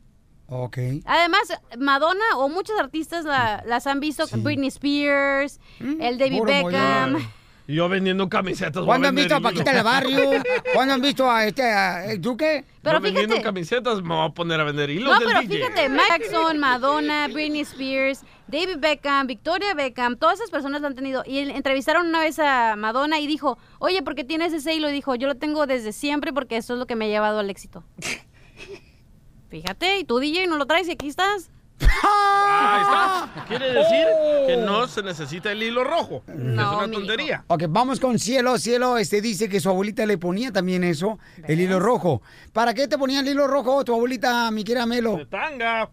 Ok. 0.47 0.77
Además, 1.05 1.41
Madonna 1.77 2.23
o 2.37 2.49
muchos 2.49 2.79
artistas 2.79 3.25
la- 3.25 3.63
las 3.65 3.87
han 3.87 3.99
visto, 3.99 4.25
Britney 4.31 4.67
Spears, 4.69 5.59
el 5.79 6.17
David 6.17 6.37
puro 6.37 6.51
Beckham. 6.53 7.27
Yo 7.67 7.89
vendiendo 7.89 8.29
camisetas. 8.29 8.85
¿Cuándo 8.85 9.09
han 9.09 9.15
visto 9.15 9.35
a. 9.35 9.41
Paquita 9.41 9.73
del 9.73 9.83
Barrio? 9.83 10.19
¿Cuándo 10.73 10.93
han 10.93 11.01
visto 11.01 11.29
a 11.29 11.45
este, 11.45 11.63
a 11.63 12.05
el 12.11 12.21
Duque? 12.21 12.63
Yo 12.81 13.01
vendiendo 13.01 13.41
camisetas 13.41 14.01
me 14.01 14.15
voy 14.15 14.25
a 14.25 14.29
poner 14.29 14.61
a 14.61 14.63
vender 14.63 14.89
hilos 14.89 15.13
No, 15.13 15.19
del 15.19 15.27
pero 15.27 15.41
DJ. 15.41 15.55
fíjate, 15.57 15.89
Jackson, 16.09 16.57
Madonna, 16.59 17.27
Britney 17.27 17.61
Spears, 17.61 18.23
David 18.47 18.77
Beckham, 18.79 19.27
Victoria 19.27 19.73
Beckham, 19.73 20.15
todas 20.15 20.35
esas 20.35 20.49
personas 20.49 20.79
lo 20.79 20.87
han 20.87 20.95
tenido. 20.95 21.23
Y 21.25 21.39
entrevistaron 21.39 22.07
una 22.07 22.21
vez 22.21 22.39
a 22.39 22.77
Madonna 22.77 23.19
y 23.19 23.27
dijo, 23.27 23.57
oye, 23.79 24.01
¿por 24.01 24.15
qué 24.15 24.23
tienes 24.23 24.53
ese 24.53 24.73
hilo? 24.73 24.89
Y 24.89 24.93
dijo, 24.93 25.15
yo 25.15 25.27
lo 25.27 25.35
tengo 25.35 25.67
desde 25.67 25.91
siempre 25.91 26.31
porque 26.31 26.55
eso 26.55 26.73
es 26.73 26.79
lo 26.79 26.87
que 26.87 26.95
me 26.95 27.05
ha 27.05 27.09
llevado 27.09 27.39
al 27.39 27.49
éxito. 27.49 27.83
Fíjate, 29.49 29.99
y 29.99 30.03
tú 30.05 30.19
DJ 30.19 30.47
no 30.47 30.57
lo 30.57 30.65
traes 30.65 30.87
y 30.87 30.91
aquí 30.91 31.07
estás. 31.07 31.49
Ahí 31.79 32.81
está. 32.81 33.29
Quiere 33.47 33.71
decir 33.71 34.07
que 34.47 34.57
no 34.57 34.87
se 34.87 35.03
necesita 35.03 35.51
el 35.51 35.63
hilo 35.63 35.83
rojo. 35.83 36.23
es 36.27 36.33
una 36.35 36.89
tontería. 36.91 37.43
Ok, 37.47 37.63
vamos 37.69 37.99
con 37.99 38.19
Cielo. 38.19 38.57
Cielo 38.57 38.97
este, 38.97 39.21
dice 39.21 39.47
que 39.49 39.59
su 39.59 39.69
abuelita 39.69 40.05
le 40.05 40.17
ponía 40.17 40.51
también 40.51 40.83
eso, 40.83 41.17
el 41.47 41.59
hilo 41.61 41.79
rojo. 41.79 42.21
¿Para 42.53 42.73
qué 42.73 42.87
te 42.87 42.97
ponía 42.97 43.19
el 43.21 43.27
hilo 43.27 43.47
rojo 43.47 43.83
tu 43.85 43.93
abuelita, 43.93 44.49
mi 44.51 44.63
querida 44.63 44.85
Melo? 44.85 45.25
tanga. 45.27 45.89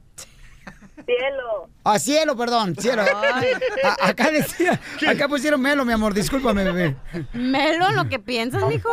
Cielo. 1.05 1.69
Ah, 1.83 1.99
cielo, 1.99 2.37
perdón, 2.37 2.77
cielo. 2.77 3.03
A- 3.03 4.09
acá 4.09 4.31
decía, 4.31 4.81
acá 5.07 5.29
pusieron 5.29 5.61
Melo, 5.61 5.85
mi 5.85 5.93
amor, 5.93 6.15
discúlpame, 6.15 6.65
bebé. 6.65 6.97
Melo, 7.35 7.91
lo 7.91 8.09
que 8.09 8.19
piensas, 8.19 8.63
mijo. 8.69 8.89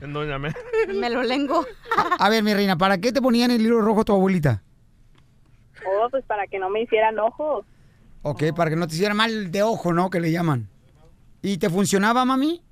En 0.00 0.12
Doña 0.12 0.38
Me. 0.38 0.52
Me 0.92 1.10
lo 1.10 1.22
lengo. 1.22 1.64
A 2.18 2.28
ver, 2.30 2.42
mi 2.42 2.52
reina, 2.54 2.76
¿para 2.76 2.98
qué 2.98 3.12
te 3.12 3.22
ponían 3.22 3.50
el 3.50 3.60
hilo 3.60 3.80
rojo 3.80 4.04
tu 4.04 4.12
abuelita? 4.12 4.62
Oh, 5.86 6.08
pues 6.10 6.24
para 6.24 6.46
que 6.46 6.58
no 6.58 6.70
me 6.70 6.82
hicieran 6.82 7.18
ojos. 7.18 7.64
Ok, 8.22 8.42
para 8.56 8.70
que 8.70 8.76
no 8.76 8.86
te 8.86 8.94
hiciera 8.94 9.14
mal 9.14 9.50
de 9.50 9.62
ojo, 9.62 9.92
¿no? 9.92 10.10
Que 10.10 10.20
le 10.20 10.32
llaman. 10.32 10.68
¿Y 11.42 11.58
te 11.58 11.68
funcionaba, 11.68 12.24
mami? 12.24 12.62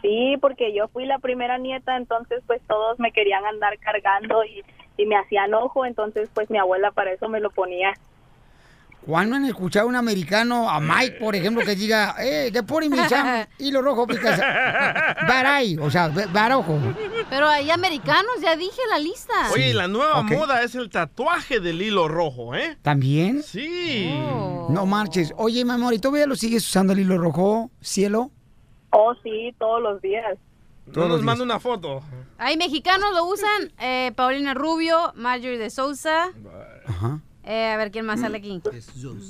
Sí, 0.00 0.36
porque 0.40 0.74
yo 0.74 0.88
fui 0.88 1.04
la 1.04 1.18
primera 1.18 1.58
nieta, 1.58 1.96
entonces 1.96 2.42
pues 2.46 2.62
todos 2.66 2.98
me 2.98 3.12
querían 3.12 3.44
andar 3.44 3.78
cargando 3.78 4.42
y, 4.44 4.64
y 4.96 5.04
me 5.04 5.16
hacían 5.16 5.52
ojo, 5.52 5.84
entonces 5.84 6.30
pues 6.32 6.48
mi 6.50 6.56
abuela 6.56 6.90
para 6.92 7.12
eso 7.12 7.28
me 7.28 7.40
lo 7.40 7.50
ponía. 7.50 7.92
¿Cuándo 9.06 9.36
han 9.36 9.46
escuchado 9.46 9.86
a 9.86 9.88
un 9.88 9.96
americano, 9.96 10.68
a 10.68 10.78
Mike, 10.78 11.16
por 11.18 11.34
ejemplo, 11.34 11.64
que 11.64 11.74
diga, 11.74 12.16
eh, 12.20 12.52
pone 12.66 12.88
mi 12.88 12.98
cham, 13.08 13.46
hilo 13.58 13.80
rojo, 13.80 14.06
picas? 14.06 14.38
Baray, 14.38 15.78
o 15.78 15.90
sea, 15.90 16.08
barojo. 16.32 16.78
Pero 17.30 17.48
hay 17.48 17.70
americanos, 17.70 18.32
ya 18.42 18.56
dije 18.56 18.80
la 18.90 18.98
lista. 18.98 19.32
Oye, 19.52 19.70
y 19.70 19.72
la 19.72 19.88
nueva 19.88 20.22
moda 20.22 20.62
es 20.62 20.74
el 20.74 20.90
tatuaje 20.90 21.60
del 21.60 21.80
hilo 21.80 22.08
rojo, 22.08 22.54
¿eh? 22.54 22.76
¿También? 22.82 23.42
Sí. 23.42 24.12
No 24.68 24.84
marches. 24.84 25.32
Oye, 25.36 25.64
mi 25.64 25.72
amor, 25.72 25.94
¿y 25.94 25.98
todavía 25.98 26.26
lo 26.26 26.36
sigues 26.36 26.66
usando 26.66 26.92
el 26.92 27.00
hilo 27.00 27.16
rojo, 27.16 27.70
cielo? 27.80 28.30
Oh, 28.90 29.14
sí, 29.22 29.54
todos 29.58 29.82
los 29.82 30.02
días. 30.02 30.36
No 30.94 31.08
nos 31.08 31.22
manda 31.22 31.42
una 31.42 31.58
foto. 31.58 32.02
Hay 32.36 32.56
mexicanos 32.56 33.14
lo 33.14 33.24
usan, 33.24 33.72
eh, 33.80 34.12
Paulina 34.14 34.54
Rubio, 34.54 35.12
Marjorie 35.14 35.58
de 35.58 35.70
Sousa. 35.70 36.32
Ajá. 36.86 37.20
Eh, 37.44 37.70
a 37.72 37.76
ver 37.76 37.90
quién 37.90 38.04
más 38.06 38.20
sale 38.20 38.38
aquí. 38.38 38.60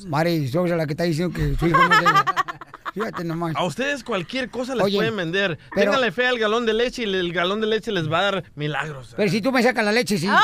Mari 0.09 0.49
Sosa, 0.49 0.77
la 0.77 0.87
que 0.87 0.93
está 0.93 1.05
diciendo 1.05 1.35
que 1.35 1.55
su 1.57 1.67
hijo 1.69 1.79
no 1.79 1.89
debe. 1.89 2.11
Fíjate 2.93 3.23
nomás. 3.23 3.55
A 3.55 3.63
ustedes 3.65 4.03
cualquier 4.03 4.51
cosa 4.51 4.75
les 4.75 4.85
Oye, 4.85 4.97
pueden 4.97 5.17
vender. 5.17 5.59
pero- 5.73 5.93
Ténganle 5.93 6.11
fe 6.11 6.27
al 6.27 6.41
galón 6.41 6.67
de 6.67 6.75
leche 6.75 7.03
y 7.03 7.05
el 7.05 7.33
galón 7.33 7.61
de 7.61 7.69
leche 7.69 7.93
les 7.93 8.11
va 8.11 8.19
a 8.19 8.23
dar 8.23 8.45
milagros. 8.57 9.15
Pero 9.17 9.31
si 9.31 9.41
tú 9.41 9.53
me 9.53 9.63
sacas 9.63 9.85
la 9.85 9.93
leche, 9.93 10.19
sí. 10.19 10.29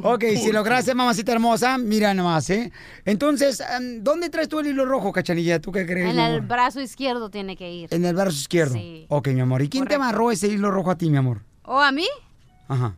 Ok, 0.00 0.24
si 0.36 0.52
lo 0.52 0.62
gracias, 0.62 0.94
mamacita 0.94 1.32
hermosa. 1.32 1.76
Mira 1.76 2.14
nomás, 2.14 2.48
¿eh? 2.50 2.70
Entonces, 3.04 3.60
em, 3.60 4.02
¿dónde 4.04 4.30
traes 4.30 4.48
tú 4.48 4.60
el 4.60 4.68
hilo 4.68 4.84
rojo, 4.84 5.12
cachanilla? 5.12 5.60
¿Tú 5.60 5.72
qué 5.72 5.84
crees? 5.86 6.10
En 6.10 6.16
mi 6.16 6.22
el 6.22 6.34
amor? 6.36 6.46
brazo 6.48 6.80
izquierdo 6.80 7.30
tiene 7.30 7.56
que 7.56 7.68
ir. 7.72 7.92
En 7.92 8.04
el 8.04 8.14
brazo 8.14 8.36
izquierdo. 8.36 8.74
Sí. 8.74 9.06
Ok, 9.08 9.28
mi 9.28 9.40
amor. 9.40 9.60
¿Y 9.62 9.68
quién 9.68 9.86
te 9.86 9.96
amarró 9.96 10.30
ese 10.30 10.46
hilo 10.46 10.70
rojo 10.70 10.92
a 10.92 10.96
ti, 10.98 11.10
mi 11.10 11.16
amor? 11.16 11.42
¿O 11.64 11.80
a 11.80 11.90
mí? 11.90 12.06
Ajá. 12.68 12.94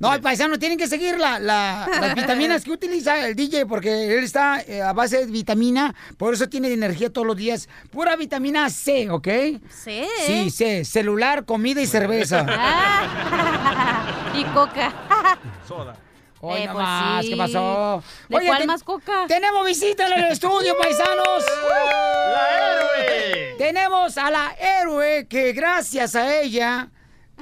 No, 0.00 0.14
el 0.14 0.20
paisano, 0.20 0.58
tienen 0.58 0.76
que 0.78 0.86
seguir 0.86 1.18
la- 1.18 1.38
la- 1.38 1.88
las 2.00 2.14
vitaminas 2.14 2.62
que 2.64 2.70
utiliza 2.70 3.26
el 3.26 3.34
DJ 3.34 3.64
porque 3.66 4.16
él 4.18 4.24
está 4.24 4.60
eh, 4.60 4.82
a 4.82 4.92
base 4.92 5.24
de 5.24 5.32
vitamina, 5.32 5.94
por 6.18 6.34
eso 6.34 6.48
tiene 6.48 6.72
energía 6.72 7.10
todos 7.12 7.26
los 7.26 7.36
días. 7.36 7.68
Pura 7.90 8.14
vitamina 8.16 8.68
C, 8.70 9.10
¿ok? 9.10 9.28
Sí. 9.70 10.04
Sí, 10.26 10.50
C. 10.50 10.84
Celular, 10.84 11.44
comida 11.44 11.80
y 11.80 11.86
cerveza. 11.86 12.44
y 14.34 14.44
coca. 14.44 14.92
Soda. 15.66 15.96
Hoy 16.40 16.60
Eh, 16.62 16.66
no 16.66 16.72
pues 16.74 16.84
más, 16.84 17.24
sí. 17.24 17.30
¿qué 17.30 17.36
pasó? 17.36 18.02
¿De 18.28 18.46
cuál 18.46 18.58
ten- 18.58 18.66
más 18.68 18.82
coca? 18.84 19.24
Tenemos 19.26 19.66
visita 19.66 20.06
en 20.06 20.12
el 20.24 20.32
estudio, 20.32 20.76
paisanos. 20.78 21.44
¡La 22.32 22.56
héroe! 22.56 23.54
Tenemos 23.58 24.16
a 24.18 24.30
la 24.30 24.54
héroe 24.80 25.26
que 25.28 25.52
gracias 25.52 26.14
a 26.14 26.38
ella 26.40 26.90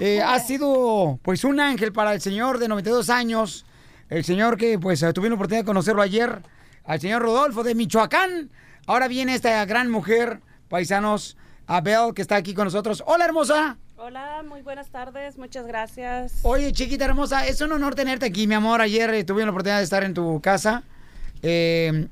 eh, 0.00 0.22
ha 0.22 0.38
sido 0.40 1.18
pues 1.22 1.44
un 1.44 1.60
ángel 1.60 1.92
para 1.92 2.12
el 2.12 2.20
señor 2.20 2.58
de 2.58 2.68
92 2.68 3.10
años. 3.10 3.64
El 4.08 4.24
señor 4.24 4.56
que 4.56 4.78
pues 4.78 5.02
eh, 5.02 5.12
tuvimos 5.12 5.30
la 5.30 5.34
oportunidad 5.36 5.62
de 5.62 5.66
conocerlo 5.66 6.02
ayer, 6.02 6.42
al 6.84 7.00
señor 7.00 7.22
Rodolfo 7.22 7.62
de 7.62 7.74
Michoacán. 7.74 8.50
Ahora 8.86 9.08
viene 9.08 9.34
esta 9.34 9.64
gran 9.64 9.90
mujer, 9.90 10.40
paisanos, 10.68 11.36
Abel, 11.66 12.14
que 12.14 12.22
está 12.22 12.36
aquí 12.36 12.54
con 12.54 12.64
nosotros. 12.64 13.02
Hola, 13.06 13.24
hermosa. 13.24 13.78
Hola, 13.96 14.44
muy 14.46 14.62
buenas 14.62 14.90
tardes, 14.90 15.38
muchas 15.38 15.66
gracias. 15.66 16.40
Oye, 16.42 16.70
chiquita 16.72 17.06
hermosa, 17.06 17.46
es 17.46 17.60
un 17.62 17.72
honor 17.72 17.94
tenerte 17.94 18.26
aquí, 18.26 18.46
mi 18.46 18.54
amor. 18.54 18.80
Ayer 18.80 19.10
eh, 19.14 19.24
tuve 19.24 19.44
la 19.44 19.50
oportunidad 19.50 19.78
de 19.78 19.84
estar 19.84 20.04
en 20.04 20.14
tu 20.14 20.40
casa. 20.40 20.84
Eh, 21.42 22.06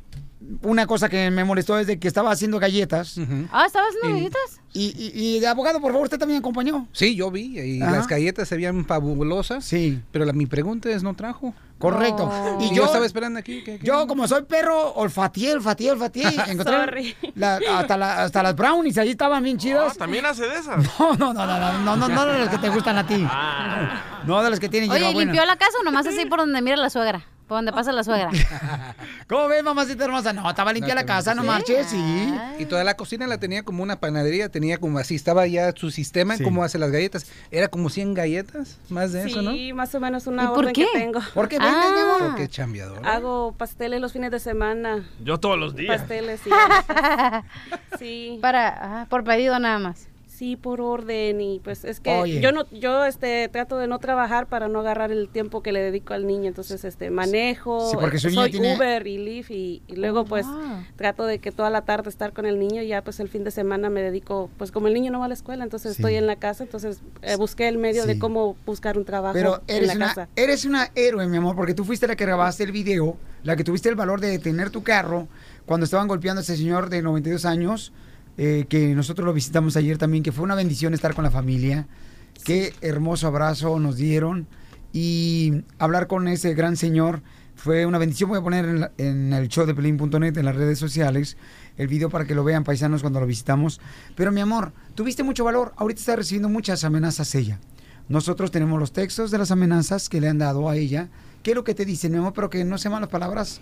una 0.63 0.87
cosa 0.87 1.09
que 1.09 1.31
me 1.31 1.45
molestó 1.45 1.79
es 1.79 1.87
de 1.87 1.99
que 1.99 2.09
estaba 2.09 2.31
haciendo 2.31 2.59
galletas. 2.59 3.17
Ah, 3.53 3.65
¿estabas 3.67 3.89
haciendo 3.91 4.17
galletas? 4.19 4.61
Y, 4.73 4.87
y- 4.97 5.37
y 5.37 5.41
de 5.41 5.47
abogado, 5.47 5.81
por 5.81 5.93
favor, 5.93 6.05
usted 6.07 6.19
también 6.19 6.41
acompañó. 6.41 6.89
Sí, 6.93 7.15
yo 7.15 7.31
vi 7.31 7.59
y 7.61 7.81
Ajá. 7.83 7.93
las 7.93 8.09
galletas 8.09 8.49
se 8.49 8.57
veían 8.57 8.85
fabulosas. 8.87 9.65
Sí. 9.65 10.01
Pero 10.11 10.25
la, 10.25 10.33
mi 10.33 10.47
pregunta 10.47 10.89
es, 10.91 11.03
¿no 11.05 11.15
trajo? 11.15 11.55
Correcto. 11.79 12.31
Y, 12.61 12.65
Y 12.65 12.69
yo, 12.71 12.75
yo- 12.77 12.85
estaba 12.87 13.07
esperando 13.07 13.39
aquí. 13.39 13.63
Yo, 13.83 14.07
como 14.07 14.27
soy 14.27 14.43
perro, 14.43 14.93
olfateé, 14.95 15.53
olfateé, 15.55 15.91
olfateé. 15.93 16.25
Encontré 16.49 16.77
Sorry. 16.77 17.17
la- 17.37 17.61
hasta, 17.79 17.97
la- 17.97 18.23
hasta 18.25 18.43
las 18.43 18.57
brownies, 18.57 18.99
ahí 18.99 19.11
estaban 19.11 19.43
bien 19.45 19.59
chidas. 19.59 19.93
Ah, 19.93 19.99
¿También 19.99 20.27
hace 20.27 20.43
de 20.49 20.57
esas? 20.59 20.79
No, 20.99 21.15
no, 21.19 21.33
no, 21.33 21.47
no, 21.47 21.59
no, 21.59 21.79
no, 21.85 21.97
no, 21.97 22.09
no 22.09 22.27
de 22.27 22.39
las 22.41 22.49
que 22.49 22.59
te 22.59 22.69
gustan 22.69 22.99
a 22.99 23.07
ti. 23.07 23.25
No 24.27 24.43
de 24.43 24.51
las 24.51 24.59
que 24.59 24.69
tienen 24.69 24.91
Oye. 24.91 25.13
¿limpió 25.15 25.45
la 25.45 25.57
casa 25.57 25.77
o 25.81 25.85
nomás 25.85 26.07
así 26.07 26.27
por 26.27 26.39
donde 26.41 26.61
mira 26.63 26.77
la 26.77 26.91
suegra? 26.91 27.25
Por 27.47 27.59
donde 27.59 27.73
pasa 27.73 27.93
la 27.93 28.03
suegra. 28.03 28.31
¿Cómo 29.29 29.49
ves, 29.49 29.63
mamacita 29.63 30.05
hermosa? 30.05 30.33
No, 30.33 30.49
estaba 30.49 30.73
limpia 30.73 30.95
la 30.95 31.05
casa, 31.05 31.35
no 31.35 31.43
¿Sí? 31.43 31.49
marches, 31.49 31.87
sí. 31.89 32.35
Y 32.59 32.65
toda 32.65 32.85
la 32.85 32.97
cocina 32.97 33.27
la 33.27 33.37
tenía 33.39 33.63
como 33.65 33.83
una 33.83 34.01
panadería, 34.01 34.49
tenía 34.49 34.79
como 34.79 34.99
así, 34.99 35.15
estaba 35.15 35.47
ya 35.47 35.73
su 35.77 35.91
sistema, 35.91 36.35
en 36.35 36.39
Sí. 36.39 36.45
cómo 36.45 36.65
hace 36.65 36.79
las 36.79 36.91
galletas. 36.91 37.27
Era 37.51 37.69
como 37.69 37.91
100 37.91 38.15
galletas, 38.15 38.79
más 38.89 39.13
de 39.13 39.27
eso, 39.27 39.43
¿no? 39.43 39.53
Sí, 39.53 39.75
más 39.75 39.95
o 39.95 40.01
menos 40.01 40.27
una 40.27 40.45
¿Y 40.45 40.47
por 40.49 40.59
orden 40.61 40.73
qué? 40.73 40.87
que 40.91 40.99
tengo. 40.99 41.21
¿Por 41.35 41.49
qué 41.49 41.59
Ah. 41.61 41.65
vendes, 41.85 42.05
amor? 42.05 42.29
Porque 42.31 42.49
chambeador. 42.49 43.07
Hago 43.07 43.53
pasteles 43.59 44.01
los 44.01 44.13
fines 44.15 44.31
de 44.31 44.41
semana. 44.41 45.05
Yo 45.23 45.39
todos 45.39 45.59
los 45.59 45.77
días. 45.77 45.99
Pasteles, 46.01 46.41
sí. 46.43 46.51
sí. 47.99 48.39
Para, 48.41 49.03
ah, 49.03 49.07
por 49.11 49.23
pedido 49.25 49.59
nada 49.59 49.79
más. 49.79 50.09
Sí, 50.45 50.57
por 50.57 50.83
orden 50.83 51.41
y 51.41 51.59
pues 51.61 51.87
es 51.87 52.01
que 52.01 52.11
Oye. 52.21 52.39
yo 52.43 52.53
no 52.53 52.67
yo 52.71 53.07
este 53.07 53.49
trato 53.49 53.79
de 53.79 53.87
no 53.87 53.99
trabajar 53.99 54.47
para 54.47 54.69
no 54.69 54.81
agarrar 54.81 55.11
el 55.11 55.31
tiempo 55.31 55.63
que 55.63 55.73
le 55.73 55.81
dedico 55.81 56.13
al 56.13 56.27
niño, 56.27 56.49
entonces 56.49 56.85
este 56.85 57.09
manejo, 57.09 57.89
Sí, 57.91 57.97
porque 57.99 58.19
niño 58.19 58.31
soy 58.43 58.51
tiene- 58.51 58.77
Uber 58.77 59.07
y 59.07 59.17
Lyft 59.17 59.51
y, 59.53 59.83
y 59.89 59.97
luego 59.97 60.27
pues 60.27 60.45
trato 60.97 61.25
de 61.25 61.39
que 61.39 61.51
toda 61.51 61.71
la 61.71 61.87
tarde 61.87 62.11
estar 62.11 62.35
con 62.35 62.45
el 62.45 62.59
niño 62.59 62.83
y 62.83 62.89
ya 62.89 63.01
pues 63.03 63.21
el 63.21 63.31
fin 63.31 63.43
de 63.43 63.51
semana 63.53 63.89
me 63.89 64.03
dedico 64.03 64.51
pues 64.59 64.71
como 64.71 64.89
el 64.89 64.93
niño 64.93 65.11
no 65.11 65.21
va 65.21 65.25
a 65.25 65.29
la 65.29 65.35
escuela, 65.35 65.65
entonces 65.65 65.95
Sí. 65.97 66.03
estoy 66.03 66.17
en 66.17 66.27
la 66.27 66.37
casa, 66.37 66.63
entonces 66.65 67.01
eh, 67.23 67.37
busqué 67.37 67.67
el 67.69 67.79
medio 67.79 68.05
de 68.05 68.19
cómo 68.19 68.55
buscar 68.67 68.99
un 68.99 69.07
trabajo 69.07 69.33
Pero 69.33 69.63
en 69.67 69.77
eres 69.77 69.89
la 69.89 69.95
una, 69.95 70.07
casa. 70.09 70.29
eres 70.37 70.67
una 70.67 70.91
héroe, 70.95 71.27
mi 71.27 71.39
amor, 71.39 71.57
porque 71.57 71.73
tú 71.73 71.85
fuiste 71.87 72.07
la 72.07 72.17
que 72.17 72.27
grabaste 72.27 72.65
el 72.65 72.73
video, 72.73 73.17
la 73.45 73.57
que 73.57 73.65
tuviste 73.65 73.89
el 73.89 73.95
valor 73.95 74.21
de 74.21 74.29
detener 74.29 74.69
tu 74.69 74.83
carro 74.83 75.27
cuando 75.65 75.85
estaban 75.85 76.07
golpeando 76.07 76.41
a 76.41 76.43
ese 76.43 76.59
señor 76.59 76.91
de 76.91 77.01
92 77.01 77.47
años, 77.47 77.95
eh, 78.37 78.67
que 78.69 78.95
nosotros 78.95 79.25
lo 79.25 79.33
visitamos 79.33 79.77
ayer 79.77 79.99
también, 79.99 80.23
que 80.23 80.33
fue 80.33 80.45
una 80.45 80.55
bendición 80.55 80.95
estar 80.95 81.15
con 81.15 81.25
la 81.25 81.31
familia. 81.31 81.87
Qué 82.45 82.73
hermoso 82.81 83.27
abrazo 83.27 83.79
nos 83.79 83.97
dieron. 83.97 84.47
Y 84.93 85.65
hablar 85.79 86.07
con 86.07 86.29
ese 86.29 86.55
gran 86.55 86.77
señor 86.77 87.23
fue 87.57 87.87
una 87.87 87.99
bendición. 87.99 88.31
Voy 88.31 88.39
a 88.39 88.43
poner 88.43 88.93
en, 88.99 89.33
el 89.33 89.49
show 89.49 89.67
de 89.67 89.75
Pelín.net, 89.75 90.37
en 90.37 90.45
las 90.45 90.57
redes 90.57 90.79
sociales, 90.79 91.37
el 91.77 91.89
video 91.89 92.11
para 92.11 92.27
que 92.27 92.35
lo 92.35 92.45
vean 92.45 92.65
paisanos 92.65 93.01
cuando 93.01 93.21
lo 93.21 93.27
visitamos. 93.27 93.81
Pero 94.15 94.33
mi 94.33 94.41
amor, 94.41 94.73
tuviste 94.95 95.23
mucho 95.23 95.45
valor. 95.45 95.73
Ahorita 95.77 96.01
está 96.01 96.17
recibiendo 96.17 96.49
muchas 96.49 96.85
amenazas 96.85 97.35
ella. 97.35 97.59
Nosotros 98.09 98.51
tenemos 98.51 98.79
los 98.79 98.93
textos 98.93 99.31
de 99.31 99.39
las 99.39 99.51
amenazas 99.51 100.09
que 100.09 100.21
le 100.21 100.29
han 100.29 100.39
dado 100.39 100.69
a 100.69 100.77
ella. 100.77 101.09
¿Qué 101.43 101.53
es 101.53 101.55
lo 101.57 101.65
que 101.65 101.75
te 101.75 101.85
dicen, 101.85 102.13
mi 102.13 102.19
amor? 102.19 102.33
Pero 102.35 102.51
que 102.51 102.65
no 102.65 102.79
sean 102.79 102.93
malas 102.93 103.09
palabras. 103.09 103.61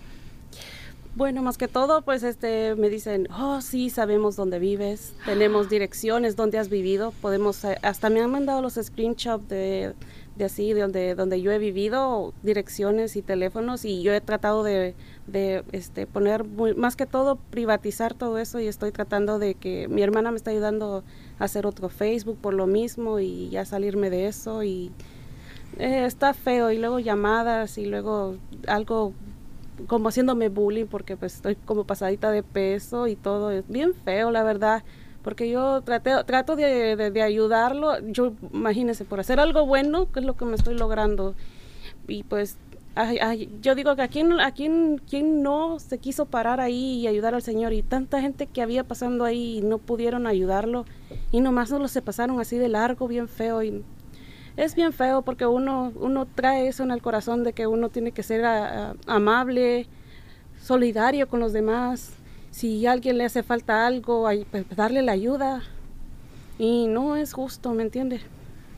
Bueno, 1.15 1.43
más 1.43 1.59
que 1.59 1.67
todo, 1.67 2.01
pues 2.01 2.23
este, 2.23 2.73
me 2.73 2.89
dicen, 2.89 3.27
oh, 3.31 3.61
sí, 3.61 3.91
sabemos 3.91 4.35
dónde 4.35 4.57
vives, 4.57 5.13
tenemos 5.25 5.69
direcciones 5.69 6.35
donde 6.35 6.57
has 6.57 6.69
vivido, 6.69 7.13
podemos, 7.21 7.63
eh, 7.65 7.77
hasta 7.83 8.09
me 8.09 8.19
han 8.19 8.31
mandado 8.31 8.63
los 8.63 8.79
screenshots 8.81 9.47
de, 9.47 9.93
de 10.37 10.45
así, 10.45 10.73
de 10.73 10.81
donde, 10.81 11.13
donde 11.13 11.39
yo 11.39 11.51
he 11.51 11.59
vivido, 11.59 12.33
direcciones 12.41 13.15
y 13.15 13.21
teléfonos, 13.21 13.85
y 13.85 14.01
yo 14.01 14.11
he 14.11 14.21
tratado 14.21 14.63
de, 14.63 14.95
de 15.27 15.63
este, 15.71 16.07
poner, 16.07 16.45
muy- 16.45 16.73
más 16.73 16.95
que 16.95 17.05
todo, 17.05 17.35
privatizar 17.51 18.15
todo 18.15 18.39
eso, 18.39 18.59
y 18.59 18.65
estoy 18.65 18.91
tratando 18.91 19.37
de 19.37 19.53
que 19.53 19.87
mi 19.89 20.01
hermana 20.01 20.31
me 20.31 20.37
está 20.37 20.49
ayudando 20.49 21.03
a 21.37 21.43
hacer 21.43 21.67
otro 21.67 21.89
Facebook 21.89 22.39
por 22.41 22.55
lo 22.55 22.65
mismo, 22.65 23.19
y 23.19 23.49
ya 23.49 23.65
salirme 23.65 24.09
de 24.09 24.25
eso, 24.25 24.63
y 24.63 24.91
eh, 25.77 26.05
está 26.07 26.33
feo, 26.33 26.71
y 26.71 26.79
luego 26.79 26.97
llamadas, 26.97 27.77
y 27.77 27.85
luego 27.85 28.35
algo 28.67 29.13
como 29.87 30.09
haciéndome 30.09 30.49
bullying 30.49 30.85
porque 30.85 31.17
pues 31.17 31.35
estoy 31.35 31.55
como 31.55 31.83
pasadita 31.85 32.31
de 32.31 32.43
peso 32.43 33.07
y 33.07 33.15
todo 33.15 33.51
es 33.51 33.67
bien 33.67 33.93
feo 33.93 34.31
la 34.31 34.43
verdad 34.43 34.83
porque 35.23 35.49
yo 35.49 35.81
trato 35.81 36.55
de, 36.55 36.95
de- 36.95 37.21
ayudarlo 37.21 37.99
yo 38.07 38.33
imagínense 38.53 39.05
por 39.05 39.19
hacer 39.19 39.39
algo 39.39 39.65
bueno 39.65 40.11
que 40.11 40.19
es 40.19 40.25
lo 40.25 40.35
que 40.35 40.45
me 40.45 40.55
estoy 40.55 40.77
logrando. 40.77 41.33
Y 42.07 42.23
pues 42.23 42.57
yo 43.61 43.73
digo 43.73 43.95
que 43.95 44.01
a 44.03 44.07
quién, 44.07 44.39
a 44.39 44.51
quién, 44.51 45.01
quién 45.09 45.41
no 45.41 45.79
se 45.79 45.97
quiso 45.97 46.25
parar 46.25 46.59
ahí 46.59 46.99
y 46.99 47.07
ayudar 47.07 47.33
al 47.33 47.41
señor 47.41 47.73
y 47.73 47.81
tanta 47.81 48.21
gente 48.21 48.45
que 48.47 48.61
había 48.61 48.83
pasando 48.83 49.25
ahí 49.25 49.57
y 49.57 49.61
no 49.61 49.77
pudieron 49.79 50.27
ayudarlo 50.27 50.85
y 51.31 51.39
nomás 51.41 51.69
solo 51.69 51.87
se 51.87 52.01
pasaron 52.01 52.39
así 52.39 52.57
de 52.57 52.69
largo 52.69 53.07
bien 53.07 53.27
feo 53.27 53.63
y 53.63 53.81
es 54.57 54.75
bien 54.75 54.93
feo 54.93 55.21
porque 55.23 55.45
uno, 55.45 55.91
uno 55.95 56.25
trae 56.25 56.67
eso 56.67 56.83
en 56.83 56.91
el 56.91 57.01
corazón 57.01 57.43
de 57.43 57.53
que 57.53 57.67
uno 57.67 57.89
tiene 57.89 58.11
que 58.11 58.23
ser 58.23 58.45
a- 58.45 58.91
a- 58.91 58.95
amable, 59.07 59.87
solidario 60.61 61.27
con 61.27 61.39
los 61.39 61.53
demás. 61.53 62.11
Si 62.51 62.85
a 62.85 62.91
alguien 62.91 63.17
le 63.17 63.25
hace 63.25 63.43
falta 63.43 63.87
algo, 63.87 64.27
ay, 64.27 64.45
pues, 64.49 64.65
darle 64.75 65.01
la 65.01 65.11
ayuda. 65.13 65.63
Y 66.59 66.87
no 66.87 67.15
es 67.15 67.33
justo, 67.33 67.73
¿me 67.73 67.83
entiende? 67.83 68.21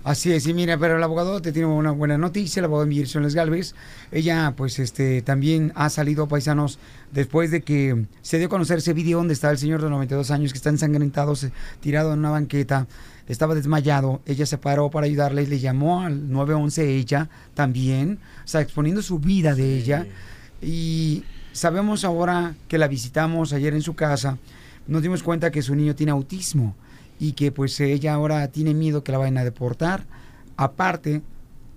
Así 0.05 0.31
es, 0.31 0.45
y 0.45 0.53
mira, 0.53 0.77
pero 0.77 0.97
el 0.97 1.03
abogado 1.03 1.41
te 1.41 1.51
tiene 1.51 1.67
una 1.67 1.89
buena 1.91 2.15
noticia, 2.17 2.59
el 2.59 2.65
abogado 2.65 2.85
Mirson 2.85 3.23
Les 3.23 3.33
Galvez. 3.33 3.73
Ella, 4.11 4.53
pues, 4.55 4.77
este, 4.77 5.23
también 5.23 5.71
ha 5.75 5.89
salido, 5.89 6.27
paisanos, 6.27 6.77
después 7.11 7.49
de 7.49 7.63
que 7.63 8.05
se 8.21 8.37
dio 8.37 8.45
a 8.45 8.49
conocer 8.49 8.77
ese 8.77 8.93
video 8.93 9.17
donde 9.17 9.33
está 9.33 9.49
el 9.49 9.57
señor 9.57 9.81
de 9.81 9.89
92 9.89 10.29
años 10.29 10.51
que 10.53 10.57
está 10.57 10.69
ensangrentado, 10.69 11.33
tirado 11.81 12.13
en 12.13 12.19
una 12.19 12.29
banqueta, 12.29 12.85
estaba 13.27 13.55
desmayado. 13.55 14.21
Ella 14.25 14.45
se 14.45 14.57
paró 14.57 14.89
para 14.89 15.05
ayudarle 15.05 15.43
y 15.43 15.47
le 15.47 15.59
llamó 15.59 16.01
al 16.01 16.31
911 16.31 16.95
ella 16.95 17.29
también, 17.53 18.19
o 18.43 18.47
sea, 18.47 18.61
exponiendo 18.61 19.01
su 19.01 19.19
vida 19.19 19.55
de 19.55 19.77
ella. 19.77 20.05
Y 20.61 21.23
sabemos 21.51 22.03
ahora 22.03 22.55
que 22.67 22.77
la 22.77 22.87
visitamos 22.87 23.53
ayer 23.53 23.73
en 23.73 23.81
su 23.81 23.95
casa, 23.95 24.37
nos 24.87 25.01
dimos 25.01 25.23
cuenta 25.23 25.51
que 25.51 25.61
su 25.61 25.75
niño 25.75 25.95
tiene 25.95 26.11
autismo 26.11 26.75
y 27.19 27.31
que 27.31 27.51
pues 27.51 27.79
ella 27.79 28.13
ahora 28.13 28.47
tiene 28.49 28.73
miedo 28.73 29.03
que 29.03 29.11
la 29.11 29.17
vayan 29.17 29.37
a 29.37 29.43
deportar, 29.43 30.05
aparte 30.57 31.21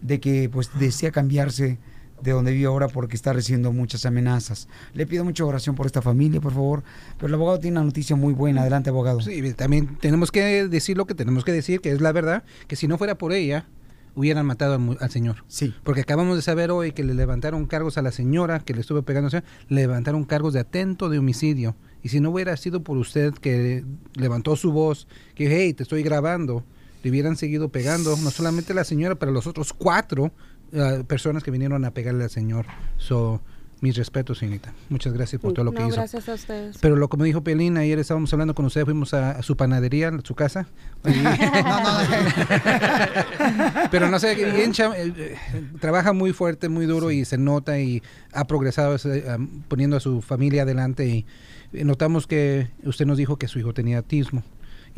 de 0.02 0.20
que 0.20 0.48
pues 0.48 0.70
desea 0.78 1.10
cambiarse 1.10 1.78
de 2.22 2.32
donde 2.32 2.52
vive 2.52 2.66
ahora 2.66 2.88
porque 2.88 3.16
está 3.16 3.32
recibiendo 3.32 3.72
muchas 3.72 4.06
amenazas. 4.06 4.68
Le 4.94 5.06
pido 5.06 5.24
mucha 5.24 5.44
oración 5.44 5.74
por 5.74 5.86
esta 5.86 6.02
familia, 6.02 6.40
por 6.40 6.52
favor, 6.52 6.82
pero 7.16 7.28
el 7.28 7.34
abogado 7.34 7.60
tiene 7.60 7.78
una 7.78 7.86
noticia 7.86 8.16
muy 8.16 8.34
buena. 8.34 8.62
Adelante, 8.62 8.90
abogado. 8.90 9.20
Sí, 9.20 9.52
también 9.54 9.96
tenemos 10.00 10.30
que 10.30 10.68
decir 10.68 10.96
lo 10.96 11.06
que 11.06 11.14
tenemos 11.14 11.44
que 11.44 11.52
decir, 11.52 11.80
que 11.80 11.92
es 11.92 12.00
la 12.00 12.12
verdad, 12.12 12.44
que 12.66 12.76
si 12.76 12.88
no 12.88 12.98
fuera 12.98 13.16
por 13.16 13.32
ella, 13.32 13.66
hubieran 14.14 14.46
matado 14.46 14.74
al, 14.74 14.98
al 15.00 15.10
señor. 15.10 15.44
Sí. 15.46 15.72
Porque 15.84 16.00
acabamos 16.00 16.36
de 16.36 16.42
saber 16.42 16.70
hoy 16.70 16.92
que 16.92 17.04
le 17.04 17.14
levantaron 17.14 17.66
cargos 17.66 17.98
a 17.98 18.02
la 18.02 18.10
señora 18.10 18.60
que 18.60 18.74
le 18.74 18.80
estuvo 18.80 19.02
pegando, 19.02 19.26
al 19.26 19.30
señor, 19.30 19.44
le 19.68 19.82
levantaron 19.82 20.24
cargos 20.24 20.54
de 20.54 20.60
atento 20.60 21.08
de 21.08 21.18
homicidio. 21.18 21.76
Y 22.02 22.08
si 22.08 22.20
no 22.20 22.30
hubiera 22.30 22.56
sido 22.56 22.82
por 22.82 22.96
usted 22.96 23.34
que 23.34 23.84
levantó 24.14 24.56
su 24.56 24.72
voz, 24.72 25.06
que 25.34 25.46
hey, 25.48 25.72
te 25.72 25.82
estoy 25.84 26.02
grabando, 26.02 26.64
le 27.02 27.10
hubieran 27.10 27.36
seguido 27.36 27.68
pegando, 27.68 28.16
no 28.16 28.30
solamente 28.30 28.72
a 28.72 28.76
la 28.76 28.84
señora, 28.84 29.14
pero 29.14 29.30
a 29.30 29.34
los 29.34 29.46
otros 29.46 29.72
cuatro 29.72 30.32
ah, 30.76 31.02
personas 31.06 31.42
que 31.42 31.50
vinieron 31.50 31.84
a 31.84 31.90
pegarle 31.92 32.24
al 32.24 32.30
señor. 32.30 32.66
So, 32.96 33.40
mis 33.80 33.96
respetos, 33.96 34.38
señorita. 34.38 34.72
Muchas 34.88 35.12
gracias 35.12 35.40
por 35.40 35.52
todo 35.52 35.66
lo 35.66 35.70
no, 35.70 35.78
que 35.78 35.86
hizo. 35.86 35.94
gracias 35.96 36.28
a 36.28 36.34
ustedes. 36.34 36.78
Pero 36.80 36.96
lo 36.96 37.08
como 37.08 37.22
dijo 37.22 37.44
Pelín, 37.44 37.76
ayer 37.76 37.96
estábamos 38.00 38.32
hablando 38.32 38.52
con 38.54 38.64
usted, 38.66 38.84
fuimos 38.84 39.14
a, 39.14 39.30
a 39.32 39.42
su 39.44 39.56
panadería, 39.56 40.08
a 40.08 40.20
su 40.24 40.34
casa. 40.34 40.66
Y- 41.04 41.10
Pero 43.90 44.10
no 44.10 44.18
sé, 44.18 44.34
bien 44.34 44.72
cham- 44.72 44.94
eh, 44.96 45.12
eh, 45.16 45.36
trabaja 45.80 46.12
muy 46.12 46.32
fuerte, 46.32 46.68
muy 46.68 46.86
duro 46.86 47.10
y 47.10 47.24
se 47.24 47.38
nota 47.38 47.78
y 47.78 48.02
ha 48.32 48.46
progresado 48.46 48.96
am, 49.28 49.62
poniendo 49.68 49.96
a 49.96 50.00
su 50.00 50.22
familia 50.22 50.62
adelante 50.62 51.06
y 51.06 51.26
eh, 51.72 51.84
notamos 51.84 52.26
que 52.26 52.68
usted 52.84 53.06
nos 53.06 53.16
dijo 53.16 53.36
que 53.36 53.48
su 53.48 53.58
hijo 53.58 53.72
tenía 53.74 53.98
autismo 53.98 54.42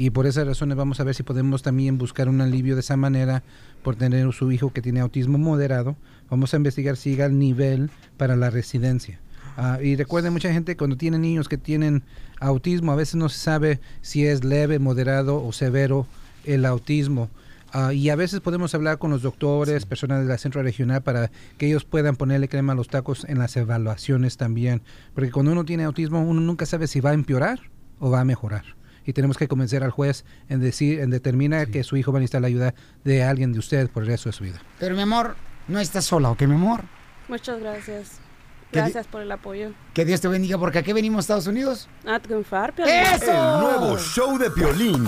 y 0.01 0.09
por 0.09 0.27
esas 0.27 0.47
razones 0.47 0.78
vamos 0.78 0.98
a 0.98 1.05
ver 1.05 1.14
si 1.14 1.22
podemos 1.22 1.60
también 1.60 1.98
buscar 1.98 2.31
un 2.31 2.40
alivio 2.40 2.74
de 2.74 2.81
esa 2.81 2.97
manera 2.97 3.43
por 3.82 3.97
tener 3.97 4.32
su 4.32 4.51
hijo 4.51 4.72
que 4.72 4.81
tiene 4.81 5.01
autismo 5.01 5.36
moderado. 5.36 5.94
Vamos 6.31 6.55
a 6.55 6.56
investigar 6.56 6.97
si 6.97 7.10
llega 7.10 7.27
al 7.27 7.39
nivel 7.39 7.90
para 8.16 8.35
la 8.35 8.48
residencia. 8.48 9.20
Ah, 9.59 9.78
y 9.82 9.97
recuerden, 9.97 10.32
mucha 10.32 10.51
gente 10.55 10.74
cuando 10.78 10.97
tiene 10.97 11.18
niños 11.18 11.51
que 11.51 11.59
tienen 11.59 12.02
autismo, 12.39 12.93
a 12.93 12.97
veces 12.97 13.16
no 13.16 13.28
se 13.28 13.40
sabe 13.40 13.78
si 14.01 14.24
es 14.24 14.43
leve, 14.43 14.78
moderado 14.78 15.44
o 15.44 15.52
severo 15.52 16.06
el 16.47 16.64
autismo. 16.64 17.28
Ah, 17.70 17.93
y 17.93 18.09
a 18.09 18.16
veces 18.16 18.40
podemos 18.40 18.74
hablar 18.74 18.97
con 18.97 19.10
los 19.10 19.20
doctores, 19.20 19.85
personas 19.85 20.22
de 20.22 20.28
la 20.28 20.39
centro 20.39 20.62
regional, 20.62 21.02
para 21.02 21.31
que 21.59 21.66
ellos 21.66 21.85
puedan 21.85 22.16
ponerle 22.16 22.48
crema 22.48 22.72
a 22.72 22.77
los 22.77 22.89
tacos 22.89 23.27
en 23.28 23.39
las 23.39 23.55
evaluaciones 23.59 24.39
también. 24.39 24.81
Porque 25.14 25.31
cuando 25.31 25.52
uno 25.52 25.66
tiene 25.66 25.85
autismo, 25.85 26.22
uno 26.22 26.40
nunca 26.40 26.64
sabe 26.64 26.86
si 26.86 27.01
va 27.01 27.10
a 27.10 27.12
empeorar 27.12 27.60
o 27.98 28.09
va 28.09 28.20
a 28.20 28.24
mejorar. 28.24 28.80
Y 29.06 29.12
tenemos 29.12 29.36
que 29.39 29.48
convencer 29.48 29.82
al 29.82 29.90
juez 29.90 30.24
en 30.48 30.60
decir, 30.60 31.01
en 31.01 31.10
determinar 31.10 31.68
que 31.68 31.82
su 31.85 31.97
hijo 31.97 32.12
va 32.12 32.18
a 32.18 32.20
necesitar 32.20 32.40
la 32.43 32.48
ayuda 32.48 32.74
de 33.05 33.22
alguien 33.24 33.52
de 33.52 33.59
usted 33.59 33.89
por 33.90 34.02
el 34.02 34.09
resto 34.10 34.28
de 34.28 34.32
su 34.35 34.44
vida. 34.44 34.60
Pero 34.78 34.94
mi 34.94 35.02
amor, 35.02 35.36
no 35.68 35.78
estás 35.81 36.05
sola, 36.05 36.31
¿ok, 36.31 36.43
mi 36.43 36.55
amor? 36.55 36.82
Muchas 37.28 37.60
gracias. 37.60 38.18
¿Qué 38.70 38.78
di- 38.78 38.82
Gracias 38.85 39.06
por 39.09 39.22
el 39.22 39.32
apoyo. 39.32 39.72
Que 39.94 40.05
Dios 40.05 40.20
te 40.20 40.28
bendiga, 40.28 40.56
porque 40.59 40.78
aquí 40.78 40.93
venimos 40.93 41.18
a 41.18 41.20
Estados 41.20 41.47
Unidos. 41.48 41.89
A 42.06 42.20
triunfar, 42.20 42.72
Piolín. 42.74 42.94
¡Eso! 42.94 43.31
El 43.32 43.60
nuevo 43.64 43.98
show 43.98 44.39
de 44.39 44.51
Piolín. 44.51 45.06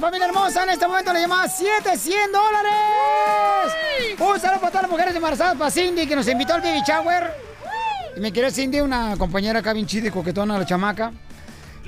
Familia 0.00 0.26
hermosa. 0.26 0.62
En 0.64 0.70
este 0.70 0.86
momento 0.86 1.12
le 1.12 1.20
llamaba 1.20 1.48
700 1.48 2.32
dólares. 2.32 2.72
Un 4.18 4.40
saludo 4.40 4.60
para 4.60 4.70
todas 4.70 4.82
las 4.82 4.90
mujeres 4.90 5.14
embarazadas, 5.14 5.56
para 5.56 5.70
Cindy, 5.70 6.06
que 6.06 6.16
nos 6.16 6.26
invitó 6.28 6.54
al 6.54 6.60
baby 6.62 6.80
shower. 6.86 7.34
Y 8.16 8.20
me 8.20 8.32
quiere 8.32 8.50
Cindy, 8.50 8.80
una 8.80 9.16
compañera 9.16 9.60
acá 9.60 9.72
bien 9.72 9.86
chida 9.86 10.08
y 10.08 10.10
coquetona, 10.10 10.58
la 10.58 10.66
chamaca. 10.66 11.12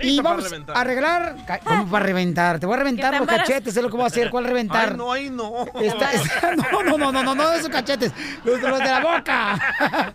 Y 0.00 0.20
vamos 0.20 0.50
a 0.74 0.80
arreglar. 0.80 1.36
¿Cómo 1.64 1.86
para 1.88 2.04
reventar? 2.06 2.58
Te 2.58 2.66
voy 2.66 2.74
a 2.74 2.78
reventar 2.78 3.14
los 3.18 3.26
cachetes, 3.28 3.76
es 3.76 3.82
lo 3.82 3.88
que 3.90 3.96
voy 3.96 4.04
a 4.04 4.06
hacer. 4.06 4.30
¿Cuál 4.30 4.44
reventar? 4.46 4.90
Ay, 4.90 4.96
no, 4.96 5.12
ay, 5.12 5.30
no. 5.30 5.64
Está- 5.80 6.12
está- 6.12 6.56
no, 6.72 6.82
no, 6.82 6.98
no, 6.98 7.12
no, 7.12 7.22
no, 7.22 7.34
no, 7.34 7.50
de 7.50 7.58
esos 7.58 7.68
cachetes, 7.68 8.10
los, 8.42 8.60
los 8.60 8.78
de 8.78 8.84
la 8.86 9.00
boca. 9.00 10.14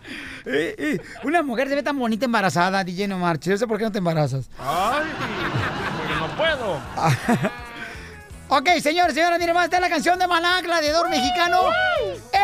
Eh, 0.50 0.74
eh, 0.78 1.00
Una 1.24 1.42
mujer 1.42 1.68
se 1.68 1.74
ve 1.74 1.82
tan 1.82 1.98
bonita 1.98 2.24
embarazada, 2.24 2.82
DJ, 2.82 3.06
no 3.06 3.18
marches. 3.18 3.50
Yo 3.50 3.56
sé 3.58 3.66
por 3.66 3.76
qué 3.76 3.84
no 3.84 3.92
te 3.92 3.98
embarazas. 3.98 4.48
Ay, 4.58 5.04
porque 5.98 6.14
no 6.20 6.36
puedo. 6.38 6.80
Ok, 8.50 8.66
señores, 8.82 9.14
señores, 9.14 9.38
miren 9.38 9.54
más, 9.54 9.64
esta 9.64 9.76
es 9.76 9.82
la 9.82 9.90
canción 9.90 10.18
de 10.18 10.26
Maná, 10.26 10.62
gladiador 10.62 11.10
mexicano. 11.10 11.64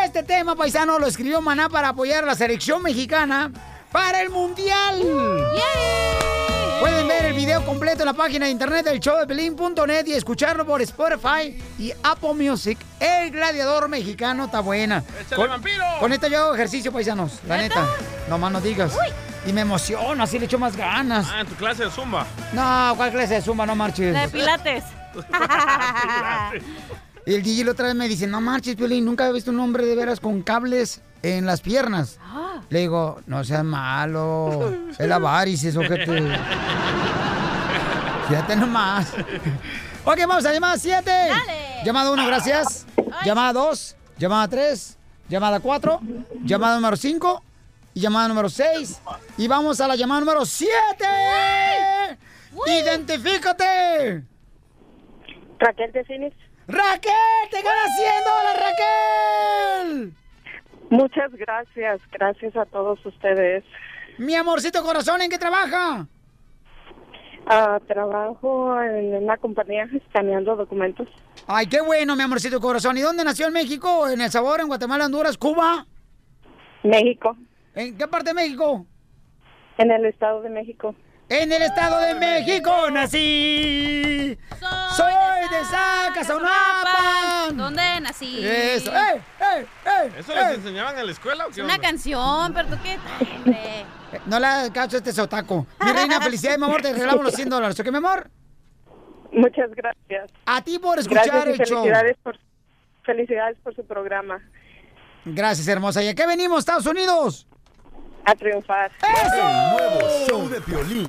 Este 0.04 0.22
tema, 0.22 0.54
paisano, 0.54 0.98
lo 0.98 1.06
escribió 1.06 1.40
Maná 1.40 1.70
para 1.70 1.88
apoyar 1.88 2.24
a 2.24 2.26
la 2.26 2.34
selección 2.34 2.82
mexicana 2.82 3.50
para 3.90 4.20
el 4.20 4.28
Mundial. 4.28 5.02
Pueden 6.78 7.08
ver 7.08 7.24
el 7.24 7.32
video 7.32 7.64
completo 7.64 8.00
en 8.00 8.06
la 8.06 8.12
página 8.12 8.44
de 8.44 8.52
internet 8.52 8.84
del 8.84 9.00
show 9.00 9.16
de 9.18 9.26
Pelín.net 9.26 10.04
y 10.06 10.12
escucharlo 10.12 10.66
por 10.66 10.82
Spotify 10.82 11.58
y 11.78 11.90
Apple 12.02 12.34
Music. 12.34 12.78
El 13.00 13.30
gladiador 13.30 13.88
mexicano 13.88 14.44
está 14.44 14.60
buena. 14.60 15.02
¡Échale, 15.22 15.46
vampiro! 15.46 15.84
Con 16.00 16.12
esto 16.12 16.26
yo 16.28 16.42
hago 16.42 16.54
ejercicio, 16.54 16.92
paisanos. 16.92 17.40
La 17.48 17.56
neta. 17.56 17.86
No 18.28 18.36
más 18.36 18.52
no 18.52 18.60
digas. 18.60 18.92
Y 19.46 19.54
me 19.54 19.62
emociono, 19.62 20.22
así 20.22 20.38
le 20.38 20.44
echo 20.44 20.58
más 20.58 20.76
ganas. 20.76 21.28
Ah, 21.32 21.40
en 21.40 21.46
tu 21.46 21.54
clase 21.54 21.84
de 21.84 21.90
zumba. 21.90 22.26
No, 22.52 22.92
¿cuál 22.94 23.10
clase 23.10 23.34
de 23.34 23.40
zumba? 23.40 23.64
No 23.64 23.74
marches. 23.74 24.12
La 24.12 24.22
de 24.22 24.28
pilates. 24.28 24.84
Y 27.26 27.34
el 27.34 27.42
DJ 27.42 27.64
la 27.64 27.72
otra 27.72 27.86
vez 27.86 27.94
me 27.94 28.06
dice, 28.06 28.26
no 28.26 28.42
marches, 28.42 28.76
Piolín, 28.76 29.04
nunca 29.04 29.26
he 29.26 29.32
visto 29.32 29.50
un 29.50 29.58
hombre 29.58 29.86
de 29.86 29.96
veras 29.96 30.20
con 30.20 30.42
cables 30.42 31.00
en 31.22 31.46
las 31.46 31.62
piernas. 31.62 32.18
Ah. 32.22 32.60
Le 32.68 32.80
digo, 32.80 33.22
no 33.26 33.42
seas 33.44 33.64
malo, 33.64 34.74
es 34.90 35.08
la 35.08 35.18
varices, 35.18 35.74
ojete. 35.74 36.04
Fíjate 38.28 38.56
nomás. 38.56 39.14
Ok, 40.04 40.18
vamos 40.28 40.44
a 40.44 40.52
llamada 40.52 40.76
7. 40.76 41.10
Llamada 41.84 42.10
1, 42.10 42.26
gracias. 42.26 42.84
Llamada 43.24 43.54
2, 43.54 43.96
llamada 44.18 44.48
3, 44.48 44.98
llamada 45.30 45.60
4, 45.60 46.00
llamada 46.44 46.74
número 46.74 46.96
5 46.96 47.42
y 47.94 48.00
llamada 48.00 48.28
número 48.28 48.50
6. 48.50 49.00
Y 49.38 49.48
vamos 49.48 49.80
a 49.80 49.88
la 49.88 49.96
llamada 49.96 50.20
número 50.20 50.44
7. 50.44 50.74
¡Identifícate! 52.66 54.33
Raquel 55.58 55.92
de 55.92 56.04
Phoenix. 56.04 56.36
¡Raquel! 56.66 57.12
¡Te 57.50 57.62
ganas 57.62 57.96
100 57.96 58.12
dólares, 58.24 58.62
Raquel! 58.66 60.12
Muchas 60.90 61.32
gracias, 61.32 62.00
gracias 62.12 62.56
a 62.56 62.64
todos 62.66 63.04
ustedes. 63.04 63.64
Mi 64.18 64.34
amorcito 64.34 64.82
corazón, 64.82 65.22
¿en 65.22 65.30
qué 65.30 65.38
trabaja? 65.38 66.06
Ah, 67.46 67.78
trabajo 67.86 68.80
en 68.80 69.14
una 69.22 69.36
compañía 69.36 69.86
escaneando 69.92 70.56
documentos. 70.56 71.08
Ay, 71.46 71.66
qué 71.66 71.80
bueno, 71.82 72.16
mi 72.16 72.22
amorcito 72.22 72.60
corazón. 72.60 72.96
¿Y 72.96 73.02
dónde 73.02 73.24
nació 73.24 73.48
en 73.48 73.52
México? 73.52 74.08
¿En 74.08 74.20
El 74.20 74.30
Sabor, 74.30 74.60
en 74.60 74.68
Guatemala, 74.68 75.06
Honduras, 75.06 75.36
Cuba? 75.36 75.86
México. 76.82 77.36
¿En 77.74 77.98
qué 77.98 78.08
parte 78.08 78.30
de 78.30 78.34
México? 78.34 78.86
En 79.76 79.90
el 79.90 80.06
Estado 80.06 80.40
de 80.42 80.50
México. 80.50 80.94
En 81.28 81.50
el 81.52 81.62
Estado 81.62 81.98
de 82.00 82.14
México 82.14 82.90
nací. 82.90 84.38
Soy 84.94 85.12
de 85.50 85.64
Zacazonapan. 85.64 87.56
¿Dónde 87.56 88.00
nací? 88.00 88.44
Eso. 88.46 88.92
¡Eh, 88.94 89.20
eh, 89.40 89.66
eh! 89.86 90.12
¿Eso 90.18 90.34
les 90.34 90.44
eh! 90.44 90.54
enseñaban 90.54 90.98
en 90.98 91.06
la 91.06 91.12
escuela 91.12 91.46
o 91.46 91.48
Es 91.48 91.54
qué 91.56 91.62
una 91.62 91.74
onda? 91.74 91.88
canción, 91.88 92.52
pero 92.52 92.68
tú 92.68 92.76
qué 92.82 92.98
hombre. 93.38 93.86
No 94.26 94.38
le 94.38 94.46
hagas 94.46 94.70
caso 94.70 94.96
a 94.96 94.98
este 94.98 95.12
sotaco. 95.12 95.66
Mi 95.80 95.92
reina, 95.92 96.20
felicidades, 96.20 96.58
mi 96.58 96.64
amor. 96.66 96.82
Te 96.82 96.92
regalamos 96.92 97.24
los 97.24 97.34
100 97.34 97.48
dólares. 97.48 97.80
¿Ok, 97.80 97.88
mi 97.90 97.96
amor? 97.98 98.30
Muchas 99.32 99.70
gracias. 99.74 100.30
A 100.46 100.62
ti 100.62 100.78
por 100.78 100.98
escuchar 100.98 101.26
Gracias 101.26 101.58
y 101.58 101.62
el 101.62 101.68
show. 101.68 101.82
felicidades 101.82 102.16
por, 102.22 102.38
felicidades 103.02 103.56
por 103.64 103.74
su 103.74 103.84
programa. 103.84 104.40
Gracias, 105.24 105.66
hermosa. 105.68 106.02
¿Y 106.02 106.08
a 106.08 106.14
qué 106.14 106.26
venimos, 106.26 106.60
Estados 106.60 106.86
Unidos? 106.86 107.46
A 108.26 108.34
triunfar. 108.34 108.92
El 109.02 109.76
nuevo 109.76 110.26
show 110.28 110.48
de 110.48 110.60
Piolín. 110.60 111.08